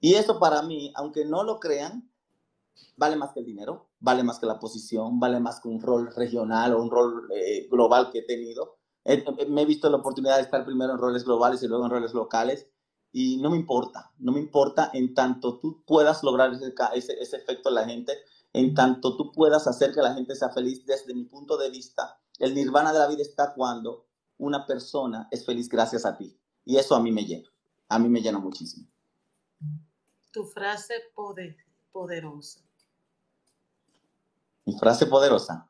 Y 0.00 0.14
eso 0.14 0.40
para 0.40 0.60
mí, 0.62 0.92
aunque 0.96 1.24
no 1.24 1.44
lo 1.44 1.60
crean, 1.60 2.10
vale 2.96 3.14
más 3.14 3.32
que 3.32 3.40
el 3.40 3.46
dinero, 3.46 3.88
vale 4.00 4.24
más 4.24 4.40
que 4.40 4.46
la 4.46 4.58
posición, 4.58 5.20
vale 5.20 5.38
más 5.38 5.60
que 5.60 5.68
un 5.68 5.80
rol 5.80 6.12
regional 6.14 6.74
o 6.74 6.82
un 6.82 6.90
rol 6.90 7.28
eh, 7.32 7.68
global 7.70 8.10
que 8.10 8.20
he 8.20 8.26
tenido. 8.26 8.78
me 9.48 9.62
he 9.62 9.66
visto 9.66 9.88
la 9.88 9.98
oportunidad 9.98 10.36
de 10.36 10.42
estar 10.42 10.64
primero 10.64 10.92
en 10.94 10.98
roles 10.98 11.24
globales 11.24 11.62
y 11.62 11.68
luego 11.68 11.84
en 11.84 11.90
roles 11.92 12.12
locales 12.12 12.68
y 13.12 13.38
no 13.38 13.50
me 13.50 13.56
importa, 13.56 14.12
no 14.18 14.32
me 14.32 14.40
importa 14.40 14.90
en 14.92 15.14
tanto 15.14 15.58
tú 15.58 15.82
puedas 15.84 16.22
lograr 16.22 16.52
ese, 16.52 16.74
ese, 16.94 17.20
ese 17.20 17.36
efecto 17.36 17.68
en 17.68 17.74
la 17.74 17.84
gente, 17.84 18.16
en 18.52 18.74
tanto 18.74 19.16
tú 19.16 19.32
puedas 19.32 19.66
hacer 19.66 19.92
que 19.92 20.00
la 20.00 20.14
gente 20.14 20.34
sea 20.36 20.50
feliz 20.50 20.84
desde 20.86 21.14
mi 21.14 21.24
punto 21.24 21.56
de 21.56 21.70
vista. 21.70 22.20
El 22.38 22.54
nirvana 22.54 22.92
de 22.92 22.98
la 23.00 23.08
vida 23.08 23.22
está 23.22 23.52
cuando 23.54 24.06
una 24.38 24.66
persona 24.66 25.28
es 25.30 25.44
feliz 25.44 25.68
gracias 25.68 26.04
a 26.04 26.16
ti. 26.16 26.36
Y 26.64 26.76
eso 26.76 26.94
a 26.94 27.00
mí 27.00 27.12
me 27.12 27.24
llena, 27.24 27.48
a 27.88 27.98
mí 27.98 28.08
me 28.08 28.20
llena 28.20 28.38
muchísimo. 28.38 28.86
Tu 30.32 30.44
frase 30.44 30.94
poder, 31.14 31.56
poderosa. 31.90 32.60
Mi 34.64 34.78
frase 34.78 35.06
poderosa. 35.06 35.68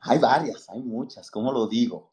Hay 0.00 0.18
varias, 0.18 0.68
hay 0.70 0.82
muchas, 0.82 1.30
¿cómo 1.30 1.52
lo 1.52 1.66
digo? 1.66 2.09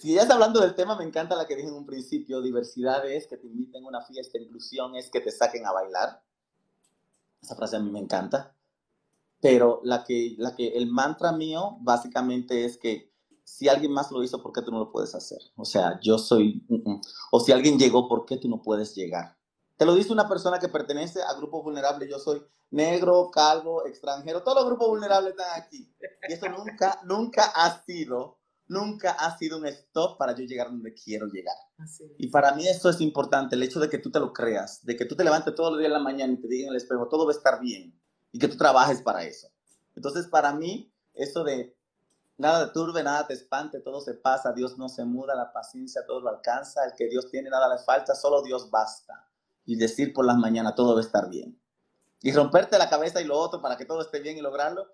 Si 0.00 0.14
ya 0.14 0.22
está 0.22 0.34
hablando 0.34 0.60
del 0.60 0.74
tema, 0.74 0.96
me 0.96 1.04
encanta 1.04 1.36
la 1.36 1.46
que 1.46 1.56
dije 1.56 1.68
en 1.68 1.74
un 1.74 1.86
principio, 1.86 2.40
diversidad 2.40 3.06
es 3.06 3.26
que 3.26 3.36
te 3.36 3.46
inviten 3.46 3.84
a 3.84 3.88
una 3.88 4.00
fiesta, 4.02 4.38
inclusión 4.38 4.96
es 4.96 5.10
que 5.10 5.20
te 5.20 5.30
saquen 5.30 5.66
a 5.66 5.72
bailar. 5.72 6.22
Esa 7.42 7.54
frase 7.54 7.76
a 7.76 7.80
mí 7.80 7.90
me 7.90 8.00
encanta. 8.00 8.54
Pero 9.40 9.80
la 9.84 10.04
que, 10.04 10.34
la 10.38 10.56
que 10.56 10.68
el 10.68 10.86
mantra 10.86 11.32
mío 11.32 11.76
básicamente 11.80 12.64
es 12.64 12.78
que 12.78 13.12
si 13.44 13.68
alguien 13.68 13.92
más 13.92 14.10
lo 14.10 14.22
hizo, 14.22 14.42
¿por 14.42 14.52
qué 14.52 14.62
tú 14.62 14.70
no 14.70 14.78
lo 14.78 14.90
puedes 14.90 15.14
hacer? 15.14 15.38
O 15.56 15.66
sea, 15.66 16.00
yo 16.00 16.18
soy, 16.18 16.66
o 17.30 17.40
si 17.40 17.52
alguien 17.52 17.78
llegó, 17.78 18.08
¿por 18.08 18.24
qué 18.24 18.38
tú 18.38 18.48
no 18.48 18.62
puedes 18.62 18.94
llegar? 18.94 19.36
Te 19.76 19.84
lo 19.84 19.94
dice 19.94 20.12
una 20.12 20.28
persona 20.28 20.58
que 20.58 20.68
pertenece 20.68 21.20
a 21.22 21.34
grupos 21.34 21.64
vulnerables. 21.64 22.08
Yo 22.08 22.18
soy 22.18 22.42
negro, 22.70 23.30
calvo, 23.30 23.86
extranjero. 23.86 24.42
Todos 24.42 24.58
los 24.58 24.66
grupos 24.66 24.88
vulnerables 24.88 25.32
están 25.32 25.60
aquí. 25.60 25.92
Y 26.28 26.32
eso 26.32 26.48
nunca, 26.48 27.00
nunca 27.04 27.44
ha 27.54 27.82
sido, 27.84 28.38
nunca 28.66 29.12
ha 29.12 29.36
sido 29.38 29.58
un 29.58 29.66
stop 29.66 30.18
para 30.18 30.34
yo 30.34 30.44
llegar 30.44 30.68
donde 30.68 30.94
quiero 30.94 31.26
llegar. 31.26 31.56
Y 32.18 32.28
para 32.28 32.54
mí 32.54 32.66
eso 32.66 32.88
es 32.88 33.00
importante, 33.00 33.56
el 33.56 33.62
hecho 33.62 33.80
de 33.80 33.88
que 33.88 33.98
tú 33.98 34.10
te 34.10 34.20
lo 34.20 34.32
creas, 34.32 34.84
de 34.84 34.96
que 34.96 35.04
tú 35.04 35.16
te 35.16 35.24
levantes 35.24 35.54
todos 35.54 35.72
los 35.72 35.78
días 35.78 35.88
en 35.88 35.92
la 35.92 35.98
mañana 35.98 36.32
y 36.32 36.40
te 36.40 36.48
digan 36.48 36.68
en 36.68 36.70
el 36.70 36.76
espejo, 36.76 37.08
todo 37.08 37.26
va 37.26 37.32
a 37.32 37.36
estar 37.36 37.60
bien. 37.60 37.98
Y 38.32 38.38
que 38.38 38.48
tú 38.48 38.56
trabajes 38.56 39.00
para 39.02 39.24
eso. 39.24 39.48
Entonces, 39.94 40.26
para 40.26 40.52
mí, 40.52 40.92
eso 41.14 41.44
de 41.44 41.76
nada 42.36 42.66
te 42.66 42.72
turbe, 42.72 43.02
nada 43.02 43.26
te 43.26 43.34
espante, 43.34 43.80
todo 43.80 44.00
se 44.00 44.14
pasa, 44.14 44.52
Dios 44.52 44.76
no 44.78 44.88
se 44.88 45.04
muda, 45.04 45.34
la 45.34 45.52
paciencia 45.52 46.04
todo 46.06 46.20
lo 46.20 46.30
alcanza, 46.30 46.84
el 46.84 46.94
que 46.96 47.08
Dios 47.08 47.30
tiene 47.30 47.50
nada 47.50 47.72
le 47.72 47.80
falta, 47.82 48.14
solo 48.14 48.42
Dios 48.42 48.70
basta 48.70 49.28
y 49.66 49.76
decir 49.76 50.12
por 50.12 50.26
las 50.26 50.36
mañanas 50.36 50.74
todo 50.74 50.94
va 50.94 51.00
a 51.00 51.04
estar 51.04 51.28
bien. 51.28 51.58
Y 52.22 52.32
romperte 52.32 52.78
la 52.78 52.88
cabeza 52.88 53.20
y 53.20 53.24
lo 53.24 53.38
otro 53.38 53.60
para 53.60 53.76
que 53.76 53.84
todo 53.84 54.00
esté 54.00 54.20
bien 54.20 54.36
y 54.38 54.40
lograrlo. 54.40 54.88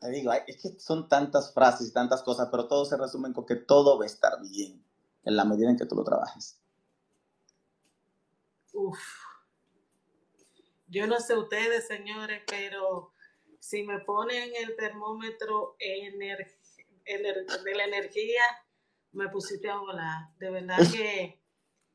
Te 0.00 0.10
digo, 0.10 0.32
es 0.32 0.62
que 0.62 0.78
son 0.78 1.08
tantas 1.08 1.54
frases 1.54 1.88
y 1.88 1.92
tantas 1.92 2.22
cosas, 2.22 2.48
pero 2.50 2.68
todo 2.68 2.84
se 2.84 2.96
resume 2.96 3.32
con 3.32 3.46
que 3.46 3.56
todo 3.56 3.98
va 3.98 4.04
a 4.04 4.06
estar 4.06 4.40
bien 4.40 4.84
en 5.24 5.36
la 5.36 5.44
medida 5.44 5.70
en 5.70 5.78
que 5.78 5.86
tú 5.86 5.96
lo 5.96 6.04
trabajes. 6.04 6.60
Uf. 8.72 8.98
Yo 10.88 11.06
no 11.06 11.18
sé 11.18 11.36
ustedes, 11.36 11.86
señores, 11.86 12.42
pero 12.46 13.12
si 13.58 13.82
me 13.82 14.00
ponen 14.00 14.52
el 14.54 14.76
termómetro 14.76 15.76
de 15.78 17.74
la 17.74 17.84
energía, 17.84 18.42
me 19.12 19.28
pusiste 19.28 19.68
a 19.70 19.78
volar. 19.78 20.28
De 20.38 20.50
verdad 20.50 20.78
que 20.92 21.40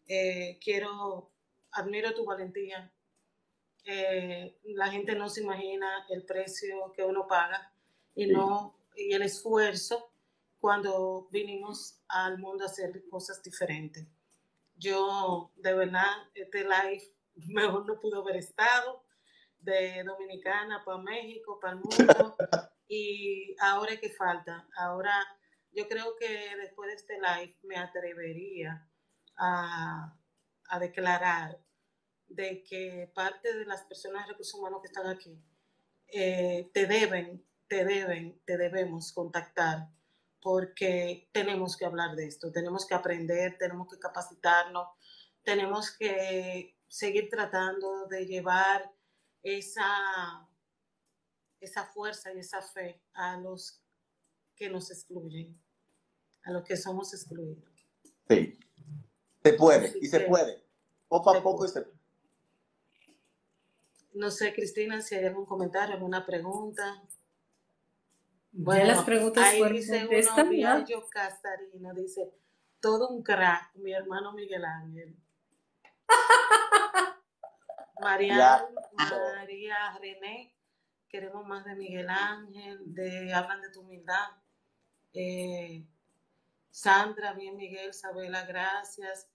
eh, 0.08 0.60
quiero 0.62 1.32
admiro 1.72 2.14
tu 2.14 2.26
valentía. 2.26 2.92
Eh, 3.86 4.58
la 4.64 4.92
gente 4.92 5.16
no 5.16 5.30
se 5.30 5.42
imagina 5.42 6.06
el 6.10 6.26
precio 6.26 6.92
que 6.94 7.04
uno 7.04 7.28
paga 7.28 7.74
y, 8.16 8.28
no, 8.28 8.78
y 8.96 9.14
el 9.14 9.22
esfuerzo 9.22 10.14
cuando 10.60 11.28
vinimos 11.32 12.02
al 12.08 12.38
mundo 12.38 12.64
a 12.64 12.68
hacer 12.68 13.04
cosas 13.10 13.42
diferentes. 13.42 14.08
Yo, 14.76 15.52
de 15.56 15.74
verdad, 15.74 16.30
este 16.34 16.64
live 16.64 17.04
mejor 17.48 17.86
no 17.86 18.00
pudo 18.00 18.22
haber 18.22 18.38
estado 18.38 19.04
de 19.58 20.04
Dominicana 20.04 20.84
para 20.84 20.98
México, 20.98 21.60
para 21.60 21.74
el 21.74 21.80
mundo. 21.80 22.36
Y 22.88 23.56
ahora 23.60 23.98
que 23.98 24.10
falta, 24.10 24.68
ahora 24.76 25.14
yo 25.72 25.88
creo 25.88 26.16
que 26.20 26.56
después 26.58 26.90
de 26.90 26.96
este 26.96 27.18
live 27.20 27.58
me 27.64 27.78
atrevería 27.78 28.90
a, 29.38 30.18
a 30.68 30.80
declarar 30.80 31.58
de 32.28 32.64
que 32.64 33.12
parte 33.14 33.54
de 33.54 33.66
las 33.66 33.84
personas 33.84 34.26
de 34.26 34.32
recursos 34.32 34.60
humanos 34.60 34.82
que 34.82 34.88
están 34.88 35.08
aquí 35.08 35.42
eh, 36.08 36.70
te 36.74 36.86
deben, 36.86 37.46
te 37.72 37.86
deben, 37.86 38.38
te 38.44 38.58
debemos 38.58 39.14
contactar 39.14 39.88
porque 40.42 41.30
tenemos 41.32 41.78
que 41.78 41.86
hablar 41.86 42.18
de 42.18 42.26
esto, 42.26 42.52
tenemos 42.52 42.86
que 42.86 42.96
aprender, 42.96 43.58
tenemos 43.58 43.88
que 43.88 43.98
capacitarnos, 43.98 44.90
tenemos 45.42 45.90
que 45.92 46.76
seguir 46.90 47.30
tratando 47.30 48.08
de 48.08 48.26
llevar 48.26 48.92
esa, 49.42 50.50
esa 51.62 51.86
fuerza 51.86 52.34
y 52.34 52.40
esa 52.40 52.62
fe 52.62 53.02
a 53.14 53.38
los 53.38 53.82
que 54.54 54.70
nos 54.70 54.92
excluyen, 54.92 55.58
a 56.44 56.52
los 56.52 56.64
que 56.64 56.76
somos 56.76 57.14
excluidos. 57.14 57.72
Sí, 58.28 58.60
se 59.42 59.54
puede, 59.54 59.98
y 60.02 60.08
se 60.08 60.20
puede. 60.22 60.62
Poco 61.08 61.34
a 61.34 61.42
poco 61.42 61.64
y 61.64 61.70
se 61.70 61.88
No 64.14 64.30
sé, 64.30 64.54
Cristina, 64.54 65.00
si 65.00 65.16
hay 65.16 65.24
algún 65.24 65.46
comentario, 65.46 65.96
alguna 65.96 66.26
pregunta. 66.26 67.02
Bueno, 68.52 68.86
las 68.86 69.04
preguntas 69.04 69.46
ahí 69.46 69.64
dice 69.72 70.08
uno, 70.08 70.86
yo 70.86 71.08
Castarino, 71.10 71.94
dice, 71.94 72.34
todo 72.80 73.10
un 73.10 73.24
crack, 73.24 73.74
mi 73.76 73.94
hermano 73.94 74.34
Miguel 74.34 74.66
Ángel. 74.66 75.16
María, 78.02 78.68
María 78.94 79.98
René, 80.00 80.56
queremos 81.08 81.46
más 81.46 81.64
de 81.64 81.76
Miguel 81.76 82.10
Ángel, 82.10 82.80
de 82.94 83.34
hablan 83.34 83.62
de 83.62 83.70
tu 83.70 83.82
humildad. 83.82 84.28
Eh, 85.14 85.86
Sandra, 86.70 87.34
bien 87.34 87.56
Miguel, 87.56 87.94
Sabela, 87.94 88.46
gracias. 88.46 89.30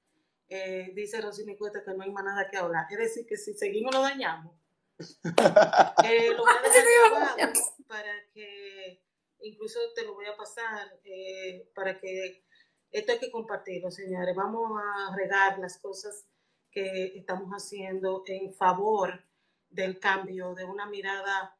Eh, 0.49 0.93
dice 0.95 1.21
Rosy 1.21 1.45
Cuesta 1.57 1.83
que 1.85 1.93
no 1.95 2.03
hay 2.03 2.11
más 2.11 2.25
nada 2.25 2.49
que 2.49 2.57
hablar. 2.57 2.87
Es 2.91 2.99
decir, 2.99 3.27
que 3.27 3.37
si 3.37 3.55
seguimos 3.55 3.95
lo 3.95 4.03
dañamos. 4.03 4.55
Eh, 6.05 6.31
lo 6.31 6.43
voy 6.43 6.53
a 6.53 6.62
dejar 7.37 7.53
para 7.87 8.12
que, 8.33 9.03
incluso 9.41 9.78
te 9.95 10.05
lo 10.05 10.14
voy 10.14 10.26
a 10.26 10.37
pasar, 10.37 11.01
eh, 11.05 11.70
para 11.74 11.99
que 11.99 12.45
esto 12.91 13.12
hay 13.12 13.18
que 13.18 13.30
compartirlo, 13.30 13.91
señores. 13.91 14.34
Vamos 14.34 14.70
a 14.82 15.14
regar 15.16 15.59
las 15.59 15.78
cosas 15.78 16.28
que 16.70 17.16
estamos 17.16 17.51
haciendo 17.51 18.22
en 18.26 18.55
favor 18.55 19.24
del 19.68 19.99
cambio, 19.99 20.55
de 20.55 20.64
una 20.64 20.87
mirada 20.87 21.53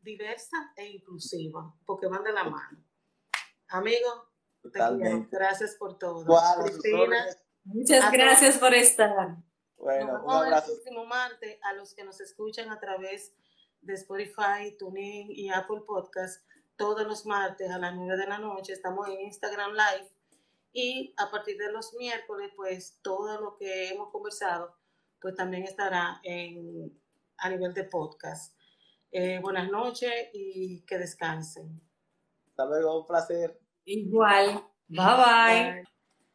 diversa 0.00 0.72
e 0.76 0.86
inclusiva, 0.86 1.74
porque 1.84 2.06
van 2.06 2.22
de 2.22 2.32
la 2.32 2.44
mano. 2.44 2.84
Amigo, 3.70 4.30
gracias 5.30 5.74
por 5.76 5.98
todo. 5.98 6.24
Cristina. 6.64 7.26
Muchas 7.64 8.12
gracias 8.12 8.58
por 8.58 8.74
estar. 8.74 9.36
Bueno, 9.76 10.22
un 10.24 10.30
abrazo. 10.30 10.72
El 10.72 10.78
próximo 10.78 11.06
martes 11.06 11.58
a 11.62 11.72
los 11.74 11.94
que 11.94 12.04
nos 12.04 12.20
escuchan 12.20 12.70
a 12.70 12.78
través 12.78 13.34
de 13.80 13.94
Spotify, 13.94 14.76
TuneIn 14.78 15.28
y 15.30 15.50
Apple 15.50 15.82
Podcast. 15.86 16.40
Todos 16.76 17.06
los 17.06 17.26
martes 17.26 17.70
a 17.70 17.78
las 17.78 17.94
9 17.94 18.16
de 18.16 18.26
la 18.26 18.38
noche 18.38 18.72
estamos 18.72 19.08
en 19.08 19.20
Instagram 19.20 19.72
Live 19.72 20.10
y 20.72 21.14
a 21.18 21.30
partir 21.30 21.58
de 21.58 21.70
los 21.70 21.94
miércoles, 21.94 22.50
pues 22.56 22.98
todo 23.02 23.40
lo 23.40 23.56
que 23.56 23.90
hemos 23.90 24.10
conversado, 24.10 24.74
pues 25.20 25.34
también 25.34 25.64
estará 25.64 26.20
en, 26.22 26.98
a 27.38 27.50
nivel 27.50 27.74
de 27.74 27.84
podcast. 27.84 28.56
Eh, 29.10 29.38
buenas 29.42 29.70
noches 29.70 30.30
y 30.32 30.82
que 30.86 30.96
descansen. 30.96 31.80
Hasta 32.48 32.64
luego, 32.64 33.00
un 33.00 33.06
placer. 33.06 33.60
Igual. 33.84 34.64
bye. 34.88 35.06
bye. 35.06 35.91